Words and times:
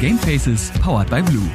Gamefaces 0.00 0.70
powered 0.80 1.10
by 1.10 1.20
Blue. 1.22 1.50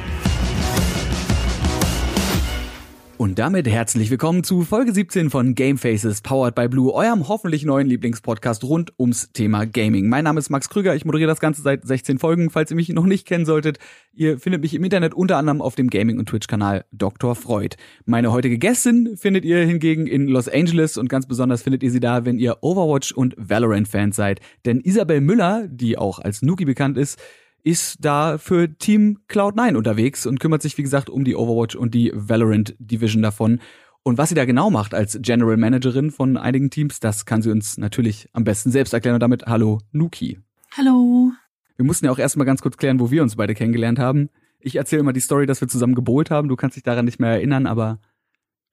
Und 3.16 3.38
damit 3.38 3.66
herzlich 3.66 4.10
willkommen 4.10 4.44
zu 4.44 4.60
Folge 4.60 4.92
17 4.92 5.30
von 5.30 5.54
Gamefaces 5.54 6.20
Powered 6.20 6.54
by 6.54 6.68
Blue, 6.68 6.92
eurem 6.92 7.26
hoffentlich 7.26 7.64
neuen 7.64 7.86
Lieblingspodcast 7.86 8.64
rund 8.64 8.92
ums 8.98 9.32
Thema 9.32 9.64
Gaming. 9.64 10.10
Mein 10.10 10.24
Name 10.24 10.38
ist 10.38 10.50
Max 10.50 10.68
Krüger, 10.68 10.94
ich 10.94 11.06
moderiere 11.06 11.28
das 11.30 11.40
Ganze 11.40 11.62
seit 11.62 11.86
16 11.86 12.18
Folgen. 12.18 12.50
Falls 12.50 12.70
ihr 12.70 12.76
mich 12.76 12.90
noch 12.90 13.06
nicht 13.06 13.26
kennen 13.26 13.46
solltet, 13.46 13.78
ihr 14.12 14.38
findet 14.38 14.60
mich 14.60 14.74
im 14.74 14.84
Internet 14.84 15.14
unter 15.14 15.38
anderem 15.38 15.62
auf 15.62 15.74
dem 15.74 15.88
Gaming- 15.88 16.18
und 16.18 16.28
Twitch-Kanal 16.28 16.84
Dr. 16.92 17.34
Freud. 17.36 17.76
Meine 18.04 18.30
heutige 18.30 18.58
Gästin 18.58 19.16
findet 19.16 19.46
ihr 19.46 19.64
hingegen 19.64 20.06
in 20.06 20.28
Los 20.28 20.50
Angeles 20.50 20.98
und 20.98 21.08
ganz 21.08 21.26
besonders 21.26 21.62
findet 21.62 21.82
ihr 21.82 21.90
sie 21.90 22.00
da, 22.00 22.26
wenn 22.26 22.38
ihr 22.38 22.58
Overwatch- 22.62 23.12
und 23.12 23.34
Valorant-Fans 23.38 24.14
seid. 24.14 24.40
Denn 24.66 24.80
Isabel 24.80 25.22
Müller, 25.22 25.66
die 25.66 25.96
auch 25.96 26.18
als 26.18 26.42
Nuki 26.42 26.66
bekannt 26.66 26.98
ist, 26.98 27.18
ist 27.64 27.96
da 28.00 28.38
für 28.38 28.76
Team 28.78 29.18
Cloud9 29.28 29.74
unterwegs 29.74 30.26
und 30.26 30.38
kümmert 30.38 30.62
sich, 30.62 30.78
wie 30.78 30.82
gesagt, 30.82 31.10
um 31.10 31.24
die 31.24 31.34
Overwatch 31.34 31.74
und 31.74 31.94
die 31.94 32.12
Valorant 32.14 32.76
Division 32.78 33.22
davon. 33.22 33.60
Und 34.02 34.18
was 34.18 34.28
sie 34.28 34.34
da 34.34 34.44
genau 34.44 34.68
macht 34.70 34.92
als 34.92 35.18
General 35.22 35.56
Managerin 35.56 36.10
von 36.10 36.36
einigen 36.36 36.68
Teams, 36.68 37.00
das 37.00 37.24
kann 37.24 37.40
sie 37.40 37.50
uns 37.50 37.78
natürlich 37.78 38.28
am 38.34 38.44
besten 38.44 38.70
selbst 38.70 38.92
erklären. 38.92 39.14
Und 39.14 39.20
damit 39.20 39.46
hallo 39.46 39.80
Nuki. 39.92 40.38
Hallo. 40.76 41.32
Wir 41.76 41.86
mussten 41.86 42.04
ja 42.04 42.12
auch 42.12 42.18
erstmal 42.18 42.46
ganz 42.46 42.60
kurz 42.60 42.76
klären, 42.76 43.00
wo 43.00 43.10
wir 43.10 43.22
uns 43.22 43.36
beide 43.36 43.54
kennengelernt 43.54 43.98
haben. 43.98 44.28
Ich 44.60 44.76
erzähle 44.76 45.00
immer 45.00 45.14
die 45.14 45.20
Story, 45.20 45.46
dass 45.46 45.62
wir 45.62 45.68
zusammen 45.68 45.94
gebohlt 45.94 46.30
haben. 46.30 46.48
Du 46.48 46.56
kannst 46.56 46.76
dich 46.76 46.82
daran 46.82 47.06
nicht 47.06 47.18
mehr 47.18 47.30
erinnern, 47.30 47.66
aber 47.66 47.98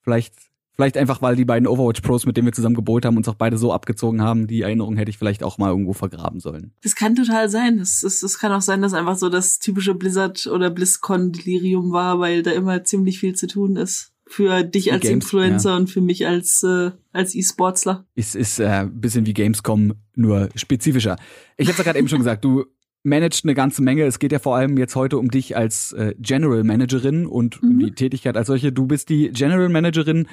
vielleicht 0.01 0.50
Vielleicht 0.73 0.97
einfach, 0.97 1.21
weil 1.21 1.35
die 1.35 1.45
beiden 1.45 1.67
Overwatch-Pros, 1.67 2.25
mit 2.25 2.37
denen 2.37 2.47
wir 2.47 2.53
zusammen 2.53 2.75
gebohlt 2.75 3.05
haben, 3.05 3.17
uns 3.17 3.27
auch 3.27 3.35
beide 3.35 3.57
so 3.57 3.73
abgezogen 3.73 4.21
haben. 4.21 4.47
Die 4.47 4.61
Erinnerung 4.61 4.95
hätte 4.95 5.09
ich 5.09 5.17
vielleicht 5.17 5.43
auch 5.43 5.57
mal 5.57 5.69
irgendwo 5.69 5.93
vergraben 5.93 6.39
sollen. 6.39 6.73
Das 6.81 6.95
kann 6.95 7.15
total 7.15 7.49
sein. 7.49 7.79
Es, 7.79 8.03
es, 8.03 8.23
es 8.23 8.39
kann 8.39 8.51
auch 8.51 8.61
sein, 8.61 8.81
dass 8.81 8.93
einfach 8.93 9.17
so 9.17 9.29
das 9.29 9.59
typische 9.59 9.95
Blizzard- 9.95 10.47
oder 10.47 10.69
BlizzCon-Delirium 10.69 11.91
war, 11.91 12.19
weil 12.19 12.41
da 12.41 12.51
immer 12.51 12.83
ziemlich 12.83 13.19
viel 13.19 13.35
zu 13.35 13.47
tun 13.47 13.75
ist. 13.75 14.13
Für 14.25 14.63
dich 14.63 14.93
als 14.93 15.01
Games, 15.01 15.25
Influencer 15.25 15.71
ja. 15.71 15.75
und 15.75 15.89
für 15.89 15.99
mich 15.99 16.25
als, 16.25 16.63
äh, 16.63 16.91
als 17.11 17.35
E-Sportsler. 17.35 18.05
Es 18.15 18.33
ist 18.33 18.59
äh, 18.59 18.67
ein 18.67 19.01
bisschen 19.01 19.25
wie 19.25 19.33
Gamescom, 19.33 19.95
nur 20.15 20.47
spezifischer. 20.55 21.17
Ich 21.57 21.67
habe 21.67 21.77
ja 21.77 21.83
gerade 21.83 21.99
eben 21.99 22.07
schon 22.07 22.19
gesagt, 22.19 22.45
du 22.45 22.63
managst 23.03 23.43
eine 23.43 23.55
ganze 23.55 23.81
Menge. 23.81 24.03
Es 24.03 24.19
geht 24.19 24.31
ja 24.31 24.39
vor 24.39 24.55
allem 24.55 24.77
jetzt 24.77 24.95
heute 24.95 25.17
um 25.17 25.29
dich 25.29 25.57
als 25.57 25.91
äh, 25.93 26.15
General 26.19 26.63
Managerin 26.63 27.25
und 27.25 27.61
mhm. 27.61 27.69
um 27.69 27.79
die 27.79 27.91
Tätigkeit 27.91 28.37
als 28.37 28.47
solche. 28.47 28.71
Du 28.71 28.87
bist 28.87 29.09
die 29.09 29.31
General 29.31 29.69
Managerin 29.69 30.27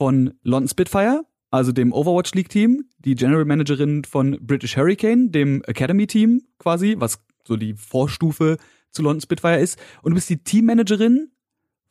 von 0.00 0.32
London 0.44 0.66
Spitfire, 0.66 1.26
also 1.50 1.72
dem 1.72 1.92
Overwatch 1.92 2.32
League 2.32 2.48
Team, 2.48 2.86
die 3.00 3.14
General 3.14 3.44
Managerin 3.44 4.02
von 4.04 4.38
British 4.40 4.74
Hurricane, 4.74 5.30
dem 5.30 5.62
Academy 5.66 6.06
Team 6.06 6.40
quasi, 6.58 6.94
was 6.98 7.22
so 7.46 7.56
die 7.58 7.74
Vorstufe 7.74 8.56
zu 8.92 9.02
London 9.02 9.20
Spitfire 9.20 9.60
ist. 9.60 9.78
Und 10.00 10.12
du 10.12 10.14
bist 10.14 10.30
die 10.30 10.42
Teammanagerin 10.42 11.32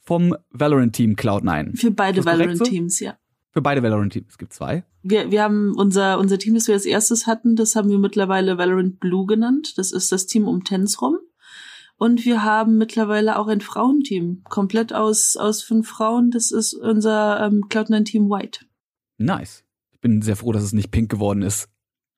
vom 0.02 0.35
Valorant 0.49 0.95
Team 0.95 1.13
Cloud9. 1.13 1.77
Für 1.77 1.91
beide 1.91 2.25
Valorant 2.25 2.63
Teams, 2.63 2.97
so? 2.97 3.05
ja. 3.05 3.19
Für 3.52 3.61
beide 3.61 3.83
Valorant 3.83 4.11
Teams. 4.11 4.30
Es 4.30 4.39
gibt 4.39 4.53
zwei. 4.53 4.83
Wir, 5.03 5.30
wir 5.30 5.43
haben 5.43 5.75
unser, 5.75 6.17
unser 6.17 6.39
Team, 6.39 6.55
das 6.55 6.65
wir 6.65 6.73
als 6.73 6.87
erstes 6.87 7.27
hatten, 7.27 7.55
das 7.55 7.75
haben 7.75 7.89
wir 7.89 7.99
mittlerweile 7.99 8.57
Valorant 8.57 8.99
Blue 8.99 9.27
genannt. 9.27 9.77
Das 9.77 9.91
ist 9.91 10.11
das 10.11 10.25
Team 10.25 10.47
um 10.47 10.63
Tens 10.63 10.99
rum. 10.99 11.19
Und 12.00 12.23
wir 12.23 12.45
haben 12.45 12.78
mittlerweile 12.78 13.38
auch 13.38 13.47
ein 13.47 13.59
Frauenteam, 13.59 14.42
komplett 14.45 14.94
aus, 14.94 15.36
aus 15.36 15.61
fünf 15.61 15.89
Frauen. 15.89 16.31
Das 16.31 16.50
ist 16.50 16.73
unser 16.73 17.45
ähm, 17.45 17.66
Cloud9-Team 17.67 18.30
White. 18.30 18.61
Nice. 19.17 19.66
Ich 19.92 20.00
bin 20.00 20.22
sehr 20.22 20.38
froh, 20.38 20.53
dass 20.53 20.64
es 20.64 20.72
nicht 20.72 20.92
pink 20.92 21.11
geworden 21.11 21.42
ist. 21.42 21.67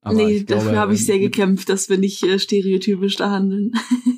Aber 0.02 0.16
nee, 0.16 0.44
dafür 0.44 0.78
habe 0.78 0.94
ich 0.94 1.04
sehr 1.04 1.16
ähm, 1.16 1.24
gekämpft, 1.24 1.68
dass 1.70 1.90
wir 1.90 1.98
nicht 1.98 2.22
äh, 2.22 2.38
stereotypisch 2.38 3.16
da 3.16 3.32
handeln. 3.32 3.72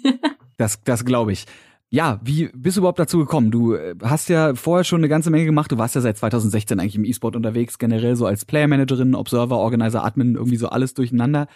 das 0.57 0.81
das 0.83 1.05
glaube 1.05 1.31
ich. 1.31 1.45
Ja, 1.89 2.19
wie 2.25 2.49
bist 2.53 2.75
du 2.75 2.81
überhaupt 2.81 2.99
dazu 2.99 3.19
gekommen? 3.19 3.49
Du 3.49 3.75
äh, 3.75 3.95
hast 4.03 4.27
ja 4.27 4.55
vorher 4.55 4.83
schon 4.83 4.99
eine 4.99 5.07
ganze 5.07 5.29
Menge 5.29 5.45
gemacht. 5.45 5.71
Du 5.71 5.77
warst 5.77 5.95
ja 5.95 6.01
seit 6.01 6.17
2016 6.17 6.77
eigentlich 6.81 6.97
im 6.97 7.05
E-Sport 7.05 7.37
unterwegs, 7.37 7.77
generell 7.77 8.17
so 8.17 8.25
als 8.25 8.43
Player 8.43 8.67
Managerin, 8.67 9.15
Observer, 9.15 9.59
Organizer, 9.59 10.03
Admin, 10.03 10.35
irgendwie 10.35 10.57
so 10.57 10.67
alles 10.67 10.93
durcheinander. 10.93 11.47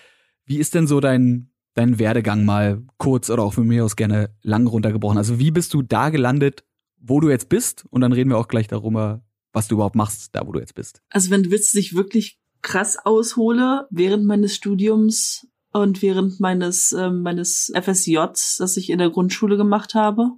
Wie 0.45 0.59
ist 0.59 0.75
denn 0.75 0.87
so 0.87 1.01
dein 1.01 1.49
deinen 1.77 1.99
Werdegang 1.99 2.43
mal 2.43 2.81
kurz 2.97 3.29
oder 3.29 3.43
auch 3.43 3.53
von 3.53 3.67
mir 3.67 3.85
aus 3.85 3.95
gerne 3.95 4.31
lang 4.41 4.67
runtergebrochen. 4.67 5.17
Also 5.17 5.39
wie 5.39 5.51
bist 5.51 5.73
du 5.73 5.81
da 5.81 6.09
gelandet, 6.09 6.63
wo 6.99 7.19
du 7.19 7.29
jetzt 7.29 7.49
bist? 7.49 7.85
Und 7.89 8.01
dann 8.01 8.13
reden 8.13 8.31
wir 8.31 8.37
auch 8.37 8.47
gleich 8.47 8.67
darüber, 8.67 9.21
was 9.53 9.67
du 9.67 9.75
überhaupt 9.75 9.95
machst, 9.95 10.35
da 10.35 10.45
wo 10.47 10.51
du 10.51 10.59
jetzt 10.59 10.75
bist. 10.75 11.01
Also 11.09 11.29
wenn 11.29 11.43
du 11.43 11.51
willst, 11.51 11.73
dass 11.73 11.79
ich 11.79 11.95
wirklich 11.95 12.39
krass 12.63 12.97
aushole, 13.03 13.87
während 13.91 14.25
meines 14.25 14.55
Studiums 14.55 15.47
und 15.71 16.01
während 16.01 16.39
meines, 16.39 16.91
äh, 16.93 17.11
meines 17.11 17.71
FSJs, 17.73 18.57
das 18.57 18.77
ich 18.77 18.89
in 18.89 18.97
der 18.97 19.11
Grundschule 19.11 19.57
gemacht 19.57 19.93
habe, 19.93 20.31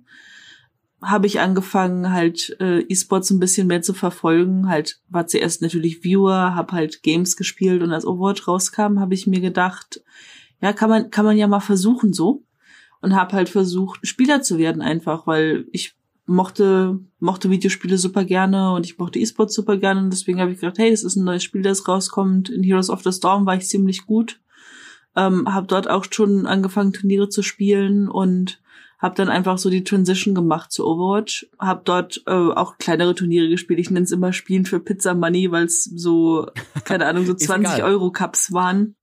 habe 1.02 1.28
ich 1.28 1.40
angefangen, 1.40 2.12
halt 2.12 2.58
äh, 2.60 2.82
E-Sports 2.82 3.30
ein 3.30 3.40
bisschen 3.40 3.68
mehr 3.68 3.82
zu 3.82 3.94
verfolgen. 3.94 4.68
Halt 4.68 5.00
war 5.08 5.28
zuerst 5.28 5.62
natürlich 5.62 6.04
Viewer, 6.04 6.56
habe 6.56 6.74
halt 6.74 7.04
Games 7.04 7.38
gespielt 7.38 7.82
und 7.82 7.94
als 7.94 8.06
Overwatch 8.06 8.46
rauskam, 8.46 9.00
habe 9.00 9.14
ich 9.14 9.26
mir 9.26 9.40
gedacht, 9.40 10.02
ja, 10.62 10.74
kann 10.74 10.90
man, 10.90 11.10
kann 11.10 11.26
man 11.26 11.38
ja 11.38 11.48
mal 11.48 11.60
versuchen 11.60 12.14
so. 12.14 12.44
Und 13.02 13.16
habe 13.16 13.34
halt 13.34 13.48
versucht, 13.48 14.06
Spieler 14.06 14.42
zu 14.42 14.58
werden 14.58 14.82
einfach, 14.82 15.26
weil 15.26 15.68
ich 15.72 15.96
mochte, 16.26 17.00
mochte 17.20 17.50
Videospiele 17.50 17.98
super 17.98 18.24
gerne 18.26 18.74
und 18.74 18.86
ich 18.86 18.98
mochte 18.98 19.20
E-Sports 19.20 19.56
super 19.56 19.78
gerne 19.78 20.02
und 20.02 20.12
deswegen 20.12 20.40
habe 20.40 20.52
ich 20.52 20.60
gedacht, 20.60 20.78
hey, 20.78 20.92
das 20.92 21.04
ist 21.04 21.16
ein 21.16 21.24
neues 21.24 21.44
Spiel, 21.44 21.62
das 21.62 21.88
rauskommt. 21.88 22.50
In 22.50 22.62
Heroes 22.62 22.90
of 22.90 23.04
the 23.04 23.12
Storm 23.12 23.46
war 23.46 23.56
ich 23.56 23.68
ziemlich 23.68 24.06
gut. 24.06 24.40
Ähm, 25.16 25.52
habe 25.52 25.66
dort 25.66 25.90
auch 25.90 26.06
schon 26.12 26.46
angefangen, 26.46 26.94
Turniere 26.94 27.30
zu 27.30 27.42
spielen 27.42 28.10
und 28.10 28.62
habe 29.00 29.16
dann 29.16 29.30
einfach 29.30 29.58
so 29.58 29.70
die 29.70 29.84
Transition 29.84 30.36
gemacht 30.36 30.72
zu 30.72 30.86
Overwatch. 30.86 31.50
Habe 31.58 31.82
dort 31.86 32.22
äh, 32.28 32.32
auch 32.32 32.78
kleinere 32.78 33.16
Turniere 33.16 33.50
gespielt. 33.50 33.80
Ich 33.80 33.90
nenne 33.90 34.04
es 34.04 34.12
immer 34.12 34.34
Spielen 34.34 34.66
für 34.66 34.80
Pizza 34.80 35.16
Money, 35.16 35.52
weil 35.52 35.66
es 35.66 35.86
so, 35.86 36.48
keine 36.84 37.06
Ahnung, 37.08 37.26
so 37.26 37.34
20 37.36 37.82
Euro 37.84 38.12
Cups 38.12 38.54
waren 38.54 38.96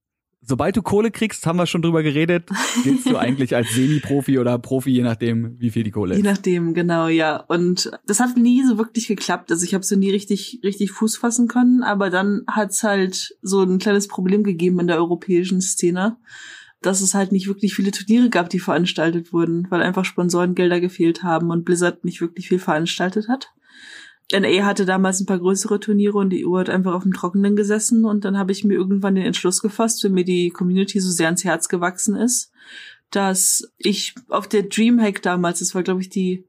sobald 0.47 0.77
du 0.77 0.81
Kohle 0.81 1.11
kriegst, 1.11 1.45
haben 1.45 1.57
wir 1.57 1.67
schon 1.67 1.81
drüber 1.81 2.03
geredet, 2.03 2.49
giltst 2.83 3.09
du 3.09 3.17
eigentlich 3.17 3.55
als 3.55 3.73
Semi-Profi 3.73 4.39
oder 4.39 4.57
Profi, 4.57 4.91
je 4.91 5.03
nachdem, 5.03 5.59
wie 5.59 5.69
viel 5.69 5.83
die 5.83 5.91
Kohle 5.91 6.13
ist. 6.13 6.17
Je 6.17 6.23
nachdem, 6.23 6.73
genau, 6.73 7.07
ja. 7.07 7.37
Und 7.47 7.91
das 8.05 8.19
hat 8.19 8.37
nie 8.37 8.63
so 8.63 8.77
wirklich 8.77 9.07
geklappt. 9.07 9.51
Also 9.51 9.65
ich 9.65 9.73
habe 9.73 9.83
so 9.83 9.95
nie 9.95 10.09
richtig, 10.09 10.61
richtig 10.63 10.91
Fuß 10.91 11.17
fassen 11.17 11.47
können, 11.47 11.83
aber 11.83 12.09
dann 12.09 12.43
hat's 12.47 12.83
halt 12.83 13.35
so 13.41 13.61
ein 13.61 13.77
kleines 13.77 14.07
Problem 14.07 14.43
gegeben 14.43 14.79
in 14.79 14.87
der 14.87 14.97
europäischen 14.97 15.61
Szene, 15.61 16.17
dass 16.81 17.01
es 17.01 17.13
halt 17.13 17.31
nicht 17.31 17.47
wirklich 17.47 17.75
viele 17.75 17.91
Turniere 17.91 18.29
gab, 18.29 18.49
die 18.49 18.59
veranstaltet 18.59 19.33
wurden, 19.33 19.67
weil 19.69 19.81
einfach 19.81 20.05
Sponsorengelder 20.05 20.79
gefehlt 20.79 21.23
haben 21.23 21.51
und 21.51 21.65
Blizzard 21.65 22.05
nicht 22.05 22.21
wirklich 22.21 22.47
viel 22.47 22.59
veranstaltet 22.59 23.27
hat. 23.27 23.51
NA 24.31 24.65
hatte 24.65 24.85
damals 24.85 25.21
ein 25.21 25.25
paar 25.25 25.39
größere 25.39 25.79
Turniere 25.79 26.17
und 26.17 26.31
die 26.31 26.45
EU 26.45 26.57
hat 26.57 26.69
einfach 26.69 26.93
auf 26.93 27.03
dem 27.03 27.13
Trockenen 27.13 27.55
gesessen 27.55 28.03
und 28.03 28.25
dann 28.25 28.37
habe 28.37 28.51
ich 28.51 28.65
mir 28.65 28.73
irgendwann 28.73 29.15
den 29.15 29.25
Entschluss 29.25 29.61
gefasst, 29.61 30.03
wenn 30.03 30.13
mir 30.13 30.25
die 30.25 30.49
Community 30.49 30.99
so 30.99 31.09
sehr 31.09 31.27
ans 31.27 31.45
Herz 31.45 31.69
gewachsen 31.69 32.15
ist, 32.15 32.51
dass 33.09 33.71
ich 33.77 34.15
auf 34.27 34.47
der 34.47 34.63
Dreamhack 34.63 35.21
damals, 35.21 35.59
das 35.59 35.75
war 35.75 35.83
glaube 35.83 36.01
ich 36.01 36.09
die 36.09 36.45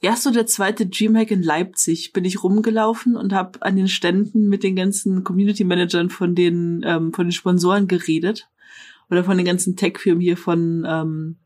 erste 0.00 0.28
oder 0.28 0.46
zweite 0.46 0.86
Dreamhack 0.86 1.32
in 1.32 1.42
Leipzig, 1.42 2.12
bin 2.12 2.24
ich 2.24 2.44
rumgelaufen 2.44 3.16
und 3.16 3.32
habe 3.32 3.60
an 3.62 3.74
den 3.74 3.88
Ständen 3.88 4.48
mit 4.48 4.62
den 4.62 4.76
ganzen 4.76 5.24
Community 5.24 5.64
Managern 5.64 6.10
von 6.10 6.36
den 6.36 6.84
ähm, 6.86 7.12
von 7.12 7.26
den 7.26 7.32
Sponsoren 7.32 7.88
geredet 7.88 8.48
oder 9.10 9.24
von 9.24 9.36
den 9.36 9.46
ganzen 9.46 9.74
Tech-Firmen 9.74 10.20
hier 10.20 10.36
von 10.36 10.86
ähm, 10.88 11.36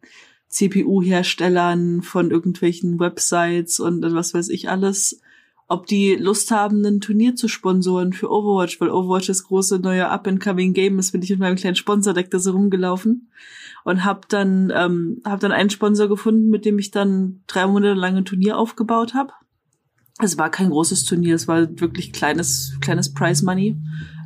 CPU-Herstellern, 0.48 2.02
von 2.02 2.30
irgendwelchen 2.30 2.98
Websites 2.98 3.80
und 3.80 4.02
was 4.02 4.34
weiß 4.34 4.50
ich 4.50 4.69
alles 4.69 5.22
ob 5.70 5.86
die 5.86 6.16
Lust 6.16 6.50
haben, 6.50 6.84
ein 6.84 7.00
Turnier 7.00 7.36
zu 7.36 7.47
sponsoren 7.47 8.12
für 8.12 8.28
Overwatch, 8.28 8.81
weil 8.81 8.90
Overwatch 8.90 9.28
das 9.28 9.44
große 9.44 9.78
neue 9.78 10.08
Up-and-Coming 10.08 10.72
Game 10.72 10.99
ist, 10.99 11.12
bin 11.12 11.22
ich 11.22 11.31
mit 11.31 11.38
meinem 11.38 11.55
kleinen 11.55 11.76
Sponsordeck 11.76 12.28
da 12.28 12.40
so 12.40 12.50
rumgelaufen 12.50 13.31
und 13.84 14.05
hab 14.05 14.28
dann 14.28 14.72
ähm, 14.75 15.22
hab 15.25 15.38
dann 15.38 15.52
einen 15.52 15.70
Sponsor 15.70 16.08
gefunden, 16.08 16.50
mit 16.50 16.64
dem 16.64 16.81
ich 16.81 16.90
dann 16.90 17.44
drei 17.46 17.69
Monate 17.69 17.94
lang 17.94 18.17
ein 18.17 18.25
Turnier 18.25 18.58
aufgebaut 18.58 19.14
habe. 19.14 19.32
Es 20.19 20.37
war 20.37 20.50
kein 20.50 20.70
großes 20.70 21.05
Turnier, 21.05 21.37
es 21.37 21.46
war 21.46 21.69
wirklich 21.81 22.12
kleines 22.12 22.76
kleines 22.81 23.14
Prize 23.14 23.44
Money, 23.44 23.76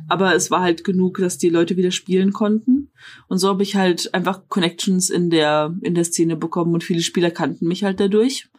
aber 0.07 0.33
es 0.33 0.49
war 0.49 0.61
halt 0.61 0.83
genug, 0.83 1.19
dass 1.19 1.37
die 1.37 1.49
Leute 1.49 1.77
wieder 1.77 1.91
spielen 1.91 2.33
konnten 2.33 2.89
und 3.27 3.37
so 3.37 3.49
habe 3.49 3.61
ich 3.61 3.75
halt 3.75 4.11
einfach 4.15 4.49
Connections 4.49 5.11
in 5.11 5.29
der 5.29 5.75
in 5.83 5.93
der 5.93 6.05
Szene 6.05 6.37
bekommen 6.37 6.73
und 6.73 6.83
viele 6.83 7.03
Spieler 7.03 7.29
kannten 7.29 7.67
mich 7.67 7.83
halt 7.83 7.99
dadurch 7.99 8.49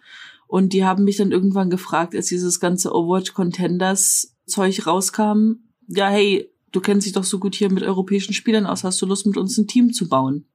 und 0.46 0.72
die 0.72 0.84
haben 0.84 1.04
mich 1.04 1.16
dann 1.16 1.32
irgendwann 1.32 1.70
gefragt, 1.70 2.14
als 2.14 2.26
dieses 2.26 2.60
ganze 2.60 2.94
Overwatch 2.94 3.34
Contenders 3.34 4.36
Zeug 4.46 4.86
rauskam, 4.86 5.54
ja, 5.88 6.08
hey, 6.08 6.50
du 6.72 6.80
kennst 6.80 7.06
dich 7.06 7.14
doch 7.14 7.24
so 7.24 7.38
gut 7.38 7.54
hier 7.54 7.70
mit 7.70 7.82
europäischen 7.82 8.32
Spielern 8.32 8.66
aus, 8.66 8.84
hast 8.84 9.00
du 9.02 9.06
Lust 9.06 9.26
mit 9.26 9.36
uns 9.36 9.56
ein 9.58 9.66
Team 9.66 9.92
zu 9.92 10.08
bauen 10.08 10.46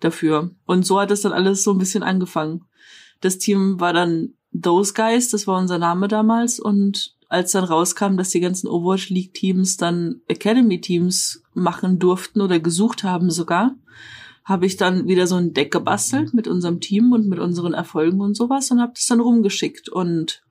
dafür? 0.00 0.50
Und 0.64 0.86
so 0.86 1.00
hat 1.00 1.10
es 1.10 1.22
dann 1.22 1.32
alles 1.32 1.64
so 1.64 1.72
ein 1.72 1.78
bisschen 1.78 2.02
angefangen. 2.02 2.64
Das 3.20 3.38
Team 3.38 3.80
war 3.80 3.92
dann 3.92 4.34
Those 4.58 4.94
Guys, 4.94 5.30
das 5.30 5.46
war 5.46 5.58
unser 5.58 5.78
Name 5.78 6.08
damals 6.08 6.60
und 6.60 7.14
als 7.28 7.52
dann 7.52 7.64
rauskam, 7.64 8.16
dass 8.16 8.30
die 8.30 8.40
ganzen 8.40 8.68
Overwatch 8.68 9.10
League 9.10 9.34
Teams 9.34 9.76
dann 9.76 10.20
Academy 10.28 10.80
Teams 10.80 11.42
machen 11.54 11.98
durften 11.98 12.40
oder 12.40 12.60
gesucht 12.60 13.02
haben 13.02 13.30
sogar, 13.30 13.74
habe 14.46 14.64
ich 14.64 14.76
dann 14.76 15.08
wieder 15.08 15.26
so 15.26 15.34
ein 15.34 15.52
Deck 15.52 15.72
gebastelt 15.72 16.32
mit 16.32 16.46
unserem 16.46 16.80
Team 16.80 17.10
und 17.12 17.26
mit 17.26 17.40
unseren 17.40 17.74
Erfolgen 17.74 18.20
und 18.20 18.36
sowas 18.36 18.70
und 18.70 18.80
habe 18.80 18.92
das 18.94 19.06
dann 19.06 19.18
rumgeschickt. 19.18 19.88
Und 19.88 20.44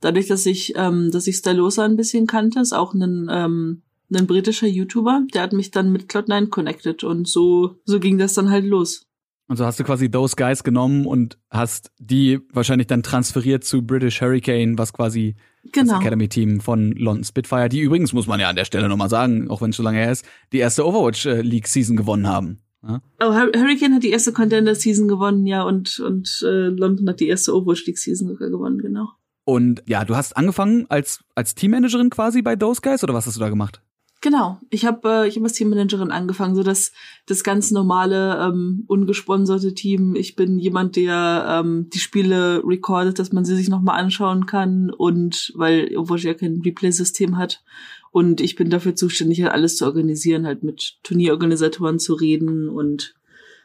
dadurch, 0.00 0.26
dass 0.26 0.46
ich, 0.46 0.74
ähm, 0.74 1.12
dass 1.12 1.28
ich 1.28 1.36
Stylosa 1.36 1.84
ein 1.84 1.96
bisschen 1.96 2.26
kannte, 2.26 2.58
ist 2.58 2.72
auch 2.72 2.92
ein, 2.92 3.28
ähm, 3.30 3.82
ein 4.12 4.26
britischer 4.26 4.66
YouTuber, 4.66 5.22
der 5.32 5.42
hat 5.42 5.52
mich 5.52 5.70
dann 5.70 5.92
mit 5.92 6.10
Cloud9 6.10 6.48
connected 6.48 7.04
und 7.04 7.28
so, 7.28 7.76
so 7.84 8.00
ging 8.00 8.18
das 8.18 8.34
dann 8.34 8.50
halt 8.50 8.64
los. 8.64 9.06
Und 9.46 9.58
so 9.58 9.64
hast 9.64 9.78
du 9.78 9.84
quasi 9.84 10.10
Those 10.10 10.34
Guys 10.34 10.64
genommen 10.64 11.06
und 11.06 11.38
hast 11.48 11.92
die 12.00 12.40
wahrscheinlich 12.52 12.88
dann 12.88 13.04
transferiert 13.04 13.62
zu 13.62 13.82
British 13.82 14.20
Hurricane, 14.20 14.76
was 14.76 14.92
quasi 14.92 15.36
genau. 15.70 15.92
das 15.92 16.00
Academy-Team 16.00 16.60
von 16.60 16.90
London 16.96 17.22
Spitfire, 17.22 17.68
die 17.68 17.78
übrigens, 17.78 18.12
muss 18.12 18.26
man 18.26 18.40
ja 18.40 18.48
an 18.48 18.56
der 18.56 18.64
Stelle 18.64 18.88
nochmal 18.88 19.08
sagen, 19.08 19.48
auch 19.48 19.62
wenn 19.62 19.70
es 19.70 19.76
schon 19.76 19.84
lange 19.84 19.98
her 19.98 20.10
ist, 20.10 20.24
die 20.52 20.58
erste 20.58 20.84
Overwatch 20.84 21.26
äh, 21.26 21.42
League 21.42 21.68
Season 21.68 21.96
gewonnen 21.96 22.26
haben. 22.26 22.65
Ja? 22.86 23.00
Oh, 23.20 23.32
Hurricane 23.32 23.94
hat 23.94 24.02
die 24.02 24.10
erste 24.10 24.32
Contender 24.32 24.74
Season 24.74 25.08
gewonnen, 25.08 25.46
ja, 25.46 25.62
und, 25.62 25.98
und 26.00 26.42
äh, 26.42 26.68
London 26.68 27.08
hat 27.08 27.20
die 27.20 27.28
erste 27.28 27.54
Overwatch 27.54 27.86
League 27.86 27.98
Season 27.98 28.28
sogar 28.28 28.50
gewonnen, 28.50 28.78
genau. 28.78 29.08
Und 29.44 29.82
ja, 29.86 30.04
du 30.04 30.16
hast 30.16 30.36
angefangen 30.36 30.86
als, 30.88 31.20
als 31.34 31.54
Teammanagerin 31.54 32.10
quasi 32.10 32.42
bei 32.42 32.56
Those 32.56 32.80
Guys 32.82 33.04
oder 33.04 33.14
was 33.14 33.26
hast 33.26 33.36
du 33.36 33.40
da 33.40 33.48
gemacht? 33.48 33.80
Genau, 34.22 34.58
ich 34.70 34.84
habe 34.84 35.08
äh, 35.08 35.28
ich 35.28 35.36
hab 35.36 35.44
als 35.44 35.52
Teammanagerin 35.52 36.10
angefangen, 36.10 36.56
so 36.56 36.64
dass 36.64 36.90
das 37.26 37.44
ganz 37.44 37.70
normale 37.70 38.38
ähm, 38.40 38.82
ungesponserte 38.88 39.74
Team. 39.74 40.16
Ich 40.16 40.34
bin 40.34 40.58
jemand, 40.58 40.96
der 40.96 41.46
ähm, 41.48 41.90
die 41.90 41.98
Spiele 42.00 42.62
recordet, 42.64 43.18
dass 43.18 43.32
man 43.32 43.44
sie 43.44 43.54
sich 43.54 43.68
nochmal 43.68 44.00
anschauen 44.00 44.46
kann 44.46 44.90
und 44.90 45.52
weil 45.54 45.94
obwohl 45.96 46.18
ja 46.18 46.34
kein 46.34 46.62
Replay-System 46.64 47.36
hat 47.36 47.62
und 48.10 48.40
ich 48.40 48.56
bin 48.56 48.70
dafür 48.70 48.94
zuständig, 48.94 49.42
halt 49.42 49.52
alles 49.52 49.76
zu 49.76 49.84
organisieren, 49.84 50.46
halt 50.46 50.62
mit 50.62 50.98
Turnierorganisatoren 51.02 51.98
zu 51.98 52.14
reden 52.14 52.68
und 52.68 53.14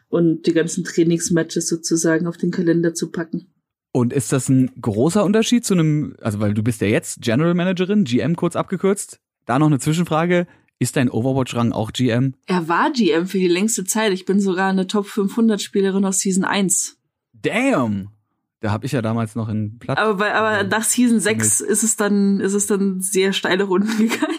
und 0.08 0.46
die 0.46 0.52
ganzen 0.52 0.84
Trainingsmatches 0.84 1.68
sozusagen 1.68 2.26
auf 2.26 2.36
den 2.36 2.50
Kalender 2.50 2.92
zu 2.92 3.10
packen. 3.10 3.46
Und 3.92 4.12
ist 4.12 4.30
das 4.32 4.48
ein 4.50 4.70
großer 4.80 5.24
Unterschied 5.24 5.64
zu 5.64 5.72
einem, 5.74 6.16
also 6.20 6.38
weil 6.38 6.52
du 6.52 6.62
bist 6.62 6.82
ja 6.82 6.86
jetzt 6.86 7.22
General 7.22 7.54
Managerin, 7.54 8.04
GM 8.04 8.36
kurz 8.36 8.54
abgekürzt, 8.54 9.20
da 9.46 9.58
noch 9.58 9.66
eine 9.66 9.78
Zwischenfrage. 9.78 10.46
Ist 10.78 10.96
dein 10.96 11.10
Overwatch-Rang 11.10 11.72
auch 11.72 11.92
GM? 11.92 12.34
Er 12.46 12.68
war 12.68 12.90
GM 12.90 13.26
für 13.26 13.38
die 13.38 13.48
längste 13.48 13.84
Zeit. 13.84 14.12
Ich 14.12 14.24
bin 14.24 14.40
sogar 14.40 14.70
eine 14.70 14.86
Top 14.86 15.06
500 15.06 15.62
Spielerin 15.62 16.04
aus 16.04 16.18
Season 16.18 16.44
1. 16.44 16.98
Damn! 17.32 18.08
Da 18.62 18.70
habe 18.70 18.86
ich 18.86 18.92
ja 18.92 19.02
damals 19.02 19.34
noch 19.34 19.48
in 19.48 19.78
Platt. 19.80 19.98
Aber, 19.98 20.14
bei, 20.14 20.32
aber 20.32 20.62
nach 20.62 20.84
Season 20.84 21.18
6 21.18 21.60
ist 21.60 21.82
es 21.82 21.96
dann, 21.96 22.38
ist 22.38 22.54
es 22.54 22.66
dann 22.66 23.00
sehr 23.00 23.32
steile 23.32 23.64
Runden 23.64 23.98
gegangen. 23.98 24.36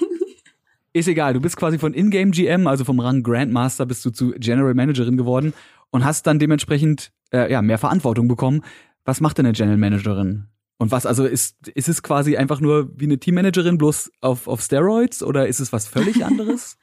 Ist 0.93 1.09
egal, 1.09 1.33
du 1.33 1.41
bist 1.41 1.57
quasi 1.57 1.77
von 1.77 1.93
Ingame 1.93 2.31
GM, 2.31 2.65
also 2.67 2.85
vom 2.85 2.99
Rang 2.99 3.21
Grandmaster, 3.21 3.85
bist 3.85 4.05
du 4.05 4.11
zu 4.11 4.31
General 4.37 4.73
Managerin 4.73 5.17
geworden 5.17 5.53
und 5.89 6.05
hast 6.05 6.25
dann 6.25 6.39
dementsprechend 6.39 7.11
äh, 7.33 7.51
ja, 7.51 7.61
mehr 7.61 7.77
Verantwortung 7.77 8.29
bekommen. 8.29 8.63
Was 9.03 9.19
macht 9.19 9.39
denn 9.39 9.45
eine 9.45 9.53
General 9.53 9.77
Managerin? 9.77 10.45
Und 10.77 10.91
was, 10.91 11.05
also 11.05 11.25
ist, 11.25 11.67
ist 11.67 11.89
es 11.89 12.01
quasi 12.01 12.37
einfach 12.37 12.61
nur 12.61 12.91
wie 12.97 13.05
eine 13.05 13.19
Teammanagerin 13.19 13.77
bloß 13.77 14.11
auf, 14.21 14.47
auf 14.47 14.61
Steroids 14.61 15.21
oder 15.21 15.47
ist 15.47 15.59
es 15.59 15.73
was 15.73 15.87
völlig 15.87 16.23
anderes? 16.25 16.77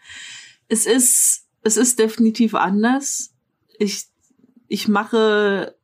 es 0.69 0.85
ist, 0.85 1.47
es 1.63 1.79
ist 1.79 1.99
definitiv 1.99 2.55
anders. 2.55 3.33
Ich, 3.79 4.05
ich 4.69 4.89
mache, 4.89 5.75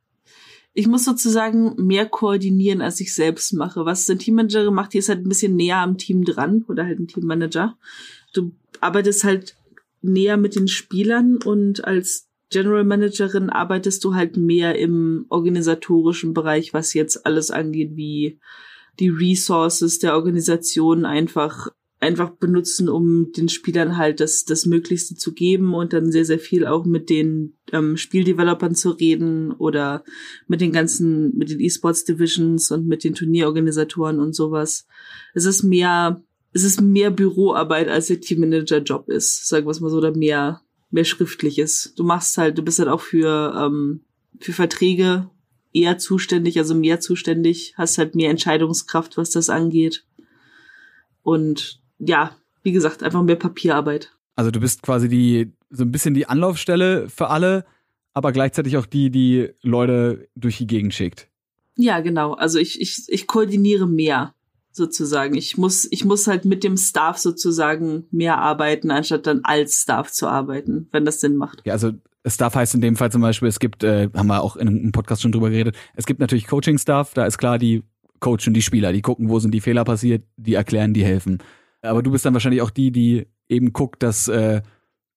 ich 0.77 0.85
muss 0.85 1.05
sozusagen 1.05 1.73
mehr 1.83 2.05
koordinieren, 2.05 2.81
als 2.81 2.99
ich 2.99 3.15
selbst 3.15 3.51
mache. 3.53 3.85
Was 3.85 4.07
eine 4.07 4.19
Teammanagerin 4.19 4.75
macht, 4.75 4.93
die 4.93 4.99
ist 4.99 5.09
halt 5.09 5.25
ein 5.25 5.29
bisschen 5.29 5.55
näher 5.55 5.77
am 5.77 5.97
Team 5.97 6.23
dran 6.23 6.65
oder 6.67 6.85
halt 6.85 6.99
ein 6.99 7.07
Teammanager. 7.07 7.75
Du 8.31 8.51
arbeitest 8.79 9.23
halt 9.23 9.55
näher 10.03 10.37
mit 10.37 10.55
den 10.55 10.67
Spielern 10.67 11.37
und 11.37 11.83
als 11.83 12.27
General 12.51 12.83
Managerin 12.83 13.49
arbeitest 13.49 14.03
du 14.03 14.13
halt 14.13 14.37
mehr 14.37 14.77
im 14.77 15.25
organisatorischen 15.29 16.35
Bereich, 16.35 16.75
was 16.75 16.93
jetzt 16.93 17.25
alles 17.25 17.49
angeht, 17.49 17.95
wie 17.95 18.39
die 18.99 19.09
Resources 19.09 19.97
der 19.97 20.13
Organisation 20.13 21.05
einfach 21.05 21.69
einfach 21.99 22.29
benutzen, 22.29 22.89
um 22.89 23.31
den 23.31 23.49
Spielern 23.49 23.97
halt 23.97 24.19
das, 24.19 24.45
das 24.45 24.65
Möglichste 24.67 25.15
zu 25.15 25.33
geben 25.33 25.73
und 25.73 25.93
dann 25.93 26.11
sehr, 26.11 26.25
sehr 26.25 26.37
viel 26.37 26.67
auch 26.67 26.85
mit 26.85 27.09
den 27.09 27.57
ähm, 27.71 27.97
Spieldevelopern 27.97 28.75
zu 28.75 28.91
reden 28.91 29.51
oder 29.51 30.03
mit 30.47 30.61
den 30.61 30.71
ganzen, 30.71 31.35
mit 31.35 31.49
den 31.49 31.59
E-Sports 31.59 32.05
Divisions 32.05 32.69
und 32.69 32.87
mit 32.87 33.03
den 33.03 33.15
Turnierorganisatoren 33.15 34.19
und 34.19 34.33
sowas. 34.33 34.85
Es 35.33 35.45
ist 35.45 35.63
mehr, 35.63 36.21
es 36.53 36.63
ist 36.63 36.81
mehr 36.81 37.09
Büroarbeit, 37.09 37.87
als 37.87 38.07
der 38.07 38.21
Teammanager-Job 38.21 39.09
ist, 39.09 39.47
sagen 39.47 39.65
wir 39.65 39.71
es 39.71 39.79
mal 39.79 39.89
so, 39.89 39.97
oder 39.97 40.15
mehr, 40.15 40.61
mehr 40.91 41.05
Schriftliches. 41.05 41.93
Du 41.95 42.03
machst 42.03 42.37
halt, 42.37 42.59
du 42.59 42.61
bist 42.61 42.77
halt 42.77 42.89
auch 42.89 43.01
für, 43.01 43.55
ähm, 43.57 44.01
für 44.39 44.53
Verträge 44.53 45.31
eher 45.73 45.97
zuständig, 45.97 46.59
also 46.59 46.75
mehr 46.75 46.99
zuständig, 46.99 47.73
hast 47.75 47.97
halt 47.97 48.13
mehr 48.13 48.29
Entscheidungskraft, 48.29 49.17
was 49.17 49.31
das 49.31 49.49
angeht. 49.49 50.05
Und 51.23 51.81
ja, 51.99 52.31
wie 52.63 52.71
gesagt, 52.71 53.03
einfach 53.03 53.23
mehr 53.23 53.35
Papierarbeit. 53.35 54.15
Also 54.35 54.51
du 54.51 54.59
bist 54.59 54.83
quasi 54.83 55.07
die, 55.09 55.53
so 55.69 55.83
ein 55.83 55.91
bisschen 55.91 56.13
die 56.13 56.27
Anlaufstelle 56.27 57.09
für 57.09 57.29
alle, 57.29 57.65
aber 58.13 58.31
gleichzeitig 58.31 58.77
auch 58.77 58.85
die, 58.85 59.09
die 59.09 59.49
Leute 59.61 60.27
durch 60.35 60.57
die 60.57 60.67
Gegend 60.67 60.93
schickt. 60.93 61.27
Ja, 61.75 61.99
genau. 61.99 62.33
Also 62.33 62.59
ich, 62.59 62.81
ich, 62.81 63.05
ich 63.07 63.27
koordiniere 63.27 63.87
mehr 63.87 64.33
sozusagen. 64.71 65.35
Ich 65.35 65.57
muss, 65.57 65.87
ich 65.91 66.05
muss 66.05 66.27
halt 66.27 66.45
mit 66.45 66.63
dem 66.63 66.77
Staff 66.77 67.17
sozusagen 67.17 68.05
mehr 68.11 68.37
arbeiten, 68.37 68.91
anstatt 68.91 69.27
dann 69.27 69.41
als 69.43 69.81
Staff 69.81 70.11
zu 70.11 70.27
arbeiten, 70.27 70.87
wenn 70.91 71.05
das 71.05 71.19
Sinn 71.19 71.35
macht. 71.35 71.61
Ja, 71.65 71.73
also 71.73 71.91
Staff 72.25 72.55
heißt 72.55 72.75
in 72.75 72.81
dem 72.81 72.95
Fall 72.95 73.11
zum 73.11 73.21
Beispiel, 73.21 73.47
es 73.47 73.59
gibt, 73.59 73.83
äh, 73.83 74.09
haben 74.13 74.27
wir 74.27 74.41
auch 74.41 74.55
in 74.55 74.67
einem 74.67 74.91
Podcast 74.91 75.21
schon 75.21 75.31
drüber 75.31 75.49
geredet, 75.49 75.75
es 75.95 76.05
gibt 76.05 76.19
natürlich 76.19 76.47
Coaching-Staff, 76.47 77.13
da 77.13 77.25
ist 77.25 77.37
klar, 77.37 77.57
die 77.57 77.83
coachen 78.19 78.53
die 78.53 78.61
Spieler, 78.61 78.93
die 78.93 79.01
gucken, 79.01 79.29
wo 79.29 79.39
sind 79.39 79.53
die 79.53 79.61
Fehler 79.61 79.83
passiert, 79.83 80.23
die 80.37 80.55
erklären, 80.55 80.93
die 80.93 81.03
helfen. 81.03 81.39
Aber 81.81 82.03
du 82.03 82.11
bist 82.11 82.25
dann 82.25 82.33
wahrscheinlich 82.33 82.61
auch 82.61 82.69
die, 82.69 82.91
die 82.91 83.27
eben 83.49 83.73
guckt, 83.73 84.03
dass 84.03 84.27
äh, 84.27 84.61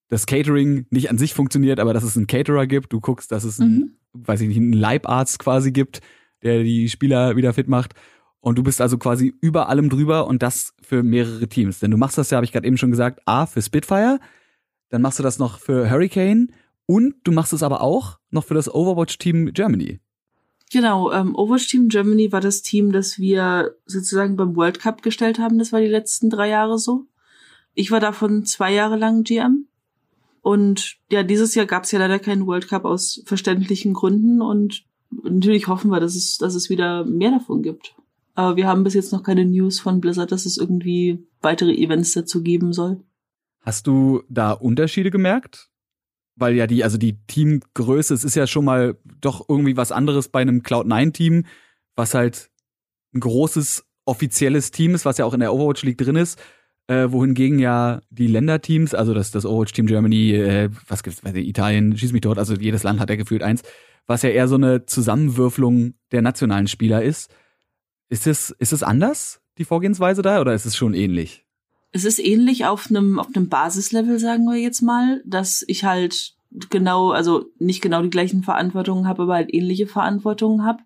das 0.08 0.26
Catering 0.26 0.86
nicht 0.90 1.10
an 1.10 1.18
sich 1.18 1.34
funktioniert, 1.34 1.80
aber 1.80 1.94
dass 1.94 2.02
es 2.02 2.16
einen 2.16 2.26
Caterer 2.26 2.66
gibt. 2.66 2.92
Du 2.92 3.00
guckst, 3.00 3.32
dass 3.32 3.44
es 3.44 3.60
einen, 3.60 3.98
mhm. 4.12 4.26
weiß 4.26 4.40
ich 4.42 4.48
nicht, 4.48 4.58
einen 4.58 4.72
Leibarzt 4.72 5.38
quasi 5.38 5.72
gibt, 5.72 6.00
der 6.42 6.62
die 6.62 6.88
Spieler 6.88 7.36
wieder 7.36 7.52
fit 7.54 7.68
macht. 7.68 7.94
Und 8.40 8.58
du 8.58 8.62
bist 8.62 8.80
also 8.80 8.98
quasi 8.98 9.34
über 9.40 9.68
allem 9.68 9.90
drüber 9.90 10.26
und 10.26 10.42
das 10.42 10.74
für 10.82 11.02
mehrere 11.02 11.48
Teams. 11.48 11.78
Denn 11.80 11.90
du 11.90 11.96
machst 11.96 12.18
das 12.18 12.30
ja, 12.30 12.36
habe 12.36 12.44
ich 12.44 12.52
gerade 12.52 12.66
eben 12.66 12.78
schon 12.78 12.90
gesagt, 12.90 13.20
A 13.26 13.46
für 13.46 13.60
Spitfire, 13.60 14.18
dann 14.88 15.02
machst 15.02 15.18
du 15.18 15.22
das 15.22 15.38
noch 15.38 15.58
für 15.58 15.90
Hurricane 15.90 16.52
und 16.86 17.14
du 17.22 17.32
machst 17.32 17.52
es 17.52 17.62
aber 17.62 17.82
auch 17.82 18.18
noch 18.30 18.44
für 18.44 18.54
das 18.54 18.72
Overwatch 18.72 19.18
Team 19.18 19.52
Germany. 19.52 20.00
Genau, 20.72 21.10
ähm, 21.10 21.34
Overwatch 21.34 21.66
Team 21.68 21.88
Germany 21.88 22.30
war 22.30 22.40
das 22.40 22.62
Team, 22.62 22.92
das 22.92 23.18
wir 23.18 23.74
sozusagen 23.86 24.36
beim 24.36 24.54
World 24.54 24.78
Cup 24.78 25.02
gestellt 25.02 25.38
haben. 25.38 25.58
Das 25.58 25.72
war 25.72 25.80
die 25.80 25.88
letzten 25.88 26.30
drei 26.30 26.48
Jahre 26.48 26.78
so. 26.78 27.06
Ich 27.74 27.90
war 27.90 27.98
davon 27.98 28.44
zwei 28.44 28.72
Jahre 28.72 28.96
lang 28.96 29.24
GM. 29.24 29.66
Und 30.42 30.96
ja, 31.10 31.22
dieses 31.22 31.54
Jahr 31.54 31.66
gab 31.66 31.84
es 31.84 31.92
ja 31.92 31.98
leider 31.98 32.18
keinen 32.18 32.46
World 32.46 32.68
Cup 32.68 32.84
aus 32.84 33.22
verständlichen 33.26 33.94
Gründen 33.94 34.40
und 34.40 34.84
natürlich 35.10 35.66
hoffen 35.66 35.90
wir, 35.90 36.00
dass 36.00 36.14
es, 36.14 36.38
dass 36.38 36.54
es 36.54 36.70
wieder 36.70 37.04
mehr 37.04 37.32
davon 37.32 37.62
gibt. 37.62 37.94
Aber 38.34 38.56
wir 38.56 38.66
haben 38.66 38.84
bis 38.84 38.94
jetzt 38.94 39.12
noch 39.12 39.22
keine 39.22 39.44
News 39.44 39.80
von 39.80 40.00
Blizzard, 40.00 40.30
dass 40.32 40.46
es 40.46 40.56
irgendwie 40.56 41.26
weitere 41.42 41.74
Events 41.74 42.12
dazu 42.12 42.42
geben 42.42 42.72
soll. 42.72 43.02
Hast 43.60 43.86
du 43.86 44.22
da 44.28 44.52
Unterschiede 44.52 45.10
gemerkt? 45.10 45.69
Weil 46.40 46.54
ja 46.54 46.66
die, 46.66 46.82
also 46.82 46.98
die 46.98 47.18
Teamgröße, 47.26 48.14
es 48.14 48.24
ist 48.24 48.34
ja 48.34 48.46
schon 48.46 48.64
mal 48.64 48.96
doch 49.20 49.48
irgendwie 49.48 49.76
was 49.76 49.92
anderes 49.92 50.28
bei 50.28 50.40
einem 50.40 50.62
Cloud9-Team, 50.62 51.44
was 51.96 52.14
halt 52.14 52.50
ein 53.14 53.20
großes 53.20 53.84
offizielles 54.06 54.70
Team 54.70 54.94
ist, 54.94 55.04
was 55.04 55.18
ja 55.18 55.26
auch 55.26 55.34
in 55.34 55.40
der 55.40 55.52
Overwatch 55.52 55.82
League 55.82 55.98
drin 55.98 56.16
ist, 56.16 56.40
äh, 56.88 57.10
wohingegen 57.10 57.58
ja 57.58 58.00
die 58.10 58.26
Länderteams, 58.26 58.94
also 58.94 59.12
das, 59.14 59.30
das 59.30 59.44
Overwatch 59.44 59.72
Team 59.72 59.86
Germany, 59.86 60.32
äh, 60.32 60.70
was 60.88 61.02
gibt's, 61.02 61.22
weiß 61.22 61.34
ich, 61.34 61.46
Italien, 61.46 61.96
schieß 61.96 62.12
mich 62.12 62.22
dort, 62.22 62.38
also 62.38 62.54
jedes 62.54 62.82
Land 62.82 63.00
hat 63.00 63.10
ja 63.10 63.16
gefühlt 63.16 63.42
eins, 63.42 63.62
was 64.06 64.22
ja 64.22 64.30
eher 64.30 64.48
so 64.48 64.56
eine 64.56 64.86
Zusammenwürfelung 64.86 65.94
der 66.10 66.22
nationalen 66.22 66.68
Spieler 66.68 67.02
ist. 67.02 67.32
Ist 68.08 68.26
es, 68.26 68.50
ist 68.50 68.72
es 68.72 68.82
anders, 68.82 69.40
die 69.58 69.64
Vorgehensweise 69.64 70.22
da, 70.22 70.40
oder 70.40 70.54
ist 70.54 70.64
es 70.64 70.76
schon 70.76 70.94
ähnlich? 70.94 71.44
Es 71.92 72.04
ist 72.04 72.18
ähnlich 72.18 72.66
auf 72.66 72.88
einem, 72.88 73.18
auf 73.18 73.28
einem 73.34 73.48
Basislevel, 73.48 74.18
sagen 74.18 74.44
wir 74.44 74.56
jetzt 74.56 74.80
mal, 74.80 75.22
dass 75.24 75.64
ich 75.66 75.84
halt 75.84 76.34
genau, 76.68 77.10
also 77.10 77.46
nicht 77.58 77.80
genau 77.80 78.02
die 78.02 78.10
gleichen 78.10 78.42
Verantwortungen 78.42 79.06
habe, 79.06 79.22
aber 79.22 79.34
halt 79.34 79.54
ähnliche 79.54 79.86
Verantwortungen 79.86 80.64
habe. 80.64 80.82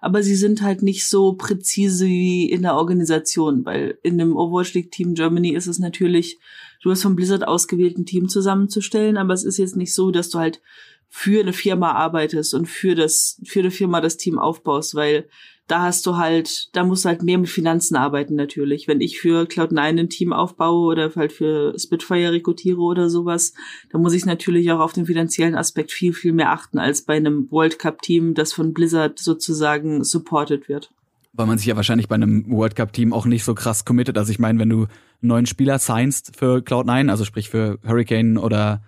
Aber 0.00 0.22
sie 0.22 0.36
sind 0.36 0.62
halt 0.62 0.82
nicht 0.82 1.06
so 1.06 1.32
präzise 1.32 2.06
wie 2.06 2.50
in 2.50 2.62
der 2.62 2.74
Organisation, 2.74 3.64
weil 3.64 3.98
in 4.02 4.18
dem 4.18 4.36
Overwatch 4.36 4.74
League 4.74 4.92
Team 4.92 5.14
Germany 5.14 5.50
ist 5.50 5.66
es 5.66 5.78
natürlich, 5.78 6.38
du 6.82 6.90
hast 6.90 7.02
vom 7.02 7.16
Blizzard 7.16 7.46
ausgewählt 7.46 7.96
ein 7.98 8.06
Team 8.06 8.28
zusammenzustellen, 8.28 9.16
aber 9.16 9.32
es 9.32 9.44
ist 9.44 9.56
jetzt 9.56 9.76
nicht 9.76 9.94
so, 9.94 10.10
dass 10.10 10.28
du 10.28 10.38
halt 10.38 10.60
für 11.08 11.40
eine 11.40 11.52
Firma 11.52 11.92
arbeitest 11.92 12.52
und 12.52 12.66
für 12.66 12.94
das, 12.94 13.40
für 13.44 13.60
eine 13.60 13.70
Firma 13.70 14.00
das 14.00 14.18
Team 14.18 14.38
aufbaust, 14.38 14.94
weil 14.94 15.28
da 15.66 15.82
hast 15.82 16.06
du 16.06 16.16
halt, 16.16 16.68
da 16.76 16.84
musst 16.84 17.04
du 17.04 17.08
halt 17.08 17.22
mehr 17.22 17.38
mit 17.38 17.48
Finanzen 17.48 17.96
arbeiten 17.96 18.36
natürlich. 18.36 18.86
Wenn 18.86 19.00
ich 19.00 19.18
für 19.18 19.44
Cloud9 19.44 19.78
ein 19.78 20.08
Team 20.08 20.32
aufbaue 20.32 20.86
oder 20.86 21.12
halt 21.16 21.32
für 21.32 21.76
Spitfire 21.78 22.32
rekrutiere 22.32 22.80
oder 22.80 23.10
sowas, 23.10 23.52
dann 23.90 24.00
muss 24.00 24.14
ich 24.14 24.26
natürlich 24.26 24.70
auch 24.70 24.78
auf 24.78 24.92
den 24.92 25.06
finanziellen 25.06 25.56
Aspekt 25.56 25.90
viel, 25.90 26.12
viel 26.12 26.32
mehr 26.32 26.52
achten 26.52 26.78
als 26.78 27.02
bei 27.02 27.16
einem 27.16 27.50
World 27.50 27.78
Cup 27.78 28.00
Team, 28.00 28.34
das 28.34 28.52
von 28.52 28.72
Blizzard 28.72 29.18
sozusagen 29.18 30.04
supported 30.04 30.68
wird. 30.68 30.90
Weil 31.32 31.46
man 31.46 31.58
sich 31.58 31.66
ja 31.66 31.76
wahrscheinlich 31.76 32.08
bei 32.08 32.14
einem 32.14 32.48
World 32.48 32.76
Cup 32.76 32.92
Team 32.92 33.12
auch 33.12 33.26
nicht 33.26 33.44
so 33.44 33.54
krass 33.54 33.84
committet. 33.84 34.16
Also 34.16 34.30
ich 34.30 34.38
meine, 34.38 34.58
wenn 34.60 34.70
du 34.70 34.76
einen 34.76 34.88
neuen 35.20 35.46
Spieler 35.46 35.78
signst 35.80 36.36
für 36.36 36.58
Cloud9, 36.58 37.10
also 37.10 37.24
sprich 37.24 37.50
für 37.50 37.78
Hurricane 37.84 38.38
oder 38.38 38.82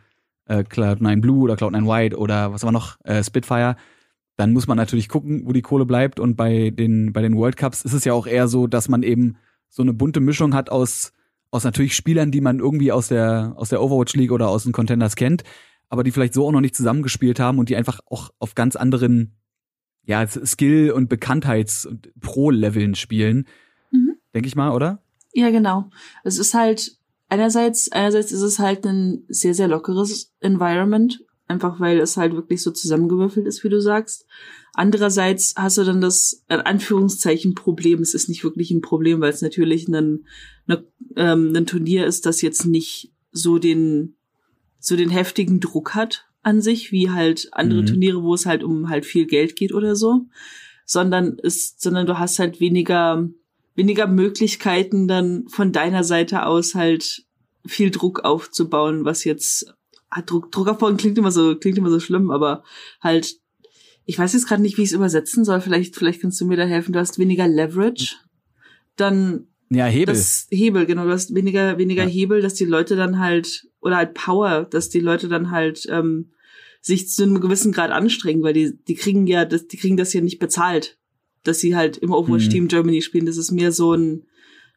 äh, 0.46 0.60
Cloud9 0.60 1.20
Blue 1.20 1.42
oder 1.42 1.54
Cloud9 1.54 1.88
White 1.88 2.16
oder 2.16 2.52
was 2.52 2.62
war 2.62 2.72
noch, 2.72 2.98
äh, 3.04 3.22
Spitfire, 3.24 3.76
dann 4.38 4.52
muss 4.52 4.68
man 4.68 4.76
natürlich 4.76 5.08
gucken, 5.08 5.42
wo 5.46 5.52
die 5.52 5.62
Kohle 5.62 5.84
bleibt. 5.84 6.20
Und 6.20 6.36
bei 6.36 6.70
den, 6.70 7.12
bei 7.12 7.22
den 7.22 7.36
World 7.36 7.56
Cups 7.56 7.82
ist 7.82 7.92
es 7.92 8.04
ja 8.04 8.12
auch 8.12 8.28
eher 8.28 8.46
so, 8.46 8.68
dass 8.68 8.88
man 8.88 9.02
eben 9.02 9.36
so 9.68 9.82
eine 9.82 9.92
bunte 9.92 10.20
Mischung 10.20 10.54
hat 10.54 10.70
aus, 10.70 11.12
aus 11.50 11.64
natürlich 11.64 11.96
Spielern, 11.96 12.30
die 12.30 12.40
man 12.40 12.60
irgendwie 12.60 12.92
aus 12.92 13.08
der, 13.08 13.54
aus 13.56 13.68
der 13.68 13.82
Overwatch 13.82 14.14
League 14.14 14.30
oder 14.30 14.48
aus 14.48 14.62
den 14.62 14.72
Contenders 14.72 15.16
kennt, 15.16 15.42
aber 15.88 16.04
die 16.04 16.12
vielleicht 16.12 16.34
so 16.34 16.46
auch 16.46 16.52
noch 16.52 16.60
nicht 16.60 16.76
zusammengespielt 16.76 17.40
haben 17.40 17.58
und 17.58 17.68
die 17.68 17.74
einfach 17.74 17.98
auch 18.06 18.30
auf 18.38 18.54
ganz 18.54 18.76
anderen, 18.76 19.34
ja, 20.04 20.24
Skill- 20.24 20.92
und 20.92 21.12
Bekanntheits- 21.12 21.84
und 21.84 22.08
Pro-Leveln 22.20 22.94
spielen. 22.94 23.48
Mhm. 23.90 24.18
Denke 24.34 24.46
ich 24.46 24.54
mal, 24.54 24.70
oder? 24.70 25.02
Ja, 25.32 25.50
genau. 25.50 25.90
Es 26.22 26.38
ist 26.38 26.54
halt, 26.54 26.96
einerseits, 27.28 27.90
einerseits 27.90 28.30
ist 28.30 28.42
es 28.42 28.60
halt 28.60 28.86
ein 28.86 29.24
sehr, 29.28 29.54
sehr 29.54 29.66
lockeres 29.66 30.32
Environment, 30.38 31.24
einfach 31.48 31.80
weil 31.80 31.98
es 31.98 32.16
halt 32.16 32.34
wirklich 32.34 32.62
so 32.62 32.70
zusammengewürfelt 32.70 33.46
ist, 33.46 33.64
wie 33.64 33.68
du 33.68 33.80
sagst. 33.80 34.26
Andererseits 34.74 35.54
hast 35.56 35.78
du 35.78 35.84
dann 35.84 36.00
das 36.00 36.44
in 36.48 36.60
Anführungszeichen 36.60 37.54
Problem. 37.54 38.00
Es 38.00 38.14
ist 38.14 38.28
nicht 38.28 38.44
wirklich 38.44 38.70
ein 38.70 38.82
Problem, 38.82 39.20
weil 39.20 39.32
es 39.32 39.42
natürlich 39.42 39.88
ein, 39.88 40.26
eine, 40.66 40.84
ähm, 41.16 41.52
ein 41.56 41.66
Turnier 41.66 42.06
ist, 42.06 42.26
das 42.26 42.42
jetzt 42.42 42.66
nicht 42.66 43.12
so 43.32 43.58
den 43.58 44.14
so 44.80 44.94
den 44.94 45.10
heftigen 45.10 45.58
Druck 45.58 45.94
hat 45.94 46.26
an 46.42 46.60
sich, 46.62 46.92
wie 46.92 47.10
halt 47.10 47.48
andere 47.52 47.82
mhm. 47.82 47.86
Turniere, 47.86 48.22
wo 48.22 48.34
es 48.34 48.46
halt 48.46 48.62
um 48.62 48.88
halt 48.88 49.04
viel 49.04 49.26
Geld 49.26 49.56
geht 49.56 49.74
oder 49.74 49.96
so, 49.96 50.26
sondern 50.86 51.36
ist, 51.38 51.80
sondern 51.80 52.06
du 52.06 52.18
hast 52.18 52.38
halt 52.38 52.60
weniger 52.60 53.28
weniger 53.74 54.08
Möglichkeiten 54.08 55.06
dann 55.06 55.46
von 55.48 55.72
deiner 55.72 56.02
Seite 56.02 56.46
aus 56.46 56.74
halt 56.74 57.24
viel 57.64 57.90
Druck 57.90 58.24
aufzubauen, 58.24 59.04
was 59.04 59.24
jetzt 59.24 59.72
ah, 60.10 60.22
Druck, 60.22 60.50
Druck 60.52 60.68
aufbauen 60.68 60.96
klingt 60.96 61.18
immer 61.18 61.30
so, 61.30 61.56
klingt 61.56 61.78
immer 61.78 61.90
so 61.90 62.00
schlimm, 62.00 62.30
aber 62.30 62.64
halt, 63.00 63.36
ich 64.04 64.18
weiß 64.18 64.32
jetzt 64.32 64.48
gerade 64.48 64.62
nicht, 64.62 64.78
wie 64.78 64.82
ich 64.82 64.90
es 64.90 64.94
übersetzen 64.94 65.44
soll. 65.44 65.60
Vielleicht, 65.60 65.96
vielleicht 65.96 66.22
kannst 66.22 66.40
du 66.40 66.46
mir 66.46 66.56
da 66.56 66.64
helfen. 66.64 66.92
Du 66.92 66.98
hast 66.98 67.18
weniger 67.18 67.46
Leverage, 67.46 68.16
dann 68.96 69.46
ja 69.70 69.84
Hebel. 69.86 70.14
Das 70.14 70.46
Hebel, 70.50 70.86
genau. 70.86 71.04
Du 71.04 71.10
hast 71.10 71.34
weniger, 71.34 71.78
weniger 71.78 72.04
ja. 72.04 72.08
Hebel, 72.08 72.40
dass 72.40 72.54
die 72.54 72.64
Leute 72.64 72.96
dann 72.96 73.18
halt 73.18 73.68
oder 73.80 73.96
halt 73.96 74.14
Power, 74.14 74.64
dass 74.64 74.88
die 74.88 75.00
Leute 75.00 75.28
dann 75.28 75.50
halt 75.50 75.86
ähm, 75.90 76.30
sich 76.80 77.10
zu 77.10 77.22
einem 77.22 77.40
gewissen 77.40 77.72
Grad 77.72 77.90
anstrengen, 77.90 78.42
weil 78.42 78.54
die, 78.54 78.78
die 78.88 78.94
kriegen 78.94 79.26
ja, 79.26 79.44
das, 79.44 79.66
die 79.66 79.76
kriegen 79.76 79.96
das 79.96 80.12
ja 80.12 80.20
nicht 80.20 80.38
bezahlt, 80.38 80.98
dass 81.44 81.58
sie 81.58 81.76
halt 81.76 81.98
im 81.98 82.12
Overwatch 82.12 82.46
mhm. 82.46 82.50
Team 82.50 82.68
Germany 82.68 83.02
spielen. 83.02 83.26
Das 83.26 83.36
ist 83.36 83.50
mehr 83.50 83.72
so 83.72 83.92
ein, 83.92 84.24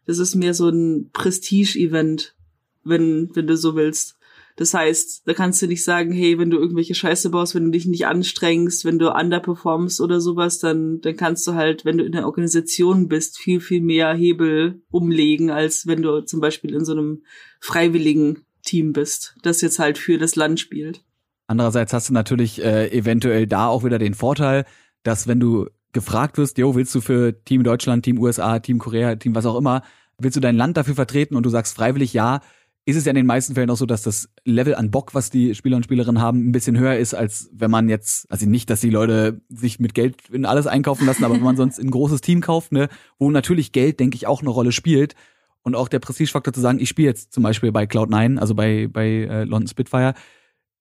das 0.05 0.19
ist 0.19 0.35
mehr 0.35 0.53
so 0.53 0.69
ein 0.69 1.09
Prestige-Event, 1.13 2.35
wenn, 2.83 3.29
wenn 3.33 3.47
du 3.47 3.55
so 3.55 3.75
willst. 3.75 4.17
Das 4.55 4.73
heißt, 4.73 5.23
da 5.25 5.33
kannst 5.33 5.61
du 5.61 5.67
nicht 5.67 5.83
sagen, 5.83 6.11
hey, 6.11 6.37
wenn 6.37 6.49
du 6.49 6.57
irgendwelche 6.57 6.95
Scheiße 6.95 7.29
baust, 7.29 7.55
wenn 7.55 7.65
du 7.65 7.71
dich 7.71 7.85
nicht 7.85 8.05
anstrengst, 8.05 8.85
wenn 8.85 8.99
du 8.99 9.13
underperformst 9.13 10.01
oder 10.01 10.21
sowas, 10.21 10.59
dann, 10.59 10.99
dann 11.01 11.15
kannst 11.15 11.47
du 11.47 11.53
halt, 11.53 11.85
wenn 11.85 11.97
du 11.97 12.03
in 12.03 12.11
der 12.11 12.25
Organisation 12.25 13.07
bist, 13.07 13.37
viel, 13.37 13.59
viel 13.59 13.81
mehr 13.81 14.13
Hebel 14.13 14.81
umlegen, 14.89 15.49
als 15.51 15.87
wenn 15.87 16.01
du 16.01 16.21
zum 16.21 16.39
Beispiel 16.39 16.73
in 16.73 16.85
so 16.85 16.91
einem 16.91 17.23
freiwilligen 17.59 18.45
Team 18.63 18.93
bist, 18.93 19.35
das 19.43 19.61
jetzt 19.61 19.79
halt 19.79 19.97
für 19.97 20.17
das 20.17 20.35
Land 20.35 20.59
spielt. 20.59 21.03
Andererseits 21.47 21.93
hast 21.93 22.09
du 22.09 22.13
natürlich 22.13 22.63
äh, 22.63 22.87
eventuell 22.91 23.47
da 23.47 23.67
auch 23.67 23.83
wieder 23.83 23.99
den 23.99 24.13
Vorteil, 24.13 24.65
dass 25.03 25.27
wenn 25.27 25.39
du 25.39 25.67
gefragt 25.91 26.37
wirst, 26.37 26.57
jo, 26.57 26.75
willst 26.75 26.95
du 26.95 27.01
für 27.01 27.43
Team 27.43 27.63
Deutschland, 27.63 28.05
Team 28.05 28.19
USA, 28.19 28.59
Team 28.59 28.79
Korea, 28.79 29.15
Team 29.15 29.35
was 29.35 29.45
auch 29.45 29.57
immer, 29.57 29.83
willst 30.17 30.37
du 30.37 30.41
dein 30.41 30.55
Land 30.55 30.77
dafür 30.77 30.95
vertreten 30.95 31.35
und 31.35 31.45
du 31.45 31.49
sagst 31.49 31.75
freiwillig 31.75 32.13
ja, 32.13 32.41
ist 32.85 32.95
es 32.95 33.05
ja 33.05 33.11
in 33.11 33.15
den 33.15 33.25
meisten 33.25 33.53
Fällen 33.53 33.69
auch 33.69 33.77
so, 33.77 33.85
dass 33.85 34.01
das 34.01 34.29
Level 34.43 34.73
an 34.73 34.89
Bock, 34.89 35.13
was 35.13 35.29
die 35.29 35.53
Spieler 35.53 35.77
und 35.77 35.83
Spielerinnen 35.83 36.21
haben, 36.21 36.49
ein 36.49 36.51
bisschen 36.51 36.77
höher 36.77 36.97
ist, 36.97 37.13
als 37.13 37.49
wenn 37.53 37.69
man 37.69 37.89
jetzt, 37.89 38.29
also 38.31 38.47
nicht, 38.47 38.69
dass 38.69 38.81
die 38.81 38.89
Leute 38.89 39.41
sich 39.49 39.79
mit 39.79 39.93
Geld 39.93 40.15
in 40.31 40.45
alles 40.45 40.65
einkaufen 40.65 41.05
lassen, 41.05 41.23
aber 41.23 41.35
wenn 41.35 41.43
man 41.43 41.57
sonst 41.57 41.79
ein 41.79 41.91
großes 41.91 42.21
Team 42.21 42.41
kauft, 42.41 42.71
ne, 42.71 42.89
wo 43.19 43.29
natürlich 43.29 43.71
Geld, 43.71 43.99
denke 43.99 44.15
ich, 44.15 44.25
auch 44.25 44.41
eine 44.41 44.49
Rolle 44.49 44.71
spielt. 44.71 45.15
Und 45.63 45.75
auch 45.75 45.89
der 45.89 45.99
Prestigefaktor 45.99 46.53
zu 46.53 46.59
sagen, 46.59 46.79
ich 46.79 46.89
spiele 46.89 47.09
jetzt 47.09 47.33
zum 47.33 47.43
Beispiel 47.43 47.71
bei 47.71 47.83
Cloud9, 47.83 48.39
also 48.39 48.55
bei, 48.55 48.87
bei 48.91 49.07
äh, 49.07 49.43
London 49.43 49.67
Spitfire, 49.67 50.15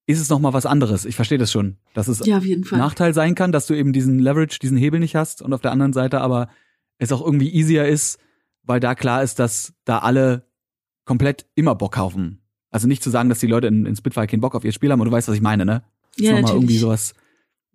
ist 0.06 0.20
es 0.20 0.30
nochmal 0.30 0.54
was 0.54 0.64
anderes. 0.64 1.04
Ich 1.04 1.16
verstehe 1.16 1.36
das 1.36 1.52
schon, 1.52 1.76
dass 1.92 2.08
es 2.08 2.24
ja. 2.24 2.40
Nachteil 2.78 3.12
sein 3.12 3.34
kann, 3.34 3.52
dass 3.52 3.66
du 3.66 3.74
eben 3.74 3.92
diesen 3.92 4.18
Leverage, 4.18 4.58
diesen 4.58 4.78
Hebel 4.78 5.00
nicht 5.00 5.16
hast 5.16 5.42
und 5.42 5.52
auf 5.52 5.60
der 5.60 5.70
anderen 5.70 5.92
Seite 5.92 6.22
aber 6.22 6.48
es 6.98 7.12
auch 7.12 7.24
irgendwie 7.24 7.50
easier 7.50 7.86
ist, 7.86 8.18
weil 8.62 8.80
da 8.80 8.94
klar 8.94 9.22
ist, 9.22 9.38
dass 9.38 9.74
da 9.84 9.98
alle 9.98 10.49
komplett 11.10 11.44
immer 11.56 11.74
Bock 11.74 11.96
haben. 11.96 12.40
Also 12.70 12.86
nicht 12.86 13.02
zu 13.02 13.10
sagen, 13.10 13.28
dass 13.28 13.40
die 13.40 13.48
Leute 13.48 13.66
in, 13.66 13.84
in 13.84 13.96
Spitfire 13.96 14.28
keinen 14.28 14.42
Bock 14.42 14.54
auf 14.54 14.64
ihr 14.64 14.70
Spiel 14.70 14.92
haben, 14.92 15.00
aber 15.00 15.10
du 15.10 15.12
weißt, 15.16 15.26
was 15.26 15.34
ich 15.34 15.42
meine, 15.42 15.64
ne? 15.64 15.82
Das 16.16 16.24
ja, 16.24 16.36
ist 16.36 16.42
nochmal 16.42 16.54
irgendwie 16.54 16.78
sowas, 16.78 17.14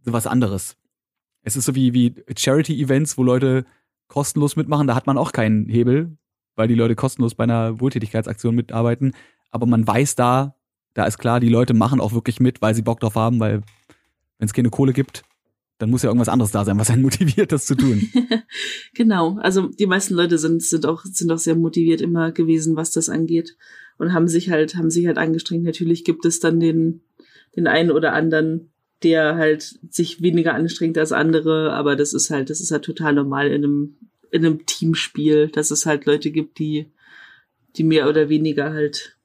sowas 0.05 0.25
anderes. 0.25 0.77
Es 1.41 1.57
ist 1.57 1.65
so 1.65 1.75
wie, 1.75 1.93
wie 1.93 2.15
Charity-Events, 2.33 3.17
wo 3.17 3.23
Leute 3.23 3.65
kostenlos 4.07 4.55
mitmachen, 4.55 4.87
da 4.87 4.95
hat 4.95 5.05
man 5.05 5.17
auch 5.17 5.33
keinen 5.33 5.67
Hebel, 5.67 6.17
weil 6.55 6.69
die 6.69 6.75
Leute 6.75 6.95
kostenlos 6.95 7.35
bei 7.35 7.43
einer 7.43 7.81
Wohltätigkeitsaktion 7.81 8.55
mitarbeiten. 8.55 9.13
Aber 9.51 9.65
man 9.65 9.85
weiß 9.85 10.15
da, 10.15 10.55
da 10.93 11.03
ist 11.03 11.17
klar, 11.17 11.41
die 11.41 11.49
Leute 11.49 11.73
machen 11.73 11.99
auch 11.99 12.13
wirklich 12.13 12.39
mit, 12.39 12.61
weil 12.61 12.73
sie 12.73 12.83
Bock 12.83 13.01
drauf 13.01 13.15
haben, 13.15 13.41
weil 13.41 13.63
wenn 14.37 14.45
es 14.45 14.53
keine 14.53 14.69
Kohle 14.69 14.93
gibt, 14.93 15.23
dann 15.77 15.89
muss 15.89 16.03
ja 16.03 16.09
irgendwas 16.09 16.29
anderes 16.29 16.51
da 16.51 16.63
sein, 16.63 16.79
was 16.79 16.89
einen 16.89 17.01
motiviert, 17.01 17.51
das 17.51 17.65
zu 17.65 17.75
tun. 17.75 18.09
genau. 18.93 19.37
Also 19.39 19.67
die 19.67 19.87
meisten 19.87 20.13
Leute 20.13 20.37
sind, 20.37 20.63
sind 20.63 20.85
auch, 20.85 21.03
sind 21.03 21.31
auch 21.31 21.37
sehr 21.37 21.55
motiviert 21.55 22.01
immer 22.01 22.31
gewesen, 22.31 22.75
was 22.75 22.91
das 22.91 23.09
angeht. 23.09 23.57
Und 23.97 24.13
haben 24.13 24.27
sich 24.27 24.49
halt, 24.49 24.75
haben 24.75 24.89
sich 24.89 25.07
halt 25.07 25.17
angestrengt. 25.17 25.63
Natürlich 25.63 26.03
gibt 26.03 26.25
es 26.25 26.39
dann 26.39 26.59
den, 26.59 27.01
den 27.55 27.67
einen 27.67 27.91
oder 27.91 28.13
anderen, 28.13 28.69
der 29.03 29.35
halt 29.35 29.79
sich 29.89 30.21
weniger 30.21 30.53
anstrengt 30.53 30.97
als 30.97 31.11
andere, 31.11 31.73
aber 31.73 31.95
das 31.95 32.13
ist 32.13 32.29
halt, 32.29 32.49
das 32.49 32.61
ist 32.61 32.71
halt 32.71 32.83
total 32.83 33.13
normal 33.13 33.47
in 33.47 33.63
einem, 33.63 33.95
in 34.31 34.45
einem 34.45 34.65
Teamspiel, 34.65 35.49
dass 35.49 35.71
es 35.71 35.85
halt 35.85 36.05
Leute 36.05 36.31
gibt, 36.31 36.59
die, 36.59 36.87
die 37.75 37.83
mehr 37.83 38.09
oder 38.09 38.29
weniger 38.29 38.73
halt 38.73 39.17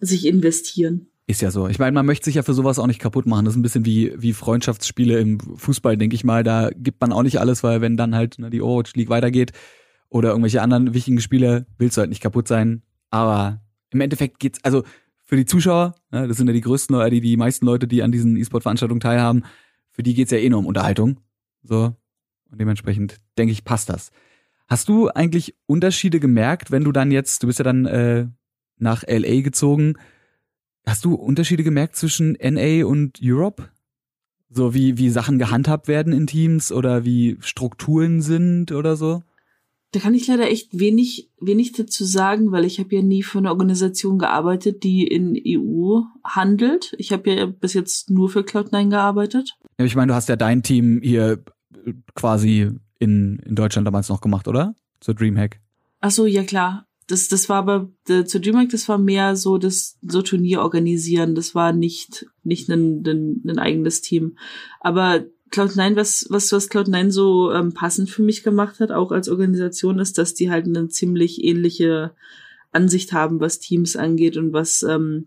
sich 0.00 0.26
investieren. 0.26 1.06
Ist 1.26 1.40
ja 1.40 1.50
so. 1.50 1.68
Ich 1.68 1.78
meine, 1.78 1.92
man 1.92 2.04
möchte 2.04 2.26
sich 2.26 2.34
ja 2.34 2.42
für 2.42 2.52
sowas 2.52 2.78
auch 2.78 2.86
nicht 2.86 3.00
kaputt 3.00 3.24
machen. 3.24 3.46
Das 3.46 3.54
ist 3.54 3.58
ein 3.58 3.62
bisschen 3.62 3.86
wie, 3.86 4.12
wie 4.16 4.34
Freundschaftsspiele 4.34 5.18
im 5.18 5.40
Fußball, 5.40 5.96
denke 5.96 6.14
ich 6.14 6.24
mal. 6.24 6.42
Da 6.44 6.70
gibt 6.76 7.00
man 7.00 7.12
auch 7.12 7.22
nicht 7.22 7.40
alles, 7.40 7.62
weil 7.62 7.80
wenn 7.80 7.96
dann 7.96 8.14
halt 8.14 8.38
ne, 8.38 8.50
die 8.50 8.60
Overwatch 8.60 8.94
League 8.94 9.08
weitergeht 9.08 9.52
oder 10.10 10.30
irgendwelche 10.30 10.60
anderen 10.60 10.92
wichtigen 10.92 11.20
Spiele, 11.20 11.66
willst 11.78 11.96
du 11.96 12.00
halt 12.00 12.10
nicht 12.10 12.22
kaputt 12.22 12.46
sein. 12.46 12.82
Aber 13.08 13.62
im 13.90 14.02
Endeffekt 14.02 14.38
geht's, 14.38 14.58
also 14.64 14.82
für 15.24 15.36
die 15.36 15.46
Zuschauer, 15.46 15.94
ne, 16.10 16.28
das 16.28 16.36
sind 16.36 16.46
ja 16.46 16.52
die 16.52 16.60
größten 16.60 16.94
Leute, 16.94 17.14
die, 17.14 17.20
die 17.22 17.36
meisten 17.38 17.64
Leute, 17.64 17.88
die 17.88 18.02
an 18.02 18.12
diesen 18.12 18.36
E-Sport-Veranstaltungen 18.36 19.00
teilhaben, 19.00 19.44
für 19.92 20.02
die 20.02 20.12
geht's 20.12 20.30
ja 20.30 20.38
eh 20.38 20.50
nur 20.50 20.58
um 20.58 20.66
Unterhaltung. 20.66 21.20
So. 21.62 21.96
Und 22.50 22.60
dementsprechend 22.60 23.20
denke 23.38 23.52
ich, 23.52 23.64
passt 23.64 23.88
das. 23.88 24.10
Hast 24.68 24.90
du 24.90 25.08
eigentlich 25.08 25.56
Unterschiede 25.66 26.20
gemerkt, 26.20 26.70
wenn 26.70 26.84
du 26.84 26.92
dann 26.92 27.10
jetzt, 27.10 27.42
du 27.42 27.46
bist 27.46 27.58
ja 27.58 27.64
dann 27.64 27.86
äh, 27.86 28.26
nach 28.76 29.04
LA 29.06 29.40
gezogen, 29.40 29.94
Hast 30.86 31.04
du 31.04 31.14
Unterschiede 31.14 31.64
gemerkt 31.64 31.96
zwischen 31.96 32.36
NA 32.40 32.84
und 32.84 33.18
Europe? 33.22 33.68
So 34.50 34.74
wie, 34.74 34.98
wie 34.98 35.10
Sachen 35.10 35.38
gehandhabt 35.38 35.88
werden 35.88 36.12
in 36.12 36.26
Teams 36.26 36.70
oder 36.70 37.04
wie 37.04 37.38
Strukturen 37.40 38.20
sind 38.20 38.70
oder 38.70 38.96
so? 38.96 39.22
Da 39.92 40.00
kann 40.00 40.14
ich 40.14 40.26
leider 40.26 40.50
echt 40.50 40.78
wenig, 40.78 41.30
wenig 41.40 41.72
dazu 41.72 42.04
sagen, 42.04 42.52
weil 42.52 42.64
ich 42.64 42.78
habe 42.80 42.94
ja 42.94 43.02
nie 43.02 43.22
für 43.22 43.38
eine 43.38 43.50
Organisation 43.50 44.18
gearbeitet, 44.18 44.82
die 44.82 45.06
in 45.06 45.40
EU 45.46 46.00
handelt. 46.24 46.94
Ich 46.98 47.12
habe 47.12 47.30
ja 47.30 47.46
bis 47.46 47.74
jetzt 47.74 48.10
nur 48.10 48.28
für 48.28 48.40
Cloud9 48.40 48.90
gearbeitet. 48.90 49.56
Ja, 49.78 49.84
ich 49.84 49.96
meine, 49.96 50.08
du 50.08 50.14
hast 50.14 50.28
ja 50.28 50.36
dein 50.36 50.62
Team 50.62 51.00
hier 51.02 51.42
quasi 52.14 52.70
in, 52.98 53.38
in 53.38 53.54
Deutschland 53.54 53.86
damals 53.86 54.08
noch 54.08 54.20
gemacht, 54.20 54.48
oder? 54.48 54.74
Zur 55.00 55.14
Dreamhack. 55.14 55.60
Ach 56.00 56.10
so, 56.10 56.26
ja 56.26 56.42
klar 56.42 56.86
das, 57.06 57.28
das 57.28 57.48
war 57.48 57.58
aber 57.58 57.90
zu 58.06 58.40
DreamHack, 58.40 58.70
das 58.70 58.88
war 58.88 58.98
mehr 58.98 59.36
so 59.36 59.58
das 59.58 59.98
so 60.02 60.22
Turnier 60.22 60.60
organisieren. 60.60 61.34
Das 61.34 61.54
war 61.54 61.72
nicht 61.72 62.26
nicht 62.42 62.68
ein, 62.68 63.02
ein, 63.06 63.42
ein 63.46 63.58
eigenes 63.58 64.00
Team. 64.00 64.38
Aber 64.80 65.24
Cloud9, 65.50 65.96
was 65.96 66.26
was 66.30 66.50
was 66.52 66.70
Cloud9 66.70 67.10
so 67.10 67.52
ähm, 67.52 67.74
passend 67.74 68.10
für 68.10 68.22
mich 68.22 68.42
gemacht 68.42 68.80
hat, 68.80 68.90
auch 68.90 69.12
als 69.12 69.28
Organisation, 69.28 69.98
ist, 69.98 70.18
dass 70.18 70.34
die 70.34 70.50
halt 70.50 70.66
eine 70.66 70.88
ziemlich 70.88 71.44
ähnliche 71.44 72.12
Ansicht 72.72 73.12
haben, 73.12 73.40
was 73.40 73.60
Teams 73.60 73.96
angeht 73.96 74.36
und 74.36 74.52
was 74.52 74.82
ähm, 74.82 75.26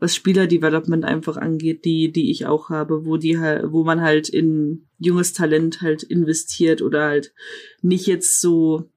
was 0.00 0.14
Spielerdevelopment 0.14 1.04
einfach 1.04 1.36
angeht, 1.36 1.84
die, 1.84 2.12
die 2.12 2.30
ich 2.30 2.46
auch 2.46 2.70
habe, 2.70 3.04
wo 3.04 3.16
die 3.16 3.36
wo 3.36 3.84
man 3.84 4.00
halt 4.00 4.28
in 4.28 4.86
junges 4.98 5.32
Talent 5.32 5.80
halt 5.80 6.02
investiert 6.04 6.82
oder 6.82 7.04
halt 7.04 7.32
nicht 7.82 8.06
jetzt 8.06 8.40
so, 8.40 8.88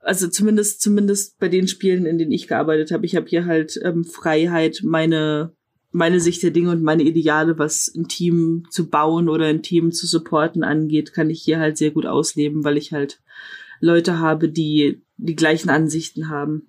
also 0.00 0.28
zumindest, 0.28 0.80
zumindest 0.80 1.38
bei 1.38 1.48
den 1.48 1.68
Spielen, 1.68 2.06
in 2.06 2.18
denen 2.18 2.32
ich 2.32 2.48
gearbeitet 2.48 2.90
habe, 2.90 3.06
ich 3.06 3.16
habe 3.16 3.26
hier 3.26 3.44
halt 3.46 3.78
ähm, 3.82 4.04
Freiheit, 4.04 4.80
meine, 4.84 5.52
meine 5.90 6.20
Sicht 6.20 6.42
der 6.42 6.50
Dinge 6.50 6.70
und 6.70 6.82
meine 6.82 7.02
Ideale, 7.02 7.58
was 7.58 7.92
ein 7.94 8.08
Team 8.08 8.64
zu 8.70 8.88
bauen 8.88 9.28
oder 9.28 9.46
ein 9.46 9.62
Team 9.62 9.92
zu 9.92 10.06
supporten 10.06 10.62
angeht, 10.62 11.12
kann 11.12 11.30
ich 11.30 11.42
hier 11.42 11.58
halt 11.58 11.76
sehr 11.76 11.90
gut 11.90 12.06
ausleben, 12.06 12.64
weil 12.64 12.76
ich 12.76 12.92
halt 12.92 13.20
Leute 13.80 14.18
habe, 14.18 14.48
die 14.48 15.02
die 15.16 15.36
gleichen 15.36 15.70
Ansichten 15.70 16.28
haben. 16.28 16.68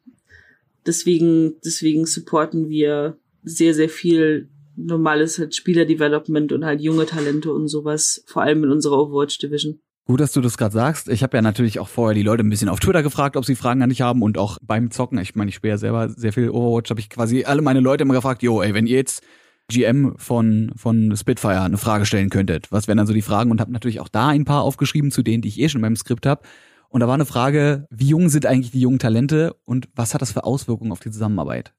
Deswegen, 0.86 1.56
deswegen 1.64 2.06
supporten 2.06 2.70
wir 2.70 3.18
sehr, 3.44 3.74
sehr 3.74 3.90
viel 3.90 4.50
normales 4.76 5.38
halt 5.38 5.56
Spielerdevelopment 5.56 6.52
und 6.52 6.66
halt 6.66 6.82
junge 6.82 7.06
Talente 7.06 7.52
und 7.52 7.68
sowas, 7.68 8.24
vor 8.26 8.44
allem 8.44 8.64
in 8.64 8.72
unserer 8.72 9.00
Overwatch 9.00 9.38
Division. 9.38 9.80
Gut, 10.10 10.22
dass 10.22 10.32
du 10.32 10.42
das 10.42 10.58
gerade 10.58 10.74
sagst. 10.74 11.08
Ich 11.08 11.22
habe 11.22 11.38
ja 11.38 11.44
natürlich 11.44 11.78
auch 11.78 11.88
vorher 11.88 12.16
die 12.16 12.24
Leute 12.24 12.44
ein 12.44 12.50
bisschen 12.50 12.68
auf 12.68 12.80
Twitter 12.80 13.04
gefragt, 13.04 13.38
ob 13.38 13.46
sie 13.46 13.54
Fragen 13.54 13.84
an 13.84 13.90
dich 13.90 14.02
haben 14.02 14.24
und 14.24 14.40
auch 14.40 14.58
beim 14.60 14.90
Zocken. 14.90 15.20
Ich 15.20 15.36
meine, 15.36 15.50
ich 15.50 15.56
spiele 15.56 15.74
ja 15.74 15.78
selber 15.78 16.10
sehr 16.10 16.34
viel 16.34 16.50
Overwatch, 16.50 16.90
habe 16.90 17.00
ich 17.00 17.12
quasi 17.12 17.44
alle 17.44 17.62
meine 17.62 17.80
Leute 17.80 18.02
immer 18.02 18.16
gefragt, 18.16 18.42
jo, 18.42 18.60
ey, 18.64 18.74
wenn 18.74 18.88
ihr 18.88 18.98
jetzt 18.98 19.22
GM 19.68 20.16
von 20.18 20.72
von 20.76 21.16
Spitfire 21.16 21.62
eine 21.62 21.78
Frage 21.78 22.08
stellen 22.08 22.32
könntet, 22.32 22.72
was 22.72 22.88
wären 22.88 22.98
dann 22.98 23.06
so 23.06 23.14
die 23.14 23.22
Fragen 23.22 23.52
und 23.52 23.62
habe 23.62 23.72
natürlich 23.72 24.00
auch 24.00 24.10
da 24.10 24.30
ein 24.30 24.46
paar 24.46 24.64
aufgeschrieben 24.64 25.12
zu 25.12 25.22
denen, 25.22 25.44
die 25.44 25.50
ich 25.50 25.60
eh 25.60 25.70
schon 25.70 25.78
in 25.78 25.84
meinem 25.84 25.96
Skript 25.96 26.26
habe. 26.26 26.42
Und 26.88 27.02
da 27.02 27.08
war 27.08 27.14
eine 27.14 27.28
Frage, 27.28 27.86
wie 27.92 28.08
jung 28.08 28.30
sind 28.30 28.48
eigentlich 28.48 28.72
die 28.72 28.82
jungen 28.82 28.98
Talente 28.98 29.58
und 29.66 29.90
was 29.94 30.16
hat 30.16 30.24
das 30.24 30.32
für 30.32 30.44
Auswirkungen 30.44 30.92
auf 30.92 31.02
die 31.02 31.12
Zusammenarbeit? 31.12 31.76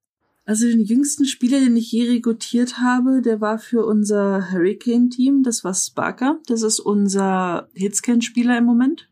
Also 0.51 0.67
den 0.67 0.83
jüngsten 0.83 1.27
Spieler, 1.27 1.61
den 1.61 1.77
ich 1.77 1.93
je 1.93 2.11
rekrutiert 2.11 2.81
habe, 2.81 3.23
der 3.23 3.41
war 3.41 3.61
für 3.61 3.87
unser 3.87 4.51
Hurricane-Team. 4.51 5.45
Das 5.45 5.63
war 5.63 5.75
Sparker. 5.75 6.41
Das 6.47 6.63
ist 6.63 6.81
unser 6.81 7.69
Hitscan-Spieler 7.75 8.59
im 8.59 8.65
Moment. 8.65 9.09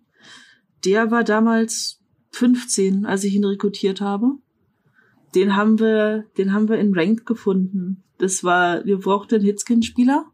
Der 0.84 1.12
war 1.12 1.22
damals 1.22 2.00
15, 2.32 3.06
als 3.06 3.22
ich 3.22 3.36
ihn 3.36 3.44
rekrutiert 3.44 4.00
habe. 4.00 4.32
Den 5.36 5.54
haben 5.54 5.78
wir, 5.78 6.24
den 6.38 6.52
haben 6.52 6.68
wir 6.68 6.78
in 6.80 6.92
Ranked 6.92 7.24
gefunden. 7.24 8.02
Das 8.18 8.42
war, 8.42 8.84
wir 8.84 8.98
brauchten 8.98 9.36
einen 9.36 9.44
Hitscan-Spieler. 9.44 10.24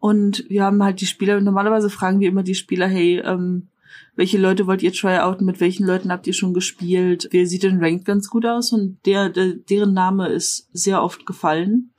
Und 0.00 0.44
wir 0.50 0.64
haben 0.64 0.82
halt 0.82 1.00
die 1.00 1.06
Spieler, 1.06 1.40
normalerweise 1.40 1.88
fragen 1.88 2.18
wir 2.18 2.28
immer 2.28 2.42
die 2.42 2.56
Spieler, 2.56 2.88
hey, 2.88 3.22
ähm, 3.24 3.68
welche 4.14 4.38
Leute 4.38 4.66
wollt 4.66 4.82
ihr 4.82 4.92
tryouten, 4.92 5.46
mit 5.46 5.60
welchen 5.60 5.86
Leuten 5.86 6.12
habt 6.12 6.26
ihr 6.26 6.34
schon 6.34 6.52
gespielt, 6.52 7.28
wer 7.30 7.46
sieht 7.46 7.62
denn 7.62 7.82
Ranked 7.82 8.04
ganz 8.04 8.28
gut 8.28 8.44
aus? 8.44 8.72
Und 8.72 8.98
der, 9.06 9.30
der 9.30 9.54
deren 9.54 9.94
Name 9.94 10.28
ist 10.28 10.68
sehr 10.72 11.02
oft 11.02 11.24
gefallen. 11.24 11.92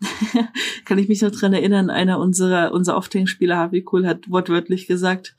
Kann 0.84 0.98
ich 0.98 1.08
mich 1.08 1.22
noch 1.22 1.30
dran 1.30 1.52
erinnern, 1.52 1.88
einer 1.88 2.18
unserer, 2.18 2.72
unser 2.72 2.96
Offtang-Spieler, 2.96 3.56
Harvey 3.56 3.84
Cool, 3.90 4.06
hat 4.06 4.28
wortwörtlich 4.28 4.88
gesagt, 4.88 5.36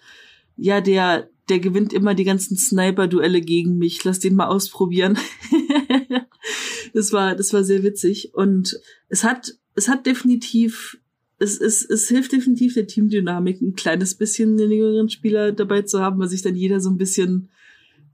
ja, 0.56 0.80
der, 0.80 1.30
der 1.50 1.60
gewinnt 1.60 1.92
immer 1.92 2.14
die 2.14 2.24
ganzen 2.24 2.56
Sniper-Duelle 2.56 3.42
gegen 3.42 3.78
mich, 3.78 4.02
lass 4.06 4.20
den 4.20 4.36
mal 4.36 4.48
ausprobieren. 4.48 5.18
das 6.94 7.12
war, 7.12 7.36
das 7.36 7.52
war 7.52 7.66
sehr 7.66 7.84
witzig. 7.84 8.34
Und 8.34 8.80
es 9.10 9.26
hat, 9.26 9.54
es 9.76 9.90
hat 9.90 10.06
definitiv 10.06 10.98
es, 11.44 11.60
es, 11.60 11.86
es 11.86 12.08
hilft 12.08 12.32
definitiv 12.32 12.74
der 12.74 12.88
Teamdynamik, 12.88 13.62
ein 13.62 13.76
kleines 13.76 14.16
bisschen 14.16 14.58
den 14.58 14.72
jüngeren 14.72 15.10
Spieler 15.10 15.52
dabei 15.52 15.84
zu 15.84 16.00
haben, 16.00 16.20
weil 16.20 16.30
sich 16.30 16.42
dann 16.42 16.56
jeder 16.56 16.80
so 16.80 16.90
ein 16.90 16.98
bisschen 16.98 17.50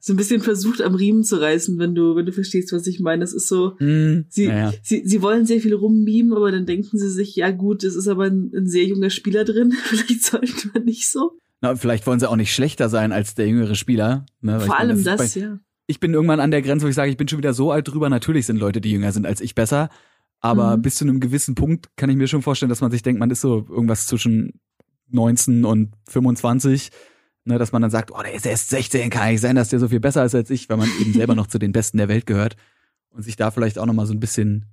so 0.02 0.14
ein 0.14 0.16
bisschen 0.16 0.40
versucht 0.40 0.82
am 0.82 0.96
Riemen 0.96 1.26
zu 1.26 1.42
reißen, 1.42 1.78
wenn 1.78 1.94
du 1.94 2.16
wenn 2.16 2.26
du 2.26 2.32
verstehst, 2.32 2.72
was 2.72 2.88
ich 2.88 3.02
meine. 3.02 3.20
Das 3.20 3.34
ist 3.34 3.50
so, 3.50 3.76
mm, 3.80 4.26
sie, 4.30 4.46
ja. 4.46 4.74
sie 4.82 5.04
sie 5.06 5.22
wollen 5.22 5.46
sehr 5.46 5.60
viel 5.60 5.74
rummimen, 5.74 6.34
aber 6.34 6.52
dann 6.52 6.66
denken 6.66 6.98
sie 6.98 7.10
sich, 7.10 7.36
ja 7.36 7.52
gut, 7.52 7.84
es 7.84 7.96
ist 7.96 8.08
aber 8.08 8.26
ein, 8.26 8.52
ein 8.56 8.68
sehr 8.68 8.86
junger 8.86 9.10
Spieler 9.10 9.44
drin, 9.44 9.74
vielleicht 9.84 10.24
sollte 10.24 10.70
man 10.74 10.86
nicht 10.86 11.12
so. 11.12 11.34
Na, 11.62 11.76
vielleicht 11.76 12.08
wollen 12.08 12.20
sie 12.20 12.30
auch 12.30 12.38
nicht 12.38 12.54
schlechter 12.54 12.88
sein 12.88 13.12
als 13.12 13.36
der 13.36 13.48
jüngere 13.48 13.76
Spieler. 13.76 14.26
Ne? 14.42 14.62
Vor 14.62 14.80
allem 14.80 14.90
meine, 14.90 15.04
das, 15.04 15.18
das 15.18 15.34
bei, 15.34 15.42
ja. 15.42 15.60
Ich 15.88 16.00
bin 16.00 16.14
irgendwann 16.14 16.40
an 16.40 16.52
der 16.52 16.62
Grenze, 16.62 16.86
wo 16.86 16.90
ich 16.90 16.96
sage, 16.96 17.12
ich 17.12 17.18
bin 17.18 17.28
schon 17.28 17.40
wieder 17.40 17.54
so 17.54 17.72
alt 17.72 17.88
drüber. 17.88 18.10
Natürlich 18.10 18.46
sind 18.46 18.58
Leute, 18.58 18.80
die 18.80 18.92
jünger 18.92 19.12
sind 19.12 19.26
als 19.26 19.42
ich, 19.42 19.56
besser. 19.56 19.90
Aber 20.41 20.77
mhm. 20.77 20.81
bis 20.81 20.96
zu 20.96 21.05
einem 21.05 21.19
gewissen 21.19 21.56
Punkt 21.56 21.89
kann 21.97 22.10
ich 22.10 22.15
mir 22.15 22.28
schon 22.28 22.41
vorstellen, 22.41 22.69
dass 22.69 22.82
man 22.82 22.91
sich 22.91 23.02
denkt, 23.02 23.19
man 23.19 23.32
ist 23.32 23.41
so 23.41 23.65
irgendwas 23.69 24.08
zwischen 24.08 24.60
19 25.12 25.65
und 25.65 25.93
25, 26.08 26.91
ne, 27.45 27.58
dass 27.58 27.71
man 27.71 27.82
dann 27.82 27.91
sagt, 27.91 28.12
oh, 28.12 28.21
der 28.21 28.34
ist 28.34 28.45
erst 28.45 28.69
16, 28.69 29.10
kann 29.10 29.32
nicht 29.32 29.41
sein, 29.41 29.56
dass 29.56 29.69
der 29.69 29.80
so 29.80 29.89
viel 29.89 29.99
besser 29.99 30.23
ist 30.23 30.36
als 30.36 30.49
ich, 30.49 30.69
weil 30.69 30.78
man 30.78 30.89
eben 31.02 31.13
selber 31.13 31.36
noch 31.36 31.47
zu 31.47 31.60
den 31.60 31.71
Besten 31.71 31.97
der 31.97 32.08
Welt 32.08 32.25
gehört 32.25 32.56
und 33.10 33.23
sich 33.23 33.36
da 33.36 33.52
vielleicht 33.52 33.80
auch 33.80 33.86
nochmal 33.86 34.06
so 34.06 34.13
ein 34.13 34.19
bisschen 34.19 34.65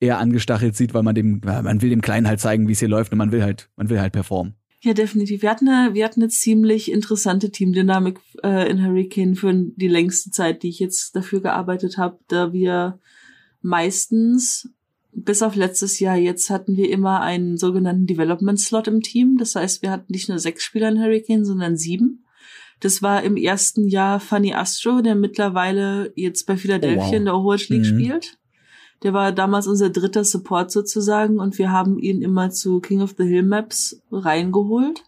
eher 0.00 0.18
angestachelt 0.18 0.76
sieht, 0.76 0.94
weil 0.94 1.02
man 1.02 1.14
dem, 1.14 1.40
man 1.44 1.82
will 1.82 1.90
dem 1.90 2.02
Kleinen 2.02 2.26
halt 2.26 2.40
zeigen, 2.40 2.68
wie 2.68 2.72
es 2.72 2.80
hier 2.80 2.88
läuft 2.88 3.12
und 3.12 3.18
man 3.18 3.32
will 3.32 3.42
halt, 3.42 3.68
man 3.76 3.88
will 3.90 4.00
halt 4.00 4.12
performen. 4.12 4.54
Ja, 4.80 4.92
definitiv. 4.92 5.40
Wir 5.40 5.50
hatten 5.50 5.68
eine, 5.68 5.94
wir 5.94 6.04
hatten 6.04 6.20
eine 6.20 6.28
ziemlich 6.28 6.92
interessante 6.92 7.50
Teamdynamik 7.50 8.20
äh, 8.42 8.70
in 8.70 8.84
Hurricane 8.84 9.34
für 9.34 9.52
die 9.54 9.88
längste 9.88 10.30
Zeit, 10.30 10.62
die 10.62 10.68
ich 10.68 10.78
jetzt 10.78 11.16
dafür 11.16 11.40
gearbeitet 11.40 11.96
habe, 11.96 12.18
da 12.28 12.52
wir 12.52 12.98
meistens 13.62 14.68
bis 15.14 15.42
auf 15.42 15.56
letztes 15.56 16.00
Jahr 16.00 16.16
jetzt 16.16 16.50
hatten 16.50 16.76
wir 16.76 16.90
immer 16.90 17.20
einen 17.20 17.56
sogenannten 17.56 18.06
Development 18.06 18.58
Slot 18.58 18.88
im 18.88 19.00
Team. 19.00 19.36
Das 19.38 19.54
heißt, 19.54 19.82
wir 19.82 19.90
hatten 19.90 20.12
nicht 20.12 20.28
nur 20.28 20.38
sechs 20.38 20.62
Spieler 20.64 20.88
in 20.88 21.00
Hurricane, 21.00 21.44
sondern 21.44 21.76
sieben. 21.76 22.24
Das 22.80 23.02
war 23.02 23.22
im 23.22 23.36
ersten 23.36 23.88
Jahr 23.88 24.20
Funny 24.20 24.52
Astro, 24.52 25.00
der 25.00 25.14
mittlerweile 25.14 26.12
jetzt 26.16 26.46
bei 26.46 26.56
Philadelphia 26.56 27.02
oh, 27.02 27.06
wow. 27.06 27.14
in 27.14 27.24
der 27.24 27.34
Overwatch 27.34 27.68
League 27.68 27.90
mhm. 27.90 27.98
spielt. 27.98 28.38
Der 29.02 29.12
war 29.12 29.32
damals 29.32 29.66
unser 29.66 29.90
dritter 29.90 30.24
Support 30.24 30.70
sozusagen 30.70 31.38
und 31.38 31.58
wir 31.58 31.70
haben 31.70 31.98
ihn 31.98 32.22
immer 32.22 32.50
zu 32.50 32.80
King 32.80 33.02
of 33.02 33.14
the 33.18 33.24
Hill 33.24 33.42
Maps 33.42 34.00
reingeholt, 34.10 35.02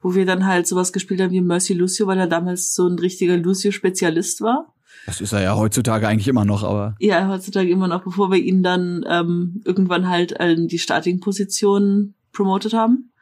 wo 0.00 0.14
wir 0.14 0.26
dann 0.26 0.46
halt 0.46 0.66
sowas 0.66 0.92
gespielt 0.92 1.20
haben 1.20 1.32
wie 1.32 1.40
Mercy 1.40 1.74
Lucio, 1.74 2.06
weil 2.06 2.18
er 2.18 2.26
damals 2.26 2.74
so 2.74 2.86
ein 2.86 2.98
richtiger 2.98 3.36
Lucio-Spezialist 3.36 4.40
war. 4.42 4.74
Das 5.06 5.20
ist 5.20 5.32
er 5.32 5.42
ja 5.42 5.56
heutzutage 5.56 6.06
eigentlich 6.06 6.28
immer 6.28 6.44
noch, 6.44 6.62
aber. 6.62 6.94
Ja, 7.00 7.28
heutzutage 7.28 7.70
immer 7.70 7.88
noch, 7.88 8.04
bevor 8.04 8.30
wir 8.30 8.38
ihn 8.38 8.62
dann 8.62 9.04
ähm, 9.08 9.62
irgendwann 9.64 10.08
halt 10.08 10.32
in 10.32 10.68
die 10.68 10.78
Starting-Position 10.78 12.14
promotet 12.32 12.74
haben. 12.74 13.12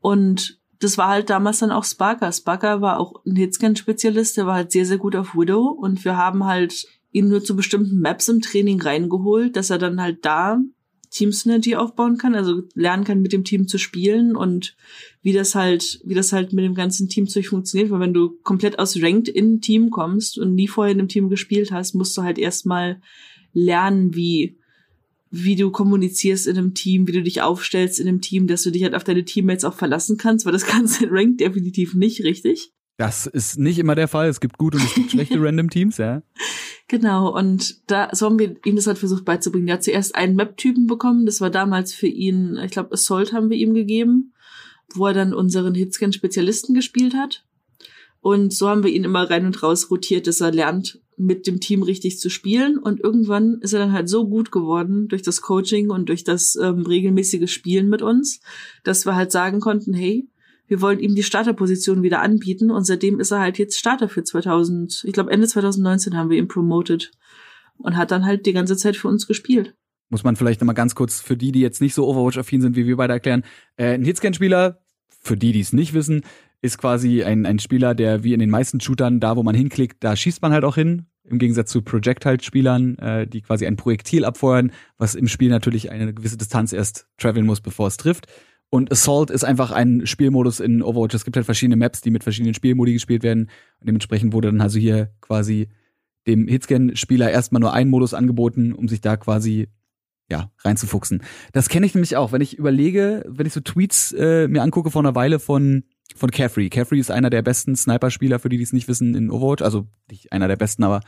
Und 0.00 0.58
das 0.80 0.98
war 0.98 1.08
halt 1.08 1.30
damals 1.30 1.60
dann 1.60 1.70
auch 1.70 1.84
Sparker. 1.84 2.30
Sparker 2.32 2.80
war 2.80 3.00
auch 3.00 3.24
ein 3.24 3.36
Hitscan-Spezialist, 3.36 4.36
der 4.36 4.46
war 4.46 4.54
halt 4.54 4.72
sehr, 4.72 4.84
sehr 4.84 4.98
gut 4.98 5.16
auf 5.16 5.34
Widow 5.34 5.68
und 5.68 6.04
wir 6.04 6.16
haben 6.16 6.44
halt 6.44 6.86
ihn 7.12 7.28
nur 7.28 7.42
zu 7.42 7.56
bestimmten 7.56 7.98
Maps 8.00 8.28
im 8.28 8.42
Training 8.42 8.80
reingeholt, 8.80 9.56
dass 9.56 9.70
er 9.70 9.78
dann 9.78 10.00
halt 10.00 10.24
da 10.24 10.58
Team 11.10 11.32
Synergy 11.32 11.76
aufbauen 11.76 12.18
kann, 12.18 12.34
also 12.34 12.62
lernen 12.74 13.04
kann, 13.04 13.22
mit 13.22 13.32
dem 13.32 13.44
Team 13.44 13.68
zu 13.68 13.78
spielen 13.78 14.36
und 14.36 14.76
wie 15.22 15.32
das 15.32 15.54
halt, 15.54 16.00
wie 16.04 16.14
das 16.14 16.32
halt 16.32 16.52
mit 16.52 16.64
dem 16.64 16.74
ganzen 16.74 17.08
Team 17.08 17.28
zu 17.28 17.42
funktioniert, 17.42 17.90
weil 17.90 18.00
wenn 18.00 18.14
du 18.14 18.38
komplett 18.42 18.78
aus 18.78 19.00
Ranked 19.00 19.28
in 19.28 19.54
ein 19.54 19.60
Team 19.60 19.90
kommst 19.90 20.38
und 20.38 20.54
nie 20.54 20.68
vorher 20.68 20.92
in 20.92 20.98
einem 20.98 21.08
Team 21.08 21.28
gespielt 21.28 21.72
hast, 21.72 21.94
musst 21.94 22.16
du 22.16 22.22
halt 22.22 22.38
erstmal 22.38 23.00
lernen, 23.52 24.14
wie, 24.14 24.58
wie 25.30 25.56
du 25.56 25.70
kommunizierst 25.70 26.46
in 26.46 26.58
einem 26.58 26.74
Team, 26.74 27.08
wie 27.08 27.12
du 27.12 27.22
dich 27.22 27.42
aufstellst 27.42 27.98
in 27.98 28.08
einem 28.08 28.20
Team, 28.20 28.46
dass 28.46 28.62
du 28.62 28.70
dich 28.70 28.82
halt 28.82 28.94
auf 28.94 29.04
deine 29.04 29.24
Teammates 29.24 29.64
auch 29.64 29.74
verlassen 29.74 30.16
kannst, 30.16 30.44
weil 30.44 30.52
das 30.52 30.66
kannst 30.66 31.00
du 31.00 31.06
in 31.06 31.10
Ranked 31.10 31.40
definitiv 31.40 31.94
nicht, 31.94 32.22
richtig? 32.22 32.72
Das 32.98 33.26
ist 33.26 33.58
nicht 33.58 33.78
immer 33.78 33.94
der 33.94 34.08
Fall. 34.08 34.28
Es 34.28 34.40
gibt 34.40 34.56
gute 34.58 34.78
und 34.78 34.84
es 34.84 34.94
gibt 34.94 35.10
schlechte 35.10 35.38
Random 35.40 35.68
Teams, 35.68 35.98
ja. 35.98 36.22
Genau, 36.88 37.36
und 37.36 37.90
da, 37.90 38.10
so 38.12 38.26
haben 38.26 38.38
wir 38.38 38.56
ihm 38.64 38.76
das 38.76 38.86
halt 38.86 38.98
versucht 38.98 39.24
beizubringen. 39.24 39.68
Er 39.68 39.74
hat 39.74 39.84
zuerst 39.84 40.14
einen 40.14 40.36
Map-Typen 40.36 40.86
bekommen, 40.86 41.26
das 41.26 41.40
war 41.40 41.50
damals 41.50 41.92
für 41.92 42.06
ihn, 42.06 42.56
ich 42.64 42.70
glaube, 42.70 42.92
Assault 42.92 43.32
haben 43.32 43.50
wir 43.50 43.56
ihm 43.56 43.74
gegeben, 43.74 44.32
wo 44.94 45.06
er 45.06 45.14
dann 45.14 45.34
unseren 45.34 45.74
Hitscan-Spezialisten 45.74 46.74
gespielt 46.74 47.14
hat. 47.14 47.44
Und 48.20 48.52
so 48.52 48.68
haben 48.68 48.84
wir 48.84 48.90
ihn 48.90 49.04
immer 49.04 49.28
rein 49.28 49.46
und 49.46 49.62
raus 49.62 49.90
rotiert, 49.90 50.26
dass 50.26 50.40
er 50.40 50.52
lernt, 50.52 51.00
mit 51.16 51.46
dem 51.46 51.60
Team 51.60 51.82
richtig 51.82 52.18
zu 52.18 52.28
spielen. 52.28 52.78
Und 52.78 53.00
irgendwann 53.00 53.60
ist 53.60 53.72
er 53.72 53.78
dann 53.78 53.92
halt 53.92 54.08
so 54.08 54.28
gut 54.28 54.52
geworden 54.52 55.08
durch 55.08 55.22
das 55.22 55.40
Coaching 55.42 55.90
und 55.90 56.08
durch 56.08 56.24
das 56.24 56.56
ähm, 56.56 56.84
regelmäßige 56.86 57.50
Spielen 57.50 57.88
mit 57.88 58.02
uns, 58.02 58.40
dass 58.84 59.06
wir 59.06 59.14
halt 59.14 59.32
sagen 59.32 59.60
konnten, 59.60 59.94
hey, 59.94 60.28
wir 60.68 60.80
wollen 60.80 60.98
ihm 60.98 61.14
die 61.14 61.22
Starterposition 61.22 62.02
wieder 62.02 62.20
anbieten 62.20 62.70
und 62.70 62.84
seitdem 62.84 63.20
ist 63.20 63.30
er 63.30 63.40
halt 63.40 63.58
jetzt 63.58 63.78
Starter 63.78 64.08
für 64.08 64.24
2000, 64.24 65.04
ich 65.04 65.12
glaube 65.12 65.30
Ende 65.30 65.46
2019 65.46 66.16
haben 66.16 66.30
wir 66.30 66.38
ihn 66.38 66.48
promoted 66.48 67.12
und 67.78 67.96
hat 67.96 68.10
dann 68.10 68.24
halt 68.24 68.46
die 68.46 68.52
ganze 68.52 68.76
Zeit 68.76 68.96
für 68.96 69.08
uns 69.08 69.26
gespielt. 69.26 69.74
Muss 70.08 70.24
man 70.24 70.36
vielleicht 70.36 70.60
nochmal 70.60 70.74
ganz 70.74 70.94
kurz 70.94 71.20
für 71.20 71.36
die, 71.36 71.52
die 71.52 71.60
jetzt 71.60 71.80
nicht 71.80 71.94
so 71.94 72.06
Overwatch-affin 72.06 72.60
sind, 72.60 72.76
wie 72.76 72.86
wir 72.86 72.96
beide 72.96 73.12
erklären. 73.12 73.42
Äh, 73.76 73.94
ein 73.94 74.04
Hitscan-Spieler, 74.04 74.80
für 75.20 75.36
die, 75.36 75.52
die 75.52 75.60
es 75.60 75.72
nicht 75.72 75.94
wissen, 75.94 76.22
ist 76.62 76.78
quasi 76.78 77.24
ein, 77.24 77.44
ein 77.44 77.58
Spieler, 77.58 77.94
der 77.94 78.22
wie 78.22 78.32
in 78.32 78.40
den 78.40 78.50
meisten 78.50 78.80
Shootern, 78.80 79.20
da 79.20 79.36
wo 79.36 79.42
man 79.42 79.54
hinklickt, 79.54 80.02
da 80.02 80.14
schießt 80.14 80.42
man 80.42 80.52
halt 80.52 80.64
auch 80.64 80.76
hin. 80.76 81.06
Im 81.24 81.40
Gegensatz 81.40 81.72
zu 81.72 81.82
Projectile-Spielern, 81.82 82.98
äh, 82.98 83.26
die 83.26 83.42
quasi 83.42 83.66
ein 83.66 83.76
Projektil 83.76 84.24
abfeuern, 84.24 84.70
was 84.96 85.16
im 85.16 85.26
Spiel 85.26 85.50
natürlich 85.50 85.90
eine 85.90 86.14
gewisse 86.14 86.36
Distanz 86.36 86.72
erst 86.72 87.08
traveln 87.18 87.46
muss, 87.46 87.60
bevor 87.60 87.88
es 87.88 87.96
trifft. 87.96 88.28
Und 88.70 88.90
Assault 88.90 89.30
ist 89.30 89.44
einfach 89.44 89.70
ein 89.70 90.06
Spielmodus 90.06 90.60
in 90.60 90.82
Overwatch. 90.82 91.14
Es 91.14 91.24
gibt 91.24 91.36
halt 91.36 91.46
verschiedene 91.46 91.76
Maps, 91.76 92.00
die 92.00 92.10
mit 92.10 92.24
verschiedenen 92.24 92.54
Spielmodi 92.54 92.92
gespielt 92.92 93.22
werden. 93.22 93.50
Und 93.80 93.86
dementsprechend 93.88 94.32
wurde 94.32 94.48
dann 94.48 94.60
also 94.60 94.78
hier 94.78 95.10
quasi 95.20 95.68
dem 96.26 96.48
Hitscan-Spieler 96.48 97.30
erstmal 97.30 97.60
nur 97.60 97.72
ein 97.72 97.88
Modus 97.88 98.12
angeboten, 98.12 98.72
um 98.72 98.88
sich 98.88 99.00
da 99.00 99.16
quasi 99.16 99.68
ja, 100.28 100.50
reinzufuchsen. 100.64 101.22
Das 101.52 101.68
kenne 101.68 101.86
ich 101.86 101.94
nämlich 101.94 102.16
auch, 102.16 102.32
wenn 102.32 102.40
ich 102.40 102.58
überlege, 102.58 103.24
wenn 103.28 103.46
ich 103.46 103.52
so 103.52 103.60
Tweets 103.60 104.12
äh, 104.12 104.48
mir 104.48 104.62
angucke 104.62 104.90
vor 104.90 105.02
einer 105.02 105.14
Weile 105.14 105.38
von 105.38 105.84
von 106.14 106.30
Caffrey. 106.30 106.70
Caffrey 106.70 106.98
ist 106.98 107.10
einer 107.10 107.30
der 107.30 107.42
besten 107.42 107.76
Sniper-Spieler, 107.76 108.38
für 108.38 108.48
die, 108.48 108.56
die 108.56 108.62
es 108.62 108.72
nicht 108.72 108.88
wissen, 108.88 109.14
in 109.14 109.30
Overwatch. 109.30 109.62
Also 109.62 109.86
nicht 110.10 110.32
einer 110.32 110.48
der 110.48 110.56
besten, 110.56 110.84
aber 110.84 111.00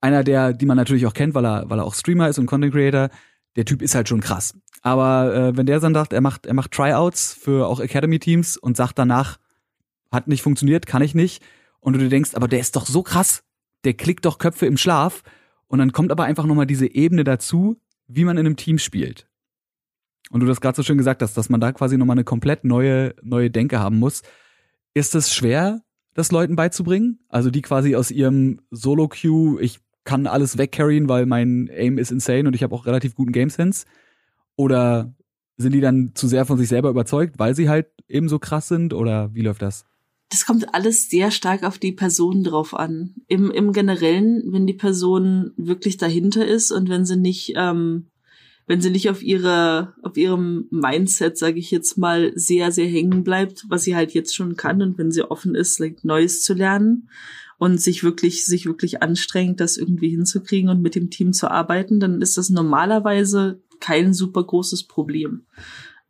einer 0.00 0.24
der, 0.24 0.52
die 0.52 0.66
man 0.66 0.76
natürlich 0.76 1.06
auch 1.06 1.14
kennt, 1.14 1.34
weil 1.34 1.46
er, 1.46 1.70
weil 1.70 1.78
er 1.78 1.84
auch 1.84 1.94
Streamer 1.94 2.28
ist 2.28 2.38
und 2.38 2.46
Content 2.46 2.72
Creator. 2.72 3.08
Der 3.56 3.64
Typ 3.64 3.82
ist 3.82 3.94
halt 3.94 4.08
schon 4.08 4.20
krass. 4.20 4.54
Aber 4.82 5.34
äh, 5.34 5.56
wenn 5.56 5.66
der 5.66 5.80
dann 5.80 5.94
sagt, 5.94 6.12
er 6.12 6.20
macht, 6.20 6.46
er 6.46 6.54
macht 6.54 6.72
Tryouts 6.72 7.34
für 7.34 7.68
auch 7.68 7.80
Academy-Teams 7.80 8.56
und 8.56 8.76
sagt 8.76 8.98
danach, 8.98 9.38
hat 10.10 10.28
nicht 10.28 10.42
funktioniert, 10.42 10.86
kann 10.86 11.02
ich 11.02 11.14
nicht. 11.14 11.42
Und 11.80 11.94
du 11.94 11.98
dir 11.98 12.08
denkst, 12.08 12.34
aber 12.34 12.48
der 12.48 12.60
ist 12.60 12.76
doch 12.76 12.86
so 12.86 13.02
krass, 13.02 13.44
der 13.84 13.94
klickt 13.94 14.24
doch 14.24 14.38
Köpfe 14.38 14.66
im 14.66 14.76
Schlaf. 14.76 15.22
Und 15.66 15.78
dann 15.78 15.92
kommt 15.92 16.12
aber 16.12 16.24
einfach 16.24 16.44
nochmal 16.44 16.66
diese 16.66 16.86
Ebene 16.86 17.24
dazu, 17.24 17.80
wie 18.06 18.24
man 18.24 18.36
in 18.36 18.46
einem 18.46 18.56
Team 18.56 18.78
spielt. 18.78 19.26
Und 20.30 20.40
du 20.40 20.46
das 20.46 20.60
gerade 20.60 20.76
so 20.76 20.82
schön 20.82 20.98
gesagt 20.98 21.22
hast, 21.22 21.36
dass 21.36 21.48
man 21.48 21.60
da 21.60 21.72
quasi 21.72 21.96
nochmal 21.96 22.14
eine 22.14 22.24
komplett 22.24 22.64
neue, 22.64 23.14
neue 23.22 23.50
Denke 23.50 23.78
haben 23.78 23.98
muss. 23.98 24.22
Ist 24.94 25.14
es 25.14 25.34
schwer, 25.34 25.82
das 26.14 26.30
Leuten 26.30 26.56
beizubringen? 26.56 27.20
Also 27.28 27.50
die 27.50 27.62
quasi 27.62 27.96
aus 27.96 28.10
ihrem 28.10 28.60
Solo-Queue, 28.70 29.60
ich 29.60 29.80
kann 30.04 30.26
alles 30.26 30.58
wegcarryen, 30.58 31.08
weil 31.08 31.26
mein 31.26 31.70
Aim 31.72 31.98
ist 31.98 32.10
insane 32.10 32.46
und 32.48 32.54
ich 32.54 32.62
habe 32.62 32.74
auch 32.74 32.86
relativ 32.86 33.14
guten 33.14 33.32
Game 33.32 33.50
Sense? 33.50 33.86
Oder 34.56 35.14
sind 35.56 35.72
die 35.72 35.80
dann 35.80 36.12
zu 36.14 36.26
sehr 36.26 36.44
von 36.44 36.58
sich 36.58 36.68
selber 36.68 36.90
überzeugt, 36.90 37.38
weil 37.38 37.54
sie 37.54 37.68
halt 37.68 37.86
eben 38.08 38.28
so 38.28 38.38
krass 38.38 38.68
sind? 38.68 38.94
Oder 38.94 39.34
wie 39.34 39.42
läuft 39.42 39.62
das? 39.62 39.84
Das 40.28 40.46
kommt 40.46 40.74
alles 40.74 41.10
sehr 41.10 41.30
stark 41.30 41.62
auf 41.62 41.78
die 41.78 41.92
Person 41.92 42.42
drauf 42.42 42.74
an. 42.74 43.14
Im, 43.28 43.50
im 43.50 43.72
Generellen, 43.72 44.42
wenn 44.46 44.66
die 44.66 44.72
Person 44.72 45.52
wirklich 45.56 45.98
dahinter 45.98 46.46
ist 46.46 46.72
und 46.72 46.88
wenn 46.88 47.04
sie 47.04 47.16
nicht 47.16 47.52
ähm, 47.56 48.06
wenn 48.66 48.80
sie 48.80 48.90
nicht 48.90 49.10
auf 49.10 49.22
ihre, 49.22 49.94
auf 50.02 50.16
ihrem 50.16 50.66
Mindset, 50.70 51.36
sage 51.36 51.58
ich 51.58 51.70
jetzt 51.70 51.98
mal, 51.98 52.32
sehr, 52.36 52.70
sehr 52.70 52.86
hängen 52.86 53.24
bleibt, 53.24 53.64
was 53.68 53.82
sie 53.82 53.96
halt 53.96 54.12
jetzt 54.14 54.34
schon 54.34 54.56
kann 54.56 54.82
und 54.82 54.98
wenn 54.98 55.10
sie 55.10 55.28
offen 55.28 55.54
ist, 55.54 55.78
like, 55.78 56.04
Neues 56.04 56.42
zu 56.42 56.54
lernen 56.54 57.08
und 57.62 57.80
sich 57.80 58.02
wirklich, 58.02 58.44
sich 58.44 58.66
wirklich 58.66 59.04
anstrengt, 59.04 59.60
das 59.60 59.76
irgendwie 59.76 60.08
hinzukriegen 60.08 60.68
und 60.68 60.82
mit 60.82 60.96
dem 60.96 61.10
Team 61.10 61.32
zu 61.32 61.48
arbeiten, 61.48 62.00
dann 62.00 62.20
ist 62.20 62.36
das 62.36 62.50
normalerweise 62.50 63.60
kein 63.78 64.14
super 64.14 64.42
großes 64.42 64.88
Problem. 64.88 65.42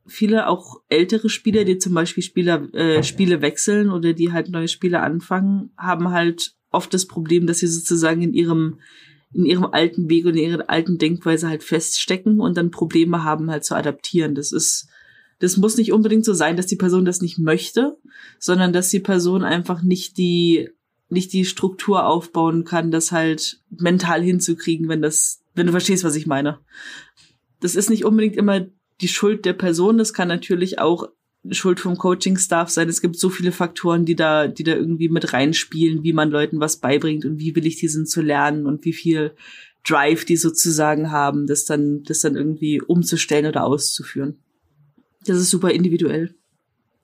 Viele 0.07 0.49
auch 0.49 0.81
ältere 0.89 1.29
Spieler, 1.29 1.65
die 1.65 1.77
zum 1.77 1.93
Beispiel 1.93 2.23
Spieler, 2.23 2.73
äh, 2.73 3.03
Spiele 3.03 3.43
wechseln 3.43 3.91
oder 3.91 4.15
die 4.15 4.33
halt 4.33 4.49
neue 4.49 4.67
Spiele 4.67 5.01
anfangen, 5.01 5.69
haben 5.77 6.09
halt 6.09 6.55
oft 6.71 6.95
das 6.95 7.05
Problem, 7.05 7.47
dass 7.47 7.59
sie 7.59 7.67
sozusagen 7.67 8.23
in 8.23 8.33
ihrem 8.33 8.79
in 9.35 9.45
ihrem 9.45 9.67
alten 9.67 10.09
Weg 10.09 10.25
und 10.25 10.37
in 10.37 10.53
ihrer 10.53 10.71
alten 10.71 10.97
Denkweise 10.97 11.51
halt 11.51 11.63
feststecken 11.63 12.41
und 12.41 12.57
dann 12.57 12.71
Probleme 12.71 13.25
haben 13.25 13.51
halt 13.51 13.67
zu 13.67 13.75
adaptieren. 13.75 14.35
Das 14.35 14.53
ist, 14.53 14.89
das 15.39 15.59
muss 15.59 15.77
nicht 15.77 15.93
unbedingt 15.93 16.25
so 16.25 16.33
sein, 16.33 16.57
dass 16.57 16.67
die 16.67 16.77
Person 16.77 17.05
das 17.05 17.21
nicht 17.21 17.39
möchte, 17.39 17.99
sondern 18.39 18.73
dass 18.73 18.89
die 18.89 19.01
Person 19.01 19.43
einfach 19.43 19.83
nicht 19.83 20.17
die, 20.17 20.71
nicht 21.13 21.33
die 21.33 21.45
Struktur 21.45 22.07
aufbauen 22.07 22.65
kann, 22.65 22.91
das 22.91 23.13
halt 23.13 23.61
mental 23.71 24.23
hinzukriegen, 24.23 24.89
wenn 24.89 25.03
das, 25.03 25.43
wenn 25.55 25.67
du 25.67 25.73
verstehst, 25.73 26.05
was 26.05 26.17
ich 26.17 26.27
meine. 26.27 26.59
Das 27.61 27.75
ist 27.75 27.91
nicht 27.91 28.05
unbedingt 28.05 28.37
immer 28.37 28.67
die 29.01 29.09
Schuld 29.09 29.45
der 29.45 29.53
Person, 29.53 29.99
das 29.99 30.13
kann 30.13 30.29
natürlich 30.29 30.79
auch 30.79 31.09
Schuld 31.51 31.81
vom 31.81 31.97
Coaching-Staff 31.97 32.71
sein. 32.71 32.89
Es 32.89 33.01
gibt 33.01 33.19
so 33.19 33.29
viele 33.29 33.51
Faktoren, 33.51 34.05
die 34.05 34.15
da, 34.15 34.47
die 34.47 34.63
da 34.63 34.75
irgendwie 34.75 35.09
mit 35.09 35.33
reinspielen, 35.33 36.05
wie 36.05 36.13
man 36.13 36.31
Leuten 36.31 36.61
was 36.61 36.77
beibringt 36.77 37.25
und 37.25 37.41
wie 37.41 37.55
willig 37.57 37.77
die 37.77 37.89
sind 37.89 38.09
zu 38.09 38.23
lernen 38.23 38.67
und 38.67 38.85
wie 38.85 38.93
viel 38.93 39.35
Drive 39.85 40.25
die 40.25 40.37
sozusagen 40.37 41.11
haben, 41.11 41.49
das 41.49 41.65
dann, 41.65 42.05
das 42.05 42.21
dann 42.21 42.37
irgendwie 42.37 42.81
umzustellen 42.81 43.47
oder 43.47 43.65
auszuführen. 43.65 44.39
Das 45.27 45.37
ist 45.37 45.51
super 45.51 45.73
individuell. 45.73 46.37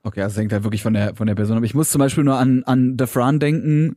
Okay, 0.02 0.22
also 0.22 0.34
das 0.34 0.40
hängt 0.40 0.52
halt 0.52 0.64
wirklich 0.64 0.82
von 0.82 0.94
der, 0.94 1.14
von 1.14 1.26
der 1.26 1.34
Person. 1.34 1.56
Aber 1.56 1.66
ich 1.66 1.74
muss 1.74 1.90
zum 1.90 1.98
Beispiel 1.98 2.24
nur 2.24 2.38
an, 2.38 2.62
an 2.64 2.96
The 2.98 3.06
Fran 3.06 3.40
denken. 3.40 3.96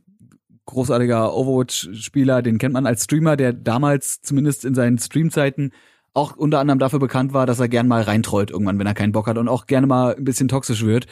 Großartiger 0.66 1.34
Overwatch-Spieler, 1.34 2.42
den 2.42 2.58
kennt 2.58 2.74
man 2.74 2.86
als 2.86 3.04
Streamer, 3.04 3.36
der 3.36 3.52
damals 3.52 4.20
zumindest 4.22 4.64
in 4.64 4.74
seinen 4.74 4.98
Streamzeiten 4.98 5.72
auch 6.14 6.36
unter 6.36 6.60
anderem 6.60 6.78
dafür 6.78 6.98
bekannt 6.98 7.32
war, 7.32 7.46
dass 7.46 7.58
er 7.58 7.68
gern 7.68 7.88
mal 7.88 8.02
reintrollt 8.02 8.50
irgendwann, 8.50 8.78
wenn 8.78 8.86
er 8.86 8.94
keinen 8.94 9.12
Bock 9.12 9.26
hat 9.26 9.38
und 9.38 9.48
auch 9.48 9.66
gerne 9.66 9.86
mal 9.86 10.14
ein 10.14 10.24
bisschen 10.24 10.48
toxisch 10.48 10.84
wird. 10.84 11.06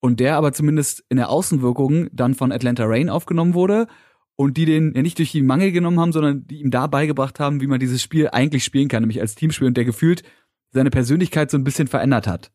Und 0.00 0.18
der 0.18 0.36
aber 0.36 0.52
zumindest 0.52 1.04
in 1.08 1.16
der 1.16 1.30
Außenwirkung 1.30 2.08
dann 2.12 2.34
von 2.34 2.50
Atlanta 2.50 2.84
Rain 2.84 3.08
aufgenommen 3.08 3.54
wurde 3.54 3.86
und 4.34 4.56
die 4.56 4.64
den 4.64 4.92
ja 4.94 5.02
nicht 5.02 5.18
durch 5.18 5.30
die 5.30 5.42
Mangel 5.42 5.70
genommen 5.70 6.00
haben, 6.00 6.12
sondern 6.12 6.46
die 6.46 6.60
ihm 6.60 6.70
da 6.70 6.88
beigebracht 6.88 7.38
haben, 7.38 7.60
wie 7.60 7.68
man 7.68 7.78
dieses 7.78 8.02
Spiel 8.02 8.28
eigentlich 8.28 8.64
spielen 8.64 8.88
kann, 8.88 9.02
nämlich 9.02 9.20
als 9.20 9.36
Teamspiel 9.36 9.68
und 9.68 9.76
der 9.76 9.84
gefühlt 9.84 10.24
seine 10.70 10.90
Persönlichkeit 10.90 11.50
so 11.50 11.56
ein 11.56 11.64
bisschen 11.64 11.86
verändert 11.86 12.26
hat. 12.26 12.50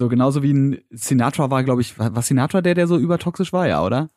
So 0.00 0.08
genauso 0.08 0.42
wie 0.42 0.54
ein 0.54 0.80
Sinatra 0.88 1.50
war, 1.50 1.62
glaube 1.62 1.82
ich, 1.82 1.98
was 1.98 2.26
Sinatra 2.26 2.62
der, 2.62 2.74
der 2.74 2.86
so 2.86 2.96
übertoxisch 2.96 3.52
war, 3.52 3.68
ja, 3.68 3.84
oder? 3.84 4.08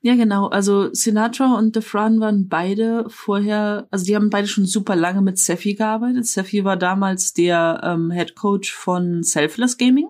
Ja, 0.00 0.16
genau. 0.16 0.48
Also 0.48 0.92
Sinatra 0.92 1.56
und 1.56 1.76
The 1.76 1.82
Fran 1.82 2.18
waren 2.18 2.48
beide 2.48 3.04
vorher, 3.06 3.86
also 3.92 4.04
die 4.04 4.16
haben 4.16 4.28
beide 4.28 4.48
schon 4.48 4.66
super 4.66 4.96
lange 4.96 5.22
mit 5.22 5.38
Seffi 5.38 5.74
gearbeitet. 5.74 6.26
Seffi 6.26 6.64
war 6.64 6.76
damals 6.76 7.32
der 7.32 7.80
ähm, 7.84 8.10
Head 8.10 8.34
Coach 8.34 8.72
von 8.72 9.22
Selfless 9.22 9.78
Gaming. 9.78 10.08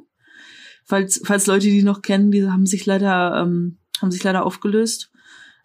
Falls, 0.86 1.20
falls 1.22 1.46
Leute 1.46 1.66
die 1.66 1.82
noch 1.82 2.00
kennen, 2.00 2.30
die 2.30 2.48
haben 2.48 2.64
sich 2.64 2.86
leider, 2.86 3.42
ähm, 3.42 3.76
haben 4.00 4.10
sich 4.10 4.24
leider 4.24 4.46
aufgelöst. 4.46 5.12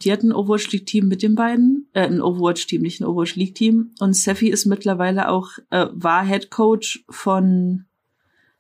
Die 0.01 0.11
hatten 0.11 0.31
ein 0.31 0.35
Overwatch 0.35 0.69
League 0.73 0.85
Team 0.85 1.07
mit 1.07 1.23
den 1.23 1.35
beiden, 1.35 1.87
äh, 1.93 2.01
ein 2.01 2.21
Overwatch 2.21 2.67
Team, 2.67 2.81
nicht 2.81 2.99
ein 2.99 3.05
Overwatch 3.05 3.35
League 3.35 3.55
Team. 3.55 3.93
Und 4.01 4.17
Seffi 4.17 4.49
ist 4.49 4.65
mittlerweile 4.65 5.29
auch, 5.29 5.51
äh, 5.69 5.85
war 5.93 6.25
Head 6.25 6.51
Coach 6.51 7.05
von, 7.09 7.85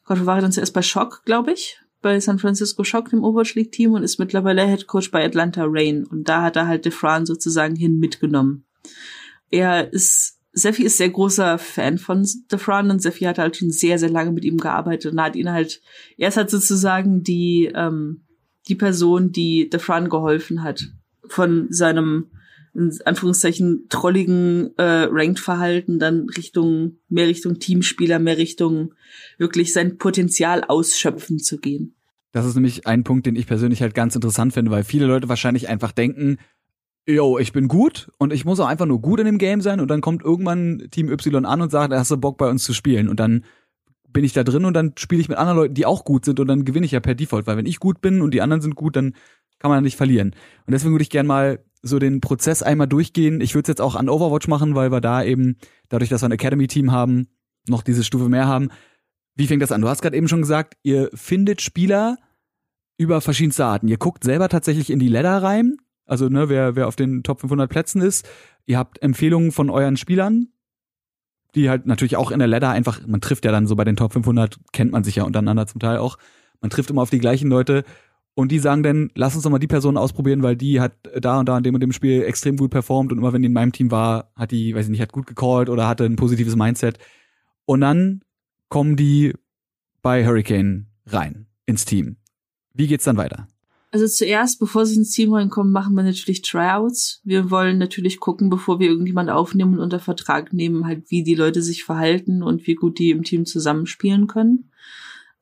Gott, 0.05 0.25
war 0.25 0.37
er 0.37 0.41
dann 0.41 0.51
zuerst 0.51 0.73
bei 0.73 0.81
Shock, 0.81 1.23
glaube 1.25 1.51
ich 1.51 1.79
bei 2.05 2.19
San 2.19 2.37
Francisco 2.37 2.83
Shock, 2.83 3.09
dem 3.09 3.23
Overwatch 3.23 3.55
League 3.55 3.71
Team 3.71 3.93
und 3.93 4.03
ist 4.03 4.19
mittlerweile 4.19 4.67
Head 4.67 4.85
Coach 4.85 5.09
bei 5.09 5.25
Atlanta 5.25 5.63
Rain. 5.65 6.05
Und 6.05 6.29
da 6.29 6.43
hat 6.43 6.55
er 6.55 6.67
halt 6.67 6.85
DeFran 6.85 7.25
sozusagen 7.25 7.75
hin 7.75 7.97
mitgenommen. 7.97 8.63
Er 9.49 9.91
ist, 9.91 10.37
Seffi 10.53 10.83
ist 10.83 10.97
sehr 10.97 11.09
großer 11.09 11.57
Fan 11.57 11.97
von 11.97 12.23
DeFran 12.51 12.91
und 12.91 13.01
Seffi 13.01 13.23
hat 13.23 13.39
halt 13.39 13.57
schon 13.57 13.71
sehr, 13.71 13.97
sehr 13.97 14.11
lange 14.11 14.31
mit 14.31 14.45
ihm 14.45 14.59
gearbeitet 14.59 15.13
und 15.13 15.19
hat 15.19 15.35
ihn 15.35 15.51
halt, 15.51 15.81
er 16.15 16.27
ist 16.27 16.37
halt 16.37 16.51
sozusagen 16.51 17.23
die, 17.23 17.71
ähm, 17.73 18.21
die 18.67 18.75
Person, 18.75 19.31
die 19.31 19.67
DeFran 19.71 20.07
geholfen 20.07 20.61
hat 20.61 20.87
von 21.27 21.65
seinem 21.71 22.27
in 22.75 22.91
Anführungszeichen 23.05 23.85
trolligen 23.89 24.71
äh, 24.77 25.07
Ranked-Verhalten 25.09 25.97
dann 25.97 26.27
Richtung, 26.37 26.97
mehr 27.09 27.27
Richtung 27.27 27.59
Teamspieler, 27.59 28.19
mehr 28.19 28.37
Richtung 28.37 28.93
wirklich 29.37 29.73
sein 29.73 29.97
Potenzial 29.97 30.63
ausschöpfen 30.63 31.39
zu 31.39 31.57
gehen. 31.57 31.95
Das 32.31 32.45
ist 32.45 32.55
nämlich 32.55 32.85
ein 32.85 33.05
Punkt, 33.05 33.25
den 33.25 33.37
ich 33.37 33.47
persönlich 33.47 33.81
halt 33.81 33.95
ganz 33.95 34.13
interessant 34.13 34.53
finde, 34.53 34.71
weil 34.71 34.83
viele 34.83 35.05
Leute 35.05 35.29
wahrscheinlich 35.29 35.69
einfach 35.69 35.93
denken, 35.93 36.37
yo, 37.07 37.37
ich 37.37 37.53
bin 37.53 37.67
gut 37.67 38.11
und 38.17 38.33
ich 38.33 38.43
muss 38.43 38.59
auch 38.59 38.67
einfach 38.67 38.85
nur 38.85 39.01
gut 39.01 39.19
in 39.19 39.25
dem 39.25 39.37
Game 39.37 39.61
sein 39.61 39.79
und 39.79 39.87
dann 39.87 40.01
kommt 40.01 40.23
irgendwann 40.23 40.87
Team 40.91 41.09
Y 41.09 41.45
an 41.45 41.61
und 41.61 41.71
sagt, 41.71 41.93
hast 41.93 42.11
du 42.11 42.17
Bock 42.17 42.37
bei 42.37 42.49
uns 42.49 42.63
zu 42.63 42.73
spielen 42.73 43.07
und 43.07 43.19
dann 43.19 43.45
bin 44.09 44.23
ich 44.23 44.33
da 44.33 44.43
drin 44.43 44.65
und 44.65 44.73
dann 44.73 44.93
spiele 44.97 45.21
ich 45.21 45.29
mit 45.29 45.37
anderen 45.37 45.57
Leuten, 45.57 45.73
die 45.75 45.85
auch 45.85 46.03
gut 46.03 46.25
sind 46.25 46.39
und 46.39 46.47
dann 46.47 46.65
gewinne 46.65 46.85
ich 46.85 46.93
ja 46.93 46.99
per 46.99 47.15
Default, 47.15 47.47
weil 47.47 47.57
wenn 47.57 47.65
ich 47.65 47.79
gut 47.79 48.01
bin 48.01 48.21
und 48.21 48.33
die 48.33 48.41
anderen 48.41 48.61
sind 48.61 48.75
gut, 48.75 48.95
dann 48.95 49.13
kann 49.59 49.71
man 49.71 49.83
nicht 49.83 49.97
verlieren. 49.97 50.35
Und 50.65 50.71
deswegen 50.71 50.93
würde 50.93 51.03
ich 51.03 51.09
gerne 51.09 51.27
mal 51.27 51.59
so 51.87 51.99
den 51.99 52.19
Prozess 52.19 52.63
einmal 52.63 52.87
durchgehen. 52.87 53.41
Ich 53.41 53.53
würde 53.53 53.65
es 53.65 53.67
jetzt 53.67 53.81
auch 53.81 53.95
an 53.95 54.09
Overwatch 54.09 54.47
machen, 54.47 54.73
weil 54.73 54.91
wir 54.91 55.01
da 55.01 55.23
eben, 55.23 55.57
dadurch, 55.87 56.09
dass 56.09 56.23
wir 56.23 56.29
ein 56.29 56.31
Academy-Team 56.31 56.91
haben, 56.91 57.27
noch 57.67 57.83
diese 57.83 58.03
Stufe 58.03 58.27
mehr 58.27 58.47
haben. 58.47 58.69
Wie 59.35 59.47
fängt 59.47 59.61
das 59.61 59.71
an? 59.71 59.81
Du 59.81 59.87
hast 59.87 60.01
gerade 60.01 60.17
eben 60.17 60.27
schon 60.27 60.41
gesagt, 60.41 60.75
ihr 60.81 61.09
findet 61.13 61.61
Spieler 61.61 62.17
über 62.97 63.21
verschiedenste 63.21 63.65
Arten. 63.65 63.87
Ihr 63.87 63.97
guckt 63.97 64.23
selber 64.23 64.49
tatsächlich 64.49 64.89
in 64.89 64.99
die 64.99 65.09
Ladder 65.09 65.43
rein, 65.43 65.77
also 66.05 66.27
ne, 66.27 66.49
wer, 66.49 66.75
wer 66.75 66.87
auf 66.87 66.95
den 66.95 67.21
Top 67.21 67.41
500 67.41 67.69
Plätzen 67.69 68.01
ist. 68.01 68.27
Ihr 68.65 68.79
habt 68.79 69.01
Empfehlungen 69.03 69.51
von 69.51 69.69
euren 69.69 69.97
Spielern, 69.97 70.47
die 71.53 71.69
halt 71.69 71.85
natürlich 71.85 72.17
auch 72.17 72.31
in 72.31 72.39
der 72.39 72.47
Ladder 72.47 72.71
einfach, 72.71 73.05
man 73.05 73.21
trifft 73.21 73.45
ja 73.45 73.51
dann 73.51 73.67
so 73.67 73.75
bei 73.75 73.83
den 73.83 73.95
Top 73.95 74.13
500, 74.13 74.57
kennt 74.71 74.91
man 74.91 75.03
sich 75.03 75.17
ja 75.17 75.23
untereinander 75.23 75.67
zum 75.67 75.79
Teil 75.79 75.99
auch. 75.99 76.17
Man 76.61 76.71
trifft 76.71 76.89
immer 76.89 77.03
auf 77.03 77.11
die 77.11 77.19
gleichen 77.19 77.49
Leute 77.49 77.83
und 78.35 78.51
die 78.51 78.59
sagen 78.59 78.83
dann, 78.83 79.09
lass 79.15 79.33
uns 79.33 79.43
doch 79.43 79.49
mal 79.49 79.59
die 79.59 79.67
Person 79.67 79.97
ausprobieren, 79.97 80.43
weil 80.43 80.57
die 80.57 80.81
hat 80.81 80.93
da 81.19 81.39
und 81.39 81.47
da 81.47 81.57
in 81.57 81.63
dem 81.63 81.73
und 81.73 81.81
dem 81.81 81.93
Spiel 81.93 82.21
extrem 82.23 82.57
gut 82.57 82.69
performt 82.69 83.11
und 83.11 83.17
immer 83.17 83.33
wenn 83.33 83.41
die 83.41 83.47
in 83.47 83.53
meinem 83.53 83.71
Team 83.71 83.91
war, 83.91 84.31
hat 84.35 84.51
die, 84.51 84.75
weiß 84.75 84.85
ich 84.85 84.91
nicht, 84.91 85.01
hat 85.01 85.13
gut 85.13 85.25
gecallt 85.25 85.69
oder 85.69 85.87
hatte 85.87 86.03
ein 86.03 86.17
positives 86.17 86.55
Mindset. 86.55 86.99
Und 87.65 87.81
dann 87.81 88.21
kommen 88.67 88.97
die 88.97 89.33
bei 90.01 90.25
Hurricane 90.25 90.87
rein 91.07 91.47
ins 91.65 91.85
Team. 91.85 92.17
Wie 92.73 92.87
geht's 92.87 93.05
dann 93.05 93.17
weiter? 93.17 93.47
Also 93.91 94.07
zuerst, 94.07 94.59
bevor 94.59 94.85
sie 94.85 94.97
ins 94.97 95.11
Team 95.11 95.33
reinkommen, 95.33 95.71
machen 95.71 95.95
wir 95.95 96.03
natürlich 96.03 96.41
Tryouts. 96.41 97.21
Wir 97.23 97.49
wollen 97.49 97.77
natürlich 97.77 98.19
gucken, 98.19 98.49
bevor 98.49 98.79
wir 98.79 98.89
irgendjemand 98.89 99.29
aufnehmen 99.29 99.75
und 99.75 99.79
unter 99.79 100.01
Vertrag 100.01 100.51
nehmen, 100.51 100.85
halt 100.85 101.09
wie 101.09 101.23
die 101.23 101.35
Leute 101.35 101.61
sich 101.61 101.85
verhalten 101.85 102.43
und 102.43 102.67
wie 102.67 102.75
gut 102.75 102.99
die 102.99 103.11
im 103.11 103.23
Team 103.23 103.45
zusammenspielen 103.45 104.27
können. 104.27 104.69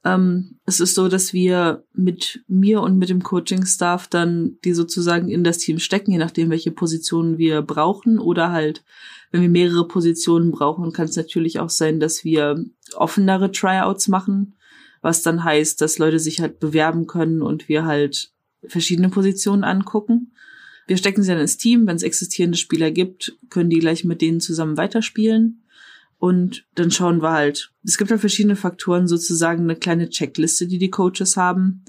Ähm, 0.06 0.58
es 0.66 0.80
ist 0.80 0.96
so, 0.96 1.08
dass 1.08 1.34
wir 1.34 1.84
mit 1.94 2.44
mir 2.48 2.82
und 2.82 2.98
mit 2.98 3.10
dem 3.10 3.24
Coaching-Staff 3.24 4.08
dann 4.08 4.58
die 4.64 4.74
sozusagen 4.74 5.30
in 5.30 5.44
das 5.44 5.58
Team 5.60 5.80
stecken, 5.80 6.12
je 6.12 6.18
nachdem, 6.18 6.50
welche 6.50 6.72
Positionen 6.72 7.38
wir 7.38 7.62
brauchen 7.62 8.20
oder 8.20 8.52
halt, 8.52 8.84
wenn 9.32 9.42
wir 9.42 9.50
mehrere 9.50 9.88
Positionen 9.88 10.52
brauchen, 10.52 10.92
kann 10.92 11.06
es 11.06 11.16
natürlich 11.16 11.60
auch 11.60 11.70
sein, 11.70 12.00
dass 12.00 12.24
wir 12.24 12.64
offenere 12.96 13.52
Tryouts 13.52 14.08
machen, 14.10 14.56
was 15.02 15.22
dann 15.22 15.44
heißt, 15.44 15.82
dass 15.82 15.98
Leute 15.98 16.20
sich 16.20 16.42
halt 16.42 16.60
bewerben 16.60 17.08
können 17.08 17.42
und 17.42 17.70
wir 17.70 17.86
halt 17.86 18.32
verschiedene 18.66 19.10
Positionen 19.10 19.64
angucken. 19.64 20.34
Wir 20.86 20.98
stecken 20.98 21.24
sie 21.24 21.30
dann 21.30 21.40
ins 21.40 21.58
Team. 21.58 21.88
Wenn 21.88 21.96
es 21.96 22.04
existierende 22.04 22.58
Spieler 22.58 22.92
gibt, 22.92 23.38
können 23.50 23.70
die 23.70 23.80
gleich 23.80 24.04
mit 24.04 24.22
denen 24.22 24.42
zusammen 24.42 24.78
weiterspielen. 24.78 25.63
Und 26.24 26.66
dann 26.76 26.90
schauen 26.90 27.22
wir 27.22 27.34
halt. 27.34 27.74
Es 27.84 27.98
gibt 27.98 28.10
halt 28.10 28.22
verschiedene 28.22 28.56
Faktoren, 28.56 29.10
sozusagen 29.10 29.64
eine 29.64 29.76
kleine 29.76 30.08
Checkliste, 30.10 30.68
die 30.68 30.78
die 30.78 30.90
Coaches 30.90 31.36
haben. 31.36 31.84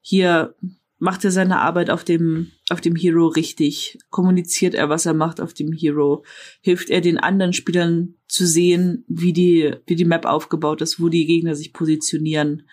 Hier 0.00 0.56
macht 0.98 1.24
er 1.24 1.30
seine 1.30 1.60
Arbeit 1.60 1.88
auf 1.88 2.02
dem, 2.02 2.50
auf 2.70 2.80
dem 2.80 2.96
Hero 2.96 3.28
richtig? 3.28 3.96
Kommuniziert 4.10 4.74
er, 4.74 4.88
was 4.88 5.06
er 5.06 5.14
macht 5.14 5.40
auf 5.40 5.54
dem 5.54 5.72
Hero? 5.72 6.24
Hilft 6.60 6.90
er 6.90 7.00
den 7.00 7.18
anderen 7.18 7.52
Spielern 7.52 8.14
zu 8.26 8.48
sehen, 8.48 9.04
wie 9.06 9.32
die, 9.32 9.76
wie 9.86 9.94
die 9.94 10.04
Map 10.04 10.26
aufgebaut 10.26 10.80
ist, 10.80 11.00
wo 11.00 11.08
die 11.08 11.26
Gegner 11.26 11.54
sich 11.54 11.72
positionieren? 11.72 12.64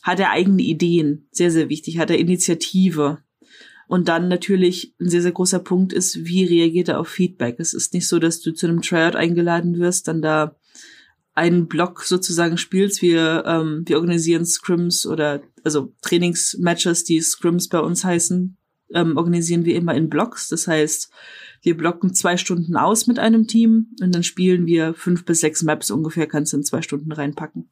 Hat 0.00 0.20
er 0.20 0.30
eigene 0.30 0.62
Ideen? 0.62 1.28
Sehr, 1.32 1.50
sehr 1.50 1.68
wichtig. 1.68 1.98
Hat 1.98 2.08
er 2.08 2.18
Initiative? 2.18 3.18
Und 3.90 4.06
dann 4.06 4.28
natürlich 4.28 4.94
ein 5.00 5.08
sehr, 5.08 5.20
sehr 5.20 5.32
großer 5.32 5.58
Punkt 5.58 5.92
ist, 5.92 6.24
wie 6.24 6.44
reagiert 6.44 6.88
er 6.88 7.00
auf 7.00 7.08
Feedback. 7.08 7.56
Es 7.58 7.74
ist 7.74 7.92
nicht 7.92 8.06
so, 8.06 8.20
dass 8.20 8.40
du 8.40 8.52
zu 8.52 8.68
einem 8.68 8.82
Tryout 8.82 9.16
eingeladen 9.16 9.80
wirst, 9.80 10.06
dann 10.06 10.22
da 10.22 10.54
einen 11.34 11.66
Block 11.66 12.04
sozusagen 12.04 12.56
spielst. 12.56 13.02
Wir, 13.02 13.42
ähm, 13.44 13.82
wir 13.86 13.96
organisieren 13.96 14.46
Scrims 14.46 15.06
oder 15.06 15.42
also 15.64 15.92
Trainingsmatches, 16.02 17.02
die 17.02 17.20
Scrims 17.20 17.68
bei 17.68 17.80
uns 17.80 18.04
heißen, 18.04 18.56
ähm, 18.94 19.16
organisieren 19.16 19.64
wir 19.64 19.74
immer 19.74 19.96
in 19.96 20.08
Blocks. 20.08 20.48
Das 20.48 20.68
heißt, 20.68 21.10
wir 21.62 21.76
blocken 21.76 22.14
zwei 22.14 22.36
Stunden 22.36 22.76
aus 22.76 23.08
mit 23.08 23.18
einem 23.18 23.48
Team 23.48 23.88
und 24.00 24.14
dann 24.14 24.22
spielen 24.22 24.66
wir 24.66 24.94
fünf 24.94 25.24
bis 25.24 25.40
sechs 25.40 25.64
Maps 25.64 25.90
ungefähr, 25.90 26.28
kannst 26.28 26.52
du 26.52 26.58
in 26.58 26.62
zwei 26.62 26.82
Stunden 26.82 27.10
reinpacken 27.10 27.68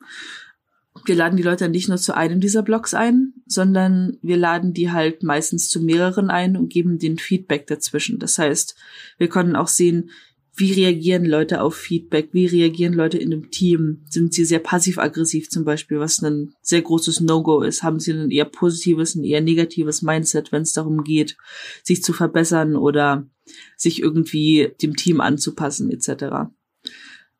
wir 1.07 1.15
laden 1.15 1.37
die 1.37 1.43
Leute 1.43 1.69
nicht 1.69 1.89
nur 1.89 1.99
zu 1.99 2.17
einem 2.17 2.41
dieser 2.41 2.63
Blogs 2.63 2.95
ein, 2.95 3.35
sondern 3.47 4.19
wir 4.23 4.37
laden 4.37 4.73
die 4.73 4.91
halt 4.91 5.23
meistens 5.23 5.69
zu 5.69 5.81
mehreren 5.81 6.31
ein 6.31 6.57
und 6.57 6.73
geben 6.73 6.99
den 6.99 7.19
Feedback 7.19 7.67
dazwischen. 7.67 8.19
Das 8.19 8.39
heißt, 8.39 8.75
wir 9.19 9.29
können 9.29 9.57
auch 9.57 9.69
sehen, 9.69 10.11
wie 10.59 10.73
reagieren 10.73 11.25
Leute 11.25 11.63
auf 11.63 11.77
Feedback, 11.77 12.31
wie 12.33 12.47
reagieren 12.47 12.93
Leute 12.93 13.17
in 13.17 13.33
einem 13.33 13.51
Team, 13.51 14.05
sind 14.09 14.35
sie 14.35 14.45
sehr 14.45 14.59
passiv-aggressiv 14.59 15.49
zum 15.51 15.65
Beispiel, 15.65 16.01
was 16.01 16.21
ein 16.21 16.53
sehr 16.63 16.83
großes 16.83 17.21
No-Go 17.21 17.63
ist, 17.63 17.85
haben 17.85 18.01
sie 18.01 18.13
ein 18.13 18.31
eher 18.31 18.45
positives, 18.45 19.15
ein 19.15 19.25
eher 19.25 19.41
negatives 19.41 20.03
Mindset, 20.03 20.51
wenn 20.51 20.63
es 20.63 20.73
darum 20.73 21.05
geht, 21.05 21.37
sich 21.85 22.03
zu 22.03 22.13
verbessern 22.13 22.75
oder 22.75 23.29
sich 23.77 24.03
irgendwie 24.03 24.73
dem 24.83 24.97
Team 24.97 25.21
anzupassen 25.21 25.91
etc. 25.91 26.51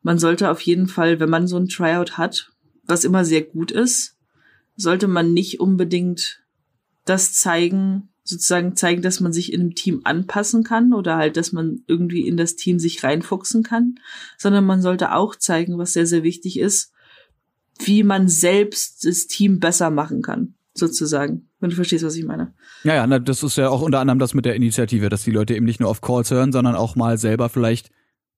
Man 0.01 0.17
sollte 0.17 0.49
auf 0.49 0.61
jeden 0.61 0.87
Fall, 0.87 1.19
wenn 1.19 1.29
man 1.29 1.47
so 1.47 1.57
ein 1.57 1.67
Tryout 1.67 2.17
hat, 2.17 2.51
was 2.89 3.03
immer 3.03 3.23
sehr 3.23 3.43
gut 3.43 3.71
ist, 3.71 4.17
sollte 4.75 5.07
man 5.07 5.33
nicht 5.33 5.59
unbedingt 5.59 6.41
das 7.05 7.33
zeigen, 7.33 8.09
sozusagen 8.23 8.75
zeigen, 8.75 9.01
dass 9.01 9.19
man 9.19 9.33
sich 9.33 9.53
in 9.53 9.61
einem 9.61 9.75
Team 9.75 10.01
anpassen 10.03 10.63
kann 10.63 10.93
oder 10.93 11.17
halt, 11.17 11.37
dass 11.37 11.51
man 11.51 11.81
irgendwie 11.87 12.27
in 12.27 12.37
das 12.37 12.55
Team 12.55 12.79
sich 12.79 13.03
reinfuchsen 13.03 13.63
kann, 13.63 13.95
sondern 14.37 14.65
man 14.65 14.81
sollte 14.81 15.13
auch 15.13 15.35
zeigen, 15.35 15.77
was 15.77 15.93
sehr, 15.93 16.05
sehr 16.05 16.23
wichtig 16.23 16.59
ist, 16.59 16.91
wie 17.79 18.03
man 18.03 18.27
selbst 18.27 19.05
das 19.05 19.27
Team 19.27 19.59
besser 19.59 19.89
machen 19.89 20.21
kann, 20.21 20.55
sozusagen. 20.73 21.47
Wenn 21.59 21.71
du 21.71 21.75
verstehst, 21.75 22.05
was 22.05 22.15
ich 22.15 22.25
meine. 22.25 22.53
Ja, 22.83 22.95
ja, 22.95 23.19
das 23.19 23.43
ist 23.43 23.57
ja 23.57 23.69
auch 23.69 23.81
unter 23.81 23.99
anderem 23.99 24.19
das 24.19 24.33
mit 24.33 24.45
der 24.45 24.55
Initiative, 24.55 25.09
dass 25.09 25.23
die 25.23 25.31
Leute 25.31 25.55
eben 25.55 25.65
nicht 25.65 25.79
nur 25.79 25.89
auf 25.89 26.01
Calls 26.01 26.31
hören, 26.31 26.51
sondern 26.51 26.75
auch 26.75 26.95
mal 26.95 27.17
selber 27.17 27.49
vielleicht 27.49 27.91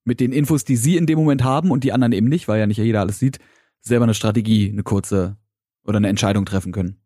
mit 0.04 0.18
den 0.18 0.32
Infos, 0.32 0.64
die 0.64 0.76
sie 0.76 0.96
in 0.96 1.06
dem 1.06 1.18
Moment 1.18 1.44
haben 1.44 1.70
und 1.70 1.84
die 1.84 1.92
anderen 1.92 2.12
eben 2.12 2.28
nicht, 2.28 2.48
weil 2.48 2.58
ja 2.58 2.66
nicht 2.66 2.78
jeder 2.78 3.00
alles 3.00 3.18
sieht, 3.18 3.38
selber 3.82 4.04
eine 4.04 4.14
Strategie, 4.14 4.70
eine 4.70 4.82
kurze 4.82 5.36
oder 5.84 5.98
eine 5.98 6.08
Entscheidung 6.08 6.46
treffen 6.46 6.72
können. 6.72 6.96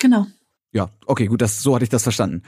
Genau. 0.00 0.26
Ja, 0.72 0.90
okay, 1.06 1.26
gut, 1.26 1.40
das, 1.40 1.62
so 1.62 1.74
hatte 1.74 1.84
ich 1.84 1.90
das 1.90 2.02
verstanden. 2.02 2.42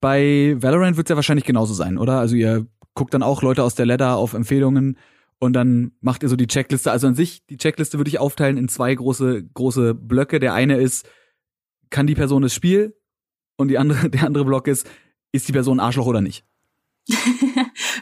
Bei 0.00 0.56
Valorant 0.58 0.96
wird 0.96 1.06
es 1.06 1.10
ja 1.10 1.16
wahrscheinlich 1.16 1.44
genauso 1.44 1.74
sein, 1.74 1.98
oder? 1.98 2.18
Also 2.18 2.34
ihr 2.34 2.66
guckt 2.94 3.14
dann 3.14 3.22
auch 3.22 3.42
Leute 3.42 3.62
aus 3.62 3.74
der 3.74 3.86
Ladder 3.86 4.16
auf 4.16 4.34
Empfehlungen 4.34 4.98
und 5.38 5.52
dann 5.52 5.92
macht 6.00 6.22
ihr 6.22 6.28
so 6.28 6.36
die 6.36 6.48
Checkliste. 6.48 6.90
Also 6.90 7.06
an 7.06 7.14
sich, 7.14 7.46
die 7.46 7.56
Checkliste 7.56 7.98
würde 7.98 8.08
ich 8.08 8.18
aufteilen 8.18 8.56
in 8.56 8.68
zwei 8.68 8.94
große, 8.94 9.44
große 9.54 9.94
Blöcke. 9.94 10.40
Der 10.40 10.54
eine 10.54 10.78
ist, 10.78 11.06
kann 11.90 12.06
die 12.06 12.16
Person 12.16 12.42
das 12.42 12.54
Spiel? 12.54 12.96
Und 13.56 13.68
die 13.68 13.78
andere, 13.78 14.10
der 14.10 14.24
andere 14.24 14.44
Block 14.44 14.66
ist, 14.66 14.88
ist 15.32 15.46
die 15.46 15.52
Person 15.52 15.80
Arschloch 15.80 16.06
oder 16.06 16.20
nicht? 16.20 16.44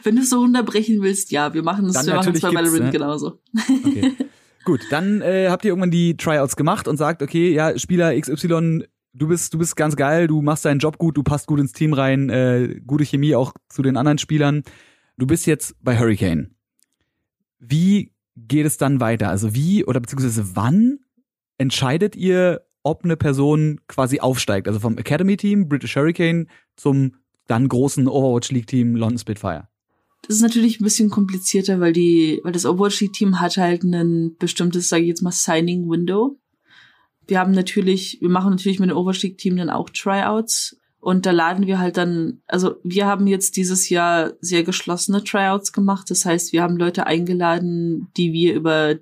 Wenn 0.03 0.15
du 0.15 0.21
es 0.21 0.29
so 0.29 0.39
unterbrechen 0.39 1.01
willst, 1.01 1.31
ja, 1.31 1.53
wir 1.53 1.63
machen 1.63 1.85
es 1.85 2.05
wir 2.05 2.15
machen 2.15 2.33
es 2.33 2.41
bei 2.41 2.53
Valorant 2.53 2.85
ne? 2.85 2.91
genauso. 2.91 3.39
Okay. 3.85 4.13
Gut, 4.67 4.81
dann 4.89 5.21
äh, 5.21 5.47
habt 5.49 5.63
ihr 5.63 5.69
irgendwann 5.69 5.91
die 5.91 6.17
Tryouts 6.17 6.57
gemacht 6.57 6.89
und 6.89 6.97
sagt, 6.97 7.21
okay, 7.21 7.53
ja, 7.53 7.79
Spieler 7.79 8.19
XY, 8.19 8.83
du 9.13 9.27
bist, 9.29 9.53
du 9.53 9.59
bist 9.59 9.77
ganz 9.77 9.95
geil, 9.95 10.27
du 10.27 10.41
machst 10.41 10.65
deinen 10.65 10.79
Job 10.79 10.97
gut, 10.97 11.15
du 11.15 11.23
passt 11.23 11.47
gut 11.47 11.61
ins 11.61 11.71
Team 11.71 11.93
rein, 11.93 12.29
äh, 12.29 12.81
gute 12.85 13.05
Chemie 13.05 13.33
auch 13.33 13.53
zu 13.69 13.81
den 13.81 13.95
anderen 13.95 14.17
Spielern. 14.17 14.63
Du 15.15 15.25
bist 15.25 15.45
jetzt 15.45 15.73
bei 15.81 15.97
Hurricane. 15.97 16.53
Wie 17.59 18.11
geht 18.35 18.65
es 18.65 18.75
dann 18.75 18.99
weiter? 18.99 19.29
Also 19.29 19.55
wie 19.55 19.85
oder 19.85 20.01
beziehungsweise 20.01 20.57
wann 20.57 20.99
entscheidet 21.57 22.17
ihr, 22.17 22.67
ob 22.83 23.05
eine 23.05 23.15
Person 23.15 23.79
quasi 23.87 24.19
aufsteigt? 24.19 24.67
Also 24.67 24.81
vom 24.81 24.97
Academy-Team, 24.97 25.69
British 25.69 25.95
Hurricane, 25.95 26.49
zum 26.75 27.13
dann 27.47 27.69
großen 27.69 28.09
Overwatch 28.09 28.51
League-Team 28.51 28.97
London 28.97 29.17
Spitfire? 29.17 29.69
Das 30.27 30.35
ist 30.35 30.41
natürlich 30.41 30.79
ein 30.79 30.83
bisschen 30.83 31.09
komplizierter, 31.09 31.79
weil 31.79 31.93
die, 31.93 32.41
weil 32.43 32.51
das 32.51 32.65
Overwatch 32.65 33.03
Team 33.13 33.39
hat 33.39 33.57
halt 33.57 33.83
ein 33.83 34.35
bestimmtes, 34.37 34.89
sage 34.89 35.03
ich 35.03 35.09
jetzt 35.09 35.21
mal, 35.21 35.31
Signing 35.31 35.89
Window. 35.89 36.37
Wir 37.25 37.39
haben 37.39 37.51
natürlich, 37.51 38.17
wir 38.19 38.29
machen 38.29 38.51
natürlich 38.51 38.79
mit 38.79 38.89
dem 38.89 38.97
Overwatch 38.97 39.25
Team 39.37 39.57
dann 39.57 39.69
auch 39.69 39.89
Tryouts 39.89 40.77
und 40.99 41.25
da 41.25 41.31
laden 41.31 41.67
wir 41.67 41.79
halt 41.79 41.95
dann, 41.95 42.41
also 42.47 42.75
wir 42.83 43.05
haben 43.05 43.27
jetzt 43.27 43.55
dieses 43.55 43.89
Jahr 43.89 44.33
sehr 44.41 44.63
geschlossene 44.63 45.23
Tryouts 45.23 45.71
gemacht. 45.71 46.09
Das 46.09 46.25
heißt, 46.25 46.51
wir 46.51 46.61
haben 46.61 46.75
Leute 46.75 47.07
eingeladen, 47.07 48.09
die 48.17 48.33
wir 48.33 48.53
über 48.53 48.95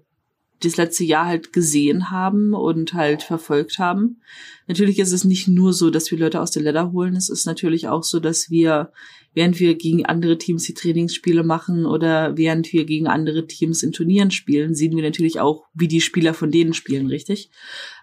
das 0.61 0.77
letzte 0.77 1.03
Jahr 1.03 1.25
halt 1.25 1.53
gesehen 1.53 2.11
haben 2.11 2.53
und 2.53 2.93
halt 2.93 3.23
verfolgt 3.23 3.79
haben. 3.79 4.21
Natürlich 4.67 4.99
ist 4.99 5.11
es 5.11 5.23
nicht 5.23 5.47
nur 5.47 5.73
so, 5.73 5.89
dass 5.89 6.11
wir 6.11 6.17
Leute 6.17 6.41
aus 6.41 6.51
der 6.51 6.63
Ladder 6.63 6.91
holen. 6.91 7.15
Es 7.15 7.29
ist 7.29 7.45
natürlich 7.45 7.87
auch 7.87 8.03
so, 8.03 8.19
dass 8.19 8.49
wir 8.49 8.91
während 9.35 9.59
wir 9.59 9.75
gegen 9.75 10.05
andere 10.05 10.39
Teams 10.39 10.63
die 10.63 10.73
Trainingsspiele 10.73 11.43
machen 11.43 11.85
oder 11.85 12.35
während 12.37 12.73
wir 12.73 12.85
gegen 12.85 13.07
andere 13.07 13.45
Teams 13.45 13.83
in 13.83 13.91
Turnieren 13.91 14.31
spielen, 14.31 14.73
sehen 14.73 14.95
wir 14.95 15.03
natürlich 15.03 15.39
auch, 15.39 15.65
wie 15.75 15.87
die 15.87 16.01
Spieler 16.01 16.33
von 16.33 16.49
denen 16.49 16.73
spielen, 16.73 17.07
richtig? 17.07 17.51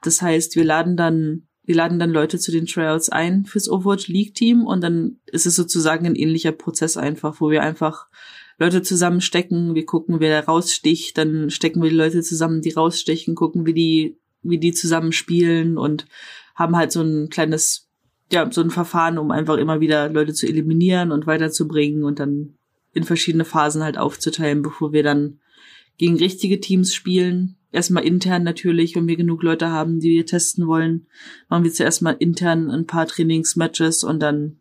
Das 0.02 0.22
heißt, 0.22 0.54
wir 0.54 0.64
laden 0.64 0.96
dann 0.96 1.48
wir 1.64 1.76
laden 1.76 2.00
dann 2.00 2.10
Leute 2.10 2.38
zu 2.40 2.50
den 2.50 2.66
Trials 2.66 3.08
ein 3.08 3.44
fürs 3.44 3.68
Overwatch 3.68 4.08
League 4.08 4.34
Team 4.34 4.66
und 4.66 4.80
dann 4.82 5.20
ist 5.26 5.46
es 5.46 5.54
sozusagen 5.54 6.06
ein 6.06 6.16
ähnlicher 6.16 6.50
Prozess 6.50 6.96
einfach, 6.96 7.40
wo 7.40 7.50
wir 7.50 7.62
einfach 7.62 8.08
Leute 8.58 8.82
zusammenstecken, 8.82 9.74
wir 9.74 9.86
gucken, 9.86 10.18
wer 10.18 10.40
da 10.40 10.46
raussticht, 10.46 11.16
dann 11.16 11.50
stecken 11.50 11.80
wir 11.82 11.90
die 11.90 11.96
Leute 11.96 12.22
zusammen, 12.22 12.62
die 12.62 12.70
rausstechen, 12.70 13.36
gucken, 13.36 13.64
wie 13.64 13.74
die, 13.74 14.18
wie 14.42 14.58
die 14.58 14.72
zusammen 14.72 15.12
spielen 15.12 15.78
und 15.78 16.06
haben 16.56 16.76
halt 16.76 16.90
so 16.90 17.00
ein 17.00 17.28
kleines 17.28 17.88
ja, 18.32 18.50
so 18.50 18.62
ein 18.62 18.70
Verfahren, 18.70 19.18
um 19.18 19.30
einfach 19.30 19.56
immer 19.56 19.80
wieder 19.80 20.08
Leute 20.08 20.32
zu 20.34 20.46
eliminieren 20.46 21.12
und 21.12 21.26
weiterzubringen 21.26 22.04
und 22.04 22.18
dann 22.18 22.54
in 22.92 23.04
verschiedene 23.04 23.44
Phasen 23.44 23.82
halt 23.82 23.98
aufzuteilen, 23.98 24.62
bevor 24.62 24.92
wir 24.92 25.02
dann 25.02 25.38
gegen 25.98 26.16
richtige 26.16 26.60
Teams 26.60 26.94
spielen. 26.94 27.56
Erstmal 27.70 28.04
intern 28.04 28.42
natürlich, 28.42 28.96
wenn 28.96 29.06
wir 29.06 29.16
genug 29.16 29.42
Leute 29.42 29.70
haben, 29.70 30.00
die 30.00 30.10
wir 30.10 30.26
testen 30.26 30.66
wollen, 30.66 31.06
machen 31.48 31.64
wir 31.64 31.72
zuerst 31.72 32.02
mal 32.02 32.16
intern 32.18 32.70
ein 32.70 32.86
paar 32.86 33.06
Trainingsmatches 33.06 34.04
und 34.04 34.20
dann 34.20 34.60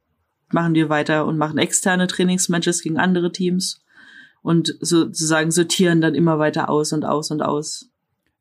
machen 0.51 0.75
wir 0.75 0.89
weiter 0.89 1.25
und 1.25 1.37
machen 1.37 1.57
externe 1.57 2.07
Trainingsmatches 2.07 2.81
gegen 2.81 2.97
andere 2.97 3.31
Teams 3.31 3.83
und 4.41 4.75
sozusagen 4.79 5.51
sortieren 5.51 6.01
dann 6.01 6.15
immer 6.15 6.39
weiter 6.39 6.69
aus 6.69 6.93
und 6.93 7.05
aus 7.05 7.31
und 7.31 7.41
aus. 7.41 7.89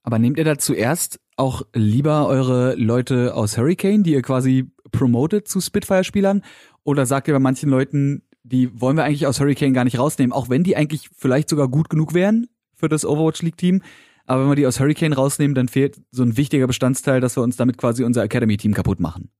Aber 0.02 0.18
nehmt 0.18 0.38
ihr 0.38 0.44
da 0.44 0.58
zuerst 0.58 1.18
auch 1.36 1.62
lieber 1.74 2.26
eure 2.26 2.74
Leute 2.74 3.34
aus 3.34 3.56
Hurricane, 3.56 4.02
die 4.02 4.12
ihr 4.12 4.22
quasi 4.22 4.70
promotet 4.90 5.48
zu 5.48 5.60
Spitfire-Spielern? 5.60 6.42
Oder 6.84 7.06
sagt 7.06 7.28
ihr 7.28 7.34
bei 7.34 7.40
manchen 7.40 7.70
Leuten, 7.70 8.22
die 8.42 8.80
wollen 8.80 8.96
wir 8.96 9.04
eigentlich 9.04 9.26
aus 9.26 9.40
Hurricane 9.40 9.74
gar 9.74 9.84
nicht 9.84 9.98
rausnehmen, 9.98 10.32
auch 10.32 10.48
wenn 10.48 10.64
die 10.64 10.76
eigentlich 10.76 11.10
vielleicht 11.14 11.48
sogar 11.48 11.68
gut 11.68 11.90
genug 11.90 12.14
wären 12.14 12.48
für 12.74 12.88
das 12.88 13.04
Overwatch 13.04 13.42
League-Team? 13.42 13.82
Aber 14.26 14.42
wenn 14.42 14.50
wir 14.50 14.56
die 14.56 14.66
aus 14.66 14.80
Hurricane 14.80 15.12
rausnehmen, 15.12 15.54
dann 15.54 15.68
fehlt 15.68 16.00
so 16.10 16.22
ein 16.22 16.36
wichtiger 16.36 16.66
Bestandteil, 16.66 17.20
dass 17.20 17.36
wir 17.36 17.42
uns 17.42 17.56
damit 17.56 17.78
quasi 17.78 18.04
unser 18.04 18.22
Academy-Team 18.22 18.74
kaputt 18.74 19.00
machen. 19.00 19.30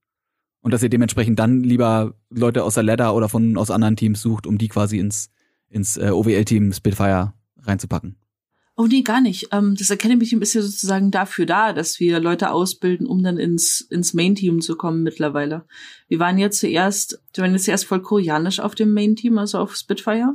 Und 0.63 0.75
dass 0.75 0.83
ihr 0.83 0.91
dementsprechend 0.91 1.39
dann 1.39 1.63
lieber 1.63 2.15
Leute 2.29 2.65
aus 2.65 2.75
der 2.75 2.83
Ladder 2.83 3.15
oder 3.15 3.29
von 3.29 3.57
aus 3.57 3.71
anderen 3.71 3.97
Teams 3.97 4.21
sucht, 4.21 4.47
um 4.47 4.59
die 4.59 4.69
quasi 4.69 4.99
ins, 4.99 5.31
ins 5.69 5.97
äh, 5.97 6.11
OWL-Team 6.11 6.73
Spitfire 6.73 7.33
reinzupacken. 7.63 8.17
Oh 8.81 8.87
nee, 8.87 9.03
gar 9.03 9.21
nicht. 9.21 9.49
Ähm, 9.53 9.75
das 9.79 9.91
Academy 9.91 10.25
Team 10.25 10.41
ist 10.41 10.55
ja 10.55 10.63
sozusagen 10.63 11.11
dafür 11.11 11.45
da, 11.45 11.75
dass 11.75 12.01
wir 12.01 12.19
Leute 12.19 12.51
ausbilden, 12.51 13.07
um 13.07 13.23
dann 13.23 13.37
ins, 13.37 13.83
ins 13.83 14.15
Main 14.15 14.35
Team 14.35 14.63
zu 14.63 14.75
kommen 14.75 15.03
mittlerweile. 15.03 15.67
Wir 16.09 16.19
waren 16.19 16.39
jetzt 16.39 16.61
zuerst, 16.61 17.21
wir 17.35 17.45
waren 17.45 17.53
jetzt 17.53 17.67
zuerst 17.67 17.85
voll 17.85 18.01
koreanisch 18.01 18.59
auf 18.59 18.75
dem 18.75 18.95
Main 18.95 19.17
Team, 19.17 19.37
also 19.37 19.59
auf 19.59 19.77
Spitfire. 19.77 20.33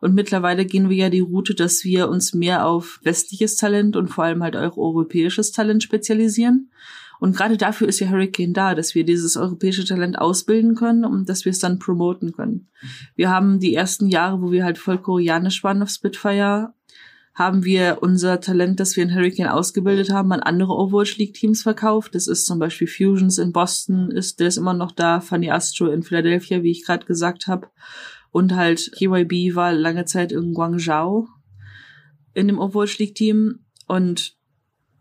Und 0.00 0.14
mittlerweile 0.14 0.64
gehen 0.64 0.88
wir 0.88 0.96
ja 0.96 1.10
die 1.10 1.18
Route, 1.18 1.56
dass 1.56 1.82
wir 1.82 2.08
uns 2.08 2.34
mehr 2.34 2.66
auf 2.66 3.00
westliches 3.02 3.56
Talent 3.56 3.96
und 3.96 4.06
vor 4.06 4.22
allem 4.22 4.44
halt 4.44 4.56
auch 4.56 4.76
europäisches 4.76 5.50
Talent 5.50 5.82
spezialisieren. 5.82 6.70
Und 7.18 7.34
gerade 7.34 7.56
dafür 7.56 7.88
ist 7.88 7.98
ja 7.98 8.10
Hurricane 8.10 8.52
da, 8.52 8.76
dass 8.76 8.94
wir 8.94 9.04
dieses 9.04 9.36
europäische 9.36 9.84
Talent 9.84 10.20
ausbilden 10.20 10.76
können 10.76 11.04
und 11.04 11.28
dass 11.28 11.44
wir 11.44 11.50
es 11.50 11.58
dann 11.58 11.80
promoten 11.80 12.30
können. 12.30 12.68
Wir 13.16 13.30
haben 13.30 13.58
die 13.58 13.74
ersten 13.74 14.06
Jahre, 14.06 14.40
wo 14.40 14.52
wir 14.52 14.62
halt 14.62 14.78
voll 14.78 14.98
koreanisch 14.98 15.64
waren 15.64 15.82
auf 15.82 15.88
Spitfire, 15.88 16.74
haben 17.38 17.64
wir 17.64 17.98
unser 18.00 18.40
Talent, 18.40 18.80
das 18.80 18.96
wir 18.96 19.04
in 19.04 19.14
Hurricane 19.14 19.46
ausgebildet 19.46 20.10
haben, 20.10 20.32
an 20.32 20.40
andere 20.40 20.72
Overwatch 20.72 21.18
League 21.18 21.34
Teams 21.34 21.62
verkauft. 21.62 22.16
Das 22.16 22.26
ist 22.26 22.46
zum 22.46 22.58
Beispiel 22.58 22.88
Fusions 22.88 23.38
in 23.38 23.52
Boston, 23.52 24.10
ist 24.10 24.40
der 24.40 24.48
ist 24.48 24.56
immer 24.56 24.74
noch 24.74 24.90
da, 24.90 25.20
Funny 25.20 25.48
Astro 25.48 25.86
in 25.86 26.02
Philadelphia, 26.02 26.64
wie 26.64 26.72
ich 26.72 26.84
gerade 26.84 27.06
gesagt 27.06 27.46
habe. 27.46 27.68
Und 28.32 28.56
halt 28.56 28.90
KYB 28.98 29.54
war 29.54 29.72
lange 29.72 30.04
Zeit 30.04 30.32
in 30.32 30.52
Guangzhou 30.52 31.28
in 32.34 32.48
dem 32.48 32.58
Overwatch 32.58 32.98
League 32.98 33.14
Team. 33.14 33.60
Und 33.86 34.36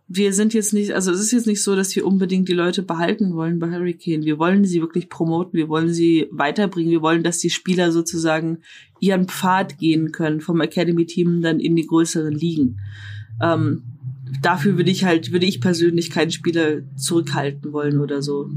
wir 0.10 0.32
sind 0.32 0.54
jetzt 0.54 0.74
nicht, 0.74 0.94
also 0.94 1.12
es 1.12 1.20
ist 1.20 1.32
jetzt 1.34 1.48
nicht 1.48 1.62
so, 1.62 1.76
dass 1.76 1.94
wir 1.96 2.06
unbedingt 2.06 2.48
die 2.48 2.54
Leute 2.54 2.82
behalten 2.82 3.34
wollen 3.34 3.60
bei 3.60 3.70
Hurricane. 3.70 4.24
Wir 4.24 4.40
wollen 4.40 4.64
sie 4.64 4.80
wirklich 4.82 5.10
promoten, 5.10 5.58
wir 5.58 5.68
wollen 5.68 5.94
sie 5.94 6.28
weiterbringen, 6.32 6.92
wir 6.92 7.02
wollen, 7.02 7.24
dass 7.24 7.40
die 7.40 7.50
Spieler 7.50 7.92
sozusagen 7.92 8.60
ihren 9.02 9.28
Pfad 9.28 9.78
gehen 9.78 10.14
können 10.14 10.40
vom 10.40 10.62
Academy-Team 10.62 11.42
dann 11.42 11.60
in 11.60 11.76
die 11.76 11.86
größeren 11.86 12.34
Ligen. 12.34 12.80
Ähm, 13.42 13.84
dafür 14.42 14.78
würde 14.78 14.92
ich 14.92 15.04
halt, 15.06 15.32
würde 15.32 15.46
ich 15.46 15.62
persönlich 15.62 16.12
keinen 16.12 16.32
Spieler 16.32 16.82
zurückhalten 16.96 17.74
wollen 17.74 18.00
oder 18.00 18.22
so. 18.22 18.50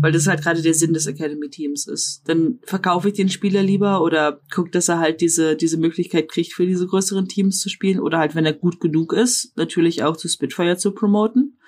Weil 0.00 0.12
das 0.12 0.26
halt 0.26 0.42
gerade 0.42 0.62
der 0.62 0.74
Sinn 0.74 0.94
des 0.94 1.06
Academy-Teams 1.06 1.86
ist. 1.86 2.22
Dann 2.26 2.58
verkaufe 2.64 3.08
ich 3.08 3.14
den 3.14 3.28
Spieler 3.28 3.62
lieber 3.62 4.02
oder 4.02 4.40
gucke, 4.52 4.70
dass 4.70 4.88
er 4.88 4.98
halt 4.98 5.20
diese, 5.20 5.56
diese 5.56 5.78
Möglichkeit 5.78 6.28
kriegt, 6.28 6.52
für 6.52 6.66
diese 6.66 6.86
größeren 6.86 7.28
Teams 7.28 7.60
zu 7.60 7.68
spielen. 7.68 8.00
Oder 8.00 8.18
halt, 8.18 8.34
wenn 8.34 8.46
er 8.46 8.52
gut 8.52 8.80
genug 8.80 9.12
ist, 9.12 9.56
natürlich 9.56 10.02
auch 10.02 10.16
zu 10.16 10.28
Spitfire 10.28 10.76
zu 10.76 10.92
promoten. 10.92 11.58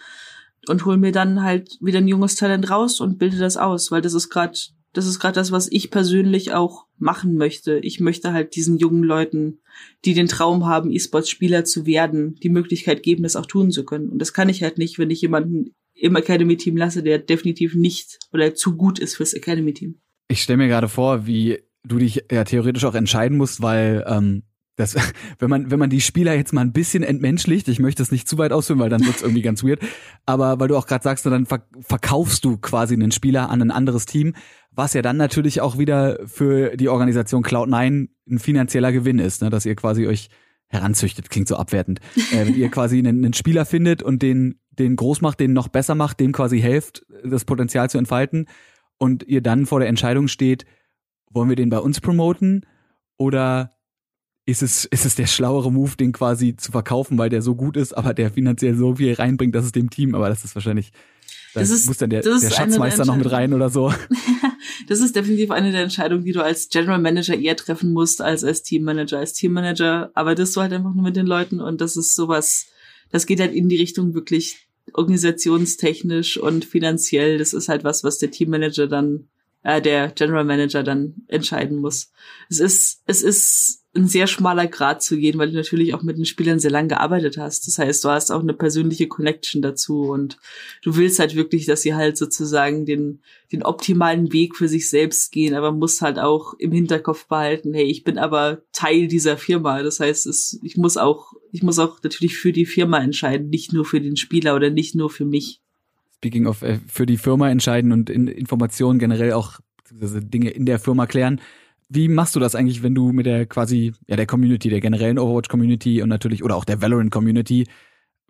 Und 0.66 0.86
hol 0.86 0.96
mir 0.96 1.12
dann 1.12 1.42
halt 1.42 1.76
wieder 1.80 1.98
ein 1.98 2.08
junges 2.08 2.36
Talent 2.36 2.70
raus 2.70 3.00
und 3.00 3.18
bilde 3.18 3.36
das 3.38 3.58
aus, 3.58 3.90
weil 3.90 4.00
das 4.00 4.14
ist 4.14 4.30
gerade 4.30 4.58
das 4.94 5.06
ist 5.06 5.18
gerade 5.18 5.34
das, 5.34 5.52
was 5.52 5.70
ich 5.70 5.90
persönlich 5.90 6.52
auch 6.52 6.86
machen 6.98 7.36
möchte. 7.36 7.78
Ich 7.78 8.00
möchte 8.00 8.32
halt 8.32 8.54
diesen 8.56 8.78
jungen 8.78 9.02
Leuten, 9.02 9.58
die 10.04 10.14
den 10.14 10.28
Traum 10.28 10.66
haben, 10.66 10.90
E-Sports-Spieler 10.90 11.64
zu 11.64 11.84
werden, 11.84 12.36
die 12.42 12.48
Möglichkeit 12.48 13.02
geben, 13.02 13.24
das 13.24 13.36
auch 13.36 13.46
tun 13.46 13.70
zu 13.70 13.84
können. 13.84 14.08
Und 14.08 14.20
das 14.20 14.32
kann 14.32 14.48
ich 14.48 14.62
halt 14.62 14.78
nicht, 14.78 14.98
wenn 14.98 15.10
ich 15.10 15.20
jemanden 15.20 15.74
im 15.94 16.16
Academy-Team 16.16 16.76
lasse, 16.76 17.02
der 17.02 17.18
definitiv 17.18 17.74
nicht 17.74 18.18
oder 18.32 18.54
zu 18.54 18.76
gut 18.76 18.98
ist 18.98 19.16
fürs 19.16 19.34
Academy-Team. 19.34 20.00
Ich 20.28 20.42
stelle 20.42 20.56
mir 20.58 20.68
gerade 20.68 20.88
vor, 20.88 21.26
wie 21.26 21.58
du 21.82 21.98
dich 21.98 22.24
ja 22.30 22.44
theoretisch 22.44 22.84
auch 22.84 22.94
entscheiden 22.94 23.36
musst, 23.36 23.60
weil 23.62 24.04
ähm, 24.06 24.44
das, 24.76 24.96
wenn 25.38 25.50
man, 25.50 25.70
wenn 25.70 25.78
man 25.78 25.90
die 25.90 26.00
Spieler 26.00 26.34
jetzt 26.34 26.52
mal 26.52 26.62
ein 26.62 26.72
bisschen 26.72 27.02
entmenschlicht, 27.02 27.68
ich 27.68 27.78
möchte 27.78 28.02
es 28.02 28.10
nicht 28.10 28.28
zu 28.28 28.38
weit 28.38 28.52
ausführen, 28.52 28.80
weil 28.80 28.90
dann 28.90 29.04
wird 29.04 29.16
es 29.16 29.22
irgendwie 29.22 29.42
ganz 29.42 29.62
weird, 29.62 29.80
aber 30.26 30.60
weil 30.60 30.68
du 30.68 30.76
auch 30.76 30.86
gerade 30.86 31.02
sagst, 31.02 31.26
dann 31.26 31.46
verkaufst 31.46 32.44
du 32.44 32.58
quasi 32.58 32.94
einen 32.94 33.12
Spieler 33.12 33.50
an 33.50 33.62
ein 33.62 33.70
anderes 33.70 34.06
Team, 34.06 34.34
was 34.74 34.94
ja 34.94 35.02
dann 35.02 35.16
natürlich 35.16 35.60
auch 35.60 35.78
wieder 35.78 36.18
für 36.26 36.76
die 36.76 36.88
Organisation 36.88 37.44
Cloud9 37.44 38.08
ein 38.28 38.38
finanzieller 38.38 38.92
Gewinn 38.92 39.18
ist, 39.18 39.42
ne? 39.42 39.50
dass 39.50 39.66
ihr 39.66 39.76
quasi 39.76 40.06
euch 40.06 40.28
heranzüchtet, 40.68 41.30
klingt 41.30 41.48
so 41.48 41.56
abwertend. 41.56 42.00
Äh, 42.32 42.46
wenn 42.46 42.56
ihr 42.56 42.68
quasi 42.70 42.98
einen, 42.98 43.24
einen 43.24 43.34
Spieler 43.34 43.64
findet 43.64 44.02
und 44.02 44.22
den, 44.22 44.58
den 44.70 44.96
groß 44.96 45.20
macht, 45.20 45.40
den 45.40 45.52
noch 45.52 45.68
besser 45.68 45.94
macht, 45.94 46.20
dem 46.20 46.32
quasi 46.32 46.60
helft, 46.60 47.06
das 47.24 47.44
Potenzial 47.44 47.88
zu 47.90 47.98
entfalten 47.98 48.46
und 48.98 49.22
ihr 49.22 49.40
dann 49.40 49.66
vor 49.66 49.80
der 49.80 49.88
Entscheidung 49.88 50.28
steht, 50.28 50.64
wollen 51.30 51.48
wir 51.48 51.56
den 51.56 51.70
bei 51.70 51.78
uns 51.78 52.00
promoten 52.00 52.66
oder 53.16 53.70
ist 54.46 54.62
es, 54.62 54.84
ist 54.84 55.06
es 55.06 55.14
der 55.14 55.26
schlauere 55.26 55.72
Move, 55.72 55.96
den 55.96 56.12
quasi 56.12 56.54
zu 56.56 56.70
verkaufen, 56.70 57.16
weil 57.16 57.30
der 57.30 57.40
so 57.40 57.54
gut 57.54 57.76
ist, 57.76 57.94
aber 57.94 58.12
der 58.12 58.30
finanziell 58.30 58.74
so 58.74 58.96
viel 58.96 59.14
reinbringt, 59.14 59.54
dass 59.54 59.64
es 59.64 59.72
dem 59.72 59.88
Team, 59.88 60.14
aber 60.14 60.28
das 60.28 60.44
ist 60.44 60.54
wahrscheinlich, 60.54 60.92
da 61.54 61.60
das 61.60 61.70
ist, 61.70 61.86
muss 61.86 61.98
dann 61.98 62.10
der, 62.10 62.22
der 62.22 62.50
Schatzmeister 62.50 63.04
noch 63.04 63.16
mit 63.16 63.30
rein 63.30 63.54
oder 63.54 63.70
so. 63.70 63.92
das 64.88 65.00
ist 65.00 65.14
definitiv 65.14 65.50
eine 65.50 65.72
der 65.72 65.82
Entscheidungen, 65.82 66.24
die 66.24 66.32
du 66.32 66.42
als 66.42 66.68
General 66.68 66.98
Manager 66.98 67.34
eher 67.34 67.56
treffen 67.56 67.92
musst 67.92 68.20
als 68.20 68.44
als 68.44 68.62
Teammanager. 68.62 69.18
Als 69.18 69.32
Teammanager 69.34 70.10
arbeitest 70.14 70.56
du 70.56 70.60
halt 70.60 70.72
einfach 70.72 70.92
nur 70.92 71.04
mit 71.04 71.16
den 71.16 71.26
Leuten 71.26 71.60
und 71.60 71.80
das 71.80 71.96
ist 71.96 72.14
sowas, 72.14 72.66
das 73.10 73.26
geht 73.26 73.40
halt 73.40 73.54
in 73.54 73.68
die 73.68 73.76
Richtung 73.76 74.14
wirklich 74.14 74.66
organisationstechnisch 74.92 76.36
und 76.36 76.64
finanziell. 76.64 77.38
Das 77.38 77.52
ist 77.52 77.68
halt 77.68 77.84
was, 77.84 78.04
was 78.04 78.18
der 78.18 78.30
Teammanager 78.30 78.86
dann, 78.86 79.28
äh, 79.62 79.80
der 79.80 80.08
General 80.08 80.44
Manager 80.44 80.82
dann 80.82 81.14
entscheiden 81.28 81.78
muss. 81.78 82.10
Es 82.50 82.60
ist, 82.60 83.02
es 83.06 83.22
ist 83.22 83.83
ein 83.96 84.08
sehr 84.08 84.26
schmaler 84.26 84.66
Grad 84.66 85.02
zu 85.02 85.16
gehen, 85.16 85.38
weil 85.38 85.50
du 85.50 85.56
natürlich 85.56 85.94
auch 85.94 86.02
mit 86.02 86.18
den 86.18 86.24
Spielern 86.24 86.58
sehr 86.58 86.70
lang 86.70 86.88
gearbeitet 86.88 87.38
hast. 87.38 87.66
Das 87.66 87.78
heißt, 87.78 88.04
du 88.04 88.08
hast 88.08 88.30
auch 88.30 88.40
eine 88.40 88.52
persönliche 88.52 89.06
Connection 89.06 89.62
dazu 89.62 90.10
und 90.10 90.36
du 90.82 90.96
willst 90.96 91.18
halt 91.18 91.36
wirklich, 91.36 91.66
dass 91.66 91.82
sie 91.82 91.94
halt 91.94 92.16
sozusagen 92.16 92.86
den, 92.86 93.20
den 93.52 93.62
optimalen 93.62 94.32
Weg 94.32 94.56
für 94.56 94.68
sich 94.68 94.90
selbst 94.90 95.30
gehen, 95.32 95.54
aber 95.54 95.70
musst 95.72 96.02
halt 96.02 96.18
auch 96.18 96.54
im 96.54 96.72
Hinterkopf 96.72 97.26
behalten, 97.26 97.72
hey, 97.72 97.84
ich 97.84 98.04
bin 98.04 98.18
aber 98.18 98.62
Teil 98.72 99.06
dieser 99.06 99.36
Firma. 99.36 99.82
Das 99.82 100.00
heißt, 100.00 100.26
es, 100.26 100.58
ich 100.62 100.76
muss 100.76 100.96
auch, 100.96 101.32
ich 101.52 101.62
muss 101.62 101.78
auch 101.78 102.02
natürlich 102.02 102.36
für 102.36 102.52
die 102.52 102.66
Firma 102.66 102.98
entscheiden, 102.98 103.48
nicht 103.48 103.72
nur 103.72 103.84
für 103.84 104.00
den 104.00 104.16
Spieler 104.16 104.56
oder 104.56 104.70
nicht 104.70 104.94
nur 104.94 105.08
für 105.08 105.24
mich. 105.24 105.60
Speaking 106.16 106.46
of, 106.46 106.62
äh, 106.62 106.80
für 106.88 107.06
die 107.06 107.18
Firma 107.18 107.48
entscheiden 107.50 107.92
und 107.92 108.10
in 108.10 108.26
Informationen 108.26 108.98
generell 108.98 109.32
auch 109.32 109.60
Dinge 109.90 110.50
in 110.50 110.66
der 110.66 110.80
Firma 110.80 111.06
klären 111.06 111.40
wie 111.88 112.08
machst 112.08 112.34
du 112.34 112.40
das 112.40 112.54
eigentlich, 112.54 112.82
wenn 112.82 112.94
du 112.94 113.12
mit 113.12 113.26
der 113.26 113.46
quasi, 113.46 113.92
ja, 114.06 114.16
der 114.16 114.26
Community, 114.26 114.68
der 114.70 114.80
generellen 114.80 115.18
Overwatch-Community 115.18 116.02
und 116.02 116.08
natürlich, 116.08 116.42
oder 116.42 116.56
auch 116.56 116.64
der 116.64 116.80
Valorant-Community 116.80 117.66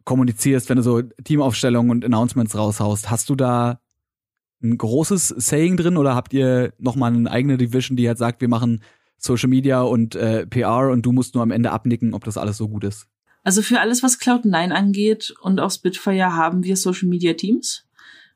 kommunizierst, 0.05 0.69
wenn 0.69 0.77
du 0.77 0.83
so 0.83 1.03
Teamaufstellungen 1.03 1.91
und 1.91 2.05
Announcements 2.05 2.57
raushaust? 2.57 3.11
Hast 3.11 3.31
du 3.31 3.35
da 3.35 3.81
ein 4.63 4.77
großes 4.77 5.29
Saying 5.29 5.77
drin 5.77 5.97
oder 5.97 6.15
habt 6.15 6.33
ihr 6.33 6.73
nochmal 6.79 7.13
eine 7.13 7.31
eigene 7.31 7.57
Division, 7.57 7.97
die 7.97 8.09
halt 8.09 8.19
sagt, 8.19 8.41
wir 8.41 8.49
machen 8.49 8.83
Social 9.19 9.49
Media 9.49 9.83
und 9.83 10.15
äh, 10.15 10.47
PR 10.47 10.91
und 10.91 11.03
du 11.03 11.13
musst 11.13 11.35
nur 11.35 11.43
am 11.43 11.51
Ende 11.51 11.71
abnicken, 11.71 12.15
ob 12.15 12.25
das 12.25 12.37
alles 12.37 12.57
so 12.57 12.69
gut 12.69 12.85
ist? 12.85 13.07
Also 13.43 13.61
für 13.61 13.81
alles, 13.81 14.03
was 14.03 14.19
Cloud9 14.19 14.71
angeht 14.71 15.35
und 15.43 15.61
auch 15.61 15.71
Spitfire 15.71 16.35
haben 16.35 16.65
wir 16.65 16.77
Social 16.77 17.09
Media 17.09 17.35
Teams. 17.35 17.87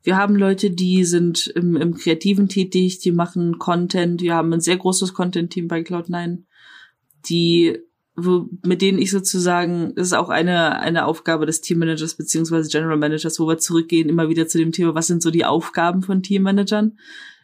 Wir 0.03 0.17
haben 0.17 0.37
Leute, 0.37 0.71
die 0.71 1.05
sind 1.05 1.49
im, 1.49 1.77
im 1.77 1.95
Kreativen 1.95 2.49
tätig, 2.49 2.99
die 3.01 3.13
machen 3.13 3.59
Content. 3.59 4.23
Wir 4.23 4.35
haben 4.35 4.53
ein 4.53 4.61
sehr 4.61 4.77
großes 4.77 5.13
Content-Team 5.13 5.69
bei 5.69 5.81
Cloud9, 5.81 6.45
die 7.29 7.79
wo, 8.21 8.49
mit 8.65 8.83
denen 8.83 8.99
ich 8.99 9.11
sozusagen, 9.11 9.95
das 9.95 10.09
ist 10.09 10.13
auch 10.13 10.29
eine, 10.29 10.81
eine 10.81 11.07
Aufgabe 11.07 11.47
des 11.47 11.61
Teammanagers 11.61 12.17
beziehungsweise 12.17 12.69
General 12.69 12.97
Managers, 12.97 13.39
wo 13.39 13.47
wir 13.47 13.59
zurückgehen, 13.59 14.09
immer 14.09 14.29
wieder 14.29 14.49
zu 14.49 14.59
dem 14.59 14.73
Thema, 14.73 14.95
was 14.95 15.07
sind 15.07 15.23
so 15.23 15.31
die 15.31 15.45
Aufgaben 15.45 16.03
von 16.03 16.23
Teammanagern 16.23 16.99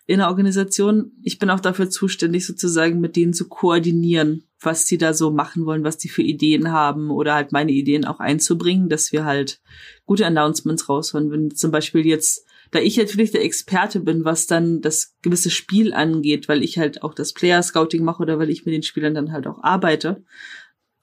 in 0.07 0.19
der 0.19 0.29
Organisation. 0.29 1.13
Ich 1.23 1.39
bin 1.39 1.51
auch 1.51 1.61
dafür 1.61 1.91
zuständig, 1.91 2.47
sozusagen 2.47 3.01
mit 3.01 3.17
denen 3.17 3.35
zu 3.35 3.49
koordinieren, 3.49 4.45
was 4.65 4.87
sie 4.87 4.99
da 4.99 5.15
so 5.15 5.31
machen 5.31 5.67
wollen, 5.67 5.85
was 5.85 5.99
die 5.99 6.09
für 6.09 6.23
Ideen 6.23 6.73
haben 6.73 7.11
oder 7.11 7.35
halt 7.35 7.53
meine 7.53 7.73
Ideen 7.73 8.05
auch 8.05 8.21
einzubringen, 8.21 8.89
dass 8.89 9.13
wir 9.13 9.25
halt 9.25 9.61
gute 10.07 10.27
Announcements 10.27 10.89
rausholen. 10.89 11.31
Wenn 11.31 11.51
zum 11.51 11.71
Beispiel 11.71 12.07
jetzt, 12.07 12.47
da 12.71 12.79
ich 12.79 12.97
natürlich 12.97 13.31
der 13.31 13.45
Experte 13.45 14.01
bin, 14.01 14.25
was 14.25 14.47
dann 14.47 14.81
das 14.81 15.15
gewisse 15.23 15.51
Spiel 15.51 15.93
angeht, 15.93 16.49
weil 16.49 16.63
ich 16.63 16.79
halt 16.79 17.03
auch 17.03 17.15
das 17.15 17.33
Player 17.33 17.63
Scouting 17.63 18.05
mache 18.05 18.23
oder 18.23 18.39
weil 18.39 18.51
ich 18.51 18.65
mit 18.65 18.75
den 18.75 18.83
Spielern 18.83 19.15
dann 19.15 19.33
halt 19.33 19.47
auch 19.47 19.63
arbeite, 19.63 20.25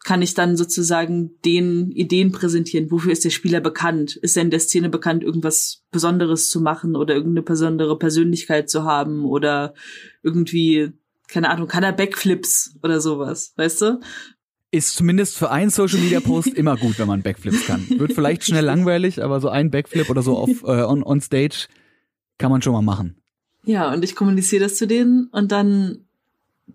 kann 0.04 0.22
ich 0.22 0.34
dann 0.34 0.58
sozusagen 0.58 1.40
den 1.46 1.92
Ideen 1.92 2.32
präsentieren. 2.32 2.90
Wofür 2.90 3.12
ist 3.12 3.24
der 3.24 3.30
Spieler 3.30 3.62
bekannt? 3.62 4.16
Ist 4.16 4.36
er 4.36 4.44
in 4.44 4.50
der 4.50 4.60
Szene 4.60 4.90
bekannt, 4.90 5.24
irgendwas 5.24 5.84
Besonderes 5.92 6.50
zu 6.50 6.60
machen 6.60 6.96
oder 6.96 7.14
irgendeine 7.14 7.44
besondere 7.44 7.98
Persönlichkeit 7.98 8.70
zu 8.70 8.84
haben 8.84 9.26
oder 9.26 9.76
irgendwie, 10.24 10.92
keine 11.32 11.50
Ahnung, 11.50 11.68
kann 11.68 11.84
er 11.84 11.94
Backflips 11.94 12.76
oder 12.84 13.02
sowas, 13.02 13.54
weißt 13.56 13.82
du? 13.82 14.00
Ist 14.70 14.96
zumindest 14.96 15.38
für 15.38 15.50
einen 15.50 15.70
Social 15.70 16.00
Media 16.00 16.20
Post 16.20 16.48
immer 16.56 16.78
gut, 16.78 17.00
wenn 17.00 17.08
man 17.08 17.24
Backflips 17.24 17.66
kann. 17.66 17.88
Wird 17.90 18.14
vielleicht 18.14 18.46
schnell 18.46 18.66
langweilig, 18.66 19.24
aber 19.24 19.40
so 19.40 19.50
ein 19.50 19.72
Backflip 19.72 20.10
oder 20.10 20.22
so 20.22 20.38
auf 20.38 20.64
äh, 20.64 20.84
on, 20.84 21.04
on 21.04 21.22
Stage 21.22 21.68
kann 22.38 22.52
man 22.52 22.62
schon 22.62 22.74
mal 22.74 22.82
machen. 22.82 23.18
Ja, 23.64 23.94
und 23.94 24.04
ich 24.04 24.16
kommuniziere 24.16 24.64
das 24.64 24.76
zu 24.76 24.88
denen 24.88 25.28
und 25.32 25.52
dann 25.52 26.06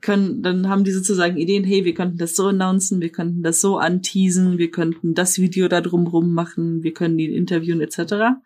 können, 0.01 0.43
dann 0.43 0.68
haben 0.68 0.85
die 0.85 0.93
sozusagen 0.93 1.37
Ideen, 1.37 1.64
hey, 1.64 1.85
wir 1.85 1.95
könnten 1.95 2.18
das 2.18 2.37
so 2.37 2.49
announcen, 2.49 3.01
wir 3.01 3.11
könnten 3.11 3.43
das 3.43 3.61
so 3.61 3.78
anteasen, 3.78 4.59
wir 4.59 4.70
könnten 4.70 5.14
das 5.14 5.39
Video 5.39 5.68
da 5.68 5.80
drumrum 5.80 6.35
machen, 6.35 6.83
wir 6.83 6.93
können 6.93 7.16
die 7.16 7.35
interviewen 7.35 7.80
etc. 7.80 8.37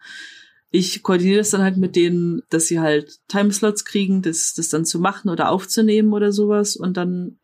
Ich 0.70 1.02
koordiniere 1.02 1.38
das 1.38 1.50
dann 1.50 1.62
halt 1.62 1.76
mit 1.76 1.96
denen, 1.96 2.42
dass 2.48 2.66
sie 2.66 2.80
halt 2.80 3.18
Timeslots 3.28 3.84
kriegen, 3.84 4.22
das, 4.22 4.54
das 4.54 4.68
dann 4.68 4.84
zu 4.84 5.00
machen 5.00 5.28
oder 5.28 5.50
aufzunehmen 5.50 6.12
oder 6.12 6.32
sowas 6.32 6.76
und 6.76 6.96
dann 6.96 7.38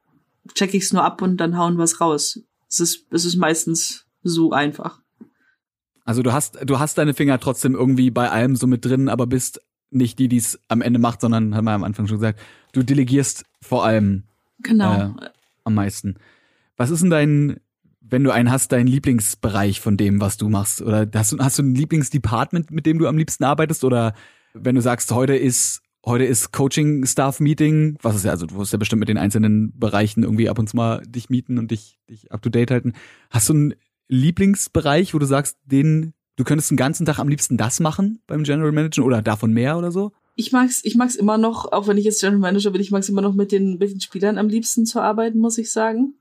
checke 0.55 0.77
ich 0.77 0.85
es 0.85 0.93
nur 0.93 1.05
ab 1.05 1.23
und 1.23 1.39
dann 1.39 1.59
hauen 1.59 1.79
was 1.79 2.01
raus. 2.01 2.41
Es 2.69 2.81
ist, 2.81 3.07
es 3.11 3.25
ist 3.25 3.37
meistens 3.37 4.07
so 4.23 4.53
einfach. 4.53 5.01
Also 6.05 6.23
du 6.23 6.33
hast, 6.33 6.59
du 6.65 6.79
hast 6.79 6.99
deine 6.99 7.15
Finger 7.15 7.41
trotzdem 7.41 7.75
irgendwie 7.75 8.11
bei 8.11 8.31
allem 8.31 8.55
so 8.55 8.69
mit 8.69 8.85
drin, 8.85 9.09
aber 9.09 9.27
bist 9.27 9.61
nicht 9.91 10.19
die, 10.19 10.29
die 10.29 10.37
es 10.37 10.61
am 10.69 10.83
Ende 10.83 10.99
macht, 10.99 11.21
sondern, 11.21 11.55
haben 11.55 11.65
wir 11.65 11.73
am 11.73 11.85
Anfang 11.85 12.07
schon 12.07 12.19
gesagt, 12.19 12.41
du 12.73 12.83
delegierst 12.83 13.45
vor 13.61 13.85
allem 13.85 14.25
genau. 14.61 15.15
Äh, 15.21 15.31
am 15.65 15.75
meisten. 15.75 16.17
Was 16.77 16.91
ist 16.91 17.03
denn 17.03 17.11
dein, 17.11 17.61
wenn 18.09 18.25
du 18.25 18.31
einen 18.31 18.51
hast, 18.51 18.73
dein 18.73 18.87
Lieblingsbereich 18.87 19.81
von 19.81 19.97
dem, 19.97 20.21
was 20.21 20.37
du 20.37 20.49
machst? 20.49 20.83
Oder 20.83 21.09
hast 21.15 21.33
du, 21.33 21.39
hast 21.39 21.59
du 21.59 21.63
ein 21.63 21.75
Lieblingsdepartment, 21.75 22.71
mit 22.71 22.87
dem 22.87 22.99
du 22.99 23.07
am 23.07 23.19
liebsten 23.19 23.45
arbeitest? 23.45 23.85
Oder 23.85 24.15
wenn 24.55 24.75
du 24.75 24.81
sagst, 24.81 25.11
heute 25.11 25.35
ist, 25.35 25.83
heute 26.05 26.25
ist 26.25 26.53
Coaching-Staff-Meeting, 26.53 27.99
was 28.03 28.17
ist 28.17 28.25
ja, 28.25 28.31
also 28.31 28.47
du 28.47 28.57
wirst 28.57 28.73
ja 28.73 28.79
bestimmt 28.79 29.01
mit 29.01 29.09
den 29.09 29.19
einzelnen 29.19 29.77
Bereichen 29.79 30.23
irgendwie 30.23 30.49
ab 30.49 30.59
und 30.59 30.69
zu 30.69 30.77
mal 30.77 31.03
dich 31.07 31.31
mieten 31.31 31.59
und 31.59 31.71
dich, 31.71 31.99
dich 32.09 32.31
up 32.31 32.43
to 32.43 32.51
date 32.51 32.71
halten. 32.71 32.93
Hast 33.31 33.49
du 33.49 33.55
einen 33.55 33.75
Lieblingsbereich, 34.09 35.15
wo 35.15 35.19
du 35.19 35.27
sagst, 35.27 35.59
den, 35.65 36.15
du 36.37 36.45
könntest 36.45 36.71
den 36.71 36.77
ganzen 36.77 37.07
Tag 37.07 37.19
am 37.19 37.29
liebsten 37.29 37.57
das 37.57 37.81
machen 37.81 38.21
beim 38.27 38.45
General 38.45 38.73
Manager 38.73 39.05
oder 39.05 39.21
davon 39.21 39.53
mehr 39.53 39.77
oder 39.77 39.91
so? 39.91 40.13
Ich 40.37 40.53
mag's, 40.53 40.81
ich 40.85 40.97
mag's 40.97 41.17
immer 41.17 41.39
noch, 41.39 41.73
auch 41.73 41.89
wenn 41.89 41.97
ich 41.97 42.05
jetzt 42.05 42.21
General 42.21 42.39
Manager 42.39 42.71
bin, 42.71 42.83
ich 42.83 42.91
mag's 42.91 43.09
immer 43.09 43.23
noch 43.23 43.35
mit 43.35 43.51
den, 43.51 43.79
mit 43.79 43.91
den 43.91 44.01
Spielern 44.01 44.39
am 44.39 44.49
liebsten 44.49 44.87
zu 44.87 45.01
arbeiten, 45.01 45.39
muss 45.39 45.59
ich 45.59 45.73
sagen. 45.73 46.15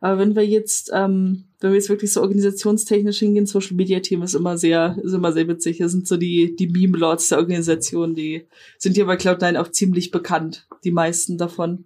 Aber 0.00 0.18
wenn 0.18 0.36
wir 0.36 0.46
jetzt, 0.46 0.90
ähm, 0.94 1.44
wenn 1.60 1.70
wir 1.70 1.76
jetzt 1.76 1.88
wirklich 1.88 2.12
so 2.12 2.20
organisationstechnisch 2.22 3.18
hingehen, 3.18 3.46
Social 3.46 3.76
Media 3.76 4.00
Team 4.00 4.22
ist 4.22 4.34
immer 4.34 4.56
sehr, 4.56 4.96
ist 5.02 5.12
immer 5.12 5.32
sehr 5.32 5.48
witzig. 5.48 5.78
Das 5.78 5.92
sind 5.92 6.06
so 6.06 6.16
die, 6.16 6.54
die 6.56 6.68
Meme 6.68 6.96
Lords 6.96 7.28
der 7.28 7.38
Organisation, 7.38 8.14
die 8.14 8.46
sind 8.78 8.94
hier 8.94 9.06
bei 9.06 9.16
Cloud9 9.16 9.58
auch 9.58 9.68
ziemlich 9.68 10.10
bekannt, 10.10 10.68
die 10.84 10.92
meisten 10.92 11.38
davon. 11.38 11.84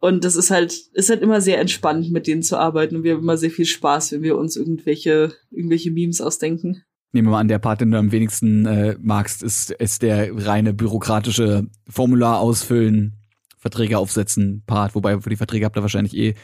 Und 0.00 0.24
das 0.24 0.34
ist 0.34 0.50
halt, 0.50 0.72
ist 0.94 1.10
halt 1.10 1.20
immer 1.20 1.40
sehr 1.40 1.60
entspannt, 1.60 2.10
mit 2.10 2.26
denen 2.26 2.42
zu 2.42 2.58
arbeiten. 2.58 2.96
Und 2.96 3.04
wir 3.04 3.12
haben 3.12 3.22
immer 3.22 3.36
sehr 3.36 3.50
viel 3.50 3.66
Spaß, 3.66 4.12
wenn 4.12 4.22
wir 4.22 4.36
uns 4.36 4.56
irgendwelche, 4.56 5.32
irgendwelche 5.50 5.90
Memes 5.90 6.22
ausdenken. 6.22 6.82
Nehmen 7.12 7.28
wir 7.28 7.32
mal 7.32 7.40
an, 7.40 7.48
der 7.48 7.58
Part, 7.58 7.80
den 7.80 7.90
du 7.90 7.98
am 7.98 8.12
wenigsten 8.12 8.66
äh, 8.66 8.96
magst, 9.00 9.42
ist, 9.42 9.72
ist 9.72 10.02
der 10.02 10.30
reine 10.46 10.72
bürokratische 10.72 11.66
Formular 11.88 12.40
ausfüllen, 12.40 13.16
Verträge 13.58 13.98
aufsetzen 13.98 14.62
Part. 14.66 14.94
Wobei 14.94 15.20
für 15.20 15.28
die 15.28 15.36
Verträge 15.36 15.66
habt 15.66 15.76
ihr 15.76 15.82
wahrscheinlich 15.82 16.16
eh 16.16 16.34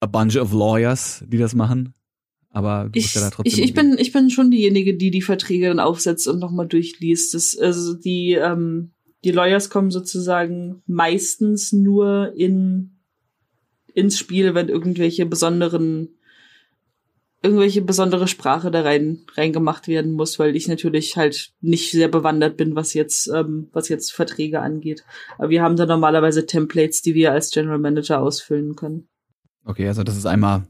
a 0.00 0.06
bunch 0.06 0.36
of 0.36 0.52
lawyers, 0.52 1.24
die 1.26 1.38
das 1.38 1.54
machen. 1.54 1.94
Aber 2.52 2.88
du 2.90 2.98
ich, 2.98 3.14
ja 3.14 3.20
da 3.20 3.30
trotzdem. 3.30 3.52
Ich, 3.52 3.62
ich 3.62 3.74
bin, 3.74 3.96
ich 3.98 4.12
bin 4.12 4.30
schon 4.30 4.50
diejenige, 4.50 4.96
die 4.96 5.10
die 5.10 5.22
Verträge 5.22 5.68
dann 5.68 5.78
aufsetzt 5.78 6.26
und 6.26 6.40
nochmal 6.40 6.66
durchliest. 6.66 7.34
Das, 7.34 7.56
also 7.56 7.94
die, 7.94 8.32
ähm, 8.32 8.90
die 9.24 9.30
Lawyers 9.30 9.70
kommen 9.70 9.90
sozusagen 9.90 10.82
meistens 10.86 11.72
nur 11.72 12.32
in 12.34 12.96
ins 13.92 14.18
Spiel, 14.18 14.54
wenn 14.54 14.68
irgendwelche 14.68 15.26
besonderen 15.26 16.16
irgendwelche 17.42 17.80
besondere 17.80 18.28
Sprache 18.28 18.70
da 18.70 18.82
rein 18.82 19.24
reingemacht 19.34 19.88
werden 19.88 20.12
muss, 20.12 20.38
weil 20.38 20.54
ich 20.54 20.68
natürlich 20.68 21.16
halt 21.16 21.52
nicht 21.60 21.90
sehr 21.90 22.08
bewandert 22.08 22.56
bin, 22.56 22.76
was 22.76 22.92
jetzt 22.92 23.28
ähm, 23.28 23.68
was 23.72 23.88
jetzt 23.88 24.12
Verträge 24.12 24.60
angeht. 24.60 25.04
Aber 25.38 25.48
wir 25.48 25.62
haben 25.62 25.76
da 25.76 25.86
normalerweise 25.86 26.46
Templates, 26.46 27.00
die 27.02 27.14
wir 27.14 27.32
als 27.32 27.50
General 27.50 27.78
Manager 27.78 28.20
ausfüllen 28.20 28.76
können. 28.76 29.08
Okay, 29.70 29.86
also 29.86 30.02
das 30.02 30.16
ist 30.16 30.26
einmal 30.26 30.64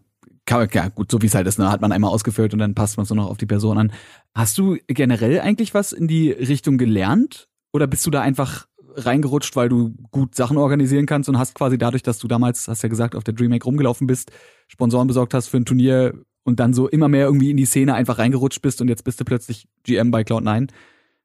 ja, 0.48 0.88
gut, 0.88 1.10
so 1.10 1.22
wie 1.22 1.26
es 1.26 1.34
halt 1.34 1.46
ist, 1.46 1.58
ne, 1.58 1.70
hat 1.70 1.80
man 1.80 1.92
einmal 1.92 2.10
ausgefüllt 2.10 2.52
und 2.52 2.58
dann 2.58 2.74
passt 2.74 2.96
man 2.96 3.06
nur 3.08 3.16
noch 3.16 3.30
auf 3.30 3.38
die 3.38 3.46
Person 3.46 3.78
an. 3.78 3.92
Hast 4.34 4.58
du 4.58 4.76
generell 4.88 5.40
eigentlich 5.40 5.74
was 5.74 5.92
in 5.92 6.08
die 6.08 6.32
Richtung 6.32 6.76
gelernt? 6.76 7.48
Oder 7.72 7.86
bist 7.86 8.04
du 8.04 8.10
da 8.10 8.20
einfach 8.20 8.66
reingerutscht, 8.96 9.54
weil 9.54 9.68
du 9.68 9.94
gut 10.10 10.34
Sachen 10.34 10.56
organisieren 10.56 11.06
kannst 11.06 11.28
und 11.28 11.38
hast 11.38 11.54
quasi 11.54 11.78
dadurch, 11.78 12.02
dass 12.02 12.18
du 12.18 12.26
damals, 12.26 12.66
hast 12.66 12.82
ja 12.82 12.88
gesagt, 12.88 13.14
auf 13.14 13.22
der 13.22 13.34
DreamHack 13.34 13.64
rumgelaufen 13.64 14.08
bist, 14.08 14.32
Sponsoren 14.66 15.06
besorgt 15.06 15.34
hast 15.34 15.46
für 15.46 15.56
ein 15.56 15.64
Turnier 15.64 16.14
und 16.42 16.58
dann 16.58 16.74
so 16.74 16.88
immer 16.88 17.06
mehr 17.06 17.26
irgendwie 17.26 17.50
in 17.50 17.56
die 17.56 17.64
Szene 17.64 17.94
einfach 17.94 18.18
reingerutscht 18.18 18.60
bist 18.60 18.80
und 18.80 18.88
jetzt 18.88 19.04
bist 19.04 19.20
du 19.20 19.24
plötzlich 19.24 19.68
GM 19.84 20.10
bei 20.10 20.22
Cloud9. 20.22 20.68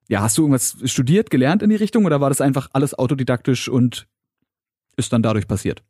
Ja, 0.07 0.21
hast 0.21 0.37
du 0.37 0.43
irgendwas 0.43 0.77
studiert, 0.85 1.31
gelernt 1.31 1.63
in 1.63 1.71
die 1.71 1.75
Richtung 1.75 2.05
oder 2.05 2.21
war 2.21 2.29
das 2.29 2.41
einfach 2.41 2.69
alles 2.73 2.93
autodidaktisch 2.93 3.67
und 3.67 4.05
ist 4.97 5.11
dann 5.11 5.23
dadurch 5.23 5.47
passiert? 5.47 5.83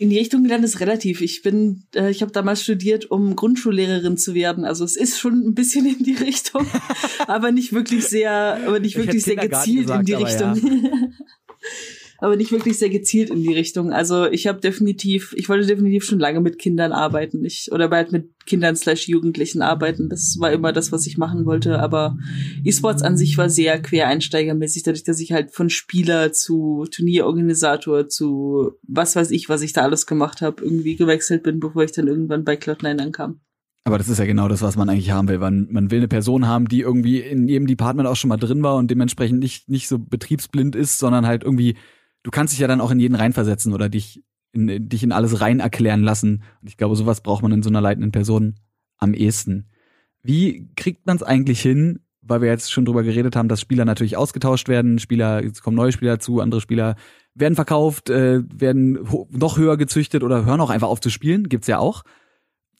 In 0.00 0.08
die 0.08 0.16
Richtung 0.16 0.44
gelernt 0.44 0.64
ist 0.64 0.80
relativ. 0.80 1.20
Ich 1.20 1.42
bin, 1.42 1.82
äh, 1.94 2.10
ich 2.10 2.22
habe 2.22 2.32
damals 2.32 2.62
studiert, 2.62 3.10
um 3.10 3.36
Grundschullehrerin 3.36 4.16
zu 4.16 4.32
werden. 4.32 4.64
Also 4.64 4.82
es 4.82 4.96
ist 4.96 5.18
schon 5.18 5.46
ein 5.46 5.54
bisschen 5.54 5.84
in 5.84 6.02
die 6.02 6.14
Richtung, 6.14 6.66
aber 7.26 7.52
nicht 7.52 7.74
wirklich 7.74 8.06
sehr, 8.06 8.60
aber 8.66 8.80
nicht 8.80 8.96
wirklich 8.96 9.22
sehr 9.22 9.36
gezielt 9.36 9.88
gesagt, 9.88 10.00
in 10.00 10.06
die 10.06 10.14
Richtung. 10.14 10.56
Ja. 10.56 10.90
aber 12.20 12.36
nicht 12.36 12.52
wirklich 12.52 12.78
sehr 12.78 12.90
gezielt 12.90 13.30
in 13.30 13.42
die 13.42 13.52
Richtung. 13.52 13.92
Also 13.92 14.26
ich 14.26 14.46
habe 14.46 14.60
definitiv, 14.60 15.34
ich 15.36 15.48
wollte 15.48 15.66
definitiv 15.66 16.04
schon 16.04 16.18
lange 16.18 16.40
mit 16.40 16.58
Kindern 16.58 16.92
arbeiten, 16.92 17.44
ich 17.44 17.70
oder 17.72 17.88
bald 17.88 18.12
mit 18.12 18.28
Kindern 18.46 18.76
slash 18.76 19.08
Jugendlichen 19.08 19.62
arbeiten. 19.62 20.08
Das 20.08 20.36
war 20.38 20.52
immer 20.52 20.72
das, 20.72 20.92
was 20.92 21.06
ich 21.06 21.16
machen 21.16 21.46
wollte. 21.46 21.80
Aber 21.80 22.16
E-Sports 22.62 23.02
an 23.02 23.16
sich 23.16 23.38
war 23.38 23.48
sehr 23.48 23.80
quereinsteigermäßig, 23.80 24.82
dadurch, 24.82 25.04
dass 25.04 25.20
ich 25.20 25.32
halt 25.32 25.52
von 25.52 25.70
Spieler 25.70 26.32
zu 26.32 26.84
Turnierorganisator 26.90 28.08
zu 28.08 28.72
was 28.86 29.16
weiß 29.16 29.30
ich, 29.30 29.48
was 29.48 29.62
ich 29.62 29.72
da 29.72 29.82
alles 29.82 30.06
gemacht 30.06 30.42
habe, 30.42 30.62
irgendwie 30.62 30.96
gewechselt 30.96 31.42
bin, 31.42 31.58
bevor 31.58 31.84
ich 31.84 31.92
dann 31.92 32.06
irgendwann 32.06 32.44
bei 32.44 32.54
Cloud9 32.54 33.00
ankam. 33.00 33.40
Aber 33.84 33.96
das 33.96 34.10
ist 34.10 34.18
ja 34.18 34.26
genau 34.26 34.46
das, 34.46 34.60
was 34.60 34.76
man 34.76 34.90
eigentlich 34.90 35.10
haben 35.10 35.28
will. 35.28 35.38
Man, 35.38 35.68
man 35.70 35.90
will 35.90 35.98
eine 36.00 36.08
Person 36.08 36.46
haben, 36.46 36.68
die 36.68 36.80
irgendwie 36.80 37.20
in 37.20 37.48
jedem 37.48 37.66
Department 37.66 38.08
auch 38.08 38.16
schon 38.16 38.28
mal 38.28 38.36
drin 38.36 38.62
war 38.62 38.76
und 38.76 38.90
dementsprechend 38.90 39.40
nicht, 39.40 39.70
nicht 39.70 39.88
so 39.88 39.98
betriebsblind 39.98 40.76
ist, 40.76 40.98
sondern 40.98 41.26
halt 41.26 41.44
irgendwie 41.44 41.76
du 42.22 42.30
kannst 42.30 42.52
dich 42.52 42.60
ja 42.60 42.68
dann 42.68 42.80
auch 42.80 42.90
in 42.90 43.00
jeden 43.00 43.14
reinversetzen 43.14 43.72
oder 43.72 43.88
dich 43.88 44.22
in, 44.52 44.88
dich 44.88 45.02
in 45.02 45.12
alles 45.12 45.40
rein 45.40 45.60
erklären 45.60 46.02
lassen. 46.02 46.42
Und 46.60 46.68
ich 46.68 46.76
glaube, 46.76 46.96
sowas 46.96 47.20
braucht 47.20 47.42
man 47.42 47.52
in 47.52 47.62
so 47.62 47.70
einer 47.70 47.80
leitenden 47.80 48.12
Person 48.12 48.56
am 48.98 49.14
ehesten. 49.14 49.68
Wie 50.22 50.68
kriegt 50.76 51.06
man 51.06 51.16
es 51.16 51.22
eigentlich 51.22 51.60
hin, 51.60 52.00
weil 52.20 52.42
wir 52.42 52.48
jetzt 52.48 52.70
schon 52.70 52.84
drüber 52.84 53.02
geredet 53.02 53.36
haben, 53.36 53.48
dass 53.48 53.60
Spieler 53.60 53.84
natürlich 53.84 54.16
ausgetauscht 54.16 54.68
werden, 54.68 54.98
Spieler, 54.98 55.42
jetzt 55.42 55.62
kommen 55.62 55.76
neue 55.76 55.92
Spieler 55.92 56.18
zu, 56.18 56.40
andere 56.40 56.60
Spieler 56.60 56.96
werden 57.34 57.54
verkauft, 57.54 58.10
äh, 58.10 58.42
werden 58.52 58.98
noch 59.30 59.56
höher 59.56 59.76
gezüchtet 59.76 60.22
oder 60.22 60.44
hören 60.44 60.60
auch 60.60 60.70
einfach 60.70 60.88
auf 60.88 61.00
zu 61.00 61.10
spielen, 61.10 61.48
gibt's 61.48 61.68
ja 61.68 61.78
auch. 61.78 62.02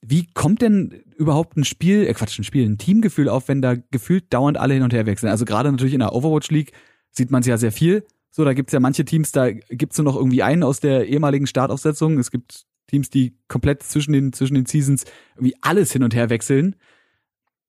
Wie 0.02 0.26
kommt 0.32 0.62
denn 0.62 1.02
überhaupt 1.16 1.56
ein 1.56 1.64
Spiel, 1.64 2.06
äh 2.06 2.14
Quatsch, 2.14 2.38
ein 2.38 2.44
Spiel, 2.44 2.66
ein 2.66 2.78
Teamgefühl 2.78 3.28
auf, 3.28 3.48
wenn 3.48 3.62
da 3.62 3.74
gefühlt 3.74 4.32
dauernd 4.32 4.58
alle 4.58 4.74
hin 4.74 4.82
und 4.82 4.92
her 4.92 5.06
wechseln? 5.06 5.30
Also 5.30 5.44
gerade 5.44 5.70
natürlich 5.70 5.94
in 5.94 6.00
der 6.00 6.14
Overwatch 6.14 6.50
League 6.50 6.72
sieht 7.10 7.30
man 7.30 7.40
es 7.40 7.46
ja 7.46 7.58
sehr 7.58 7.72
viel. 7.72 8.04
So, 8.30 8.44
da 8.44 8.54
gibt's 8.54 8.72
ja 8.72 8.80
manche 8.80 9.04
Teams, 9.04 9.32
da 9.32 9.50
gibt's 9.50 9.98
nur 9.98 10.04
noch 10.04 10.16
irgendwie 10.16 10.42
einen 10.42 10.62
aus 10.62 10.80
der 10.80 11.06
ehemaligen 11.08 11.46
Startaufsetzung. 11.46 12.18
Es 12.18 12.30
gibt 12.30 12.66
Teams, 12.86 13.10
die 13.10 13.36
komplett 13.48 13.82
zwischen 13.82 14.12
den, 14.12 14.32
zwischen 14.32 14.54
den 14.54 14.66
Seasons 14.66 15.04
irgendwie 15.34 15.56
alles 15.62 15.92
hin 15.92 16.02
und 16.02 16.14
her 16.14 16.30
wechseln. 16.30 16.76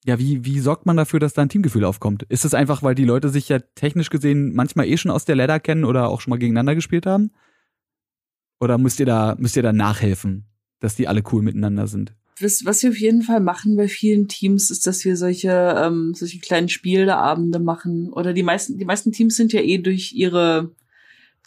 Ja, 0.05 0.17
wie, 0.17 0.45
wie 0.45 0.59
sorgt 0.59 0.87
man 0.87 0.97
dafür, 0.97 1.19
dass 1.19 1.33
da 1.33 1.43
ein 1.43 1.49
Teamgefühl 1.49 1.85
aufkommt? 1.85 2.23
Ist 2.23 2.43
es 2.43 2.55
einfach, 2.55 2.81
weil 2.81 2.95
die 2.95 3.05
Leute 3.05 3.29
sich 3.29 3.49
ja 3.49 3.59
technisch 3.59 4.09
gesehen 4.09 4.53
manchmal 4.55 4.87
eh 4.87 4.97
schon 4.97 5.11
aus 5.11 5.25
der 5.25 5.35
Ladder 5.35 5.59
kennen 5.59 5.85
oder 5.85 6.09
auch 6.09 6.21
schon 6.21 6.31
mal 6.31 6.39
gegeneinander 6.39 6.73
gespielt 6.73 7.05
haben? 7.05 7.31
Oder 8.59 8.77
müsst 8.77 8.99
ihr 8.99 9.05
da, 9.05 9.35
müsst 9.37 9.55
ihr 9.55 9.63
da 9.63 9.73
nachhelfen, 9.73 10.45
dass 10.79 10.95
die 10.95 11.07
alle 11.07 11.23
cool 11.31 11.43
miteinander 11.43 11.87
sind? 11.87 12.15
Was, 12.41 12.65
was 12.65 12.83
wir 12.83 12.89
auf 12.91 12.99
jeden 12.99 13.21
Fall 13.21 13.39
machen 13.39 13.75
bei 13.75 13.87
vielen 13.87 14.27
Teams, 14.27 14.71
ist, 14.71 14.87
dass 14.87 15.03
wir 15.05 15.15
solche, 15.15 15.75
ähm, 15.77 16.13
solche 16.13 16.39
kleinen 16.39 16.69
Spieleabende 16.69 17.59
machen. 17.59 18.11
Oder 18.11 18.33
die 18.33 18.43
meisten, 18.43 18.77
die 18.77 18.85
meisten 18.85 19.11
Teams 19.11 19.35
sind 19.35 19.53
ja 19.53 19.61
eh 19.61 19.77
durch 19.77 20.13
ihre 20.13 20.71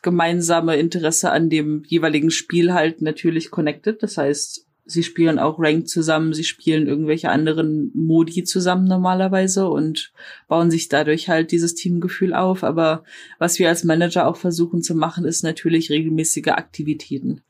gemeinsame 0.03 0.77
Interesse 0.77 1.31
an 1.31 1.49
dem 1.49 1.83
jeweiligen 1.87 2.31
Spiel 2.31 2.75
halt 2.75 3.03
natürlich 3.03 3.51
connected. 3.51 4.03
Das 4.03 4.19
heißt, 4.19 4.67
sie 4.87 5.03
spielen 5.03 5.39
auch 5.39 5.59
Rank 5.59 5.89
zusammen, 5.89 6.35
sie 6.35 6.45
spielen 6.45 6.87
irgendwelche 6.87 7.31
anderen 7.31 7.91
Modi 7.95 8.45
zusammen 8.45 8.87
normalerweise 8.87 9.69
und 9.69 10.13
bauen 10.47 10.71
sich 10.71 10.89
dadurch 10.89 11.29
halt 11.29 11.53
dieses 11.53 11.75
Teamgefühl 11.75 12.35
auf. 12.35 12.65
Aber 12.65 13.05
was 13.39 13.59
wir 13.59 13.69
als 13.69 13.85
Manager 13.85 14.29
auch 14.29 14.37
versuchen 14.37 14.83
zu 14.83 14.95
machen, 14.95 15.25
ist 15.25 15.43
natürlich 15.43 15.91
regelmäßige 15.91 16.49
Aktivitäten 16.49 17.41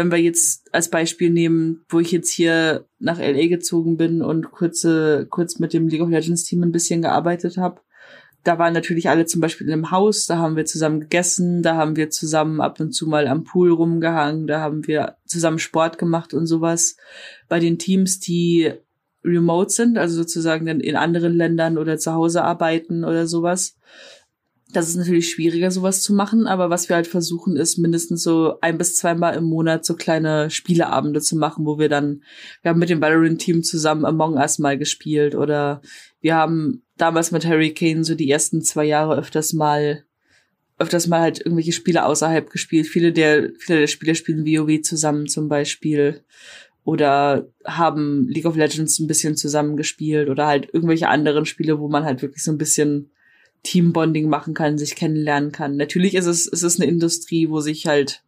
wenn 0.00 0.10
wir 0.10 0.18
jetzt 0.18 0.72
als 0.72 0.88
Beispiel 0.88 1.28
nehmen, 1.28 1.84
wo 1.90 2.00
ich 2.00 2.10
jetzt 2.10 2.30
hier 2.30 2.86
nach 2.98 3.18
LA 3.18 3.48
gezogen 3.48 3.98
bin 3.98 4.22
und 4.22 4.50
kurze, 4.50 5.26
kurz 5.28 5.58
mit 5.58 5.74
dem 5.74 5.88
League 5.88 6.00
of 6.00 6.08
Legends 6.08 6.44
Team 6.44 6.62
ein 6.62 6.72
bisschen 6.72 7.02
gearbeitet 7.02 7.58
habe, 7.58 7.82
da 8.44 8.58
waren 8.58 8.72
natürlich 8.72 9.10
alle 9.10 9.26
zum 9.26 9.42
Beispiel 9.42 9.66
in 9.66 9.74
einem 9.74 9.90
Haus, 9.90 10.24
da 10.24 10.38
haben 10.38 10.56
wir 10.56 10.64
zusammen 10.64 11.00
gegessen, 11.00 11.62
da 11.62 11.76
haben 11.76 11.96
wir 11.96 12.08
zusammen 12.08 12.62
ab 12.62 12.80
und 12.80 12.92
zu 12.92 13.06
mal 13.06 13.28
am 13.28 13.44
Pool 13.44 13.70
rumgehangen, 13.70 14.46
da 14.46 14.60
haben 14.60 14.86
wir 14.86 15.16
zusammen 15.26 15.58
Sport 15.58 15.98
gemacht 15.98 16.32
und 16.32 16.46
sowas. 16.46 16.96
Bei 17.50 17.60
den 17.60 17.78
Teams, 17.78 18.18
die 18.20 18.72
remote 19.22 19.68
sind, 19.68 19.98
also 19.98 20.16
sozusagen 20.16 20.64
dann 20.64 20.80
in 20.80 20.96
anderen 20.96 21.34
Ländern 21.34 21.76
oder 21.76 21.98
zu 21.98 22.14
Hause 22.14 22.42
arbeiten 22.42 23.04
oder 23.04 23.26
sowas, 23.26 23.76
das 24.72 24.88
ist 24.88 24.96
natürlich 24.96 25.30
schwieriger, 25.30 25.70
sowas 25.70 26.02
zu 26.02 26.14
machen, 26.14 26.46
aber 26.46 26.70
was 26.70 26.88
wir 26.88 26.96
halt 26.96 27.06
versuchen, 27.06 27.56
ist 27.56 27.78
mindestens 27.78 28.22
so 28.22 28.58
ein 28.60 28.78
bis 28.78 28.96
zweimal 28.96 29.34
im 29.36 29.44
Monat 29.44 29.84
so 29.84 29.94
kleine 29.94 30.50
Spieleabende 30.50 31.20
zu 31.20 31.36
machen, 31.36 31.66
wo 31.66 31.78
wir 31.78 31.88
dann, 31.88 32.22
wir 32.62 32.70
haben 32.70 32.78
mit 32.78 32.90
dem 32.90 33.00
Valorant-Team 33.00 33.62
zusammen 33.62 34.04
Among 34.04 34.34
Us 34.34 34.58
mal 34.58 34.78
gespielt 34.78 35.34
oder 35.34 35.82
wir 36.20 36.34
haben 36.34 36.82
damals 36.96 37.30
mit 37.30 37.46
Harry 37.46 37.72
Kane 37.72 38.04
so 38.04 38.14
die 38.14 38.30
ersten 38.30 38.62
zwei 38.62 38.84
Jahre 38.84 39.16
öfters 39.16 39.52
mal 39.52 40.04
öfters 40.78 41.06
mal 41.06 41.20
halt 41.20 41.40
irgendwelche 41.40 41.72
Spiele 41.72 42.06
außerhalb 42.06 42.48
gespielt. 42.48 42.86
Viele 42.86 43.12
der, 43.12 43.50
viele 43.58 43.80
der 43.80 43.86
Spieler 43.86 44.14
spielen 44.14 44.46
WoW 44.46 44.80
zusammen 44.80 45.26
zum 45.28 45.48
Beispiel. 45.48 46.22
oder 46.84 47.46
haben 47.64 48.26
League 48.28 48.46
of 48.46 48.56
Legends 48.56 48.98
ein 48.98 49.06
bisschen 49.06 49.36
zusammengespielt 49.36 50.28
oder 50.30 50.46
halt 50.46 50.70
irgendwelche 50.72 51.08
anderen 51.08 51.44
Spiele, 51.44 51.78
wo 51.78 51.88
man 51.88 52.04
halt 52.04 52.22
wirklich 52.22 52.42
so 52.42 52.50
ein 52.50 52.58
bisschen 52.58 53.10
Teambonding 53.62 54.28
machen 54.28 54.54
kann, 54.54 54.78
sich 54.78 54.94
kennenlernen 54.94 55.52
kann. 55.52 55.76
Natürlich 55.76 56.14
ist 56.14 56.26
es, 56.26 56.46
es 56.46 56.62
ist 56.62 56.80
eine 56.80 56.90
Industrie, 56.90 57.50
wo 57.50 57.60
sich 57.60 57.86
halt 57.86 58.22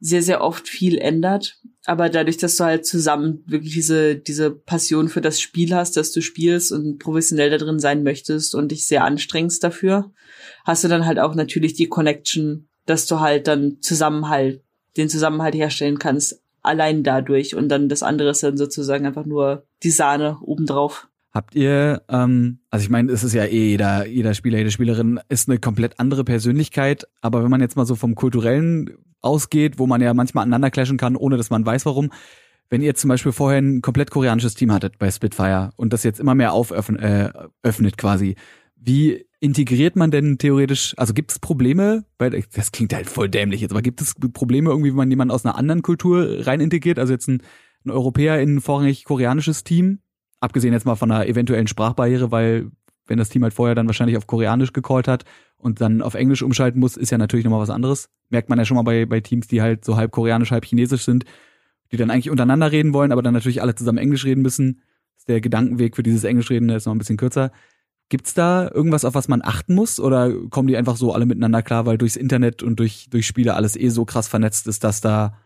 sehr, 0.00 0.22
sehr 0.22 0.42
oft 0.42 0.68
viel 0.68 0.98
ändert. 0.98 1.58
Aber 1.86 2.08
dadurch, 2.08 2.36
dass 2.36 2.56
du 2.56 2.64
halt 2.64 2.86
zusammen 2.86 3.42
wirklich 3.46 3.74
diese, 3.74 4.16
diese 4.16 4.50
Passion 4.50 5.08
für 5.08 5.20
das 5.20 5.40
Spiel 5.40 5.74
hast, 5.74 5.96
dass 5.96 6.12
du 6.12 6.20
spielst 6.20 6.72
und 6.72 6.98
professionell 6.98 7.50
da 7.50 7.58
drin 7.58 7.78
sein 7.78 8.02
möchtest 8.02 8.54
und 8.54 8.70
dich 8.70 8.86
sehr 8.86 9.04
anstrengst 9.04 9.62
dafür, 9.62 10.12
hast 10.64 10.84
du 10.84 10.88
dann 10.88 11.06
halt 11.06 11.18
auch 11.18 11.34
natürlich 11.34 11.74
die 11.74 11.88
Connection, 11.88 12.68
dass 12.86 13.06
du 13.06 13.20
halt 13.20 13.46
dann 13.46 13.78
Zusammenhalt, 13.80 14.62
den 14.96 15.08
Zusammenhalt 15.08 15.54
herstellen 15.54 15.98
kannst, 15.98 16.40
allein 16.62 17.02
dadurch. 17.02 17.54
Und 17.54 17.68
dann 17.68 17.88
das 17.88 18.02
andere 18.02 18.30
ist 18.30 18.42
dann 18.42 18.56
sozusagen 18.56 19.06
einfach 19.06 19.26
nur 19.26 19.66
die 19.82 19.90
Sahne 19.90 20.38
obendrauf. 20.42 21.08
Habt 21.34 21.56
ihr, 21.56 22.02
ähm, 22.08 22.60
also 22.70 22.84
ich 22.84 22.90
meine, 22.90 23.10
es 23.10 23.24
ist 23.24 23.34
ja 23.34 23.44
eh 23.44 23.70
jeder, 23.70 24.06
jeder 24.06 24.34
Spieler, 24.34 24.58
jede 24.58 24.70
Spielerin 24.70 25.18
ist 25.28 25.48
eine 25.48 25.58
komplett 25.58 25.98
andere 25.98 26.22
Persönlichkeit, 26.22 27.08
aber 27.22 27.42
wenn 27.42 27.50
man 27.50 27.60
jetzt 27.60 27.76
mal 27.76 27.86
so 27.86 27.96
vom 27.96 28.14
kulturellen 28.14 28.90
ausgeht, 29.20 29.80
wo 29.80 29.88
man 29.88 30.00
ja 30.00 30.14
manchmal 30.14 30.42
aneinander 30.42 30.70
clashen 30.70 30.96
kann, 30.96 31.16
ohne 31.16 31.36
dass 31.36 31.50
man 31.50 31.66
weiß 31.66 31.86
warum, 31.86 32.12
wenn 32.70 32.82
ihr 32.82 32.94
zum 32.94 33.08
Beispiel 33.08 33.32
vorher 33.32 33.60
ein 33.60 33.82
komplett 33.82 34.12
koreanisches 34.12 34.54
Team 34.54 34.70
hattet 34.72 34.98
bei 34.98 35.10
Spitfire 35.10 35.72
und 35.74 35.92
das 35.92 36.04
jetzt 36.04 36.20
immer 36.20 36.36
mehr 36.36 36.52
auföffnet 36.52 37.02
äh, 37.02 37.32
öffnet 37.64 37.98
quasi, 37.98 38.36
wie 38.76 39.26
integriert 39.40 39.96
man 39.96 40.12
denn 40.12 40.38
theoretisch, 40.38 40.94
also 40.96 41.14
gibt 41.14 41.32
es 41.32 41.40
Probleme, 41.40 42.04
weil 42.16 42.44
das 42.54 42.70
klingt 42.70 42.94
halt 42.94 43.10
voll 43.10 43.28
dämlich 43.28 43.60
jetzt, 43.60 43.72
aber 43.72 43.82
gibt 43.82 44.00
es 44.00 44.14
Probleme 44.14 44.70
irgendwie, 44.70 44.90
wenn 44.90 44.96
man 44.96 45.10
jemanden 45.10 45.32
aus 45.32 45.44
einer 45.44 45.56
anderen 45.56 45.82
Kultur 45.82 46.46
rein 46.46 46.60
integriert, 46.60 47.00
also 47.00 47.12
jetzt 47.12 47.28
ein, 47.28 47.42
ein 47.84 47.90
Europäer 47.90 48.40
in 48.40 48.56
ein 48.56 48.60
vorrangig 48.60 49.04
koreanisches 49.04 49.64
Team, 49.64 49.98
abgesehen 50.44 50.72
jetzt 50.72 50.86
mal 50.86 50.94
von 50.94 51.10
einer 51.10 51.26
eventuellen 51.26 51.66
Sprachbarriere, 51.66 52.30
weil 52.30 52.70
wenn 53.06 53.18
das 53.18 53.28
Team 53.28 53.42
halt 53.42 53.54
vorher 53.54 53.74
dann 53.74 53.86
wahrscheinlich 53.86 54.16
auf 54.16 54.26
Koreanisch 54.26 54.72
gecallt 54.72 55.08
hat 55.08 55.24
und 55.56 55.80
dann 55.80 56.02
auf 56.02 56.14
Englisch 56.14 56.42
umschalten 56.42 56.80
muss, 56.80 56.96
ist 56.96 57.10
ja 57.10 57.18
natürlich 57.18 57.44
nochmal 57.44 57.60
was 57.60 57.70
anderes. 57.70 58.08
Merkt 58.30 58.48
man 58.48 58.58
ja 58.58 58.64
schon 58.64 58.76
mal 58.76 58.82
bei, 58.82 59.06
bei 59.06 59.20
Teams, 59.20 59.46
die 59.46 59.62
halt 59.62 59.84
so 59.84 59.96
halb 59.96 60.10
koreanisch, 60.10 60.50
halb 60.50 60.64
chinesisch 60.64 61.04
sind, 61.04 61.24
die 61.92 61.96
dann 61.96 62.10
eigentlich 62.10 62.30
untereinander 62.30 62.72
reden 62.72 62.92
wollen, 62.94 63.12
aber 63.12 63.22
dann 63.22 63.34
natürlich 63.34 63.62
alle 63.62 63.74
zusammen 63.74 63.98
Englisch 63.98 64.24
reden 64.24 64.42
müssen. 64.42 64.80
Der 65.28 65.40
Gedankenweg 65.40 65.96
für 65.96 66.02
dieses 66.02 66.24
Englischreden 66.24 66.68
ist 66.68 66.86
noch 66.86 66.94
ein 66.94 66.98
bisschen 66.98 67.16
kürzer. 67.16 67.50
Gibt's 68.10 68.34
da 68.34 68.70
irgendwas, 68.70 69.04
auf 69.04 69.14
was 69.14 69.28
man 69.28 69.42
achten 69.42 69.74
muss? 69.74 69.98
Oder 69.98 70.32
kommen 70.50 70.68
die 70.68 70.76
einfach 70.76 70.96
so 70.96 71.12
alle 71.12 71.24
miteinander 71.24 71.62
klar, 71.62 71.86
weil 71.86 71.96
durchs 71.96 72.16
Internet 72.16 72.62
und 72.62 72.78
durch, 72.78 73.08
durch 73.10 73.26
Spiele 73.26 73.54
alles 73.54 73.76
eh 73.76 73.88
so 73.88 74.04
krass 74.04 74.28
vernetzt 74.28 74.66
ist, 74.66 74.84
dass 74.84 75.00
da 75.00 75.38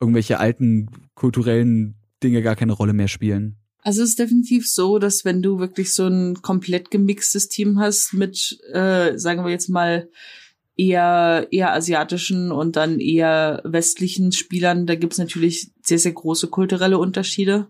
irgendwelche 0.00 0.38
alten 0.38 0.90
kulturellen 1.14 1.94
Dinge 2.22 2.42
gar 2.42 2.56
keine 2.56 2.72
Rolle 2.72 2.92
mehr 2.92 3.08
spielen? 3.08 3.56
Also 3.82 4.02
es 4.02 4.10
ist 4.10 4.18
definitiv 4.18 4.70
so, 4.70 4.98
dass 4.98 5.24
wenn 5.24 5.42
du 5.42 5.58
wirklich 5.58 5.92
so 5.92 6.06
ein 6.06 6.40
komplett 6.40 6.90
gemixtes 6.90 7.48
Team 7.48 7.80
hast 7.80 8.14
mit, 8.14 8.58
äh, 8.72 9.18
sagen 9.18 9.44
wir 9.44 9.50
jetzt 9.50 9.68
mal, 9.68 10.08
eher, 10.76 11.48
eher 11.50 11.72
asiatischen 11.74 12.52
und 12.52 12.76
dann 12.76 13.00
eher 13.00 13.60
westlichen 13.64 14.32
Spielern, 14.32 14.86
da 14.86 14.94
gibt's 14.94 15.18
natürlich 15.18 15.70
sehr, 15.82 15.98
sehr 15.98 16.12
große 16.12 16.48
kulturelle 16.48 16.98
Unterschiede. 16.98 17.66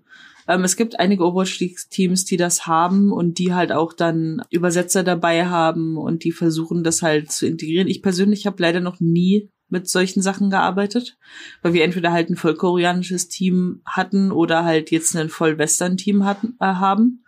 Ähm, 0.46 0.64
es 0.64 0.76
gibt 0.76 1.00
einige 1.00 1.24
Overwatch-Teams, 1.24 2.26
die 2.26 2.36
das 2.36 2.66
haben 2.66 3.10
und 3.10 3.38
die 3.38 3.54
halt 3.54 3.72
auch 3.72 3.92
dann 3.92 4.42
Übersetzer 4.50 5.02
dabei 5.02 5.46
haben 5.46 5.96
und 5.96 6.24
die 6.24 6.32
versuchen, 6.32 6.84
das 6.84 7.02
halt 7.02 7.32
zu 7.32 7.46
integrieren. 7.46 7.88
Ich 7.88 8.02
persönlich 8.02 8.46
habe 8.46 8.62
leider 8.62 8.80
noch 8.80 9.00
nie 9.00 9.50
mit 9.72 9.88
solchen 9.88 10.20
Sachen 10.20 10.50
gearbeitet, 10.50 11.16
weil 11.62 11.72
wir 11.72 11.82
entweder 11.82 12.12
halt 12.12 12.28
ein 12.28 12.36
voll 12.36 12.54
koreanisches 12.54 13.28
Team 13.28 13.80
hatten 13.86 14.30
oder 14.30 14.64
halt 14.64 14.90
jetzt 14.90 15.16
ein 15.16 15.30
voll 15.30 15.56
Western 15.56 15.96
Team 15.96 16.26
hatten 16.26 16.56
äh, 16.60 16.66
haben, 16.66 17.24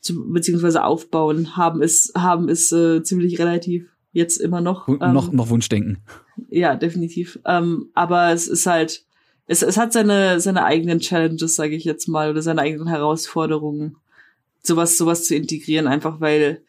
zu, 0.00 0.32
beziehungsweise 0.32 0.82
aufbauen 0.82 1.54
haben 1.56 1.82
ist 1.82 2.14
haben 2.16 2.48
ist 2.48 2.72
äh, 2.72 3.02
ziemlich 3.02 3.38
relativ 3.38 3.90
jetzt 4.12 4.38
immer 4.38 4.62
noch 4.62 4.88
ähm, 4.88 4.98
noch 5.12 5.30
noch 5.32 5.50
Wunschdenken. 5.50 5.98
Ja, 6.48 6.76
definitiv. 6.76 7.38
Ähm, 7.44 7.90
aber 7.92 8.32
es 8.32 8.48
ist 8.48 8.64
halt 8.64 9.04
es, 9.46 9.60
es 9.60 9.76
hat 9.76 9.92
seine 9.92 10.40
seine 10.40 10.64
eigenen 10.64 11.00
Challenges, 11.00 11.56
sage 11.56 11.76
ich 11.76 11.84
jetzt 11.84 12.08
mal, 12.08 12.30
oder 12.30 12.40
seine 12.40 12.62
eigenen 12.62 12.88
Herausforderungen, 12.88 13.96
sowas 14.62 14.96
sowas 14.96 15.24
zu 15.24 15.34
integrieren, 15.34 15.88
einfach 15.88 16.20
weil 16.20 16.62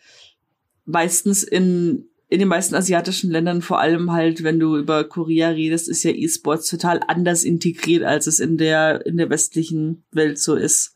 meistens 0.83 1.43
in 1.43 2.09
in 2.29 2.39
den 2.39 2.47
meisten 2.47 2.75
asiatischen 2.75 3.31
Ländern, 3.31 3.61
vor 3.61 3.79
allem 3.79 4.11
halt, 4.11 4.43
wenn 4.43 4.59
du 4.59 4.77
über 4.77 5.05
Korea 5.05 5.49
redest, 5.49 5.87
ist 5.87 6.03
ja 6.03 6.11
E-Sports 6.11 6.69
total 6.69 6.99
anders 7.07 7.43
integriert, 7.43 8.03
als 8.03 8.27
es 8.27 8.39
in 8.39 8.57
der, 8.57 9.05
in 9.05 9.15
der 9.15 9.29
westlichen 9.29 10.03
Welt 10.11 10.37
so 10.37 10.55
ist. 10.55 10.93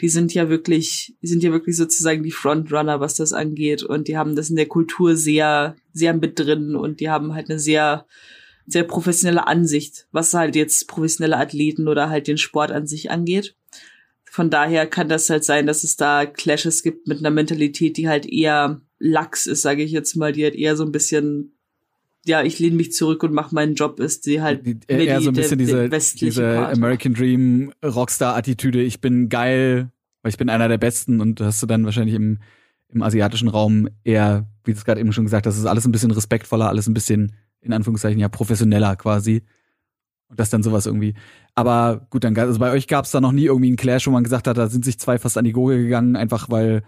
Die 0.00 0.08
sind 0.08 0.34
ja 0.34 0.48
wirklich, 0.48 1.14
die 1.22 1.28
sind 1.28 1.44
ja 1.44 1.52
wirklich 1.52 1.76
sozusagen 1.76 2.24
die 2.24 2.32
Frontrunner, 2.32 2.98
was 2.98 3.14
das 3.14 3.32
angeht. 3.32 3.84
Und 3.84 4.08
die 4.08 4.16
haben 4.16 4.34
das 4.34 4.50
in 4.50 4.56
der 4.56 4.66
Kultur 4.66 5.14
sehr, 5.14 5.76
sehr 5.92 6.14
mit 6.14 6.38
drin 6.38 6.74
und 6.74 6.98
die 6.98 7.10
haben 7.10 7.32
halt 7.34 7.48
eine 7.48 7.60
sehr, 7.60 8.06
sehr 8.66 8.82
professionelle 8.82 9.46
Ansicht, 9.46 10.08
was 10.10 10.34
halt 10.34 10.56
jetzt 10.56 10.88
professionelle 10.88 11.36
Athleten 11.36 11.86
oder 11.86 12.10
halt 12.10 12.26
den 12.26 12.38
Sport 12.38 12.72
an 12.72 12.88
sich 12.88 13.10
angeht. 13.10 13.54
Von 14.24 14.50
daher 14.50 14.86
kann 14.86 15.08
das 15.08 15.30
halt 15.30 15.44
sein, 15.44 15.66
dass 15.66 15.84
es 15.84 15.96
da 15.96 16.26
Clashes 16.26 16.82
gibt 16.82 17.06
mit 17.06 17.18
einer 17.18 17.30
Mentalität, 17.30 17.96
die 17.98 18.08
halt 18.08 18.26
eher 18.26 18.80
lax 19.02 19.46
ist, 19.46 19.62
sage 19.62 19.82
ich 19.82 19.90
jetzt 19.90 20.14
mal, 20.16 20.32
die 20.32 20.44
halt 20.44 20.54
eher 20.54 20.76
so 20.76 20.84
ein 20.84 20.92
bisschen 20.92 21.52
ja, 22.24 22.42
ich 22.42 22.58
lehne 22.58 22.76
mich 22.76 22.92
zurück 22.92 23.22
und 23.24 23.32
mache 23.32 23.54
meinen 23.54 23.74
Job, 23.74 23.98
ist 23.98 24.22
sie 24.24 24.40
halt 24.40 24.64
die, 24.64 24.78
eher 24.86 25.20
so 25.20 25.30
ein 25.30 25.34
bisschen 25.34 25.58
der, 25.58 25.88
diese, 25.88 26.16
diese 26.16 26.68
American 26.68 27.14
Dream 27.14 27.72
Rockstar-Attitüde, 27.84 28.80
ich 28.80 29.00
bin 29.00 29.28
geil, 29.28 29.90
weil 30.22 30.30
ich 30.30 30.38
bin 30.38 30.48
einer 30.48 30.68
der 30.68 30.78
Besten 30.78 31.20
und 31.20 31.40
hast 31.40 31.62
du 31.62 31.66
dann 31.66 31.84
wahrscheinlich 31.84 32.14
im, 32.14 32.38
im 32.88 33.02
asiatischen 33.02 33.48
Raum 33.48 33.88
eher, 34.04 34.46
wie 34.64 34.72
du 34.72 34.78
es 34.78 34.84
gerade 34.84 35.00
eben 35.00 35.12
schon 35.12 35.24
gesagt 35.24 35.46
hast, 35.46 35.58
ist 35.58 35.66
alles 35.66 35.84
ein 35.84 35.92
bisschen 35.92 36.12
respektvoller, 36.12 36.68
alles 36.68 36.86
ein 36.86 36.94
bisschen, 36.94 37.32
in 37.60 37.72
Anführungszeichen, 37.72 38.20
ja, 38.20 38.28
professioneller 38.28 38.94
quasi. 38.96 39.42
Und 40.28 40.38
das 40.38 40.48
dann 40.48 40.62
sowas 40.62 40.86
irgendwie. 40.86 41.14
Aber 41.54 42.06
gut, 42.08 42.24
dann 42.24 42.36
also 42.38 42.58
bei 42.58 42.70
euch 42.70 42.86
gab 42.86 43.04
es 43.04 43.10
da 43.10 43.20
noch 43.20 43.32
nie 43.32 43.46
irgendwie 43.46 43.66
einen 43.66 43.76
Clash, 43.76 44.06
wo 44.06 44.12
man 44.12 44.24
gesagt 44.24 44.46
hat, 44.46 44.56
da 44.56 44.68
sind 44.68 44.84
sich 44.84 44.98
zwei 44.98 45.18
fast 45.18 45.36
an 45.36 45.44
die 45.44 45.52
Gurgel 45.52 45.82
gegangen, 45.82 46.16
einfach 46.16 46.48
weil 46.48 46.84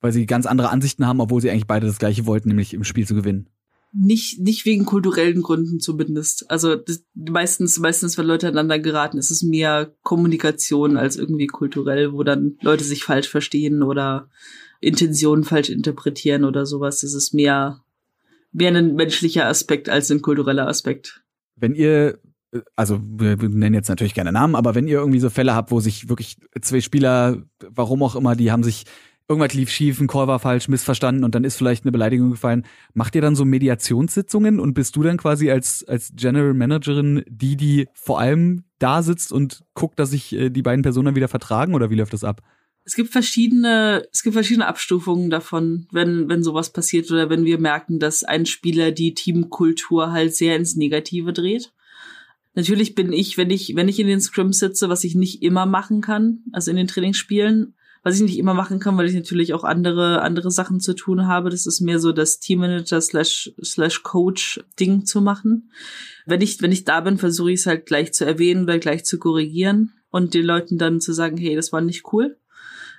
weil 0.00 0.12
sie 0.12 0.26
ganz 0.26 0.46
andere 0.46 0.70
Ansichten 0.70 1.06
haben, 1.06 1.20
obwohl 1.20 1.40
sie 1.40 1.50
eigentlich 1.50 1.66
beide 1.66 1.86
das 1.86 1.98
gleiche 1.98 2.26
wollten, 2.26 2.48
nämlich 2.48 2.74
im 2.74 2.84
Spiel 2.84 3.06
zu 3.06 3.14
gewinnen. 3.14 3.48
Nicht, 3.92 4.40
nicht 4.40 4.66
wegen 4.66 4.84
kulturellen 4.84 5.42
Gründen 5.42 5.80
zumindest. 5.80 6.50
Also 6.50 6.76
das, 6.76 7.04
meistens, 7.14 7.78
meistens, 7.78 8.18
wenn 8.18 8.26
Leute 8.26 8.46
aneinander 8.46 8.78
geraten, 8.78 9.16
ist 9.16 9.30
es 9.30 9.42
mehr 9.42 9.94
Kommunikation 10.02 10.98
als 10.98 11.16
irgendwie 11.16 11.46
kulturell, 11.46 12.12
wo 12.12 12.22
dann 12.22 12.58
Leute 12.60 12.84
sich 12.84 13.02
falsch 13.02 13.28
verstehen 13.28 13.82
oder 13.82 14.28
Intentionen 14.80 15.42
falsch 15.42 15.70
interpretieren 15.70 16.44
oder 16.44 16.66
sowas. 16.66 17.00
Das 17.00 17.14
ist 17.14 17.32
mehr, 17.32 17.82
mehr 18.52 18.74
ein 18.74 18.94
menschlicher 18.94 19.46
Aspekt 19.46 19.88
als 19.88 20.10
ein 20.10 20.20
kultureller 20.20 20.68
Aspekt. 20.68 21.24
Wenn 21.56 21.74
ihr 21.74 22.18
also 22.76 23.00
wir 23.02 23.36
nennen 23.36 23.74
jetzt 23.74 23.88
natürlich 23.88 24.14
keine 24.14 24.32
Namen, 24.32 24.54
aber 24.54 24.74
wenn 24.74 24.88
ihr 24.88 24.98
irgendwie 24.98 25.18
so 25.20 25.28
Fälle 25.30 25.54
habt, 25.54 25.70
wo 25.70 25.80
sich 25.80 26.08
wirklich 26.08 26.38
zwei 26.60 26.80
Spieler, 26.80 27.42
warum 27.60 28.02
auch 28.02 28.16
immer, 28.16 28.36
die 28.36 28.50
haben 28.50 28.64
sich 28.64 28.86
irgendwas 29.28 29.54
lief 29.54 29.70
schief, 29.70 30.00
ein 30.00 30.06
Call 30.06 30.26
war 30.26 30.38
falsch, 30.38 30.68
missverstanden 30.68 31.22
und 31.22 31.34
dann 31.34 31.44
ist 31.44 31.56
vielleicht 31.56 31.84
eine 31.84 31.92
Beleidigung 31.92 32.30
gefallen. 32.30 32.64
Macht 32.94 33.14
ihr 33.14 33.20
dann 33.20 33.36
so 33.36 33.44
Mediationssitzungen 33.44 34.58
und 34.58 34.72
bist 34.74 34.96
du 34.96 35.02
dann 35.02 35.18
quasi 35.18 35.50
als, 35.50 35.84
als 35.86 36.12
General 36.16 36.54
Managerin 36.54 37.22
die, 37.28 37.56
die 37.56 37.88
vor 37.92 38.20
allem 38.20 38.64
da 38.78 39.02
sitzt 39.02 39.32
und 39.32 39.64
guckt, 39.74 39.98
dass 39.98 40.10
sich 40.10 40.32
äh, 40.32 40.50
die 40.50 40.62
beiden 40.62 40.82
Personen 40.82 41.14
wieder 41.14 41.28
vertragen 41.28 41.74
oder 41.74 41.90
wie 41.90 41.96
läuft 41.96 42.14
das 42.14 42.24
ab? 42.24 42.42
Es 42.84 42.94
gibt 42.94 43.10
verschiedene, 43.10 44.06
es 44.12 44.22
gibt 44.22 44.32
verschiedene 44.32 44.66
Abstufungen 44.66 45.28
davon, 45.28 45.86
wenn, 45.92 46.30
wenn 46.30 46.42
sowas 46.42 46.72
passiert 46.72 47.10
oder 47.10 47.28
wenn 47.28 47.44
wir 47.44 47.58
merken, 47.58 47.98
dass 47.98 48.24
ein 48.24 48.46
Spieler 48.46 48.92
die 48.92 49.12
Teamkultur 49.12 50.10
halt 50.10 50.34
sehr 50.34 50.56
ins 50.56 50.74
Negative 50.74 51.34
dreht. 51.34 51.70
Natürlich 52.54 52.94
bin 52.94 53.12
ich, 53.12 53.36
wenn 53.36 53.50
ich, 53.50 53.76
wenn 53.76 53.88
ich 53.88 54.00
in 54.00 54.06
den 54.06 54.22
Scrims 54.22 54.58
sitze, 54.58 54.88
was 54.88 55.04
ich 55.04 55.14
nicht 55.14 55.42
immer 55.42 55.66
machen 55.66 56.00
kann, 56.00 56.44
also 56.50 56.70
in 56.70 56.78
den 56.78 56.88
Trainingsspielen, 56.88 57.74
was 58.02 58.16
ich 58.16 58.22
nicht 58.22 58.38
immer 58.38 58.54
machen 58.54 58.78
kann, 58.78 58.96
weil 58.96 59.06
ich 59.06 59.14
natürlich 59.14 59.54
auch 59.54 59.64
andere, 59.64 60.22
andere 60.22 60.50
Sachen 60.50 60.80
zu 60.80 60.94
tun 60.94 61.26
habe. 61.26 61.50
Das 61.50 61.66
ist 61.66 61.80
mehr 61.80 61.98
so 61.98 62.12
das 62.12 62.38
Teammanager 62.38 63.00
slash, 63.00 63.52
slash 63.62 64.02
Coach 64.02 64.60
Ding 64.78 65.04
zu 65.04 65.20
machen. 65.20 65.70
Wenn 66.26 66.40
ich, 66.40 66.60
wenn 66.62 66.72
ich 66.72 66.84
da 66.84 67.00
bin, 67.00 67.18
versuche 67.18 67.52
ich 67.52 67.60
es 67.60 67.66
halt 67.66 67.86
gleich 67.86 68.12
zu 68.12 68.24
erwähnen 68.24 68.64
oder 68.64 68.78
gleich 68.78 69.04
zu 69.04 69.18
korrigieren 69.18 69.92
und 70.10 70.34
den 70.34 70.44
Leuten 70.44 70.78
dann 70.78 71.00
zu 71.00 71.12
sagen, 71.12 71.36
hey, 71.36 71.56
das 71.56 71.72
war 71.72 71.80
nicht 71.80 72.12
cool. 72.12 72.38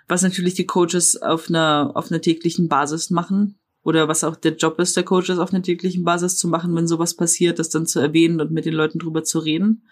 Was 0.07 0.21
natürlich 0.21 0.55
die 0.55 0.65
Coaches 0.65 1.21
auf 1.21 1.49
einer, 1.49 1.91
auf 1.93 2.11
einer 2.11 2.21
täglichen 2.21 2.67
Basis 2.67 3.09
machen. 3.09 3.55
Oder 3.81 4.09
was 4.09 4.25
auch 4.25 4.35
der 4.35 4.55
Job 4.55 4.77
ist, 4.79 4.97
der 4.97 5.03
Coaches 5.03 5.39
auf 5.39 5.53
einer 5.53 5.63
täglichen 5.63 6.03
Basis 6.03 6.35
zu 6.35 6.49
machen, 6.49 6.75
wenn 6.75 6.87
sowas 6.87 7.15
passiert, 7.15 7.59
das 7.59 7.69
dann 7.69 7.85
zu 7.85 7.99
erwähnen 7.99 8.41
und 8.41 8.51
mit 8.51 8.65
den 8.65 8.73
Leuten 8.73 8.99
drüber 8.99 9.23
zu 9.23 9.39
reden. 9.39 9.87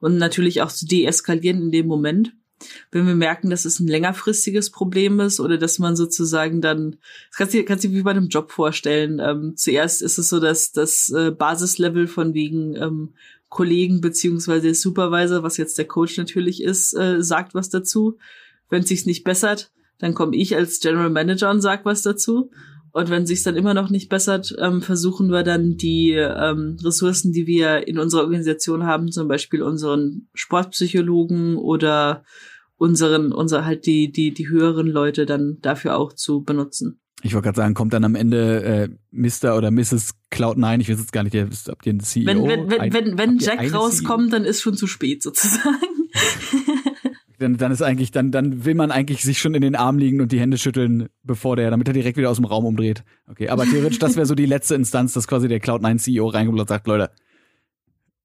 Und 0.00 0.16
natürlich 0.16 0.62
auch 0.62 0.70
zu 0.70 0.86
deeskalieren 0.86 1.60
in 1.60 1.70
dem 1.72 1.86
Moment 1.86 2.32
wenn 2.90 3.06
wir 3.06 3.14
merken, 3.14 3.50
dass 3.50 3.64
es 3.64 3.80
ein 3.80 3.88
längerfristiges 3.88 4.70
Problem 4.70 5.20
ist 5.20 5.40
oder 5.40 5.58
dass 5.58 5.78
man 5.78 5.96
sozusagen 5.96 6.60
dann, 6.60 6.96
das 7.30 7.38
kannst 7.38 7.54
du, 7.54 7.64
kannst 7.64 7.84
du 7.84 7.88
dir 7.88 7.96
wie 7.96 8.02
bei 8.02 8.12
einem 8.12 8.28
Job 8.28 8.50
vorstellen. 8.50 9.20
Ähm, 9.20 9.54
zuerst 9.56 10.02
ist 10.02 10.18
es 10.18 10.28
so, 10.28 10.40
dass 10.40 10.72
das 10.72 11.10
äh, 11.10 11.30
Basislevel 11.30 12.06
von 12.06 12.34
wegen 12.34 12.76
ähm, 12.76 13.14
Kollegen 13.48 14.00
beziehungsweise 14.00 14.74
Supervisor, 14.74 15.42
was 15.42 15.58
jetzt 15.58 15.76
der 15.76 15.86
Coach 15.86 16.16
natürlich 16.16 16.62
ist, 16.62 16.94
äh, 16.94 17.22
sagt 17.22 17.54
was 17.54 17.68
dazu. 17.68 18.18
Wenn 18.70 18.82
es 18.82 18.88
sich 18.88 19.04
nicht 19.04 19.24
bessert, 19.24 19.70
dann 19.98 20.14
komme 20.14 20.36
ich 20.36 20.56
als 20.56 20.80
General 20.80 21.10
Manager 21.10 21.50
und 21.50 21.60
sag 21.60 21.84
was 21.84 22.02
dazu. 22.02 22.50
Und 22.92 23.08
wenn 23.08 23.26
sich's 23.26 23.42
dann 23.42 23.56
immer 23.56 23.72
noch 23.72 23.88
nicht 23.88 24.10
bessert, 24.10 24.54
ähm, 24.58 24.82
versuchen 24.82 25.30
wir 25.30 25.42
dann 25.42 25.76
die 25.76 26.12
ähm, 26.12 26.76
Ressourcen, 26.84 27.32
die 27.32 27.46
wir 27.46 27.88
in 27.88 27.98
unserer 27.98 28.22
Organisation 28.22 28.84
haben, 28.84 29.10
zum 29.10 29.28
Beispiel 29.28 29.62
unseren 29.62 30.28
Sportpsychologen 30.34 31.56
oder 31.56 32.24
unseren, 32.82 33.32
unser 33.32 33.64
halt 33.64 33.86
die 33.86 34.10
die 34.10 34.34
die 34.34 34.48
höheren 34.48 34.88
Leute 34.88 35.24
dann 35.24 35.58
dafür 35.62 35.96
auch 35.96 36.12
zu 36.12 36.42
benutzen. 36.42 36.98
Ich 37.22 37.32
wollte 37.32 37.44
gerade 37.44 37.56
sagen, 37.56 37.74
kommt 37.74 37.92
dann 37.92 38.04
am 38.04 38.16
Ende 38.16 38.64
äh, 38.64 38.88
Mr. 39.12 39.56
oder 39.56 39.70
Mrs. 39.70 40.14
Cloud9, 40.32 40.80
ich 40.80 40.90
weiß 40.90 40.98
jetzt 40.98 41.12
gar 41.12 41.22
nicht, 41.22 41.36
habt 41.36 41.86
ihr 41.86 41.90
einen 41.90 42.00
CEO? 42.00 42.26
Wenn, 42.26 42.48
wenn, 42.48 42.70
wenn, 42.70 42.92
wenn, 42.92 43.18
wenn 43.18 43.38
Jack 43.38 43.72
rauskommt, 43.72 44.30
CEO? 44.30 44.38
dann 44.38 44.44
ist 44.44 44.60
schon 44.60 44.74
zu 44.74 44.88
spät 44.88 45.22
sozusagen. 45.22 46.08
dann, 47.38 47.56
dann 47.58 47.70
ist 47.70 47.82
eigentlich, 47.82 48.10
dann, 48.10 48.32
dann 48.32 48.64
will 48.64 48.74
man 48.74 48.90
eigentlich 48.90 49.22
sich 49.22 49.38
schon 49.38 49.54
in 49.54 49.62
den 49.62 49.76
Arm 49.76 49.98
liegen 49.98 50.20
und 50.20 50.32
die 50.32 50.40
Hände 50.40 50.58
schütteln, 50.58 51.08
bevor 51.22 51.54
der, 51.54 51.70
damit 51.70 51.86
er 51.86 51.94
direkt 51.94 52.16
wieder 52.16 52.30
aus 52.30 52.38
dem 52.38 52.46
Raum 52.46 52.64
umdreht. 52.64 53.04
Okay, 53.28 53.48
aber 53.48 53.64
theoretisch, 53.66 54.00
das 54.00 54.16
wäre 54.16 54.26
so 54.26 54.34
die 54.34 54.46
letzte 54.46 54.74
Instanz, 54.74 55.12
dass 55.12 55.28
quasi 55.28 55.46
der 55.46 55.62
Cloud9 55.62 55.98
CEO 55.98 56.26
reinkommt 56.26 56.58
und 56.58 56.68
sagt, 56.68 56.88
Leute, 56.88 57.10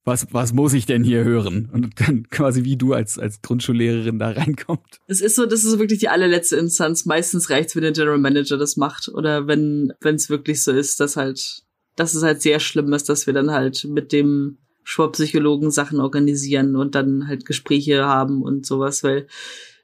was, 0.08 0.26
was 0.32 0.54
muss 0.54 0.74
ich 0.74 0.86
denn 0.86 1.04
hier 1.04 1.24
hören? 1.24 1.70
Und 1.72 2.00
dann 2.00 2.24
quasi 2.30 2.64
wie 2.64 2.78
du 2.78 2.94
als, 2.94 3.20
als 3.20 3.42
Grundschullehrerin 3.42 4.18
da 4.18 4.32
reinkommt. 4.32 5.00
Es 5.06 5.22
ist 5.22 5.36
so, 5.36 5.46
das 5.46 5.66
ist 5.66 5.78
wirklich 5.78 6.00
die 6.00 6.10
allerletzte 6.10 6.56
Instanz. 6.56 7.06
Meistens 7.06 7.50
reicht's, 7.50 7.76
wenn 7.76 7.84
der 7.84 7.92
General 7.92 8.18
Manager 8.18 8.58
das 8.58 8.78
macht. 8.78 9.10
Oder 9.10 9.48
wenn, 9.48 9.94
wenn 10.02 10.16
es 10.16 10.30
wirklich 10.30 10.64
so 10.64 10.72
ist, 10.72 11.02
dass 11.02 11.18
halt, 11.18 11.64
dass 11.98 12.16
es 12.16 12.24
halt 12.24 12.42
sehr 12.42 12.60
schlimm 12.60 12.92
ist, 12.94 13.10
dass 13.10 13.28
wir 13.28 13.34
dann 13.34 13.52
halt 13.52 13.84
mit 13.84 14.14
dem 14.14 14.58
Sportpsychologen 14.84 15.70
Sachen 15.70 16.00
organisieren 16.00 16.78
und 16.78 16.96
dann 16.96 17.28
halt 17.28 17.46
Gespräche 17.46 18.06
haben 18.06 18.42
und 18.42 18.66
sowas, 18.66 19.04
weil 19.04 19.28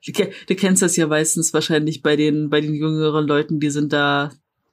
du 0.05 0.55
kennst 0.55 0.81
das 0.81 0.95
ja 0.95 1.07
meistens 1.07 1.53
wahrscheinlich 1.53 2.01
bei 2.01 2.15
den, 2.15 2.49
bei 2.49 2.61
den 2.61 2.73
jüngeren 2.73 3.27
Leuten, 3.27 3.59
die 3.59 3.69
sind 3.69 3.91
da, 3.91 4.31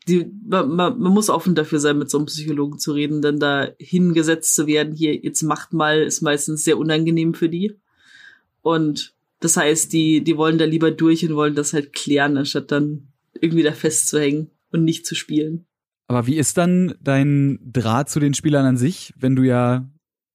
die, 0.09 0.31
man, 0.47 0.77
man 0.77 0.99
muss 0.99 1.31
offen 1.31 1.55
dafür 1.55 1.79
sein, 1.79 1.99
mit 1.99 2.11
so 2.11 2.19
einem 2.19 2.27
Psychologen 2.27 2.79
zu 2.79 2.93
reden, 2.93 3.23
denn 3.23 3.39
da 3.39 3.69
hingesetzt 3.79 4.55
zu 4.55 4.67
werden, 4.67 4.95
hier, 4.95 5.15
jetzt 5.15 5.43
macht 5.43 5.73
mal, 5.73 6.03
ist 6.03 6.23
meistens 6.23 6.65
sehr 6.65 6.79
unangenehm 6.79 7.35
für 7.35 7.49
die. 7.49 7.75
Und 8.63 9.15
das 9.41 9.57
heißt, 9.57 9.93
die, 9.93 10.23
die 10.23 10.37
wollen 10.37 10.59
da 10.59 10.65
lieber 10.65 10.91
durch 10.91 11.27
und 11.27 11.35
wollen 11.35 11.55
das 11.55 11.73
halt 11.73 11.93
klären, 11.93 12.37
anstatt 12.37 12.71
dann 12.73 13.09
irgendwie 13.41 13.63
da 13.63 13.73
festzuhängen 13.73 14.51
und 14.71 14.85
nicht 14.85 15.07
zu 15.07 15.15
spielen. 15.15 15.67
Aber 16.09 16.27
wie 16.27 16.37
ist 16.37 16.59
dann 16.59 16.95
dein 17.01 17.59
Draht 17.63 18.11
zu 18.11 18.21
den 18.21 18.35
Spielern 18.35 18.67
an 18.67 18.77
sich, 18.77 19.15
wenn 19.17 19.37
du 19.37 19.43
ja 19.43 19.89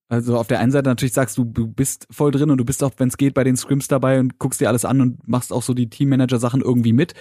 also 0.07 0.37
auf 0.37 0.47
der 0.47 0.59
einen 0.59 0.71
Seite 0.71 0.87
natürlich 0.87 1.13
sagst 1.13 1.37
du, 1.37 1.45
du 1.45 1.67
bist 1.67 2.07
voll 2.11 2.31
drin 2.31 2.51
und 2.51 2.57
du 2.57 2.65
bist 2.65 2.83
auch, 2.83 2.91
wenn 2.97 3.07
es 3.07 3.17
geht, 3.17 3.33
bei 3.33 3.43
den 3.43 3.57
Scrims 3.57 3.87
dabei 3.87 4.19
und 4.19 4.37
guckst 4.37 4.61
dir 4.61 4.67
alles 4.67 4.85
an 4.85 5.01
und 5.01 5.27
machst 5.27 5.51
auch 5.51 5.63
so 5.63 5.73
die 5.73 5.89
Teammanager-Sachen 5.89 6.61
irgendwie 6.61 6.93
mit. 6.93 7.15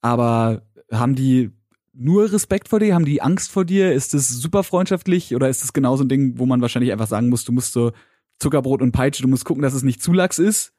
Aber 0.00 0.62
haben 0.90 1.14
die 1.14 1.50
nur 1.92 2.32
Respekt 2.32 2.68
vor 2.68 2.80
dir? 2.80 2.94
Haben 2.94 3.04
die 3.04 3.22
Angst 3.22 3.50
vor 3.50 3.64
dir? 3.64 3.92
Ist 3.92 4.14
es 4.14 4.28
super 4.28 4.62
freundschaftlich 4.62 5.34
oder 5.34 5.48
ist 5.48 5.64
es 5.64 5.72
genau 5.72 5.96
so 5.96 6.04
ein 6.04 6.08
Ding, 6.08 6.38
wo 6.38 6.46
man 6.46 6.60
wahrscheinlich 6.60 6.92
einfach 6.92 7.08
sagen 7.08 7.28
muss, 7.28 7.44
du 7.44 7.52
musst 7.52 7.72
so 7.72 7.92
Zuckerbrot 8.38 8.82
und 8.82 8.92
Peitsche, 8.92 9.22
du 9.22 9.28
musst 9.28 9.44
gucken, 9.44 9.62
dass 9.62 9.74
es 9.74 9.82
nicht 9.82 10.02
zu 10.02 10.12
lax 10.12 10.38
ist, 10.38 10.72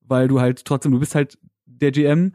weil 0.00 0.28
du 0.28 0.40
halt 0.40 0.64
trotzdem, 0.64 0.92
du 0.92 0.98
bist 0.98 1.14
halt 1.14 1.38
der 1.66 1.90
GM 1.90 2.32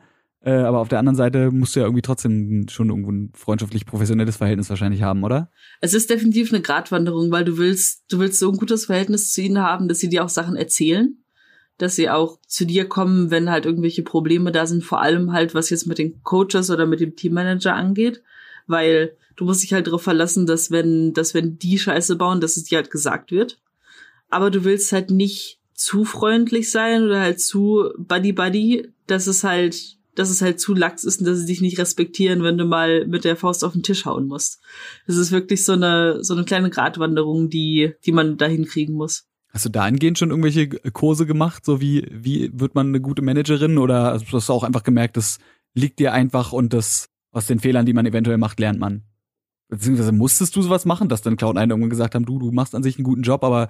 äh, 0.48 0.52
aber 0.52 0.80
auf 0.80 0.88
der 0.88 1.00
anderen 1.00 1.18
Seite 1.18 1.52
musst 1.52 1.76
du 1.76 1.82
ja 1.82 1.86
irgendwie 1.86 2.02
trotzdem 2.02 2.68
schon 2.70 2.90
irgendwo 2.90 3.12
ein 3.12 3.32
freundschaftlich 3.34 3.86
professionelles 3.86 4.38
Verhältnis 4.38 4.70
wahrscheinlich 4.70 5.02
haben, 5.02 5.26
oder? 5.26 5.52
Es 5.82 5.94
ist 5.94 6.10
definitiv 6.10 6.54
eine 6.54 6.62
Gratwanderung, 6.62 7.32
weil 7.32 7.44
du 7.44 7.58
willst, 7.58 8.06
du 8.10 8.20
willst 8.20 8.40
so 8.40 8.50
ein 8.50 8.58
gutes 8.58 8.86
Verhältnis 8.86 9.34
zu 9.34 9.42
ihnen 9.42 9.60
haben, 9.60 9.90
dass 9.90 10.00
sie 10.00 10.08
dir 10.08 10.24
auch 10.24 10.30
Sachen 10.30 10.56
erzählen, 10.56 11.18
dass 11.78 11.96
sie 11.96 12.10
auch 12.10 12.40
zu 12.48 12.66
dir 12.66 12.86
kommen, 12.86 13.32
wenn 13.32 13.50
halt 13.50 13.66
irgendwelche 13.66 14.04
Probleme 14.04 14.52
da 14.52 14.66
sind, 14.66 14.84
vor 14.84 15.02
allem 15.02 15.32
halt, 15.32 15.54
was 15.54 15.70
jetzt 15.70 15.88
mit 15.88 15.98
den 15.98 16.24
Coaches 16.24 16.70
oder 16.70 16.86
mit 16.86 17.00
dem 17.00 17.16
Teammanager 17.16 17.76
angeht, 17.76 18.22
weil 18.66 19.16
du 19.36 19.46
musst 19.46 19.64
dich 19.64 19.74
halt 19.74 19.88
darauf 19.88 20.02
verlassen, 20.02 20.46
dass 20.46 20.72
wenn, 20.72 21.14
dass 21.14 21.34
wenn 21.34 21.60
die 21.60 21.78
Scheiße 21.78 22.16
bauen, 22.16 22.42
dass 22.42 22.58
es 22.58 22.66
dir 22.66 22.78
halt 22.78 22.92
gesagt 22.92 23.32
wird. 23.32 23.60
Aber 24.30 24.52
du 24.52 24.64
willst 24.64 24.92
halt 24.92 25.12
nicht 25.12 25.60
zu 25.74 26.04
freundlich 26.04 26.72
sein 26.72 27.04
oder 27.04 27.22
halt 27.22 27.40
zu 27.40 27.92
buddy 27.98 28.34
buddy, 28.34 28.92
dass 29.06 29.28
es 29.28 29.44
halt 29.44 29.98
dass 30.18 30.32
es 30.32 30.42
halt 30.42 30.60
zu 30.60 30.74
lax 30.74 31.04
ist 31.04 31.20
und 31.20 31.28
dass 31.28 31.38
sie 31.38 31.46
dich 31.46 31.62
nicht 31.62 31.78
respektieren, 31.78 32.42
wenn 32.42 32.58
du 32.58 32.66
mal 32.66 33.06
mit 33.06 33.24
der 33.24 33.36
Faust 33.36 33.64
auf 33.64 33.74
den 33.74 33.84
Tisch 33.84 34.06
hauen 34.06 34.26
musst. 34.26 34.60
Das 35.06 35.16
ist 35.16 35.32
wirklich 35.32 35.64
so 35.64 35.74
eine, 35.74 36.24
so 36.24 36.34
eine 36.34 36.44
kleine 36.44 36.72
Gratwanderung, 36.72 37.50
die, 37.50 37.94
die 38.04 38.12
man 38.12 38.36
da 38.36 38.48
hinkriegen 38.48 38.96
muss. 38.96 39.27
Hast 39.50 39.66
du 39.66 39.70
dahingehend 39.70 40.18
schon 40.18 40.30
irgendwelche 40.30 40.68
Kurse 40.68 41.26
gemacht, 41.26 41.66
so 41.66 41.82
wie, 41.82 42.08
wie 42.12 42.52
wird 42.54 42.76
man 42.76 42.88
eine 42.88 43.02
gute 43.02 43.22
Managerin 43.22 43.78
oder 43.78 44.14
hast 44.14 44.50
du 44.50 44.54
auch 44.54 44.64
einfach 44.64 44.84
gemerkt, 44.84 45.18
das 45.18 45.40
liegt 45.74 46.00
dir 46.00 46.14
einfach 46.14 46.52
und 46.52 46.74
das, 46.74 47.10
aus 47.32 47.48
den 47.48 47.60
Fehlern, 47.60 47.86
die 47.86 47.94
man 47.94 48.06
eventuell 48.06 48.38
macht, 48.38 48.60
lernt 48.60 48.80
man? 48.80 49.04
Beziehungsweise 49.70 50.12
musstest 50.12 50.56
du 50.56 50.62
sowas 50.62 50.86
machen, 50.86 51.10
dass 51.10 51.22
dann 51.22 51.36
Cloud9 51.36 51.70
irgendwann 51.70 51.90
gesagt 51.90 52.16
haben, 52.16 52.26
du, 52.26 52.40
du 52.40 52.52
machst 52.52 52.76
an 52.76 52.84
sich 52.84 52.98
einen 52.98 53.04
guten 53.04 53.24
Job, 53.24 53.44
aber 53.44 53.70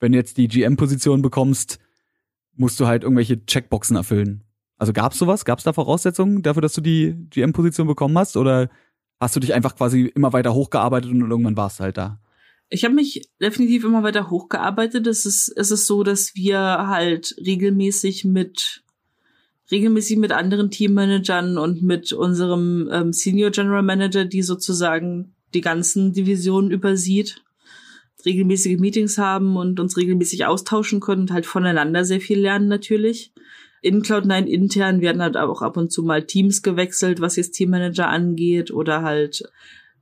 wenn 0.00 0.12
du 0.12 0.18
jetzt 0.18 0.36
die 0.36 0.48
GM-Position 0.48 1.22
bekommst, 1.22 1.78
musst 2.54 2.78
du 2.80 2.86
halt 2.86 3.02
irgendwelche 3.02 3.44
Checkboxen 3.44 3.96
erfüllen. 3.96 4.44
Also 4.76 4.92
gab's 4.92 5.18
sowas? 5.18 5.44
Gab's 5.44 5.64
da 5.64 5.72
Voraussetzungen 5.72 6.42
dafür, 6.42 6.62
dass 6.62 6.74
du 6.74 6.80
die 6.80 7.14
GM-Position 7.30 7.86
bekommen 7.86 8.16
hast? 8.18 8.36
Oder 8.36 8.68
hast 9.18 9.34
du 9.34 9.40
dich 9.40 9.54
einfach 9.54 9.76
quasi 9.76 10.06
immer 10.14 10.32
weiter 10.32 10.54
hochgearbeitet 10.54 11.10
und 11.10 11.20
irgendwann 11.20 11.56
warst 11.56 11.80
du 11.80 11.84
halt 11.84 11.96
da? 11.96 12.20
Ich 12.70 12.84
habe 12.84 12.94
mich 12.94 13.28
definitiv 13.40 13.84
immer 13.84 14.02
weiter 14.02 14.30
hochgearbeitet. 14.30 15.06
Es 15.06 15.24
ist, 15.24 15.52
es 15.56 15.70
ist 15.70 15.86
so, 15.86 16.02
dass 16.02 16.34
wir 16.34 16.58
halt 16.58 17.34
regelmäßig 17.38 18.24
mit 18.24 18.82
regelmäßig 19.70 20.16
mit 20.16 20.32
anderen 20.32 20.70
Teammanagern 20.70 21.58
und 21.58 21.82
mit 21.82 22.12
unserem 22.12 22.88
ähm, 22.90 23.12
Senior 23.12 23.50
General 23.50 23.82
Manager, 23.82 24.24
die 24.24 24.42
sozusagen 24.42 25.34
die 25.52 25.60
ganzen 25.60 26.14
Divisionen 26.14 26.70
übersieht, 26.70 27.42
regelmäßige 28.24 28.78
Meetings 28.78 29.18
haben 29.18 29.56
und 29.56 29.78
uns 29.78 29.98
regelmäßig 29.98 30.46
austauschen 30.46 31.00
können 31.00 31.22
und 31.22 31.32
halt 31.32 31.44
voneinander 31.44 32.04
sehr 32.04 32.20
viel 32.20 32.40
lernen 32.40 32.68
natürlich 32.68 33.32
in 33.80 34.02
Cloud9 34.02 34.44
intern 34.44 35.00
werden 35.00 35.22
halt 35.22 35.36
auch 35.36 35.62
ab 35.62 35.76
und 35.76 35.92
zu 35.92 36.02
mal 36.02 36.24
Teams 36.24 36.62
gewechselt, 36.62 37.20
was 37.20 37.36
jetzt 37.36 37.52
Teammanager 37.52 38.08
angeht 38.08 38.70
oder 38.70 39.02
halt 39.02 39.42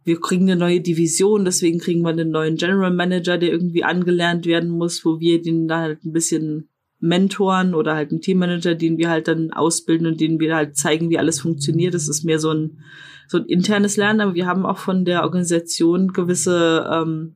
wir 0.06 0.20
kriegen 0.20 0.44
eine 0.44 0.54
neue 0.54 0.80
Division, 0.80 1.44
deswegen 1.44 1.80
kriegen 1.80 2.02
wir 2.02 2.10
einen 2.10 2.30
neuen 2.30 2.54
General 2.54 2.92
Manager, 2.92 3.38
der 3.38 3.50
irgendwie 3.50 3.82
angelernt 3.82 4.46
werden 4.46 4.70
muss, 4.70 5.04
wo 5.04 5.18
wir 5.18 5.42
den 5.42 5.66
da 5.66 5.80
halt 5.80 6.04
ein 6.04 6.12
bisschen 6.12 6.68
mentoren 7.00 7.74
oder 7.74 7.96
halt 7.96 8.12
einen 8.12 8.20
Teammanager, 8.20 8.76
den 8.76 8.98
wir 8.98 9.10
halt 9.10 9.26
dann 9.26 9.52
ausbilden 9.52 10.06
und 10.06 10.20
denen 10.20 10.38
wir 10.38 10.54
halt 10.54 10.76
zeigen, 10.76 11.10
wie 11.10 11.18
alles 11.18 11.40
funktioniert. 11.40 11.92
Das 11.92 12.06
ist 12.06 12.22
mehr 12.22 12.38
so 12.38 12.52
ein, 12.52 12.84
so 13.26 13.38
ein 13.38 13.46
internes 13.46 13.96
Lernen, 13.96 14.20
aber 14.20 14.34
wir 14.36 14.46
haben 14.46 14.64
auch 14.64 14.78
von 14.78 15.04
der 15.04 15.24
Organisation 15.24 16.12
gewisse, 16.12 16.88
ähm, 16.88 17.34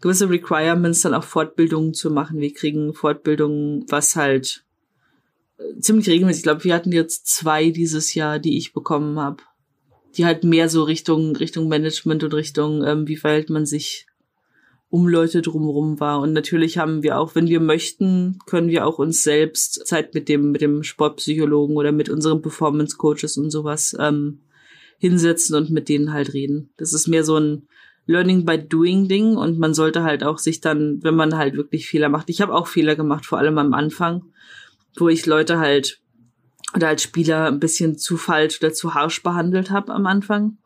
gewisse 0.00 0.30
Requirements, 0.30 1.00
dann 1.00 1.14
auch 1.14 1.24
Fortbildungen 1.24 1.94
zu 1.94 2.12
machen. 2.12 2.40
Wir 2.40 2.54
kriegen 2.54 2.94
Fortbildungen, 2.94 3.84
was 3.88 4.14
halt 4.14 4.62
ziemlich 5.80 6.08
regelmäßig. 6.08 6.40
Ich 6.40 6.44
glaube, 6.44 6.62
wir 6.62 6.74
hatten 6.74 6.92
jetzt 6.92 7.26
zwei 7.26 7.70
dieses 7.70 8.14
Jahr, 8.14 8.38
die 8.38 8.56
ich 8.56 8.72
bekommen 8.72 9.18
habe. 9.18 9.42
Die 10.18 10.26
halt 10.26 10.44
mehr 10.44 10.68
so 10.68 10.82
Richtung, 10.82 11.34
Richtung 11.36 11.68
Management 11.68 12.24
und 12.24 12.34
Richtung, 12.34 12.84
ähm, 12.84 13.08
wie 13.08 13.16
verhält 13.16 13.50
man 13.50 13.66
sich 13.66 14.06
um 14.90 15.06
Leute 15.06 15.42
drumherum 15.42 16.00
war. 16.00 16.20
Und 16.20 16.32
natürlich 16.32 16.78
haben 16.78 17.02
wir 17.02 17.18
auch, 17.18 17.34
wenn 17.34 17.46
wir 17.46 17.60
möchten, 17.60 18.38
können 18.46 18.68
wir 18.68 18.86
auch 18.86 18.98
uns 18.98 19.22
selbst 19.22 19.86
Zeit 19.86 20.14
mit 20.14 20.28
dem, 20.28 20.50
mit 20.50 20.60
dem 20.60 20.82
Sportpsychologen 20.82 21.76
oder 21.76 21.92
mit 21.92 22.08
unseren 22.08 22.42
Performance 22.42 22.96
Coaches 22.96 23.36
und 23.36 23.50
sowas 23.50 23.96
ähm, 23.98 24.40
hinsetzen 24.98 25.54
und 25.54 25.70
mit 25.70 25.88
denen 25.88 26.12
halt 26.12 26.34
reden. 26.34 26.70
Das 26.76 26.92
ist 26.92 27.06
mehr 27.06 27.24
so 27.24 27.36
ein 27.36 27.68
Learning 28.06 28.44
by 28.44 28.58
Doing 28.58 29.08
Ding 29.08 29.36
und 29.36 29.58
man 29.58 29.74
sollte 29.74 30.02
halt 30.02 30.24
auch 30.24 30.38
sich 30.38 30.60
dann, 30.60 31.02
wenn 31.02 31.14
man 31.14 31.36
halt 31.36 31.54
wirklich 31.54 31.86
Fehler 31.86 32.08
macht. 32.08 32.30
Ich 32.30 32.40
habe 32.40 32.54
auch 32.54 32.66
Fehler 32.66 32.96
gemacht, 32.96 33.26
vor 33.26 33.38
allem 33.38 33.58
am 33.58 33.74
Anfang 33.74 34.24
wo 35.00 35.08
ich 35.08 35.26
Leute 35.26 35.58
halt 35.58 36.00
oder 36.74 36.88
als 36.88 37.02
Spieler 37.02 37.46
ein 37.46 37.60
bisschen 37.60 37.98
zu 37.98 38.16
falsch 38.16 38.58
oder 38.60 38.72
zu 38.72 38.94
harsch 38.94 39.22
behandelt 39.22 39.70
habe 39.70 39.92
am 39.92 40.06
Anfang. 40.06 40.58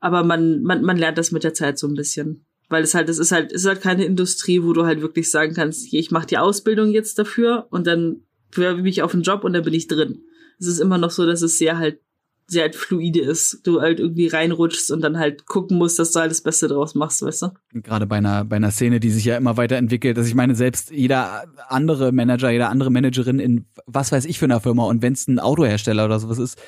Aber 0.00 0.22
man, 0.22 0.62
man, 0.62 0.82
man 0.82 0.96
lernt 0.96 1.18
das 1.18 1.32
mit 1.32 1.44
der 1.44 1.54
Zeit 1.54 1.78
so 1.78 1.86
ein 1.86 1.94
bisschen. 1.94 2.44
Weil 2.68 2.82
es 2.82 2.94
halt, 2.94 3.08
es 3.08 3.18
ist 3.18 3.32
halt, 3.32 3.50
es 3.52 3.62
ist 3.62 3.66
halt 3.66 3.80
keine 3.80 4.04
Industrie, 4.04 4.62
wo 4.62 4.74
du 4.74 4.84
halt 4.84 5.00
wirklich 5.00 5.30
sagen 5.30 5.54
kannst, 5.54 5.92
ich 5.92 6.10
mache 6.10 6.26
die 6.26 6.38
Ausbildung 6.38 6.90
jetzt 6.90 7.18
dafür 7.18 7.66
und 7.70 7.86
dann 7.86 8.24
bewerbe 8.50 8.78
ich 8.78 8.84
mich 8.84 9.02
auf 9.02 9.14
einen 9.14 9.22
Job 9.22 9.42
und 9.42 9.54
dann 9.54 9.64
bin 9.64 9.74
ich 9.74 9.88
drin. 9.88 10.22
Es 10.58 10.66
ist 10.66 10.78
immer 10.78 10.98
noch 10.98 11.10
so, 11.10 11.24
dass 11.24 11.40
es 11.40 11.56
sehr 11.56 11.78
halt 11.78 12.00
sehr 12.48 12.62
halt 12.62 12.74
fluide 12.74 13.20
ist. 13.20 13.60
Du 13.64 13.80
halt 13.80 14.00
irgendwie 14.00 14.26
reinrutschst 14.26 14.90
und 14.90 15.02
dann 15.02 15.18
halt 15.18 15.46
gucken 15.46 15.76
musst, 15.76 15.98
dass 15.98 16.12
du 16.12 16.20
halt 16.20 16.30
das 16.30 16.40
Beste 16.40 16.66
draus 16.66 16.94
machst, 16.94 17.22
weißt 17.22 17.42
du? 17.42 17.48
Gerade 17.74 18.06
bei 18.06 18.16
einer, 18.16 18.44
bei 18.44 18.56
einer 18.56 18.70
Szene, 18.70 19.00
die 19.00 19.10
sich 19.10 19.26
ja 19.26 19.36
immer 19.36 19.56
weiterentwickelt. 19.56 20.16
Also 20.16 20.28
ich 20.28 20.34
meine, 20.34 20.54
selbst 20.54 20.90
jeder 20.90 21.44
andere 21.68 22.10
Manager, 22.10 22.50
jede 22.50 22.68
andere 22.68 22.90
Managerin 22.90 23.38
in 23.38 23.66
was 23.86 24.10
weiß 24.12 24.24
ich 24.24 24.38
für 24.38 24.46
einer 24.46 24.60
Firma 24.60 24.84
und 24.84 25.02
wenn 25.02 25.12
es 25.12 25.28
ein 25.28 25.38
Autohersteller 25.38 26.06
oder 26.06 26.18
sowas 26.18 26.38
ist, 26.38 26.60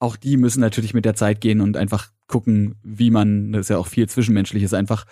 auch 0.00 0.16
die 0.16 0.36
müssen 0.36 0.60
natürlich 0.60 0.92
mit 0.92 1.04
der 1.04 1.14
Zeit 1.14 1.40
gehen 1.40 1.60
und 1.60 1.76
einfach 1.76 2.08
gucken, 2.26 2.76
wie 2.82 3.10
man, 3.10 3.52
das 3.52 3.62
ist 3.62 3.70
ja 3.70 3.78
auch 3.78 3.86
viel 3.86 4.08
Zwischenmenschliches 4.08 4.74
einfach, 4.74 5.06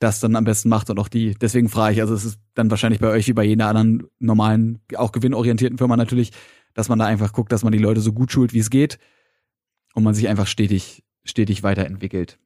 das 0.00 0.20
dann 0.20 0.36
am 0.36 0.44
besten 0.44 0.68
macht 0.68 0.90
und 0.90 0.98
auch 0.98 1.08
die. 1.08 1.34
Deswegen 1.34 1.68
frage 1.68 1.94
ich, 1.94 2.00
also 2.00 2.14
es 2.14 2.24
ist 2.24 2.38
dann 2.54 2.70
wahrscheinlich 2.70 3.00
bei 3.00 3.08
euch 3.08 3.26
wie 3.26 3.32
bei 3.32 3.44
jeder 3.44 3.66
anderen 3.66 4.06
normalen, 4.20 4.80
auch 4.96 5.10
gewinnorientierten 5.10 5.78
Firma 5.78 5.96
natürlich, 5.96 6.32
dass 6.74 6.88
man 6.88 7.00
da 7.00 7.06
einfach 7.06 7.32
guckt, 7.32 7.50
dass 7.50 7.64
man 7.64 7.72
die 7.72 7.78
Leute 7.78 8.00
so 8.00 8.12
gut 8.12 8.30
schult, 8.30 8.52
wie 8.52 8.60
es 8.60 8.70
geht 8.70 8.98
und 9.94 10.04
man 10.04 10.14
sich 10.14 10.28
einfach 10.28 10.46
stetig, 10.46 11.02
stetig 11.24 11.62
weiterentwickelt. 11.62 12.38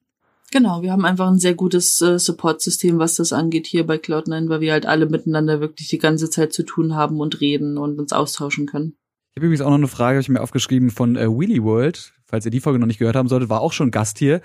Genau, 0.53 0.83
wir 0.83 0.93
haben 0.93 1.07
einfach 1.07 1.29
ein 1.29 1.39
sehr 1.39 1.55
gutes 1.55 1.99
äh, 2.03 2.19
Support-System, 2.19 2.99
was 2.99 3.15
das 3.15 3.33
angeht 3.33 3.67
hier 3.67 3.87
bei 3.87 3.97
Cloud9, 3.97 4.51
weil 4.51 4.61
wir 4.61 4.73
halt 4.73 4.85
alle 4.85 5.07
miteinander 5.07 5.61
wirklich 5.61 5.89
die 5.89 5.99
ganze 5.99 6.29
Zeit 6.29 6.53
zu 6.53 6.63
tun 6.63 6.95
haben 6.95 7.21
und 7.21 7.41
reden 7.41 7.79
und 7.79 7.99
uns 7.99 8.13
austauschen 8.13 8.67
können. 8.67 8.95
Ich 9.31 9.37
habe 9.41 9.47
übrigens 9.47 9.63
auch 9.63 9.71
noch 9.71 9.79
eine 9.79 9.89
Frage, 9.89 10.17
habe 10.17 10.21
ich 10.21 10.29
mir 10.29 10.43
aufgeschrieben 10.43 10.91
von 10.91 11.17
äh, 11.17 11.27
Wheelie 11.27 11.63
World, 11.63 12.13
falls 12.27 12.45
ihr 12.45 12.51
die 12.51 12.61
Folge 12.61 12.79
noch 12.79 12.87
nicht 12.87 12.99
gehört 12.99 13.17
haben 13.17 13.29
solltet, 13.29 13.49
war 13.49 13.63
auch 13.63 13.73
schon 13.73 13.91
Gast 13.91 14.19
hier, 14.19 14.43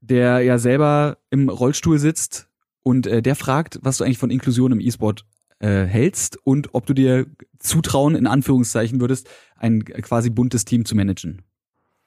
der 0.00 0.40
ja 0.40 0.56
selber 0.58 1.18
im 1.30 1.48
Rollstuhl 1.48 1.98
sitzt 1.98 2.48
und 2.84 3.08
äh, 3.08 3.20
der 3.20 3.34
fragt, 3.34 3.80
was 3.82 3.98
du 3.98 4.04
eigentlich 4.04 4.18
von 4.18 4.30
Inklusion 4.30 4.70
im 4.70 4.80
E-Sport 4.80 5.24
äh, 5.58 5.84
hältst 5.84 6.38
und 6.44 6.74
ob 6.74 6.86
du 6.86 6.94
dir 6.94 7.26
zutrauen, 7.58 8.14
in 8.14 8.28
Anführungszeichen 8.28 9.00
würdest, 9.00 9.28
ein 9.56 9.82
quasi 9.82 10.30
buntes 10.30 10.64
Team 10.64 10.84
zu 10.84 10.94
managen. 10.94 11.42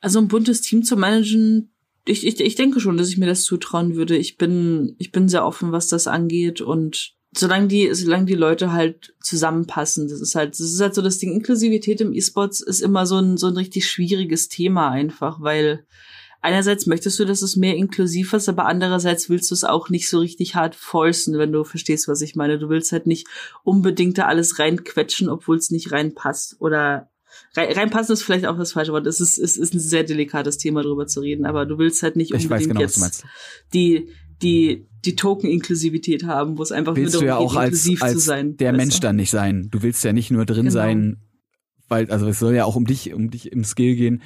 Also 0.03 0.19
ein 0.19 0.27
buntes 0.27 0.59
Team 0.59 0.83
zu 0.83 0.97
managen, 0.97 1.71
ich, 2.05 2.27
ich, 2.27 2.41
ich 2.41 2.55
denke 2.55 2.81
schon, 2.81 2.97
dass 2.97 3.07
ich 3.07 3.17
mir 3.17 3.25
das 3.25 3.43
zutrauen 3.43 3.95
würde. 3.95 4.17
Ich 4.17 4.35
bin, 4.35 4.97
ich 4.97 5.13
bin 5.13 5.29
sehr 5.29 5.45
offen, 5.45 5.71
was 5.71 5.87
das 5.87 6.07
angeht 6.07 6.59
und 6.59 7.13
solange 7.33 7.69
die, 7.69 7.93
solange 7.93 8.25
die 8.25 8.35
Leute 8.35 8.73
halt 8.73 9.15
zusammenpassen, 9.21 10.09
das 10.09 10.19
ist 10.19 10.35
halt, 10.35 10.55
das 10.55 10.59
ist 10.59 10.81
halt 10.81 10.93
so 10.93 11.01
das 11.01 11.19
Ding. 11.19 11.31
Inklusivität 11.31 12.01
im 12.01 12.11
E-Sports 12.11 12.59
ist 12.59 12.81
immer 12.81 13.05
so 13.05 13.15
ein, 13.15 13.37
so 13.37 13.47
ein 13.47 13.55
richtig 13.55 13.87
schwieriges 13.87 14.49
Thema 14.49 14.89
einfach, 14.89 15.39
weil 15.39 15.85
einerseits 16.41 16.85
möchtest 16.85 17.17
du, 17.19 17.23
dass 17.23 17.41
es 17.41 17.55
mehr 17.55 17.77
inklusiv 17.77 18.33
ist, 18.33 18.49
aber 18.49 18.65
andererseits 18.65 19.29
willst 19.29 19.51
du 19.51 19.55
es 19.55 19.63
auch 19.63 19.87
nicht 19.87 20.09
so 20.09 20.19
richtig 20.19 20.55
hart 20.55 20.75
forcen, 20.75 21.37
wenn 21.37 21.53
du 21.53 21.63
verstehst, 21.63 22.09
was 22.09 22.19
ich 22.19 22.35
meine. 22.35 22.59
Du 22.59 22.67
willst 22.67 22.91
halt 22.91 23.07
nicht 23.07 23.25
unbedingt 23.63 24.17
da 24.17 24.25
alles 24.25 24.59
reinquetschen, 24.59 25.29
obwohl 25.29 25.55
es 25.55 25.71
nicht 25.71 25.93
reinpasst 25.93 26.57
oder 26.59 27.09
reinpassen 27.55 28.13
ist 28.13 28.23
vielleicht 28.23 28.45
auch 28.45 28.57
das 28.57 28.73
falsche 28.73 28.91
Wort. 28.91 29.05
Es 29.05 29.19
ist, 29.19 29.37
es 29.37 29.57
ist 29.57 29.73
ein 29.73 29.79
sehr 29.79 30.03
delikates 30.03 30.57
Thema, 30.57 30.81
darüber 30.81 31.05
zu 31.07 31.19
reden, 31.19 31.45
aber 31.45 31.65
du 31.65 31.77
willst 31.77 32.01
halt 32.03 32.15
nicht 32.15 32.33
unbedingt 32.33 32.69
genau, 32.69 32.81
jetzt 32.81 33.25
die, 33.73 34.09
die, 34.41 34.87
die 35.05 35.15
Token-Inklusivität 35.15 36.23
haben, 36.23 36.57
wo 36.57 36.63
es 36.63 36.71
einfach 36.71 36.95
willst 36.95 37.13
nur 37.13 37.23
darum 37.23 37.37
du 37.37 37.43
ja 37.43 37.47
auch 37.47 37.53
geht, 37.53 37.63
inklusiv 37.65 38.01
als, 38.01 38.13
als 38.13 38.13
zu 38.13 38.27
sein. 38.27 38.57
Der 38.57 38.73
Mensch 38.73 38.99
dann 38.99 39.15
nicht 39.15 39.29
sein. 39.29 39.69
Du 39.69 39.83
willst 39.83 40.03
ja 40.03 40.13
nicht 40.13 40.31
nur 40.31 40.45
drin 40.45 40.65
genau. 40.65 40.71
sein, 40.71 41.17
weil, 41.87 42.09
also 42.09 42.27
es 42.27 42.39
soll 42.39 42.55
ja 42.55 42.65
auch 42.65 42.75
um 42.75 42.85
dich, 42.85 43.13
um 43.13 43.29
dich 43.29 43.51
im 43.51 43.63
Skill 43.63 43.95
gehen. 43.95 44.23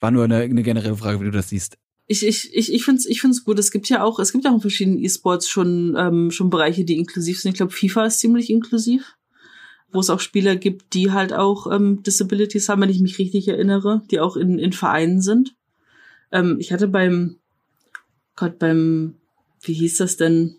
War 0.00 0.10
nur 0.10 0.24
eine, 0.24 0.36
eine 0.36 0.62
generelle 0.62 0.96
Frage, 0.96 1.20
wie 1.20 1.24
du 1.24 1.30
das 1.30 1.48
siehst. 1.48 1.78
Ich, 2.06 2.26
ich, 2.26 2.50
ich, 2.52 2.72
ich 2.72 2.84
finde 2.84 2.98
es 2.98 3.06
ich 3.06 3.20
find's 3.20 3.44
gut. 3.44 3.58
Es 3.58 3.70
gibt 3.70 3.88
ja 3.88 4.02
auch, 4.02 4.18
es 4.18 4.32
gibt 4.32 4.44
ja 4.44 4.50
auch 4.50 4.56
in 4.56 4.60
verschiedenen 4.60 4.98
E-Sports 4.98 5.48
schon, 5.48 5.94
ähm, 5.96 6.30
schon 6.30 6.50
Bereiche, 6.50 6.84
die 6.84 6.98
inklusiv 6.98 7.40
sind. 7.40 7.52
Ich 7.52 7.56
glaube, 7.56 7.72
FIFA 7.72 8.06
ist 8.06 8.18
ziemlich 8.18 8.50
inklusiv 8.50 9.14
wo 9.92 10.00
es 10.00 10.10
auch 10.10 10.20
Spieler 10.20 10.56
gibt, 10.56 10.94
die 10.94 11.12
halt 11.12 11.32
auch 11.32 11.70
ähm, 11.70 12.02
Disabilities 12.02 12.68
haben, 12.68 12.80
wenn 12.82 12.90
ich 12.90 13.00
mich 13.00 13.18
richtig 13.18 13.48
erinnere, 13.48 14.02
die 14.10 14.20
auch 14.20 14.36
in, 14.36 14.58
in 14.58 14.72
Vereinen 14.72 15.20
sind. 15.20 15.54
Ähm, 16.32 16.56
ich 16.58 16.72
hatte 16.72 16.88
beim, 16.88 17.36
Gott, 18.34 18.58
beim, 18.58 19.14
wie 19.60 19.74
hieß 19.74 19.98
das 19.98 20.16
denn? 20.16 20.56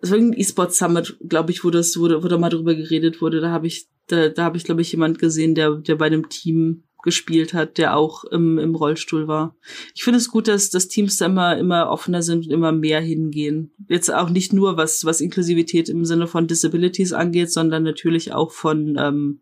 Es 0.00 0.10
war 0.10 0.18
ein 0.18 0.32
E-Sport 0.32 0.74
Summit, 0.74 1.16
glaube 1.28 1.50
ich, 1.50 1.64
wo 1.64 1.70
das, 1.70 1.98
wo, 1.98 2.04
wo 2.04 2.28
da 2.28 2.38
mal 2.38 2.48
drüber 2.48 2.74
geredet 2.74 3.20
wurde. 3.20 3.40
Da 3.40 3.50
habe 3.50 3.66
ich, 3.66 3.88
da, 4.06 4.28
da 4.28 4.44
habe 4.44 4.56
ich, 4.56 4.64
glaube 4.64 4.80
ich, 4.80 4.92
jemand 4.92 5.18
gesehen, 5.18 5.54
der, 5.54 5.72
der 5.74 5.96
bei 5.96 6.06
einem 6.06 6.28
Team 6.28 6.84
gespielt 7.02 7.54
hat, 7.54 7.78
der 7.78 7.96
auch 7.96 8.24
im, 8.24 8.58
im 8.58 8.74
Rollstuhl 8.74 9.28
war. 9.28 9.56
Ich 9.94 10.04
finde 10.04 10.18
es 10.18 10.28
gut, 10.28 10.48
dass, 10.48 10.70
dass 10.70 10.88
Teams 10.88 11.16
da 11.16 11.26
immer, 11.26 11.56
immer 11.58 11.90
offener 11.90 12.22
sind 12.22 12.46
und 12.46 12.52
immer 12.52 12.72
mehr 12.72 13.00
hingehen. 13.00 13.72
Jetzt 13.88 14.12
auch 14.12 14.30
nicht 14.30 14.52
nur, 14.52 14.76
was, 14.76 15.04
was 15.04 15.20
Inklusivität 15.20 15.88
im 15.88 16.04
Sinne 16.04 16.26
von 16.26 16.46
Disabilities 16.46 17.12
angeht, 17.12 17.52
sondern 17.52 17.82
natürlich 17.82 18.32
auch 18.32 18.50
von, 18.52 18.96
ähm, 18.98 19.40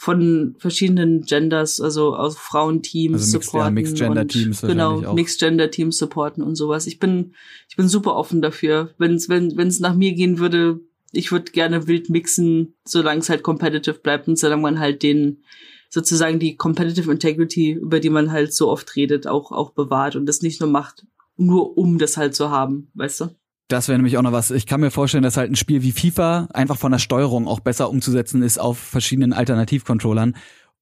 von 0.00 0.56
verschiedenen 0.58 1.22
Genders, 1.22 1.78
also 1.78 2.16
aus 2.16 2.38
Frauenteams 2.38 3.20
also 3.20 3.36
mixed, 3.36 3.50
supporten. 3.50 3.66
Ja, 3.66 3.70
Mixed 3.70 3.96
Gender 3.98 4.26
Teams. 4.26 4.60
Genau, 4.62 5.04
auch. 5.04 5.14
Mixed 5.14 5.40
Gender 5.40 5.70
Teams 5.70 5.98
supporten 5.98 6.42
und 6.42 6.56
sowas. 6.56 6.86
Ich 6.86 6.98
bin, 6.98 7.34
ich 7.68 7.76
bin 7.76 7.86
super 7.86 8.16
offen 8.16 8.40
dafür. 8.40 8.94
Wenn's, 8.96 9.28
wenn, 9.28 9.56
wenn 9.58 9.68
es 9.68 9.78
nach 9.78 9.94
mir 9.94 10.14
gehen 10.14 10.38
würde, 10.38 10.80
ich 11.12 11.32
würde 11.32 11.52
gerne 11.52 11.86
wild 11.86 12.08
mixen, 12.08 12.74
solange 12.84 13.20
es 13.20 13.28
halt 13.28 13.42
competitive 13.42 13.98
bleibt 13.98 14.28
und 14.28 14.38
solange 14.38 14.62
man 14.62 14.78
halt 14.78 15.02
den, 15.02 15.42
sozusagen 15.90 16.38
die 16.38 16.56
Competitive 16.56 17.10
Integrity, 17.10 17.72
über 17.72 18.00
die 18.00 18.10
man 18.10 18.32
halt 18.32 18.54
so 18.54 18.70
oft 18.70 18.96
redet, 18.96 19.26
auch, 19.26 19.52
auch 19.52 19.72
bewahrt 19.72 20.16
und 20.16 20.26
das 20.26 20.40
nicht 20.40 20.60
nur 20.60 20.70
macht, 20.70 21.04
nur 21.36 21.76
um 21.76 21.98
das 21.98 22.16
halt 22.16 22.34
zu 22.34 22.50
haben, 22.50 22.90
weißt 22.94 23.20
du? 23.20 23.28
Das 23.68 23.88
wäre 23.88 23.98
nämlich 23.98 24.16
auch 24.18 24.22
noch 24.22 24.32
was. 24.32 24.50
Ich 24.50 24.66
kann 24.66 24.80
mir 24.80 24.90
vorstellen, 24.90 25.22
dass 25.22 25.36
halt 25.36 25.50
ein 25.50 25.56
Spiel 25.56 25.82
wie 25.82 25.92
FIFA 25.92 26.48
einfach 26.52 26.76
von 26.76 26.90
der 26.90 26.98
Steuerung 26.98 27.46
auch 27.46 27.60
besser 27.60 27.88
umzusetzen 27.88 28.42
ist 28.42 28.58
auf 28.58 28.78
verschiedenen 28.78 29.32
Alternativcontrollern. 29.32 30.36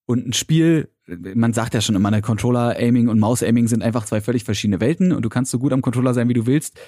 Und 0.06 0.26
ein 0.26 0.32
Spiel, 0.32 0.88
man 1.06 1.52
sagt 1.52 1.74
ja 1.74 1.82
schon 1.82 1.96
immer, 1.96 2.08
eine 2.08 2.22
Controller-Aiming 2.22 3.08
und 3.08 3.18
Maus-Aiming 3.18 3.68
sind 3.68 3.82
einfach 3.82 4.06
zwei 4.06 4.22
völlig 4.22 4.44
verschiedene 4.44 4.80
Welten 4.80 5.12
und 5.12 5.22
du 5.22 5.28
kannst 5.28 5.50
so 5.50 5.58
gut 5.58 5.74
am 5.74 5.82
Controller 5.82 6.14
sein, 6.14 6.30
wie 6.30 6.34
du 6.34 6.46
willst. 6.46 6.78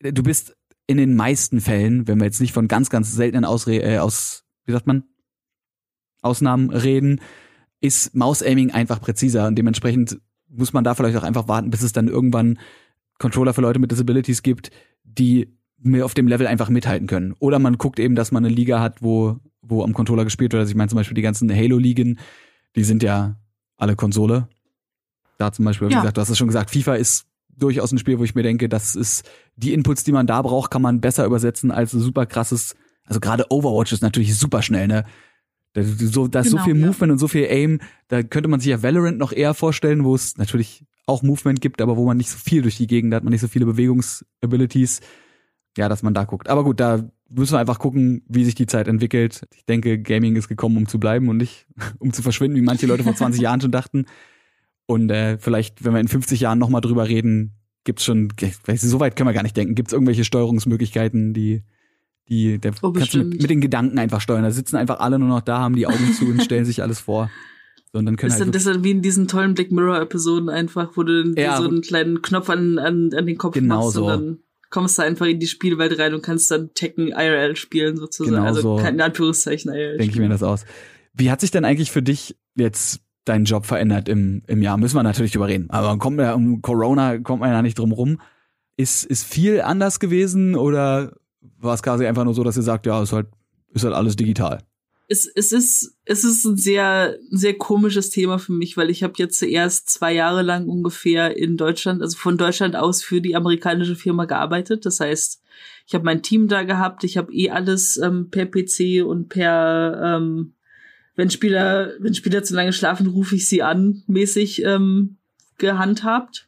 Du 0.00 0.24
bist 0.24 0.56
in 0.88 0.96
den 0.96 1.14
meisten 1.14 1.60
Fällen, 1.60 2.08
wenn 2.08 2.18
wir 2.18 2.24
jetzt 2.24 2.40
nicht 2.40 2.52
von 2.52 2.66
ganz, 2.66 2.90
ganz 2.90 3.12
seltenen 3.12 3.44
Ausre 3.44 3.76
äh, 3.76 3.98
aus, 3.98 4.44
wie 4.64 4.72
sagt 4.72 4.88
man, 4.88 5.04
Ausnahmen 6.22 6.70
reden, 6.70 7.20
ist 7.80 8.14
Maus-Aiming 8.14 8.70
einfach 8.70 9.00
präziser 9.00 9.46
und 9.46 9.56
dementsprechend 9.56 10.18
muss 10.48 10.72
man 10.72 10.84
da 10.84 10.94
vielleicht 10.94 11.16
auch 11.16 11.22
einfach 11.22 11.48
warten, 11.48 11.70
bis 11.70 11.82
es 11.82 11.92
dann 11.92 12.08
irgendwann 12.08 12.58
Controller 13.18 13.54
für 13.54 13.60
Leute 13.60 13.78
mit 13.78 13.90
Disabilities 13.90 14.42
gibt, 14.42 14.70
die 15.04 15.48
mir 15.78 16.04
auf 16.04 16.14
dem 16.14 16.28
Level 16.28 16.46
einfach 16.46 16.68
mithalten 16.68 17.06
können. 17.06 17.34
Oder 17.38 17.58
man 17.58 17.78
guckt 17.78 17.98
eben, 17.98 18.14
dass 18.14 18.32
man 18.32 18.44
eine 18.44 18.54
Liga 18.54 18.80
hat, 18.80 19.02
wo, 19.02 19.36
wo 19.62 19.82
am 19.82 19.92
Controller 19.92 20.24
gespielt 20.24 20.52
wird. 20.52 20.60
Also 20.60 20.70
ich 20.70 20.76
meine 20.76 20.88
zum 20.88 20.96
Beispiel 20.96 21.14
die 21.14 21.22
ganzen 21.22 21.54
Halo-Ligen, 21.54 22.18
die 22.74 22.84
sind 22.84 23.02
ja 23.02 23.36
alle 23.76 23.96
Konsole. 23.96 24.48
Da 25.38 25.52
zum 25.52 25.64
Beispiel, 25.64 25.88
wie 25.88 25.92
ja. 25.92 26.00
gesagt, 26.00 26.16
du 26.16 26.20
hast 26.20 26.30
es 26.30 26.38
schon 26.38 26.48
gesagt, 26.48 26.70
FIFA 26.70 26.94
ist 26.94 27.26
durchaus 27.48 27.92
ein 27.92 27.98
Spiel, 27.98 28.18
wo 28.18 28.24
ich 28.24 28.34
mir 28.34 28.42
denke, 28.42 28.68
das 28.68 28.96
ist 28.96 29.28
die 29.56 29.72
Inputs, 29.72 30.04
die 30.04 30.12
man 30.12 30.26
da 30.26 30.42
braucht, 30.42 30.70
kann 30.70 30.82
man 30.82 31.00
besser 31.00 31.24
übersetzen 31.24 31.70
als 31.70 31.90
super 31.90 32.26
krasses. 32.26 32.74
Also 33.04 33.20
gerade 33.20 33.50
Overwatch 33.50 33.92
ist 33.92 34.02
natürlich 34.02 34.36
super 34.36 34.62
schnell, 34.62 34.88
ne? 34.88 35.04
Da, 35.76 35.82
so, 35.82 36.26
da 36.26 36.40
ist 36.40 36.46
genau, 36.46 36.58
so 36.58 36.64
viel 36.64 36.74
Movement 36.74 37.10
ja. 37.10 37.12
und 37.12 37.18
so 37.18 37.28
viel 37.28 37.46
Aim. 37.50 37.80
Da 38.08 38.22
könnte 38.22 38.48
man 38.48 38.60
sich 38.60 38.70
ja 38.70 38.82
Valorant 38.82 39.18
noch 39.18 39.30
eher 39.30 39.52
vorstellen, 39.52 40.04
wo 40.04 40.14
es 40.14 40.38
natürlich 40.38 40.86
auch 41.04 41.22
Movement 41.22 41.60
gibt, 41.60 41.82
aber 41.82 41.98
wo 41.98 42.06
man 42.06 42.16
nicht 42.16 42.30
so 42.30 42.38
viel 42.38 42.62
durch 42.62 42.78
die 42.78 42.86
Gegend 42.86 43.12
hat, 43.12 43.24
man 43.24 43.30
nicht 43.30 43.42
so 43.42 43.48
viele 43.48 43.66
Bewegungsabilities. 43.66 45.00
Ja, 45.76 45.90
dass 45.90 46.02
man 46.02 46.14
da 46.14 46.24
guckt. 46.24 46.48
Aber 46.48 46.64
gut, 46.64 46.80
da 46.80 47.06
müssen 47.28 47.52
wir 47.52 47.58
einfach 47.58 47.78
gucken, 47.78 48.22
wie 48.26 48.46
sich 48.46 48.54
die 48.54 48.64
Zeit 48.64 48.88
entwickelt. 48.88 49.46
Ich 49.54 49.66
denke, 49.66 50.00
Gaming 50.00 50.34
ist 50.36 50.48
gekommen, 50.48 50.78
um 50.78 50.88
zu 50.88 50.98
bleiben 50.98 51.28
und 51.28 51.36
nicht 51.36 51.66
um 51.98 52.14
zu 52.14 52.22
verschwinden, 52.22 52.56
wie 52.56 52.62
manche 52.62 52.86
Leute 52.86 53.04
vor 53.04 53.14
20 53.14 53.42
Jahren 53.42 53.60
schon 53.60 53.70
dachten. 53.70 54.06
Und 54.86 55.10
äh, 55.10 55.36
vielleicht, 55.36 55.84
wenn 55.84 55.92
wir 55.92 56.00
in 56.00 56.08
50 56.08 56.40
Jahren 56.40 56.58
nochmal 56.58 56.80
drüber 56.80 57.06
reden, 57.06 57.52
gibt's 57.84 58.04
schon, 58.04 58.32
so 58.76 58.98
weit 58.98 59.14
können 59.14 59.28
wir 59.28 59.34
gar 59.34 59.42
nicht 59.42 59.58
denken, 59.58 59.74
gibt's 59.74 59.92
irgendwelche 59.92 60.24
Steuerungsmöglichkeiten, 60.24 61.34
die 61.34 61.64
die, 62.28 62.58
der 62.58 62.72
oh, 62.82 62.92
kannst 62.92 63.14
du 63.14 63.18
mit, 63.18 63.42
mit, 63.42 63.50
den 63.50 63.60
Gedanken 63.60 63.98
einfach 63.98 64.20
steuern. 64.20 64.42
Da 64.42 64.50
sitzen 64.50 64.76
einfach 64.76 65.00
alle 65.00 65.18
nur 65.18 65.28
noch 65.28 65.42
da, 65.42 65.60
haben 65.60 65.76
die 65.76 65.86
Augen 65.86 66.12
zu 66.12 66.26
und 66.26 66.42
stellen 66.42 66.64
sich 66.64 66.82
alles 66.82 67.00
vor. 67.00 67.30
So, 67.92 67.98
und 68.00 68.06
dann 68.06 68.16
können 68.16 68.28
ist 68.28 68.34
halt 68.34 68.48
dann, 68.48 68.52
das 68.52 68.66
ist 68.66 68.74
dann 68.74 68.84
wie 68.84 68.90
in 68.90 69.02
diesen 69.02 69.28
tollen 69.28 69.54
Black 69.54 69.70
Mirror-Episoden 69.70 70.48
einfach, 70.48 70.96
wo 70.96 71.02
du 71.04 71.32
ja, 71.36 71.56
so 71.56 71.68
einen 71.68 71.82
kleinen 71.82 72.22
Knopf 72.22 72.50
an, 72.50 72.78
an, 72.78 73.10
an 73.14 73.26
den 73.26 73.38
Kopf 73.38 73.54
genau 73.54 73.84
machst 73.84 73.94
so. 73.94 74.06
und 74.06 74.10
dann 74.10 74.38
kommst 74.70 74.98
du 74.98 75.02
einfach 75.02 75.26
in 75.26 75.38
die 75.38 75.46
Spielwelt 75.46 75.98
rein 75.98 76.14
und 76.14 76.22
kannst 76.22 76.50
dann 76.50 76.74
Tekken 76.74 77.08
IRL 77.08 77.56
spielen 77.56 77.96
sozusagen. 77.96 78.34
Genau 78.34 78.46
also 78.46 78.60
so 78.60 78.78
in 78.78 79.00
Anführungszeichen 79.00 79.72
IRL. 79.72 79.98
Denke 79.98 80.14
ich 80.14 80.18
mir 80.18 80.28
das 80.28 80.42
aus. 80.42 80.64
Wie 81.14 81.30
hat 81.30 81.40
sich 81.40 81.50
denn 81.50 81.64
eigentlich 81.64 81.92
für 81.92 82.02
dich 82.02 82.36
jetzt 82.56 83.00
dein 83.24 83.44
Job 83.44 83.64
verändert 83.64 84.08
im, 84.08 84.42
im 84.46 84.62
Jahr? 84.62 84.76
Müssen 84.76 84.96
wir 84.96 85.02
natürlich 85.02 85.32
drüber 85.32 85.48
reden. 85.48 85.70
Aber 85.70 85.96
kommt 85.98 86.18
ja 86.18 86.34
um 86.34 86.60
Corona 86.62 87.18
kommt 87.18 87.40
man 87.40 87.50
ja 87.50 87.62
nicht 87.62 87.78
drum 87.78 87.92
rum. 87.92 88.20
Ist, 88.76 89.04
ist 89.04 89.24
viel 89.24 89.62
anders 89.62 90.00
gewesen 90.00 90.56
oder 90.56 91.12
war 91.58 91.74
es 91.74 91.82
quasi 91.82 92.06
einfach 92.06 92.24
nur 92.24 92.34
so, 92.34 92.44
dass 92.44 92.56
ihr 92.56 92.62
sagt, 92.62 92.86
ja, 92.86 93.02
ist 93.02 93.12
halt, 93.12 93.28
ist 93.72 93.84
halt 93.84 93.94
alles 93.94 94.16
digital. 94.16 94.62
Es, 95.08 95.24
es 95.24 95.52
ist 95.52 95.96
es 96.04 96.24
ist 96.24 96.44
ein 96.44 96.56
sehr 96.56 97.16
sehr 97.30 97.54
komisches 97.54 98.10
Thema 98.10 98.38
für 98.38 98.52
mich, 98.52 98.76
weil 98.76 98.90
ich 98.90 99.04
habe 99.04 99.14
jetzt 99.18 99.38
zuerst 99.38 99.88
zwei 99.88 100.12
Jahre 100.12 100.42
lang 100.42 100.68
ungefähr 100.68 101.36
in 101.36 101.56
Deutschland, 101.56 102.02
also 102.02 102.18
von 102.18 102.36
Deutschland 102.36 102.74
aus 102.74 103.04
für 103.04 103.20
die 103.20 103.36
amerikanische 103.36 103.94
Firma 103.94 104.24
gearbeitet. 104.24 104.84
Das 104.84 104.98
heißt, 104.98 105.40
ich 105.86 105.94
habe 105.94 106.04
mein 106.04 106.22
Team 106.22 106.48
da 106.48 106.64
gehabt, 106.64 107.04
ich 107.04 107.16
habe 107.16 107.32
eh 107.32 107.50
alles 107.50 107.98
ähm, 107.98 108.30
per 108.30 108.46
PC 108.46 109.06
und 109.06 109.28
per 109.28 110.00
ähm, 110.02 110.54
wenn 111.14 111.30
Spieler 111.30 111.92
wenn 112.00 112.14
Spieler 112.14 112.42
zu 112.42 112.54
lange 112.54 112.72
schlafen, 112.72 113.06
rufe 113.06 113.36
ich 113.36 113.48
sie 113.48 113.62
an, 113.62 114.02
mäßig 114.08 114.64
ähm, 114.64 115.18
gehandhabt. 115.58 116.45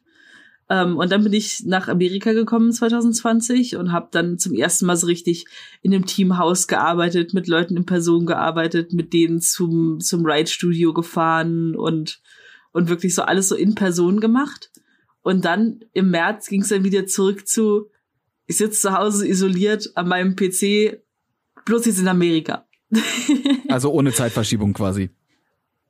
Ähm, 0.69 0.97
und 0.97 1.11
dann 1.11 1.23
bin 1.23 1.33
ich 1.33 1.65
nach 1.65 1.87
Amerika 1.87 2.33
gekommen 2.33 2.71
2020 2.71 3.75
und 3.75 3.91
habe 3.91 4.09
dann 4.11 4.37
zum 4.37 4.53
ersten 4.53 4.85
Mal 4.85 4.95
so 4.95 5.07
richtig 5.07 5.45
in 5.81 5.93
einem 5.93 6.05
Teamhaus 6.05 6.67
gearbeitet, 6.67 7.33
mit 7.33 7.47
Leuten 7.47 7.75
in 7.75 7.85
Person 7.85 8.27
gearbeitet, 8.27 8.93
mit 8.93 9.11
denen 9.11 9.41
zum, 9.41 9.99
zum 9.99 10.25
Ride-Studio 10.25 10.93
gefahren 10.93 11.75
und, 11.75 12.21
und 12.71 12.87
wirklich 12.87 13.15
so 13.15 13.23
alles 13.23 13.49
so 13.49 13.55
in 13.55 13.73
Person 13.73 14.19
gemacht. 14.19 14.71
Und 15.21 15.43
dann 15.45 15.79
im 15.93 16.11
März 16.11 16.47
ging 16.47 16.61
es 16.61 16.69
dann 16.69 16.83
wieder 16.83 17.07
zurück 17.07 17.47
zu, 17.47 17.89
ich 18.45 18.57
sitze 18.57 18.79
zu 18.79 18.93
Hause 18.93 19.27
isoliert 19.27 19.91
an 19.95 20.07
meinem 20.07 20.35
PC, 20.35 21.01
bloß 21.65 21.85
jetzt 21.85 21.99
in 21.99 22.07
Amerika. 22.07 22.67
also 23.69 23.91
ohne 23.91 24.11
Zeitverschiebung 24.11 24.73
quasi 24.73 25.09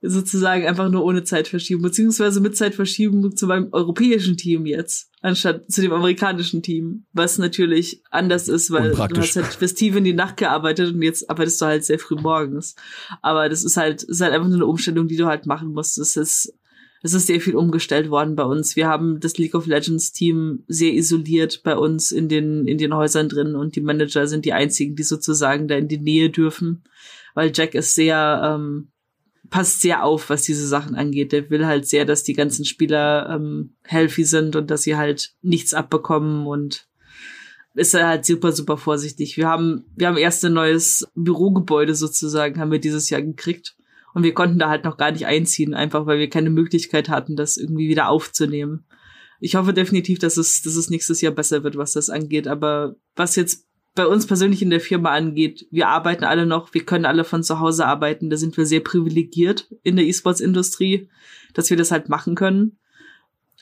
sozusagen 0.01 0.65
einfach 0.65 0.89
nur 0.89 1.03
ohne 1.03 1.23
Zeitverschiebung, 1.23 1.83
beziehungsweise 1.83 2.39
mit 2.39 2.55
Zeitverschiebung 2.55 3.35
zu 3.35 3.47
meinem 3.47 3.67
europäischen 3.73 4.37
Team 4.37 4.65
jetzt, 4.65 5.11
anstatt 5.21 5.69
zu 5.69 5.81
dem 5.81 5.91
amerikanischen 5.91 6.63
Team, 6.63 7.05
was 7.11 7.37
natürlich 7.37 8.01
anders 8.09 8.47
ist, 8.47 8.71
weil 8.71 8.91
du 8.91 9.17
hast 9.17 9.35
halt 9.35 9.59
bis 9.59 9.73
tief 9.73 9.95
in 9.97 10.05
die 10.05 10.13
Nacht 10.13 10.37
gearbeitet 10.37 10.93
und 10.93 11.01
jetzt 11.01 11.29
arbeitest 11.29 11.61
du 11.61 11.65
halt 11.65 11.83
sehr 11.83 11.99
früh 11.99 12.15
morgens. 12.15 12.75
Aber 13.21 13.49
das 13.49 13.65
ist 13.65 13.75
halt, 13.75 14.03
ist 14.03 14.21
halt 14.21 14.33
einfach 14.33 14.47
nur 14.47 14.57
eine 14.57 14.65
Umstellung, 14.65 15.07
die 15.07 15.17
du 15.17 15.25
halt 15.25 15.45
machen 15.45 15.73
musst. 15.73 15.97
Es 15.97 16.15
ist, 16.15 16.53
es 17.03 17.13
ist 17.13 17.27
sehr 17.27 17.41
viel 17.41 17.55
umgestellt 17.55 18.09
worden 18.09 18.37
bei 18.37 18.43
uns. 18.43 18.77
Wir 18.77 18.87
haben 18.87 19.19
das 19.19 19.37
League 19.37 19.55
of 19.55 19.65
Legends 19.65 20.13
Team 20.13 20.63
sehr 20.67 20.93
isoliert 20.93 21.61
bei 21.63 21.75
uns 21.75 22.11
in 22.11 22.29
den, 22.29 22.67
in 22.67 22.77
den 22.77 22.95
Häusern 22.95 23.27
drin 23.27 23.55
und 23.55 23.75
die 23.75 23.81
Manager 23.81 24.27
sind 24.27 24.45
die 24.45 24.53
einzigen, 24.53 24.95
die 24.95 25.03
sozusagen 25.03 25.67
da 25.67 25.75
in 25.75 25.89
die 25.89 25.99
Nähe 25.99 26.29
dürfen, 26.29 26.85
weil 27.35 27.51
Jack 27.53 27.75
ist 27.75 27.95
sehr, 27.95 28.41
ähm, 28.55 28.91
passt 29.49 29.81
sehr 29.81 30.03
auf, 30.03 30.29
was 30.29 30.43
diese 30.43 30.67
Sachen 30.67 30.95
angeht. 30.95 31.31
Der 31.31 31.49
will 31.49 31.65
halt 31.65 31.87
sehr, 31.87 32.05
dass 32.05 32.23
die 32.23 32.33
ganzen 32.33 32.65
Spieler 32.65 33.29
ähm, 33.29 33.73
healthy 33.83 34.23
sind 34.23 34.55
und 34.55 34.69
dass 34.69 34.83
sie 34.83 34.95
halt 34.95 35.33
nichts 35.41 35.73
abbekommen 35.73 36.47
und 36.47 36.87
ist 37.75 37.93
er 37.93 38.07
halt 38.07 38.25
super, 38.25 38.51
super 38.51 38.77
vorsichtig. 38.77 39.37
Wir 39.37 39.47
haben, 39.47 39.85
wir 39.95 40.07
haben 40.07 40.17
erst 40.17 40.43
ein 40.43 40.53
neues 40.53 41.07
Bürogebäude 41.15 41.95
sozusagen, 41.95 42.59
haben 42.59 42.71
wir 42.71 42.79
dieses 42.79 43.09
Jahr 43.09 43.21
gekriegt. 43.21 43.75
Und 44.13 44.23
wir 44.23 44.33
konnten 44.33 44.59
da 44.59 44.69
halt 44.69 44.85
noch 44.85 44.97
gar 44.97 45.11
nicht 45.11 45.27
einziehen, 45.27 45.75
einfach 45.75 46.07
weil 46.07 46.17
wir 46.17 46.29
keine 46.29 46.49
Möglichkeit 46.49 47.09
hatten, 47.09 47.35
das 47.35 47.57
irgendwie 47.57 47.89
wieder 47.89 48.09
aufzunehmen. 48.09 48.85
Ich 49.39 49.55
hoffe 49.55 49.73
definitiv, 49.73 50.19
dass 50.19 50.35
es, 50.37 50.61
dass 50.63 50.75
es 50.75 50.89
nächstes 50.89 51.21
Jahr 51.21 51.31
besser 51.31 51.63
wird, 51.63 51.77
was 51.77 51.93
das 51.93 52.09
angeht. 52.09 52.47
Aber 52.47 52.95
was 53.15 53.35
jetzt 53.35 53.68
bei 53.99 54.07
uns 54.07 54.25
persönlich 54.25 54.61
in 54.61 54.69
der 54.69 54.79
Firma 54.79 55.09
angeht, 55.09 55.67
wir 55.71 55.89
arbeiten 55.89 56.23
alle 56.23 56.45
noch, 56.45 56.73
wir 56.73 56.85
können 56.85 57.03
alle 57.03 57.25
von 57.25 57.43
zu 57.43 57.59
Hause 57.59 57.85
arbeiten, 57.85 58.29
da 58.29 58.37
sind 58.37 58.55
wir 58.55 58.65
sehr 58.65 58.79
privilegiert 58.79 59.67
in 59.83 59.97
der 59.97 60.05
E-Sports-Industrie, 60.05 61.09
dass 61.53 61.69
wir 61.69 61.75
das 61.75 61.91
halt 61.91 62.07
machen 62.07 62.35
können. 62.35 62.77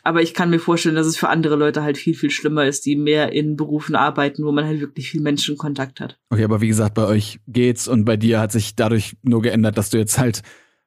Aber 0.04 0.22
ich 0.22 0.36
kann 0.36 0.52
mir 0.52 0.60
vorstellen, 0.60 0.94
dass 0.94 1.08
es 1.08 1.18
für 1.18 1.30
andere 1.30 1.56
Leute 1.56 1.82
halt 1.82 1.98
viel, 1.98 2.14
viel 2.14 2.30
schlimmer 2.30 2.68
ist, 2.68 2.86
die 2.86 2.96
mehr 2.96 3.32
in 3.32 3.56
Berufen 3.56 3.96
arbeiten, 3.96 4.46
wo 4.46 4.52
man 4.52 4.66
halt 4.66 4.80
wirklich 4.80 5.10
viel 5.10 5.22
Menschenkontakt 5.22 6.02
hat. 6.02 6.20
Okay, 6.30 6.44
aber 6.44 6.62
wie 6.62 6.68
gesagt, 6.68 6.94
bei 6.94 7.08
euch 7.08 7.40
geht's 7.48 7.88
und 7.88 8.06
bei 8.06 8.16
dir 8.16 8.40
hat 8.40 8.52
sich 8.52 8.76
dadurch 8.76 9.18
nur 9.24 9.42
geändert, 9.42 9.76
dass 9.76 9.90
du 9.90 9.98
jetzt 9.98 10.20
halt 10.20 10.44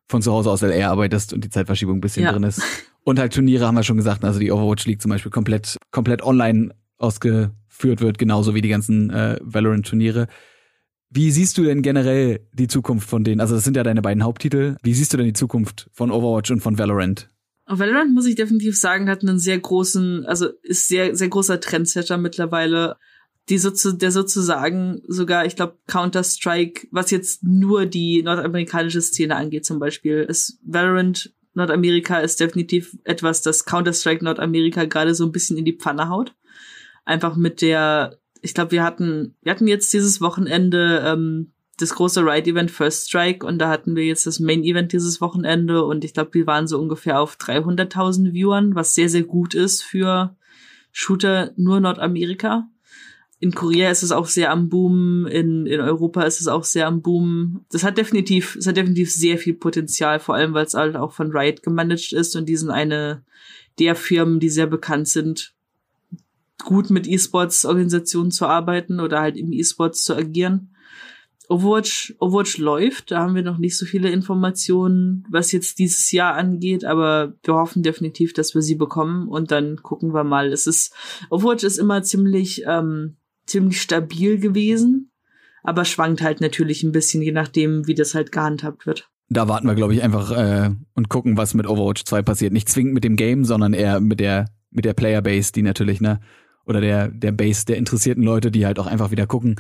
von 0.08 0.22
zu 0.22 0.30
Hause 0.30 0.52
aus 0.52 0.62
LR 0.62 0.92
arbeitest 0.92 1.32
und 1.32 1.42
die 1.42 1.50
Zeitverschiebung 1.50 1.96
ein 1.96 2.00
bisschen 2.00 2.22
ja. 2.22 2.30
drin 2.30 2.44
ist. 2.44 2.62
Und 3.02 3.18
halt 3.18 3.34
Turniere 3.34 3.66
haben 3.66 3.74
wir 3.74 3.82
schon 3.82 3.96
gesagt, 3.96 4.24
also 4.24 4.38
die 4.38 4.52
Overwatch 4.52 4.86
League 4.86 5.02
zum 5.02 5.10
Beispiel 5.10 5.32
komplett, 5.32 5.76
komplett 5.90 6.22
online 6.22 6.72
ausge, 6.98 7.50
geführt 7.80 8.02
wird, 8.02 8.18
genauso 8.18 8.54
wie 8.54 8.60
die 8.60 8.68
ganzen 8.68 9.10
äh, 9.10 9.38
Valorant-Turniere. 9.40 10.28
Wie 11.08 11.30
siehst 11.30 11.58
du 11.58 11.64
denn 11.64 11.82
generell 11.82 12.46
die 12.52 12.68
Zukunft 12.68 13.08
von 13.08 13.24
denen? 13.24 13.40
Also 13.40 13.54
das 13.54 13.64
sind 13.64 13.76
ja 13.76 13.82
deine 13.82 14.02
beiden 14.02 14.22
Haupttitel. 14.22 14.76
Wie 14.82 14.94
siehst 14.94 15.12
du 15.12 15.16
denn 15.16 15.26
die 15.26 15.32
Zukunft 15.32 15.88
von 15.92 16.10
Overwatch 16.10 16.50
und 16.50 16.60
von 16.60 16.78
Valorant? 16.78 17.28
Valorant 17.66 18.12
muss 18.12 18.26
ich 18.26 18.34
definitiv 18.34 18.78
sagen, 18.78 19.08
hat 19.08 19.22
einen 19.22 19.38
sehr 19.38 19.58
großen, 19.58 20.26
also 20.26 20.48
ist 20.62 20.88
sehr 20.88 21.16
sehr 21.16 21.28
großer 21.28 21.60
Trendsetter 21.60 22.16
mittlerweile. 22.16 22.96
Die 23.48 23.58
so 23.58 23.70
zu, 23.70 23.92
der 23.92 24.12
sozusagen 24.12 25.00
sogar, 25.08 25.46
ich 25.46 25.56
glaube 25.56 25.78
Counter 25.88 26.22
Strike, 26.22 26.86
was 26.92 27.10
jetzt 27.10 27.42
nur 27.42 27.86
die 27.86 28.22
nordamerikanische 28.22 29.00
Szene 29.00 29.34
angeht, 29.34 29.64
zum 29.64 29.80
Beispiel, 29.80 30.26
ist 30.28 30.60
Valorant 30.64 31.32
Nordamerika 31.54 32.20
ist 32.20 32.38
definitiv 32.38 32.96
etwas, 33.02 33.42
das 33.42 33.64
Counter 33.64 33.92
Strike 33.92 34.24
Nordamerika 34.24 34.84
gerade 34.84 35.16
so 35.16 35.24
ein 35.24 35.32
bisschen 35.32 35.56
in 35.56 35.64
die 35.64 35.76
Pfanne 35.76 36.08
haut 36.08 36.34
einfach 37.10 37.36
mit 37.36 37.60
der, 37.60 38.18
ich 38.40 38.54
glaube, 38.54 38.70
wir 38.70 38.84
hatten, 38.84 39.34
wir 39.42 39.52
hatten 39.52 39.66
jetzt 39.66 39.92
dieses 39.92 40.20
Wochenende 40.20 41.02
ähm, 41.04 41.52
das 41.76 41.94
große 41.94 42.20
Ride-Event 42.24 42.70
First 42.70 43.08
Strike 43.08 43.44
und 43.44 43.58
da 43.58 43.68
hatten 43.68 43.96
wir 43.96 44.04
jetzt 44.04 44.26
das 44.26 44.38
Main-Event 44.38 44.92
dieses 44.92 45.20
Wochenende 45.20 45.84
und 45.84 46.04
ich 46.04 46.14
glaube, 46.14 46.34
wir 46.34 46.46
waren 46.46 46.66
so 46.66 46.78
ungefähr 46.78 47.20
auf 47.20 47.36
300.000 47.36 48.32
Viewern, 48.32 48.74
was 48.74 48.94
sehr, 48.94 49.08
sehr 49.08 49.24
gut 49.24 49.54
ist 49.54 49.82
für 49.82 50.36
Shooter 50.92 51.52
nur 51.56 51.80
Nordamerika. 51.80 52.68
In 53.40 53.54
Korea 53.54 53.90
ist 53.90 54.02
es 54.02 54.12
auch 54.12 54.26
sehr 54.26 54.50
am 54.50 54.68
Boom, 54.68 55.26
in, 55.26 55.66
in 55.66 55.80
Europa 55.80 56.22
ist 56.22 56.40
es 56.40 56.46
auch 56.46 56.64
sehr 56.64 56.86
am 56.86 57.00
Boom. 57.00 57.64
Das 57.72 57.82
hat 57.82 57.96
definitiv, 57.96 58.54
es 58.56 58.66
hat 58.66 58.76
definitiv 58.76 59.10
sehr 59.10 59.38
viel 59.38 59.54
Potenzial, 59.54 60.20
vor 60.20 60.34
allem 60.34 60.52
weil 60.52 60.66
es 60.66 60.74
halt 60.74 60.94
auch 60.94 61.12
von 61.12 61.30
Riot 61.32 61.62
gemanagt 61.62 62.12
ist 62.12 62.36
und 62.36 62.46
die 62.46 62.56
sind 62.56 62.70
eine 62.70 63.24
der 63.78 63.96
Firmen, 63.96 64.40
die 64.40 64.50
sehr 64.50 64.66
bekannt 64.66 65.08
sind 65.08 65.54
gut 66.64 66.90
mit 66.90 67.06
E-Sports-Organisationen 67.06 68.30
zu 68.30 68.46
arbeiten 68.46 69.00
oder 69.00 69.20
halt 69.20 69.36
im 69.36 69.52
E-Sports 69.52 70.04
zu 70.04 70.14
agieren. 70.14 70.74
Overwatch, 71.48 72.14
Overwatch 72.20 72.58
läuft, 72.58 73.10
da 73.10 73.20
haben 73.20 73.34
wir 73.34 73.42
noch 73.42 73.58
nicht 73.58 73.76
so 73.76 73.84
viele 73.84 74.10
Informationen, 74.10 75.26
was 75.28 75.50
jetzt 75.50 75.80
dieses 75.80 76.12
Jahr 76.12 76.34
angeht, 76.34 76.84
aber 76.84 77.34
wir 77.42 77.54
hoffen 77.54 77.82
definitiv, 77.82 78.32
dass 78.32 78.54
wir 78.54 78.62
sie 78.62 78.76
bekommen 78.76 79.26
und 79.26 79.50
dann 79.50 79.76
gucken 79.82 80.14
wir 80.14 80.22
mal. 80.22 80.52
Es 80.52 80.68
ist, 80.68 80.94
Overwatch 81.28 81.64
ist 81.64 81.78
immer 81.78 82.04
ziemlich, 82.04 82.62
ähm, 82.68 83.16
ziemlich 83.46 83.82
stabil 83.82 84.38
gewesen, 84.38 85.10
aber 85.64 85.84
schwankt 85.84 86.22
halt 86.22 86.40
natürlich 86.40 86.84
ein 86.84 86.92
bisschen, 86.92 87.20
je 87.20 87.32
nachdem, 87.32 87.88
wie 87.88 87.94
das 87.94 88.14
halt 88.14 88.30
gehandhabt 88.30 88.86
wird. 88.86 89.10
Da 89.28 89.48
warten 89.48 89.66
wir, 89.66 89.74
glaube 89.74 89.94
ich, 89.94 90.04
einfach 90.04 90.30
äh, 90.30 90.70
und 90.94 91.08
gucken, 91.08 91.36
was 91.36 91.54
mit 91.54 91.66
Overwatch 91.66 92.04
2 92.04 92.22
passiert. 92.22 92.52
Nicht 92.52 92.68
zwingend 92.68 92.94
mit 92.94 93.02
dem 93.02 93.16
Game, 93.16 93.44
sondern 93.44 93.74
eher 93.74 94.00
mit 94.00 94.20
der 94.20 94.46
mit 94.70 94.84
der 94.84 94.94
Playerbase, 94.94 95.52
die 95.52 95.62
natürlich, 95.62 96.00
ne, 96.00 96.20
oder 96.66 96.80
der, 96.80 97.08
der 97.08 97.32
Base 97.32 97.66
der 97.66 97.76
interessierten 97.76 98.22
Leute, 98.22 98.50
die 98.50 98.66
halt 98.66 98.78
auch 98.78 98.86
einfach 98.86 99.10
wieder 99.10 99.26
gucken, 99.26 99.56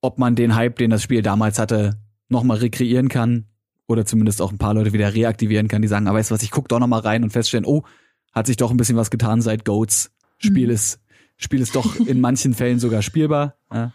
ob 0.00 0.18
man 0.18 0.34
den 0.34 0.54
Hype, 0.54 0.76
den 0.76 0.90
das 0.90 1.02
Spiel 1.02 1.22
damals 1.22 1.58
hatte, 1.58 1.98
nochmal 2.28 2.58
rekreieren 2.58 3.08
kann 3.08 3.46
oder 3.86 4.04
zumindest 4.06 4.40
auch 4.40 4.52
ein 4.52 4.58
paar 4.58 4.74
Leute 4.74 4.92
wieder 4.92 5.14
reaktivieren 5.14 5.68
kann, 5.68 5.82
die 5.82 5.88
sagen, 5.88 6.06
aber 6.06 6.18
weißt 6.18 6.30
du 6.30 6.34
was, 6.34 6.42
ich 6.42 6.50
guck 6.50 6.68
doch 6.68 6.78
nochmal 6.78 7.00
rein 7.00 7.22
und 7.22 7.30
feststellen, 7.30 7.66
oh, 7.66 7.82
hat 8.32 8.46
sich 8.46 8.56
doch 8.56 8.70
ein 8.70 8.76
bisschen 8.76 8.96
was 8.96 9.10
getan 9.10 9.40
seit 9.40 9.64
Goats. 9.64 10.10
Spiel 10.38 10.66
mhm. 10.66 10.74
ist, 10.74 11.00
Spiel 11.36 11.60
ist 11.60 11.76
doch 11.76 11.96
in 11.96 12.20
manchen 12.20 12.54
Fällen 12.54 12.78
sogar 12.78 13.02
spielbar. 13.02 13.56
Ja. 13.72 13.92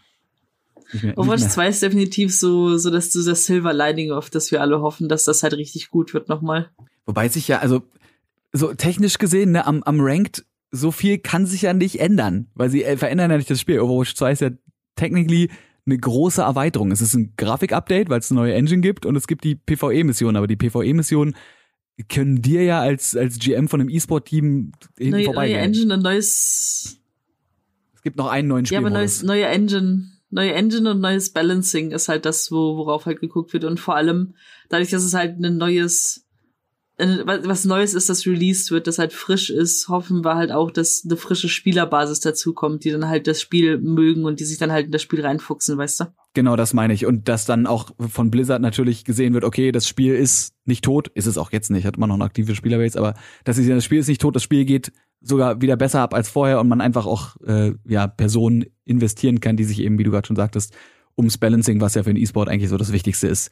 Overwatch 1.16 1.44
2 1.44 1.68
ist 1.68 1.84
definitiv 1.84 2.36
so, 2.36 2.78
so 2.78 2.90
dass 2.90 3.12
du 3.12 3.24
das 3.24 3.46
Silver 3.46 3.74
Lining 3.74 4.12
auf 4.12 4.30
das 4.30 4.52
wir 4.52 4.62
alle 4.62 4.82
hoffen, 4.82 5.08
dass 5.08 5.26
das 5.26 5.44
halt 5.44 5.54
richtig 5.54 5.90
gut 5.90 6.14
wird 6.14 6.30
nochmal. 6.30 6.72
Wobei 7.06 7.28
sich 7.30 7.48
ja, 7.48 7.60
also 7.60 7.84
so 8.52 8.74
technisch 8.74 9.20
gesehen, 9.20 9.52
ne, 9.52 9.68
am, 9.68 9.84
am 9.84 10.00
Ranked 10.02 10.46
so 10.72 10.92
viel 10.92 11.18
kann 11.18 11.46
sich 11.46 11.64
ja 11.64 11.74
nicht 11.74 12.00
ändern, 12.00 12.48
weil 12.54 12.70
sie 12.70 12.84
äh, 12.84 12.98
verändern 12.98 13.32
ja 13.32 13.38
nicht 13.38 13.50
das 13.50 13.60
Spiel. 13.60 13.80
Overwatch 13.80 14.16
2 14.16 14.32
ist 14.32 14.42
ja 14.42 14.52
technically 14.96 15.50
eine 15.86 15.98
große 15.98 16.42
Erweiterung. 16.42 16.92
Es 16.92 17.02
ist 17.02 17.16
ein 17.16 17.34
Grafik-Update, 17.38 18.10
weil 18.10 18.20
es 18.20 18.32
eine 18.32 18.42
neue 18.42 18.54
Engine 18.54 18.82
gibt 18.82 19.06
und 19.06 19.16
es 19.16 19.28
gibt 19.28 19.44
die 19.44 19.56
PvE-Mission, 19.56 20.36
aber 20.36 20.48
die 20.48 20.56
PvE-Mission 20.56 21.36
können 22.08 22.42
dir 22.42 22.64
ja 22.64 22.80
als, 22.80 23.16
als 23.16 23.40
GM 23.40 23.68
von 23.68 23.82
einem 23.82 23.90
E-Sport-Team 23.90 24.72
neue, 25.00 25.26
vorbeigehen. 25.26 25.58
Neue 25.58 25.66
Engine, 25.66 25.94
ein 25.96 26.02
neues. 26.02 27.02
Es 27.94 28.02
gibt 28.04 28.18
noch 28.18 28.28
einen 28.28 28.48
neuen 28.48 28.66
Spiel. 28.66 28.76
Ja, 28.76 28.80
aber 28.80 28.90
neues, 28.90 29.24
neue 29.24 29.46
Engine. 29.46 30.12
Neue 30.30 30.54
Engine 30.54 30.92
und 30.92 31.02
neues 31.02 31.34
Balancing 31.34 31.92
ist 31.92 32.08
halt 32.08 32.26
das, 32.26 32.52
wo, 32.52 32.78
worauf 32.78 33.08
halt 33.08 33.20
geguckt 33.20 33.52
wird. 33.52 33.66
Und 33.66 33.80
vor 33.80 33.96
allem, 33.96 34.36
dadurch, 34.70 34.92
dass 34.92 35.04
es 35.04 35.16
halt 35.16 35.44
ein 35.44 35.58
neues 35.58 36.29
was 37.00 37.64
Neues 37.64 37.94
ist, 37.94 38.10
das 38.10 38.26
released 38.26 38.72
wird, 38.72 38.86
das 38.86 39.00
halt 39.00 39.14
frisch 39.14 39.50
ist, 39.50 39.88
hoffen 39.88 40.24
wir 40.26 40.36
halt 40.36 40.52
auch, 40.52 40.70
dass 40.70 41.04
eine 41.06 41.16
frische 41.16 41.48
Spielerbasis 41.48 42.20
dazukommt, 42.20 42.84
die 42.84 42.92
dann 42.92 43.08
halt 43.08 43.26
das 43.26 43.40
Spiel 43.42 43.78
mögen 43.78 44.26
und 44.26 44.40
die 44.40 44.44
sich 44.44 44.58
dann 44.58 44.72
halt 44.72 44.88
in 44.88 44.92
das 44.92 45.02
Spiel 45.02 45.26
reinfuchsen, 45.26 45.78
weißt 45.78 46.02
du? 46.02 46.06
Genau, 46.34 46.58
das 46.58 46.74
meine 46.74 46.94
ich. 46.94 47.06
Und 47.06 47.30
dass 47.30 47.46
dann 47.46 47.68
auch 47.68 47.92
von 48.00 48.32
Blizzard 48.32 48.62
natürlich 48.62 49.06
gesehen 49.06 49.34
wird, 49.34 49.46
okay, 49.46 49.72
das 49.72 49.88
Spiel 49.88 50.14
ist 50.16 50.54
nicht 50.66 50.84
tot, 50.84 51.08
ist 51.10 51.26
es 51.26 51.38
auch 51.38 51.52
jetzt 51.52 51.72
nicht, 51.72 51.86
hat 51.86 51.98
man 51.98 52.10
noch 52.10 52.16
eine 52.16 52.26
aktive 52.26 52.54
Spielerbase, 52.54 53.00
aber 53.00 53.14
dass 53.46 53.56
sie 53.56 53.68
das 53.68 53.86
Spiel 53.86 54.00
ist 54.00 54.10
nicht 54.10 54.22
tot, 54.22 54.36
das 54.36 54.44
Spiel 54.44 54.66
geht 54.66 54.92
sogar 55.22 55.62
wieder 55.62 55.78
besser 55.78 56.02
ab 56.02 56.14
als 56.14 56.30
vorher 56.30 56.60
und 56.60 56.68
man 56.68 56.82
einfach 56.82 57.06
auch 57.06 57.38
äh, 57.46 57.74
ja 57.86 58.08
Personen 58.08 58.66
investieren 58.84 59.40
kann, 59.40 59.58
die 59.58 59.64
sich 59.64 59.80
eben, 59.80 59.98
wie 59.98 60.04
du 60.04 60.12
gerade 60.12 60.28
schon 60.28 60.36
sagtest, 60.36 60.76
ums 61.18 61.38
Balancing, 61.38 61.82
was 61.82 61.96
ja 61.96 62.04
für 62.04 62.14
den 62.14 62.22
E-Sport 62.22 62.50
eigentlich 62.50 62.70
so 62.70 62.78
das 62.78 62.92
Wichtigste 62.92 63.28
ist, 63.28 63.52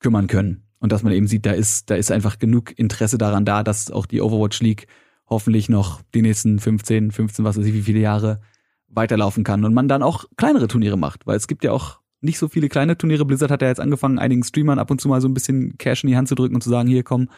kümmern 0.00 0.26
können. 0.26 0.64
Und 0.82 0.90
dass 0.90 1.04
man 1.04 1.12
eben 1.12 1.28
sieht, 1.28 1.46
da 1.46 1.52
ist, 1.52 1.90
da 1.90 1.94
ist 1.94 2.10
einfach 2.10 2.40
genug 2.40 2.76
Interesse 2.76 3.16
daran 3.16 3.44
da, 3.44 3.62
dass 3.62 3.92
auch 3.92 4.04
die 4.04 4.20
Overwatch 4.20 4.60
League 4.60 4.88
hoffentlich 5.30 5.68
noch 5.68 6.02
die 6.12 6.22
nächsten 6.22 6.58
15, 6.58 7.12
15, 7.12 7.44
was 7.44 7.56
weiß 7.56 7.64
ich, 7.64 7.72
wie 7.72 7.82
viele 7.82 8.00
Jahre 8.00 8.40
weiterlaufen 8.88 9.44
kann 9.44 9.64
und 9.64 9.74
man 9.74 9.86
dann 9.86 10.02
auch 10.02 10.24
kleinere 10.36 10.66
Turniere 10.66 10.98
macht, 10.98 11.24
weil 11.24 11.36
es 11.36 11.46
gibt 11.46 11.62
ja 11.62 11.70
auch 11.70 12.00
nicht 12.20 12.36
so 12.36 12.48
viele 12.48 12.68
kleine 12.68 12.98
Turniere. 12.98 13.24
Blizzard 13.24 13.52
hat 13.52 13.62
ja 13.62 13.68
jetzt 13.68 13.78
angefangen, 13.78 14.18
einigen 14.18 14.42
Streamern 14.42 14.80
ab 14.80 14.90
und 14.90 15.00
zu 15.00 15.06
mal 15.06 15.20
so 15.20 15.28
ein 15.28 15.34
bisschen 15.34 15.78
Cash 15.78 16.02
in 16.02 16.10
die 16.10 16.16
Hand 16.16 16.26
zu 16.26 16.34
drücken 16.34 16.56
und 16.56 16.62
zu 16.62 16.70
sagen, 16.70 16.88
hier 16.88 17.04
komm, 17.04 17.28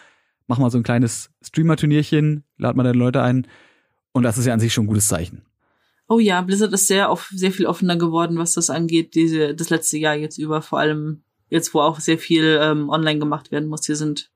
mach 0.47 0.59
mal 0.59 0.70
so 0.70 0.78
ein 0.78 0.82
kleines 0.82 1.30
Streamer-Turnierchen, 1.42 2.45
lad 2.57 2.76
mal 2.76 2.82
deine 2.82 2.99
Leute 2.99 3.20
ein. 3.20 3.47
Und 4.12 4.22
das 4.22 4.38
ist 4.38 4.47
ja 4.47 4.55
an 4.55 4.61
sich 4.61 4.72
schon 4.72 4.84
ein 4.84 4.88
gutes 4.88 5.09
Zeichen. 5.09 5.42
Oh 6.09 6.18
ja, 6.18 6.40
Blizzard 6.40 6.72
ist 6.72 6.86
sehr, 6.86 7.11
auf, 7.11 7.30
sehr 7.34 7.53
viel 7.53 7.66
offener 7.66 7.97
geworden, 7.97 8.38
was 8.38 8.55
das 8.55 8.70
angeht, 8.70 9.14
diese, 9.14 9.55
das 9.55 9.68
letzte 9.68 9.99
Jahr 9.99 10.14
jetzt 10.14 10.38
über, 10.38 10.62
vor 10.62 10.78
allem 10.78 11.24
jetzt 11.49 11.74
wo 11.74 11.80
auch 11.80 12.01
sehr 12.01 12.18
viel 12.18 12.59
ähm, 12.61 12.88
online 12.88 13.18
gemacht 13.18 13.51
werden 13.53 13.68
muss, 13.68 13.82
sie 13.82 13.95
sind, 13.95 14.30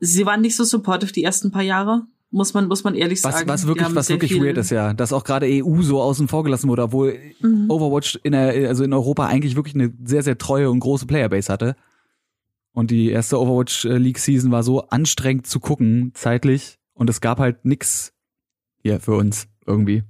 sie 0.00 0.26
waren 0.26 0.40
nicht 0.40 0.56
so 0.56 0.64
supportive 0.64 1.12
die 1.12 1.24
ersten 1.24 1.50
paar 1.50 1.62
Jahre, 1.62 2.02
muss 2.30 2.54
man, 2.54 2.66
muss 2.66 2.82
man 2.82 2.94
ehrlich 2.94 3.22
was, 3.22 3.34
sagen. 3.34 3.48
Was 3.48 3.66
wirklich, 3.66 3.94
was 3.94 4.08
wirklich 4.08 4.40
weird 4.40 4.56
ist, 4.56 4.70
ja, 4.70 4.94
dass 4.94 5.12
auch 5.12 5.24
gerade 5.24 5.46
EU 5.46 5.82
so 5.82 6.00
außen 6.00 6.28
vor 6.28 6.44
gelassen 6.44 6.68
wurde, 6.68 6.82
obwohl 6.82 7.18
mhm. 7.40 7.66
Overwatch 7.68 8.18
in 8.22 8.32
der, 8.32 8.68
also 8.68 8.84
in 8.84 8.92
Europa 8.92 9.26
eigentlich 9.26 9.54
wirklich 9.54 9.74
eine 9.74 9.92
sehr, 10.02 10.22
sehr 10.22 10.38
treue 10.38 10.70
und 10.70 10.80
große 10.80 11.06
Playerbase 11.06 11.52
hatte. 11.52 11.76
Und 12.72 12.90
die 12.90 13.10
erste 13.10 13.38
Overwatch 13.38 13.84
äh, 13.84 13.98
League 13.98 14.18
Season 14.18 14.50
war 14.50 14.62
so 14.62 14.88
anstrengend 14.88 15.46
zu 15.46 15.60
gucken, 15.60 16.12
zeitlich. 16.14 16.78
Und 16.94 17.10
es 17.10 17.20
gab 17.20 17.38
halt 17.38 17.66
nix 17.66 18.14
hier 18.78 18.98
für 18.98 19.14
uns 19.14 19.46
irgendwie. 19.66 20.02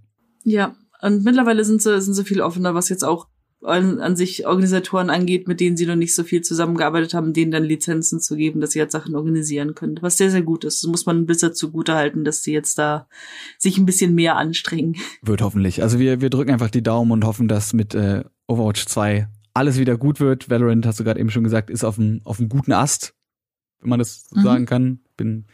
Ja, 0.45 0.77
und 1.01 1.25
mittlerweile 1.25 1.65
sind 1.65 1.83
sie, 1.83 2.01
sind 2.01 2.15
sie 2.15 2.25
viel 2.25 2.41
offener, 2.41 2.75
was 2.75 2.89
jetzt 2.89 3.05
auch 3.05 3.27
an, 3.65 4.01
an 4.01 4.17
sich 4.17 4.47
Organisatoren 4.47 5.11
angeht, 5.11 5.47
mit 5.47 5.61
denen 5.61 5.77
sie 5.77 5.87
noch 5.87 5.97
nicht 5.97 6.15
so 6.15 6.25
viel 6.25 6.43
zusammengearbeitet 6.43 7.15
haben, 7.15 7.33
denen 7.33 7.53
dann 7.53 7.65
Lizenzen 7.65 8.21
zu 8.21 8.37
geben, 8.37 8.61
dass 8.61 8.73
sie 8.73 8.81
halt 8.81 8.91
Sachen 8.91 9.15
organisieren 9.15 9.75
können. 9.75 9.99
Was 10.01 10.17
sehr, 10.17 10.31
sehr 10.31 10.43
gut 10.43 10.65
ist. 10.65 10.83
Das 10.83 10.91
muss 10.91 11.07
man 11.07 11.27
Blizzard 11.27 11.57
zugute 11.57 11.95
halten, 11.95 12.25
dass 12.25 12.43
sie 12.43 12.53
jetzt 12.53 12.79
da 12.79 13.07
sich 13.59 13.79
ein 13.79 13.87
bisschen 13.87 14.15
mehr 14.15 14.37
anstrengen. 14.37 14.97
Wird 15.23 15.43
hoffentlich. 15.43 15.83
Also 15.83 15.99
wir, 15.99 16.21
wir 16.21 16.31
drücken 16.31 16.51
einfach 16.51 16.71
die 16.71 16.83
Daumen 16.83 17.13
und 17.13 17.25
hoffen, 17.25 17.49
dass 17.49 17.73
mit 17.73 17.95
äh, 17.95 18.25
Overwatch 18.47 18.87
2 18.87 19.29
alles 19.55 19.79
wieder 19.79 19.97
gut 19.97 20.19
wird. 20.19 20.51
Valorant, 20.51 20.87
hast 20.87 21.01
du 21.01 21.05
gerade 21.05 21.21
eben 21.21 21.31
schon 21.31 21.45
gesagt, 21.45 21.71
ist 21.71 21.85
auf 21.85 21.99
einem 21.99 22.21
auf 22.25 22.39
einem 22.39 22.49
guten 22.49 22.73
Ast, 22.73 23.15
wenn 23.81 23.91
man 23.91 23.99
das 23.99 24.29
so 24.29 24.41
mhm. 24.41 24.45
sagen 24.45 24.67
kann. 24.67 25.01
Bin, 25.17 25.47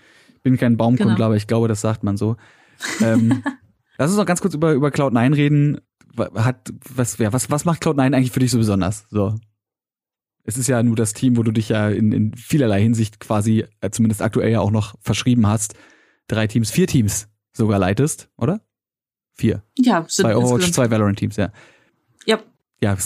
bin 0.43 0.57
kein 0.57 0.77
Baumkundler, 0.77 1.17
genau. 1.17 1.27
aber 1.27 1.37
ich 1.37 1.47
glaube, 1.47 1.69
das 1.69 1.81
sagt 1.81 2.05
man 2.05 2.17
so. 2.17 2.37
ähm, 3.01 3.43
lass 3.99 4.11
uns 4.11 4.19
noch 4.19 4.27
ganz 4.27 4.41
kurz 4.41 4.55
über, 4.55 4.73
über 4.73 4.89
Cloud9 4.89 5.35
reden 5.35 5.81
hat, 6.19 6.73
was, 6.95 7.19
ja, 7.19 7.33
was, 7.33 7.51
was 7.51 7.65
macht 7.65 7.83
Cloud9 7.83 8.15
eigentlich 8.15 8.33
für 8.33 8.41
dich 8.41 8.51
so 8.51 8.59
besonders? 8.59 9.07
So. 9.11 9.35
Es 10.45 10.57
ist 10.57 10.67
ja 10.67 10.83
nur 10.83 10.97
das 10.97 11.13
Team, 11.13 11.37
wo 11.37 11.43
du 11.43 11.53
dich 11.53 11.69
ja 11.69 11.89
in, 11.89 12.13
in 12.13 12.35
vielerlei 12.35 12.83
Hinsicht 12.83 13.21
quasi, 13.21 13.67
äh, 13.81 13.91
zumindest 13.91 14.23
aktuell 14.23 14.51
ja 14.51 14.61
auch 14.61 14.71
noch 14.71 14.95
verschrieben 15.01 15.47
hast. 15.47 15.75
Drei 16.27 16.47
Teams, 16.47 16.71
vier 16.71 16.87
Teams 16.87 17.29
sogar 17.53 17.79
leitest, 17.79 18.31
oder? 18.37 18.61
Vier. 19.35 19.63
Ja, 19.79 20.05
sind 20.09 20.25
zwei 20.25 20.37
Overwatch, 20.37 20.73
zwei 20.73 20.91
Valorant-Teams, 20.91 21.37
ja. 21.37 21.53
Ja. 22.27 22.41
Ja, 22.81 22.97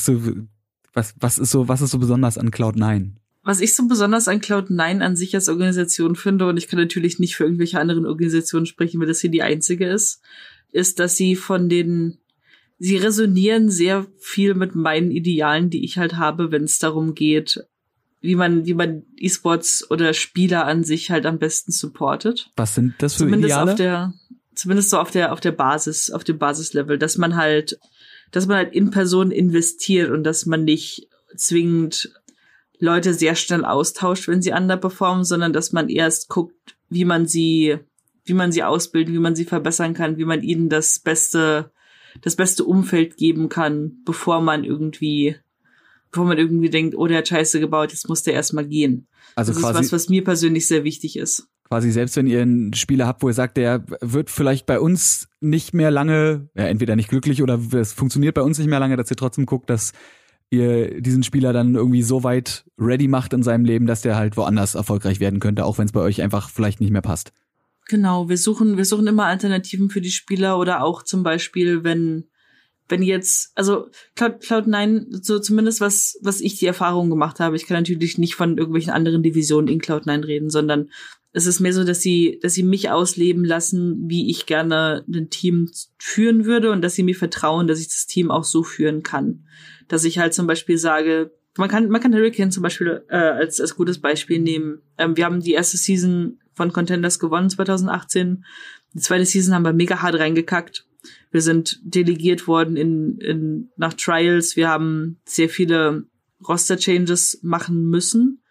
was, 0.95 1.15
was 1.19 1.39
ist 1.39 1.51
so, 1.51 1.69
was 1.69 1.81
ist 1.81 1.91
so 1.91 1.99
besonders 1.99 2.39
an 2.39 2.51
Cloud9? 2.51 3.13
Was 3.45 3.61
ich 3.61 3.75
so 3.75 3.89
besonders 3.89 4.29
an 4.29 4.41
Cloud9 4.41 5.01
an 5.01 5.17
sich 5.17 5.35
als 5.35 5.49
Organisation 5.49 6.15
finde, 6.15 6.47
und 6.47 6.57
ich 6.57 6.69
kann 6.69 6.79
natürlich 6.79 7.19
nicht 7.19 7.35
für 7.35 7.45
irgendwelche 7.45 7.81
anderen 7.81 8.07
Organisationen 8.07 8.67
sprechen, 8.67 9.01
weil 9.01 9.09
das 9.09 9.21
hier 9.21 9.31
die 9.31 9.43
einzige 9.43 9.89
ist, 9.89 10.21
ist, 10.71 11.01
dass 11.01 11.17
sie 11.17 11.35
von 11.37 11.69
den 11.69 12.19
sie 12.83 12.97
resonieren 12.97 13.71
sehr 13.71 14.07
viel 14.19 14.55
mit 14.55 14.75
meinen 14.75 15.13
Idealen, 15.13 15.71
die 15.71 15.85
ich 15.85 15.99
halt 15.99 16.17
habe, 16.17 16.51
wenn 16.51 16.65
es 16.65 16.81
darum 16.81 17.15
geht, 17.15 17.65
wie 18.21 18.35
man, 18.35 18.67
wie 18.67 18.75
man 18.75 19.05
E-Sports 19.17 19.89
oder 19.89 20.13
Spieler 20.15 20.67
an 20.67 20.83
sich 20.83 21.09
halt 21.09 21.25
am 21.25 21.39
besten 21.39 21.71
supportet. 21.71 22.51
Was 22.57 22.75
sind 22.75 22.95
das 22.99 23.15
für 23.15 23.21
zumindest 23.21 23.55
Ideale? 23.55 23.71
Auf 23.71 23.77
der, 23.77 24.15
zumindest 24.57 24.91
so 24.91 24.99
auf 24.99 25.13
der, 25.13 25.33
auf 25.33 25.39
der 25.39 25.53
Basis, 25.53 26.11
auf 26.11 26.25
dem 26.25 26.39
Basislevel, 26.39 26.99
dass 26.99 27.19
man 27.19 27.37
halt, 27.37 27.79
dass 28.33 28.47
man 28.47 28.57
halt 28.57 28.75
in 28.75 28.91
Personen 28.91 29.31
investiert 29.31 30.11
und 30.11 30.25
dass 30.25 30.47
man 30.47 30.65
nicht 30.65 31.07
zwingend 31.37 32.13
Leute 32.81 33.15
sehr 33.15 33.37
schnell 33.37 33.65
austauscht, 33.65 34.27
wenn 34.27 34.43
sie 34.43 34.53
underperformen, 34.53 35.25
sondern 35.25 35.53
dass 35.53 35.71
man 35.71 35.89
erst 35.89 36.29
guckt, 36.29 36.75
wie 36.89 37.05
man 37.05 37.27
sie, 37.27 37.79
wie 38.25 38.35
man 38.35 38.51
sie 38.51 38.65
ausbilden, 38.65 39.15
wie 39.15 39.21
man 39.21 39.37
sie 39.37 39.45
verbessern 39.45 39.95
kann, 39.95 40.17
wie 40.17 40.25
man 40.25 40.43
ihnen 40.43 40.69
das 40.69 40.99
beste 40.99 41.71
das 42.21 42.37
beste 42.37 42.65
Umfeld 42.65 43.17
geben 43.17 43.49
kann, 43.49 44.03
bevor 44.05 44.41
man 44.41 44.65
irgendwie, 44.65 45.37
bevor 46.11 46.27
man 46.27 46.39
irgendwie 46.39 46.71
denkt, 46.71 46.95
oh, 46.97 47.07
der 47.07 47.19
hat 47.19 47.29
Scheiße 47.29 47.61
gebaut, 47.61 47.91
jetzt 47.91 48.09
muss 48.09 48.23
der 48.23 48.35
erstmal 48.35 48.67
gehen. 48.67 49.09
Also 49.35 49.53
das 49.53 49.63
quasi, 49.63 49.81
ist 49.81 49.93
was, 49.93 49.93
was 49.93 50.09
mir 50.09 50.25
persönlich 50.25 50.67
sehr 50.67 50.85
wichtig 50.85 51.17
ist. 51.17 51.49
Quasi 51.69 51.91
selbst 51.91 52.17
wenn 52.17 52.27
ihr 52.27 52.43
einen 52.43 52.75
Spieler 52.75 53.07
habt, 53.07 53.23
wo 53.23 53.29
ihr 53.29 53.35
sagt, 53.35 53.57
der 53.57 53.85
wird 54.01 54.31
vielleicht 54.31 54.67
bei 54.67 54.79
uns 54.79 55.29
nicht 55.41 55.73
mehr 55.73 55.91
lange, 55.91 56.51
ja, 56.55 56.65
entweder 56.65 56.97
nicht 56.97 57.09
glücklich 57.09 57.43
oder 57.43 57.59
es 57.73 57.93
funktioniert 57.93 58.35
bei 58.35 58.43
uns 58.43 58.59
nicht 58.59 58.69
mehr 58.69 58.81
lange, 58.81 58.97
dass 58.97 59.11
ihr 59.11 59.17
trotzdem 59.17 59.47
guckt, 59.47 59.71
dass 59.71 59.93
ihr 60.51 61.01
diesen 61.01 61.23
Spieler 61.23 61.55
dann 61.55 61.75
irgendwie 61.75 62.03
so 62.03 62.25
weit 62.25 62.67
ready 62.79 63.09
macht 63.09 63.33
in 63.33 63.43
seinem 63.43 63.65
Leben, 63.65 63.87
dass 63.87 64.03
der 64.03 64.17
halt 64.17 64.37
woanders 64.37 64.75
erfolgreich 64.75 65.19
werden 65.19 65.41
könnte, 65.41 65.65
auch 65.65 65.79
wenn 65.79 65.87
es 65.87 65.93
bei 65.93 66.01
euch 66.01 66.21
einfach 66.21 66.51
vielleicht 66.51 66.81
nicht 66.81 66.91
mehr 66.91 67.01
passt. 67.01 67.33
Genau, 67.89 68.29
wir 68.29 68.39
suchen, 68.39 68.77
wir 68.77 68.85
suchen 68.85 69.07
immer 69.07 69.27
Alternativen 69.27 69.91
für 69.91 70.01
die 70.01 70.11
Spieler 70.11 70.59
oder 70.59 70.83
auch 70.83 71.03
zum 71.03 71.23
Beispiel, 71.23 71.85
wenn, 71.85 72.29
wenn 72.89 73.03
jetzt, 73.03 73.53
also 73.57 73.89
Cloud, 74.15 74.43
Cloud9, 74.43 75.23
so 75.23 75.39
zumindest 75.39 75.81
was, 75.81 76.19
was 76.23 76.41
ich 76.41 76.59
die 76.59 76.67
Erfahrung 76.67 77.11
gemacht 77.11 77.41
habe, 77.41 77.57
ich 77.57 77.67
kann 77.67 77.77
natürlich 77.77 78.19
nicht 78.19 78.35
von 78.35 78.57
irgendwelchen 78.57 78.93
anderen 78.93 79.23
Divisionen 79.23 79.69
in 79.69 79.81
Cloud9 79.81 80.27
reden, 80.27 80.51
sondern 80.51 80.91
es 81.33 81.47
ist 81.47 81.61
mehr 81.61 81.73
so, 81.73 81.83
dass 81.83 82.01
sie, 82.01 82.39
dass 82.43 82.55
sie 82.55 82.63
mich 82.63 82.91
ausleben 82.91 83.45
lassen, 83.45 84.05
wie 84.07 84.31
ich 84.31 84.47
gerne 84.47 85.05
ein 85.09 85.31
Team 85.31 85.71
führen 85.99 86.45
würde 86.45 86.71
und 86.71 86.83
dass 86.83 86.95
sie 86.95 87.03
mir 87.03 87.15
vertrauen, 87.15 87.67
dass 87.67 87.81
ich 87.81 87.89
das 87.89 88.07
Team 88.07 88.31
auch 88.31 88.45
so 88.45 88.63
führen 88.63 89.03
kann. 89.03 89.47
Dass 89.89 90.05
ich 90.05 90.19
halt 90.19 90.35
zum 90.35 90.47
Beispiel 90.47 90.77
sage, 90.77 91.33
man 91.57 91.71
kann, 91.71 91.89
man 91.89 92.01
kann 92.01 92.15
Hurricane 92.15 92.51
zum 92.51 92.63
Beispiel 92.63 93.03
äh, 93.09 93.17
als, 93.17 93.61
als 93.61 93.77
gutes 93.77 93.99
Beispiel 93.99 94.39
nehmen. 94.41 94.83
Ähm, 94.99 95.17
wir 95.17 95.25
haben 95.25 95.41
die 95.41 95.53
erste 95.53 95.77
Season 95.77 96.39
von 96.55 96.73
Contenders 96.73 97.19
gewonnen 97.19 97.51
2018. 97.51 98.45
Die 98.95 99.01
zweite 99.01 99.25
Season 99.25 99.55
haben 99.55 99.65
wir 99.65 99.73
mega 99.73 100.03
hart 100.03 100.19
reingekackt. 100.19 100.87
Wir 101.31 101.41
sind 101.41 101.81
delegiert 101.83 102.47
worden 102.47 102.77
in, 102.77 103.19
in, 103.19 103.71
nach 103.77 103.95
Trials. 103.95 104.57
Wir 104.57 104.69
haben 104.69 105.19
sehr 105.25 105.49
viele 105.49 106.05
Roster-Changes 106.47 107.41
machen 107.43 107.89
müssen. 107.89 108.43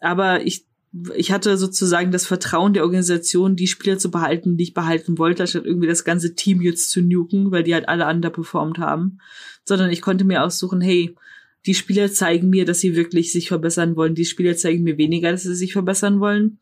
Aber 0.00 0.44
ich, 0.44 0.66
ich 1.14 1.32
hatte 1.32 1.56
sozusagen 1.56 2.12
das 2.12 2.26
Vertrauen 2.26 2.72
der 2.72 2.84
Organisation, 2.84 3.56
die 3.56 3.66
Spieler 3.66 3.98
zu 3.98 4.10
behalten, 4.10 4.56
die 4.56 4.64
ich 4.64 4.74
behalten 4.74 5.18
wollte, 5.18 5.42
anstatt 5.42 5.66
irgendwie 5.66 5.86
das 5.86 6.04
ganze 6.04 6.34
Team 6.34 6.62
jetzt 6.62 6.90
zu 6.90 7.02
nuken, 7.02 7.50
weil 7.50 7.62
die 7.62 7.74
halt 7.74 7.88
alle 7.88 8.08
underperformed 8.08 8.78
haben. 8.78 9.18
Sondern 9.64 9.90
ich 9.90 10.00
konnte 10.00 10.24
mir 10.24 10.42
aussuchen, 10.42 10.80
hey, 10.80 11.14
die 11.66 11.74
Spieler 11.74 12.12
zeigen 12.12 12.50
mir, 12.50 12.64
dass 12.64 12.80
sie 12.80 12.96
wirklich 12.96 13.32
sich 13.32 13.48
verbessern 13.48 13.96
wollen. 13.96 14.14
Die 14.14 14.26
Spieler 14.26 14.56
zeigen 14.56 14.82
mir 14.82 14.98
weniger, 14.98 15.30
dass 15.30 15.44
sie 15.44 15.54
sich 15.54 15.72
verbessern 15.72 16.20
wollen. 16.20 16.58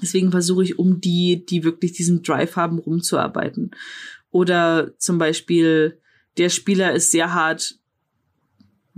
Deswegen 0.00 0.30
versuche 0.30 0.64
ich, 0.64 0.78
um 0.78 1.00
die, 1.00 1.44
die 1.46 1.64
wirklich 1.64 1.92
diesen 1.92 2.22
Drive 2.22 2.56
haben, 2.56 2.78
rumzuarbeiten. 2.78 3.70
Oder 4.30 4.92
zum 4.98 5.18
Beispiel, 5.18 5.98
der 6.36 6.50
Spieler 6.50 6.92
ist 6.92 7.10
sehr 7.10 7.32
hart, 7.32 7.78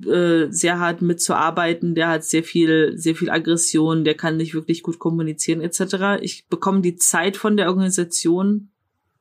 äh, 0.05 0.47
sehr 0.51 0.81
hart 0.81 1.03
mitzuarbeiten, 1.03 1.95
der 1.95 2.09
hat 2.09 2.25
sehr 2.25 2.43
viel, 2.43 2.97
sehr 2.97 3.15
viel 3.15 3.31
Aggression, 3.31 4.05
der 4.05 4.15
kann 4.15 4.37
nicht 4.37 4.55
wirklich 4.55 4.83
gut 4.83 4.99
kommunizieren, 4.99 5.61
etc. 5.61 6.21
Ich 6.21 6.49
bekomme 6.49 6.81
die 6.81 6.97
Zeit 6.97 7.37
von 7.37 7.57
der 7.57 7.69
Organisation 7.69 8.71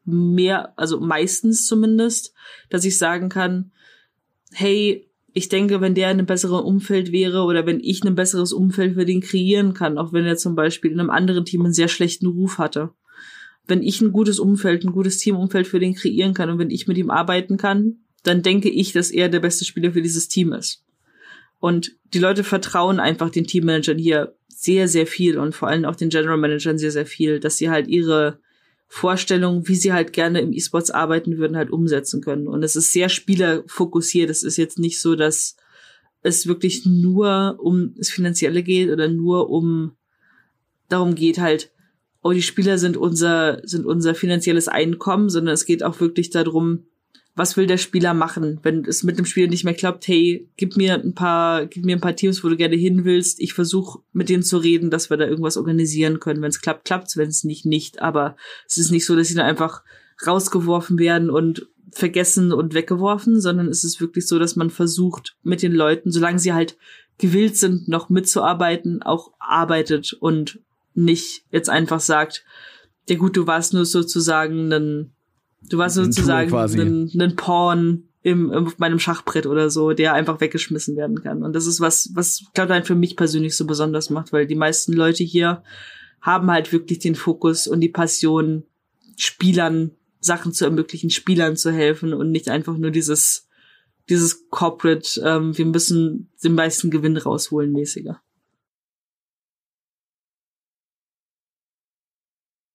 mehr, 0.04 0.74
also 0.80 1.00
meistens 1.00 1.68
zumindest, 1.68 2.34
dass 2.70 2.86
ich 2.86 2.98
sagen 2.98 3.30
kann, 3.30 3.72
hey, 4.52 5.07
ich 5.34 5.50
denke, 5.50 5.82
wenn 5.82 5.96
der 5.96 6.10
in 6.10 6.18
einem 6.18 6.26
besseren 6.26 6.64
Umfeld 6.64 7.12
wäre 7.12 7.44
oder 7.44 7.66
wenn 7.66 7.80
ich 7.80 8.04
ein 8.04 8.16
besseres 8.16 8.54
Umfeld 8.54 8.96
für 8.96 9.06
den 9.06 9.22
kreieren 9.22 9.74
kann, 9.74 9.98
auch 9.98 10.14
wenn 10.14 10.26
er 10.26 10.38
zum 10.38 10.56
Beispiel 10.56 10.92
in 10.92 11.00
einem 11.00 11.10
anderen 11.10 11.46
Team 11.46 11.64
einen 11.64 11.74
sehr 11.74 11.88
schlechten 11.88 12.28
Ruf 12.28 12.58
hatte. 12.58 12.92
Wenn 13.68 13.84
ich 13.84 14.02
ein 14.02 14.12
gutes 14.12 14.40
Umfeld, 14.40 14.86
ein 14.86 14.94
gutes 14.94 15.18
Teamumfeld 15.18 15.68
für 15.68 15.80
den 15.80 15.94
kreieren 15.94 16.34
kann 16.34 16.50
und 16.50 16.58
wenn 16.58 16.72
ich 16.72 16.88
mit 16.88 16.98
ihm 16.98 17.12
arbeiten 17.12 17.58
kann, 17.58 17.98
dann 18.24 18.42
denke 18.42 18.70
ich, 18.70 18.94
dass 18.94 19.12
er 19.12 19.30
der 19.30 19.40
beste 19.40 19.66
Spieler 19.66 19.92
für 19.92 20.02
dieses 20.02 20.28
Team 20.28 20.54
ist. 20.54 20.84
Und 21.60 21.98
die 22.14 22.20
Leute 22.20 22.44
vertrauen 22.44 23.00
einfach 23.00 23.30
den 23.30 23.46
Teammanagern 23.46 23.98
hier 23.98 24.36
sehr, 24.48 24.88
sehr 24.88 25.06
viel 25.06 25.38
und 25.38 25.54
vor 25.54 25.68
allem 25.68 25.86
auch 25.86 25.96
den 25.96 26.10
General 26.10 26.38
Managern 26.38 26.78
sehr, 26.78 26.92
sehr 26.92 27.06
viel, 27.06 27.40
dass 27.40 27.58
sie 27.58 27.70
halt 27.70 27.88
ihre 27.88 28.40
Vorstellungen, 28.88 29.68
wie 29.68 29.76
sie 29.76 29.94
halt 29.94 30.14
gerne 30.14 30.40
im 30.40 30.54
E-Sports 30.54 30.92
arbeiten 30.92 31.38
würden, 31.38 31.58
halt 31.58 31.72
umsetzen 31.72 32.22
können. 32.22 32.48
Und 32.48 32.64
es 32.64 32.76
ist 32.76 32.92
sehr 32.94 33.10
spielerfokussiert. 33.10 34.30
Es 34.30 34.44
ist 34.44 34.58
jetzt 34.58 34.80
nicht 34.80 35.02
so, 35.02 35.16
dass 35.16 35.58
es 36.22 36.48
wirklich 36.48 36.86
nur 36.86 37.58
um 37.60 37.94
das 37.96 38.10
Finanzielle 38.10 38.64
geht 38.64 38.90
oder 38.90 39.08
nur 39.08 39.50
um 39.50 39.98
darum 40.90 41.16
geht 41.16 41.38
halt, 41.38 41.72
oh, 42.22 42.32
die 42.32 42.42
Spieler 42.42 42.78
sind 42.78 42.98
unser, 42.98 43.62
sind 43.64 43.86
unser 43.86 44.16
finanzielles 44.16 44.68
Einkommen, 44.68 45.30
sondern 45.30 45.54
es 45.54 45.66
geht 45.66 45.84
auch 45.84 46.00
wirklich 46.00 46.30
darum, 46.30 46.86
was 47.38 47.56
will 47.56 47.68
der 47.68 47.78
Spieler 47.78 48.16
machen, 48.16 48.60
wenn 48.64 48.84
es 48.84 49.04
mit 49.04 49.20
dem 49.20 49.26
Spiel 49.26 49.48
nicht 49.48 49.64
mehr 49.64 49.76
klappt, 49.76 50.08
hey, 50.08 50.50
gib 50.58 50.76
mir 50.76 50.96
ein 50.96 51.14
paar, 51.14 51.68
gib 51.68 51.86
mir 51.86 51.96
ein 51.96 52.02
paar 52.02 52.16
Teams, 52.16 52.44
wo 52.44 52.50
du 52.50 52.58
gerne 52.58 52.76
hin 52.76 53.06
willst. 53.06 53.40
Ich 53.40 53.54
versuche 53.54 54.00
mit 54.12 54.28
denen 54.30 54.42
zu 54.42 54.58
reden, 54.58 54.90
dass 54.90 55.12
wir 55.12 55.18
da 55.18 55.28
irgendwas 55.28 55.56
organisieren 55.56 56.20
können. 56.20 56.42
Wenn 56.42 56.50
es 56.50 56.62
klappt, 56.62 56.86
klappt's, 56.86 57.16
wenn 57.16 57.30
es 57.30 57.44
nicht, 57.44 57.64
nicht. 57.64 58.02
Aber 58.02 58.36
es 58.68 58.78
ist 58.78 58.90
nicht 58.90 59.06
so, 59.06 59.16
dass 59.16 59.28
sie 59.28 59.36
dann 59.36 59.46
einfach 59.46 59.84
rausgeworfen 60.26 60.98
werden 60.98 61.30
und 61.30 61.68
vergessen 61.92 62.52
und 62.52 62.74
weggeworfen, 62.74 63.40
sondern 63.40 63.68
es 63.68 63.84
ist 63.84 64.02
wirklich 64.02 64.28
so, 64.28 64.40
dass 64.40 64.56
man 64.56 64.72
versucht, 64.72 65.38
mit 65.44 65.62
den 65.62 65.74
Leuten, 65.74 66.12
solange 66.12 66.40
sie 66.40 66.54
halt 66.54 66.76
gewillt 67.20 67.56
sind, 67.56 67.88
noch 67.88 68.10
mitzuarbeiten, 68.10 69.04
auch 69.04 69.34
arbeitet 69.38 70.14
und 70.14 70.60
nicht 70.96 71.44
jetzt 71.52 71.70
einfach 71.70 72.00
sagt, 72.00 72.44
ja 73.08 73.16
gut, 73.16 73.38
du 73.38 73.46
warst 73.46 73.74
nur 73.74 73.86
sozusagen 73.86 74.74
ein 74.74 75.14
Du 75.70 75.78
warst 75.78 75.96
sozusagen 75.96 76.54
ein, 76.54 77.12
ein 77.20 77.36
Pawn 77.36 78.04
im, 78.24 78.52
auf 78.52 78.78
meinem 78.80 79.00
Schachbrett 79.00 79.46
oder 79.46 79.70
so, 79.70 79.94
der 79.94 80.14
einfach 80.14 80.42
weggeschmissen 80.42 80.96
werden 80.98 81.22
kann. 81.22 81.44
Und 81.44 81.54
das 81.54 81.66
ist 81.66 81.80
was, 81.80 82.12
was 82.14 82.44
Cloud9 82.56 82.84
für 82.84 82.96
mich 82.96 83.16
persönlich 83.16 83.56
so 83.56 83.66
besonders 83.66 84.10
macht, 84.10 84.34
weil 84.34 84.48
die 84.48 84.56
meisten 84.56 84.94
Leute 84.94 85.24
hier 85.24 85.64
haben 86.22 86.52
halt 86.52 86.74
wirklich 86.74 87.00
den 87.00 87.16
Fokus 87.16 87.68
und 87.68 87.82
die 87.82 87.90
Passion, 87.90 88.64
Spielern 89.18 89.92
Sachen 90.20 90.52
zu 90.52 90.66
ermöglichen, 90.66 91.10
Spielern 91.10 91.56
zu 91.56 91.72
helfen 91.72 92.14
und 92.14 92.32
nicht 92.32 92.50
einfach 92.50 92.78
nur 92.78 92.92
dieses, 92.92 93.48
dieses 94.10 94.50
Corporate, 94.50 95.22
ähm, 95.24 95.58
wir 95.58 95.66
müssen 95.66 96.30
den 96.44 96.54
meisten 96.54 96.92
Gewinn 96.92 97.18
rausholen 97.18 97.72
mäßiger. 97.72 98.22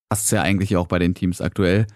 Passt 0.09 0.31
ja 0.33 0.43
eigentlich 0.43 0.77
auch 0.77 0.87
bei 0.87 0.99
den 0.99 1.15
Teams 1.15 1.41
aktuell. 1.41 1.87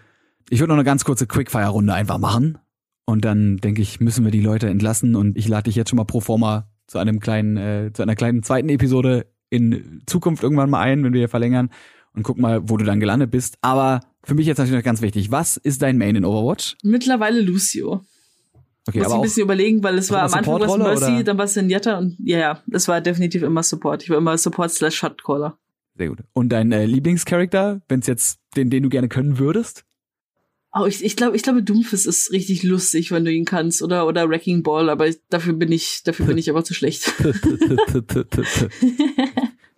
Ich 0.49 0.59
würde 0.59 0.69
noch 0.69 0.77
eine 0.77 0.83
ganz 0.83 1.03
kurze 1.03 1.27
Quickfire-Runde 1.27 1.93
einfach 1.93 2.17
machen. 2.17 2.57
Und 3.05 3.25
dann 3.25 3.57
denke 3.57 3.81
ich, 3.81 3.99
müssen 3.99 4.25
wir 4.25 4.31
die 4.31 4.41
Leute 4.41 4.67
entlassen 4.69 5.15
und 5.15 5.37
ich 5.37 5.47
lade 5.47 5.63
dich 5.63 5.75
jetzt 5.75 5.89
schon 5.89 5.97
mal 5.97 6.03
pro 6.03 6.19
forma 6.19 6.69
zu 6.87 6.97
einem 6.97 7.19
kleinen, 7.19 7.57
äh, 7.57 7.91
zu 7.93 8.01
einer 8.03 8.15
kleinen 8.15 8.43
zweiten 8.43 8.69
Episode 8.69 9.27
in 9.49 10.01
Zukunft 10.05 10.43
irgendwann 10.43 10.69
mal 10.69 10.81
ein, 10.81 11.03
wenn 11.03 11.13
wir 11.13 11.19
hier 11.19 11.29
verlängern 11.29 11.69
und 12.13 12.23
guck 12.23 12.37
mal, 12.37 12.69
wo 12.69 12.77
du 12.77 12.83
dann 12.83 12.99
gelandet 12.99 13.31
bist. 13.31 13.57
Aber 13.61 14.01
für 14.23 14.35
mich 14.35 14.45
jetzt 14.45 14.57
natürlich 14.57 14.77
noch 14.77 14.83
ganz 14.83 15.01
wichtig. 15.01 15.31
Was 15.31 15.55
ist 15.55 15.81
dein 15.81 15.97
Main 15.97 16.15
in 16.15 16.25
Overwatch? 16.25 16.75
Mittlerweile 16.83 17.41
Lucio. 17.41 18.01
Okay, 18.87 18.99
Muss 18.99 19.05
ich 19.05 19.05
aber 19.05 19.15
ein 19.15 19.21
bisschen 19.21 19.43
überlegen, 19.43 19.83
weil 19.83 19.97
es 19.97 20.11
war 20.11 20.23
am 20.23 20.33
Anfang 20.33 20.59
was 20.61 20.77
Mercy, 20.77 21.11
oder? 21.11 21.23
dann 21.23 21.37
war 21.37 21.45
es 21.45 21.53
Senjata 21.53 21.97
und 21.97 22.17
ja, 22.23 22.37
ja, 22.37 22.61
es 22.71 22.87
war 22.87 23.01
definitiv 23.01 23.43
immer 23.43 23.63
Support. 23.63 24.03
Ich 24.03 24.09
war 24.09 24.17
immer 24.17 24.37
Support 24.37 24.71
slash 24.71 24.95
Shotcaller. 24.95 25.57
Sehr 25.95 26.09
gut. 26.09 26.19
Und 26.33 26.49
dein 26.49 26.71
äh, 26.71 26.85
Lieblingscharakter, 26.85 27.81
wenn 27.89 27.99
es 27.99 28.07
jetzt 28.07 28.39
den, 28.55 28.69
den 28.69 28.83
du 28.83 28.89
gerne 28.89 29.09
können 29.09 29.39
würdest? 29.39 29.83
Oh, 30.79 30.85
ich, 30.85 31.03
ich 31.03 31.15
glaube, 31.15 31.35
ich 31.35 31.43
glaube, 31.43 31.63
Doomfist 31.63 32.05
ist 32.05 32.31
richtig 32.31 32.63
lustig, 32.63 33.11
wenn 33.11 33.25
du 33.25 33.31
ihn 33.31 33.45
kannst, 33.45 33.81
oder, 33.81 34.05
oder 34.07 34.29
Wrecking 34.29 34.63
Ball, 34.63 34.89
aber 34.89 35.09
dafür 35.29 35.53
bin 35.53 35.71
ich, 35.71 36.01
dafür 36.03 36.25
bin 36.25 36.37
ich 36.37 36.49
aber 36.49 36.63
zu 36.63 36.73
schlecht. 36.73 37.13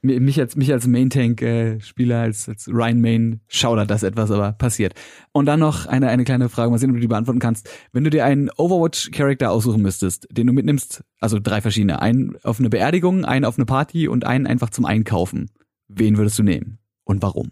Mi- 0.01 0.19
mich 0.19 0.39
als 0.39 0.55
mich 0.55 0.71
als 0.71 0.87
Main 0.87 1.09
Tank 1.09 1.41
äh, 1.41 1.79
Spieler 1.81 2.19
als 2.21 2.47
als 2.47 2.69
Ryan 2.69 3.01
Main 3.01 3.41
schaudert 3.49 3.89
das 3.91 4.03
etwas, 4.03 4.31
aber 4.31 4.53
passiert. 4.53 4.93
Und 5.33 5.45
dann 5.45 5.59
noch 5.59 5.87
eine 5.87 6.07
eine 6.07 6.23
kleine 6.23 6.47
Frage, 6.47 6.71
mal 6.71 6.77
sehen, 6.79 6.89
ob 6.91 6.95
du 6.95 7.01
die 7.01 7.07
beantworten 7.07 7.39
kannst. 7.39 7.69
Wenn 7.91 8.05
du 8.05 8.09
dir 8.09 8.23
einen 8.23 8.49
Overwatch 8.55 9.11
Charakter 9.11 9.51
aussuchen 9.51 9.81
müsstest, 9.81 10.27
den 10.31 10.47
du 10.47 10.53
mitnimmst, 10.53 11.03
also 11.19 11.37
drei 11.41 11.59
verschiedene, 11.61 12.01
einen 12.01 12.37
auf 12.43 12.59
eine 12.59 12.69
Beerdigung, 12.69 13.25
einen 13.25 13.43
auf 13.43 13.57
eine 13.57 13.65
Party 13.65 14.07
und 14.07 14.25
einen 14.25 14.47
einfach 14.47 14.69
zum 14.69 14.85
Einkaufen, 14.85 15.51
wen 15.89 16.17
würdest 16.17 16.39
du 16.39 16.43
nehmen 16.43 16.79
und 17.03 17.21
warum? 17.21 17.51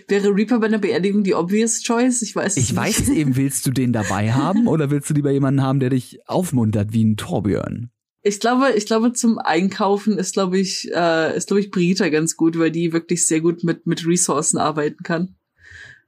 Wäre 0.08 0.34
Reaper 0.34 0.58
bei 0.60 0.66
einer 0.66 0.78
Beerdigung 0.78 1.22
die 1.24 1.34
obvious 1.34 1.82
choice? 1.82 2.22
Ich 2.22 2.34
weiß 2.34 2.56
Ich 2.56 2.70
nicht. 2.70 2.76
weiß 2.76 3.08
eben, 3.10 3.36
willst 3.36 3.66
du 3.66 3.70
den 3.70 3.92
dabei 3.92 4.32
haben 4.32 4.66
oder 4.68 4.90
willst 4.90 5.10
du 5.10 5.14
lieber 5.14 5.30
jemanden 5.30 5.62
haben, 5.62 5.80
der 5.80 5.90
dich 5.90 6.18
aufmuntert 6.26 6.92
wie 6.92 7.04
ein 7.04 7.16
Torbjörn? 7.16 7.90
Ich 8.22 8.40
glaube, 8.40 8.72
ich 8.76 8.86
glaube, 8.86 9.12
zum 9.12 9.38
Einkaufen 9.38 10.18
ist, 10.18 10.32
glaube 10.32 10.58
ich, 10.58 10.90
äh, 10.92 11.36
ist, 11.36 11.46
glaube 11.46 11.60
ich, 11.60 11.70
Brita 11.70 12.08
ganz 12.08 12.36
gut, 12.36 12.58
weil 12.58 12.72
die 12.72 12.92
wirklich 12.92 13.26
sehr 13.26 13.40
gut 13.40 13.62
mit, 13.62 13.86
mit 13.86 14.04
Ressourcen 14.06 14.58
arbeiten 14.58 15.04
kann. 15.04 15.36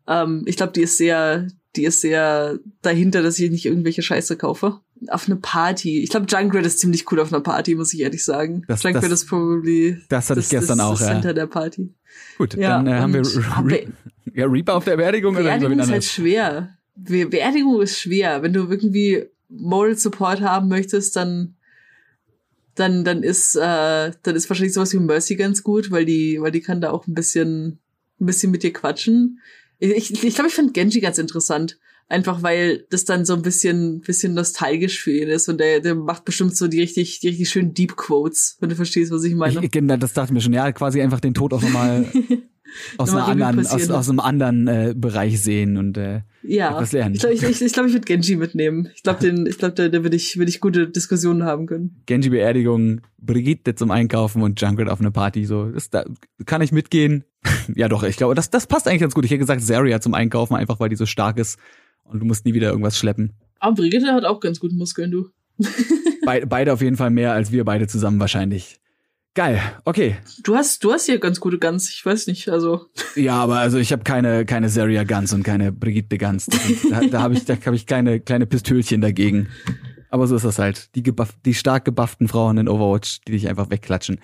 Ähm, 0.09 0.43
ich 0.47 0.57
glaube, 0.57 0.73
die 0.73 0.83
ist 0.83 0.97
sehr, 0.97 1.47
die 1.77 1.85
ist 1.85 2.01
sehr 2.01 2.59
dahinter, 2.83 3.23
dass 3.23 3.39
ich 3.39 3.51
nicht 3.51 3.67
irgendwelche 3.67 4.03
Scheiße 4.03 4.37
kaufe. 4.37 4.81
Auf 5.09 5.27
eine 5.27 5.37
Party. 5.37 6.03
Ich 6.03 6.11
glaube, 6.11 6.27
Junkrat 6.29 6.67
ist 6.67 6.81
ziemlich 6.81 7.11
cool 7.13 7.21
auf 7.21 7.33
einer 7.33 7.41
Party, 7.43 7.75
muss 7.77 7.95
ich 7.95 8.01
ehrlich 8.01 8.25
sagen. 8.25 8.65
Das- 8.67 8.83
Junkrat 8.83 9.05
das- 9.05 9.13
ist 9.13 9.27
probably 9.29 9.99
Das 10.09 10.29
hatte 10.31 10.41
ich 10.41 10.49
gestern 10.49 10.79
das, 10.79 10.87
auch, 10.87 10.91
das 10.99 11.01
ja. 11.03 11.07
Center 11.09 11.35
der 11.35 11.47
Party. 11.47 11.95
Gut, 12.37 12.55
Ja, 12.55 12.71
dann 12.83 12.87
äh, 12.87 12.95
haben 12.95 13.15
wir 13.15 13.23
Re 13.23 13.87
ja, 14.35 14.47
Reaper 14.47 14.75
auf 14.75 14.85
der 14.85 14.97
Beerdigung 14.97 15.35
oder 15.35 15.45
Beerdigung 15.45 15.73
wen 15.73 15.79
ist 15.81 15.91
halt 15.91 16.05
schwer. 16.05 16.77
Be 16.97 17.27
Beerdigung 17.27 17.81
ist 17.81 17.99
schwer. 17.99 18.43
Wenn 18.43 18.53
du 18.53 18.69
irgendwie 18.69 19.25
Moral 19.49 19.97
Support 19.97 20.41
haben 20.41 20.69
möchtest, 20.69 21.17
dann 21.17 21.55
dann 22.75 23.05
dann 23.05 23.23
ist 23.23 23.57
äh, 23.57 24.13
dann 24.23 24.37
ist 24.37 24.49
wahrscheinlich 24.49 24.75
sowas 24.75 24.93
wie 24.93 24.99
Mercy 24.99 25.37
ganz 25.37 25.63
gut, 25.63 25.91
weil 25.91 26.05
die 26.05 26.41
weil 26.41 26.53
die 26.53 26.61
kann 26.61 26.81
da 26.81 26.91
auch 26.91 27.07
ein 27.07 27.15
bisschen 27.15 27.79
ein 28.21 28.27
bisschen 28.27 28.51
mit 28.51 28.63
dir 28.63 28.73
quatschen. 28.73 29.41
Ich 29.79 30.11
ich, 30.13 30.25
ich 30.25 30.35
glaube, 30.35 30.49
ich 30.49 30.55
finde 30.55 30.73
Genji 30.73 31.01
ganz 31.01 31.19
interessant. 31.19 31.79
Einfach 32.11 32.43
weil 32.43 32.87
das 32.89 33.05
dann 33.05 33.27
so 33.27 33.35
ein 33.35 33.43
bisschen, 33.43 34.01
bisschen 34.01 34.33
nostalgisch 34.33 35.03
für 35.03 35.13
ihn 35.13 35.29
ist 35.29 35.49
und 35.49 35.59
der, 35.61 35.81
der 35.81 35.95
macht 35.95 36.25
bestimmt 36.25 36.57
so 36.57 36.67
die 36.67 36.81
richtig, 36.81 37.21
die 37.21 37.29
richtig 37.29 37.51
schönen 37.51 37.75
Deep 37.75 37.97
Quotes, 37.97 38.57
wenn 38.61 38.71
du 38.71 38.77
verstehst, 38.77 39.13
was 39.13 39.25
ich 39.25 39.35
meine. 39.35 39.63
Ich, 39.63 39.71
genau, 39.71 39.99
das 39.99 40.15
dachte 40.15 40.31
ich 40.31 40.33
mir 40.33 40.41
schon. 40.41 40.55
Ja, 40.55 40.73
quasi 40.73 41.03
einfach 41.03 41.21
den 41.21 41.35
Tod 41.35 41.53
auch 41.53 41.61
nochmal 41.61 42.07
aus, 42.97 43.11
einer 43.11 43.29
anderen, 43.29 43.67
aus, 43.67 43.91
aus 43.91 44.09
einem 44.09 44.21
anderen 44.21 44.69
äh, 44.69 44.95
Bereich 44.97 45.43
sehen 45.43 45.77
und 45.77 45.99
äh, 45.99 46.23
Ja, 46.43 46.71
etwas 46.71 46.93
lernen. 46.93 47.15
ich 47.15 47.21
glaube, 47.21 47.35
ich, 47.35 47.43
ich, 47.43 47.61
ich, 47.61 47.73
glaub, 47.75 47.85
ich 47.85 47.93
würde 47.93 48.07
Genji 48.07 48.37
mitnehmen. 48.37 48.89
Ich 48.95 49.03
glaube, 49.03 49.21
den, 49.23 49.45
ich 49.45 49.59
glaube, 49.59 49.75
da, 49.75 49.89
da 49.91 50.03
würde 50.03 50.17
ich, 50.17 50.39
würde 50.39 50.49
ich 50.49 50.61
gute 50.61 50.89
Diskussionen 50.89 51.45
haben 51.45 51.67
können. 51.67 52.03
Genji 52.07 52.31
Beerdigung, 52.31 53.03
Brigitte 53.19 53.75
zum 53.75 53.91
Einkaufen 53.91 54.41
und 54.41 54.59
Junkrat 54.59 54.89
auf 54.89 55.01
eine 55.01 55.11
Party. 55.11 55.45
So, 55.45 55.67
das, 55.67 55.91
da 55.91 56.05
kann 56.47 56.63
ich 56.63 56.73
mitgehen. 56.73 57.25
ja, 57.75 57.89
doch, 57.89 58.03
ich 58.03 58.17
glaube, 58.17 58.35
das, 58.35 58.49
das 58.49 58.67
passt 58.67 58.89
eigentlich 58.89 59.03
ganz 59.03 59.15
gut. 59.15 59.27
Ich 59.27 59.31
hätte 59.31 59.41
gesagt, 59.41 59.63
Zarya 59.63 60.01
zum 60.01 60.15
Einkaufen, 60.15 60.55
einfach 60.55 60.81
weil 60.81 60.89
die 60.89 60.97
so 60.97 61.05
stark 61.05 61.37
ist 61.37 61.59
und 62.09 62.21
du 62.21 62.27
musst 62.27 62.45
nie 62.45 62.55
wieder 62.55 62.69
irgendwas 62.71 62.99
schleppen. 62.99 63.35
Aber 63.61 63.75
Brigitte 63.77 64.13
hat 64.13 64.25
auch 64.25 64.41
ganz 64.41 64.61
gute 64.61 64.75
Muskeln, 64.75 65.11
du. 65.11 65.29
Be 66.25 66.45
beide 66.47 66.73
auf 66.73 66.81
jeden 66.83 66.97
Fall 66.97 67.11
mehr 67.11 67.33
als 67.33 67.53
wir 67.53 67.65
beide 67.65 67.87
zusammen 67.89 68.21
wahrscheinlich. 68.21 68.81
Geil, 69.35 69.61
okay. 69.85 70.17
Du 70.43 70.57
hast, 70.57 70.83
du 70.83 70.93
hast 70.93 71.07
hier 71.07 71.19
ganz 71.19 71.39
gute 71.39 71.59
Guns. 71.59 71.89
Ich 71.91 72.05
weiß 72.05 72.27
nicht, 72.27 72.49
also. 72.49 72.87
Ja, 73.15 73.35
aber 73.37 73.59
also 73.59 73.79
ich 73.79 73.93
habe 73.93 74.03
keine 74.05 74.45
keine 74.45 74.69
Zarya 74.69 75.05
Guns 75.05 75.33
und 75.33 75.43
keine 75.45 75.71
Brigitte 75.73 76.19
Guns. 76.19 76.47
Sind- 76.47 76.91
Da, 76.93 77.01
da 77.07 77.23
habe 77.23 77.35
ich 77.35 77.45
da 77.45 77.55
habe 77.65 77.77
ich 77.77 77.87
kleine 77.87 78.21
kleine 78.21 78.47
Pistölchen 78.47 79.01
dagegen. 79.01 79.49
Aber 80.11 80.27
so 80.27 80.37
ist 80.37 80.45
das 80.45 80.59
halt. 80.59 80.95
Die 80.95 81.03
gebuff, 81.03 81.35
die 81.45 81.55
stark 81.55 81.85
gebufften 81.85 82.29
Frauen 82.29 82.59
in 82.59 82.69
Overwatch, 82.69 83.21
die 83.27 83.33
dich 83.33 83.49
einfach 83.49 83.71
wegklatschen. 83.71 84.21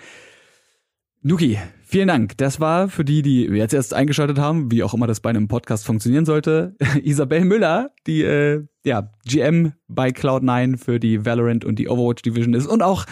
Nuki, 1.23 1.59
vielen 1.95 2.09
Dank. 2.09 2.37
Das 2.39 2.59
war 2.59 2.89
für 2.89 3.05
die, 3.05 3.23
die 3.23 3.45
jetzt 3.45 3.73
erst 3.73 3.95
eingeschaltet 3.95 4.37
haben, 4.37 4.73
wie 4.73 4.83
auch 4.83 4.95
immer 4.95 5.07
das 5.07 5.21
bei 5.21 5.31
einem 5.31 5.47
Podcast 5.47 5.87
funktionieren 5.87 6.25
sollte, 6.25 6.75
Isabel 7.05 7.45
Müller, 7.45 7.93
die 8.09 8.23
äh, 8.23 8.65
ja 8.85 9.13
GM 9.25 9.75
bei 9.87 10.09
Cloud9 10.09 10.77
für 10.77 10.99
die 10.99 11.25
Valorant 11.25 11.65
und 11.65 11.79
die 11.79 11.89
Overwatch 11.89 12.23
Division 12.23 12.55
ist 12.55 12.67
und 12.67 12.83
auch 12.83 13.05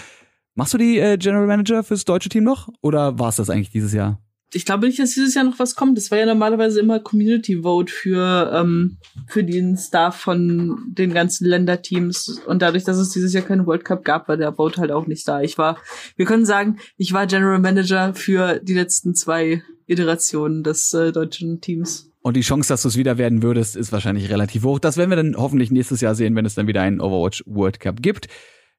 machst 0.57 0.75
du 0.75 0.79
die 0.79 0.99
äh, 0.99 1.17
General 1.17 1.47
Manager 1.47 1.85
fürs 1.85 2.05
deutsche 2.05 2.29
Team 2.29 2.43
noch 2.43 2.71
oder 2.81 3.21
war 3.21 3.29
es 3.29 3.37
das 3.37 3.51
eigentlich 3.51 3.71
dieses 3.71 3.93
Jahr? 3.93 4.21
Ich 4.55 4.67
glaube 4.67 4.87
nicht, 4.87 4.99
dass 4.99 5.15
dieses 5.15 5.35
Jahr 5.35 5.45
noch 5.45 5.59
was 5.59 5.75
kommt. 5.75 5.97
Das 5.97 6.11
war 6.11 6.19
ja 6.19 6.27
normalerweise 6.27 6.81
immer 6.81 7.01
Community 7.01 7.63
Vote 7.63 7.93
für, 7.93 8.53
ähm, 8.55 8.99
für 9.27 9.45
den 9.45 9.77
Staff 9.77 10.17
von 10.17 10.79
den 10.89 11.15
ganzen 11.15 11.47
Länderteams. 11.47 12.41
Und 12.47 12.61
dadurch, 12.61 12.85
dass 12.85 12.99
es 12.99 13.11
dieses 13.11 13.33
Jahr 13.33 13.45
keinen 13.45 13.67
World 13.67 13.85
Cup 13.85 14.05
gab, 14.05 14.29
war 14.29 14.37
der 14.37 14.55
Vote 14.55 14.81
halt 14.81 14.93
auch 14.93 15.07
nicht 15.07 15.27
da. 15.27 15.41
Ich 15.41 15.57
war, 15.57 15.79
wir 16.17 16.27
können 16.27 16.45
sagen, 16.45 16.79
ich 16.97 17.13
war 17.13 17.27
General 17.27 17.59
Manager 17.59 18.15
für 18.15 18.61
die 18.63 18.75
letzten 18.75 19.15
zwei 19.15 19.63
Iterationen 19.87 20.63
des 20.63 20.93
äh, 20.93 21.13
deutschen 21.13 21.61
Teams. 21.61 22.11
Und 22.23 22.37
die 22.37 22.43
Chance, 22.43 22.69
dass 22.69 22.83
du 22.83 22.89
es 22.89 22.97
wieder 22.97 23.19
werden 23.19 23.43
würdest, 23.43 23.75
ist 23.75 23.91
wahrscheinlich 23.91 24.31
relativ 24.31 24.63
hoch. 24.65 24.79
Das 24.79 24.97
werden 24.97 25.11
wir 25.11 25.17
dann 25.17 25.35
hoffentlich 25.37 25.71
nächstes 25.71 26.01
Jahr 26.01 26.15
sehen, 26.15 26.37
wenn 26.37 26.47
es 26.47 26.55
dann 26.55 26.69
wieder 26.69 26.83
einen 26.83 27.01
Overwatch 27.01 27.43
World 27.47 27.81
Cup 27.81 28.01
gibt. 28.01 28.29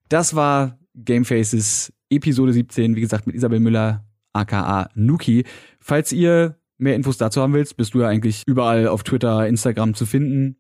Das 0.08 0.34
war 0.36 0.80
Game 0.96 1.26
Faces 1.26 1.92
Episode 2.10 2.54
17, 2.54 2.96
wie 2.96 3.02
gesagt, 3.02 3.28
mit 3.28 3.36
Isabel 3.36 3.60
Müller, 3.60 4.06
aka 4.34 4.90
Nuki. 4.96 5.46
Falls 5.80 6.12
ihr 6.12 6.58
mehr 6.78 6.96
Infos 6.96 7.18
dazu 7.18 7.42
haben 7.42 7.54
willst, 7.54 7.78
bist 7.78 7.94
du 7.94 8.02
ja 8.02 8.08
eigentlich 8.08 8.44
überall 8.46 8.88
auf 8.88 9.04
Twitter, 9.04 9.48
Instagram 9.48 9.94
zu 9.94 10.06
finden. 10.06 10.58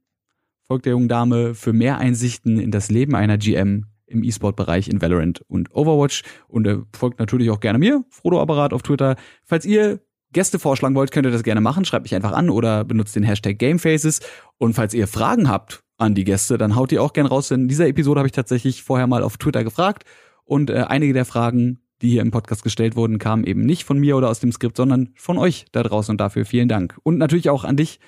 Folgt 0.66 0.86
der 0.86 0.92
jungen 0.92 1.10
Dame 1.10 1.54
für 1.56 1.74
mehr 1.74 1.98
Einsichten 1.98 2.60
in 2.60 2.72
das 2.72 2.90
Leben 2.90 3.16
einer 3.16 3.38
GM 3.38 3.88
im 4.06 4.24
E-Sport-Bereich 4.24 4.88
in 4.88 5.02
Valorant 5.02 5.42
und 5.48 5.74
Overwatch. 5.76 6.24
Und 6.48 6.68
äh, 6.68 6.78
folgt 6.96 7.20
natürlich 7.20 7.50
auch 7.50 7.60
gerne 7.60 7.80
mir, 7.80 8.04
Frodo 8.10 8.42
Apparat 8.42 8.74
auf 8.74 8.84
Twitter. 8.84 9.16
Falls 9.44 9.66
ihr 9.66 10.00
Gäste 10.32 10.60
vorschlagen 10.60 10.95
wollt, 10.95 11.12
könnt 11.12 11.28
ihr 11.28 11.32
das 11.32 11.44
gerne 11.44 11.62
machen. 11.62 11.86
Schreibt 11.86 12.04
mich 12.04 12.16
einfach 12.16 12.32
an 12.32 12.50
oder 12.50 12.84
benutzt 12.84 13.16
den 13.16 13.24
Hashtag 13.24 13.60
Gamefaces. 13.60 14.20
Und 14.58 14.74
falls 14.74 14.94
ihr 14.94 15.08
Fragen 15.08 15.50
habt 15.50 15.84
an 15.98 16.16
die 16.16 16.24
Gäste, 16.24 16.58
dann 16.58 16.76
haut 16.76 16.91
die 16.91 17.00
auch 17.00 17.14
gerne 17.14 17.30
raus. 17.30 17.50
Denn 17.50 17.62
in 17.62 17.68
dieser 17.68 17.88
Episode 17.88 18.20
habe 18.20 18.28
ich 18.28 18.34
tatsächlich 18.34 18.84
vorher 18.84 19.08
mal 19.08 19.24
auf 19.24 19.38
Twitter 19.38 19.64
gefragt. 19.64 20.04
Und 20.45 20.70
äh, 20.70 20.86
einige 20.88 21.14
der 21.14 21.26
Fragen, 21.26 21.80
die 22.04 22.10
hier 22.10 22.22
im 22.22 22.32
Podcast 22.32 22.64
gestellt 22.64 22.96
wurden, 22.96 23.18
kamen 23.18 23.44
eben 23.46 23.62
nicht 23.66 23.86
von 23.86 23.98
mir 23.98 24.16
oder 24.18 24.30
aus 24.30 24.40
dem 24.40 24.52
Skript, 24.52 24.78
sondern 24.78 25.10
von 25.16 25.38
euch 25.38 25.66
da 25.72 25.82
draußen. 25.84 26.12
Und 26.14 26.20
dafür 26.22 26.46
vielen 26.46 26.68
Dank. 26.68 26.98
Und 27.04 27.18
natürlich 27.18 27.50
auch 27.50 27.64
an 27.64 27.78
dich, 27.78 28.00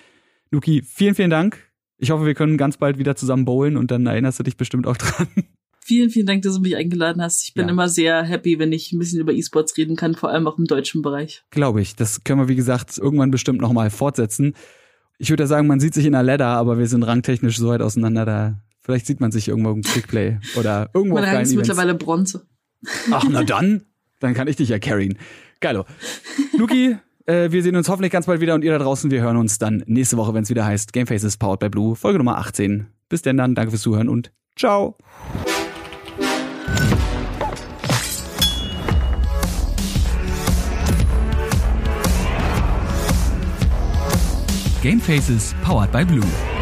Luki. 0.52 0.84
Vielen, 0.84 1.16
vielen 1.16 1.30
Dank. 1.32 1.58
Ich 1.98 2.12
hoffe, 2.12 2.26
wir 2.26 2.34
können 2.36 2.58
ganz 2.58 2.78
bald 2.78 2.98
wieder 2.98 3.16
zusammen 3.16 3.46
bowlen 3.46 3.78
und 3.78 3.90
dann 3.90 4.06
erinnerst 4.06 4.38
du 4.40 4.44
dich 4.44 4.58
bestimmt 4.58 4.86
auch 4.86 4.98
dran. 4.98 5.28
Vielen, 5.80 6.10
vielen 6.10 6.26
Dank, 6.26 6.42
dass 6.42 6.56
du 6.56 6.62
mich 6.62 6.76
eingeladen 6.76 7.22
hast. 7.22 7.48
Ich 7.48 7.54
bin 7.54 7.68
Ja. 7.68 7.72
immer 7.72 7.88
sehr 7.88 8.24
happy, 8.24 8.58
wenn 8.60 8.74
ich 8.74 8.92
ein 8.92 8.98
bisschen 9.00 9.20
über 9.22 9.32
E-Sports 9.34 9.78
reden 9.78 9.96
kann, 9.96 10.16
vor 10.16 10.30
allem 10.30 10.48
auch 10.48 10.58
im 10.58 10.66
deutschen 10.66 11.02
Bereich. 11.04 11.44
Glaube 11.52 11.80
ich. 11.80 11.96
Das 11.96 12.24
können 12.24 12.42
wir, 12.42 12.48
wie 12.48 12.56
gesagt, 12.56 12.98
irgendwann 12.98 13.30
bestimmt 13.32 13.62
nochmal 13.62 13.92
fortsetzen. 13.92 14.56
Ich 15.20 15.30
würde 15.30 15.44
ja 15.44 15.48
sagen, 15.48 15.68
man 15.68 15.80
sieht 15.80 15.94
sich 15.94 16.06
in 16.06 16.14
der 16.14 16.24
Ladder, 16.24 16.48
aber 16.48 16.80
wir 16.80 16.88
sind 16.88 17.04
rangtechnisch 17.04 17.58
so 17.60 17.70
weit 17.70 17.82
auseinander, 17.82 18.26
da 18.26 18.60
vielleicht 18.82 19.06
sieht 19.06 19.22
man 19.22 19.32
sich 19.32 19.48
irgendwo 19.48 19.72
im 19.72 19.84
Quickplay 19.84 20.40
oder 20.58 20.90
irgendwo 20.94 21.16
Mein 21.16 21.24
Rang 21.24 21.42
ist 21.44 21.56
mittlerweile 21.56 21.94
Bronze. 21.94 22.46
Ach, 23.12 23.26
na 23.30 23.44
dann. 23.44 23.84
Dann 24.20 24.34
kann 24.34 24.48
ich 24.48 24.56
dich 24.56 24.70
ja 24.70 24.80
carryen. 24.80 25.18
Geilo. 25.60 25.86
Luki, 26.57 26.98
äh, 27.26 27.52
wir 27.52 27.64
sehen 27.64 27.76
uns 27.76 27.90
hoffentlich 27.90 28.12
ganz 28.12 28.26
bald 28.26 28.41
wieder 28.41 28.56
und 28.56 28.64
ihr 28.64 28.72
da 28.72 28.80
draußen, 28.80 29.12
wir 29.12 29.22
hören 29.22 29.38
uns 29.38 29.57
dann 29.57 29.84
nächste 29.88 30.18
Woche, 30.18 30.34
wenn 30.34 30.44
es 30.44 30.49
wieder 30.49 30.66
heißt 30.66 30.94
Game 30.94 31.07
Faces 31.07 31.38
Powered 31.38 31.60
by 31.60 31.70
Blue, 31.70 31.95
Folge 31.95 32.18
Nummer 32.18 32.38
18. 32.38 32.88
Bis 33.10 33.22
denn 33.22 33.38
dann, 33.38 33.56
danke 33.56 33.72
fürs 33.72 33.82
Zuhören 33.82 34.10
und 34.10 34.32
ciao. 34.56 34.98
Gamefaces 44.86 45.56
powered 45.64 45.91
by 45.91 46.06
Blue. 46.06 46.55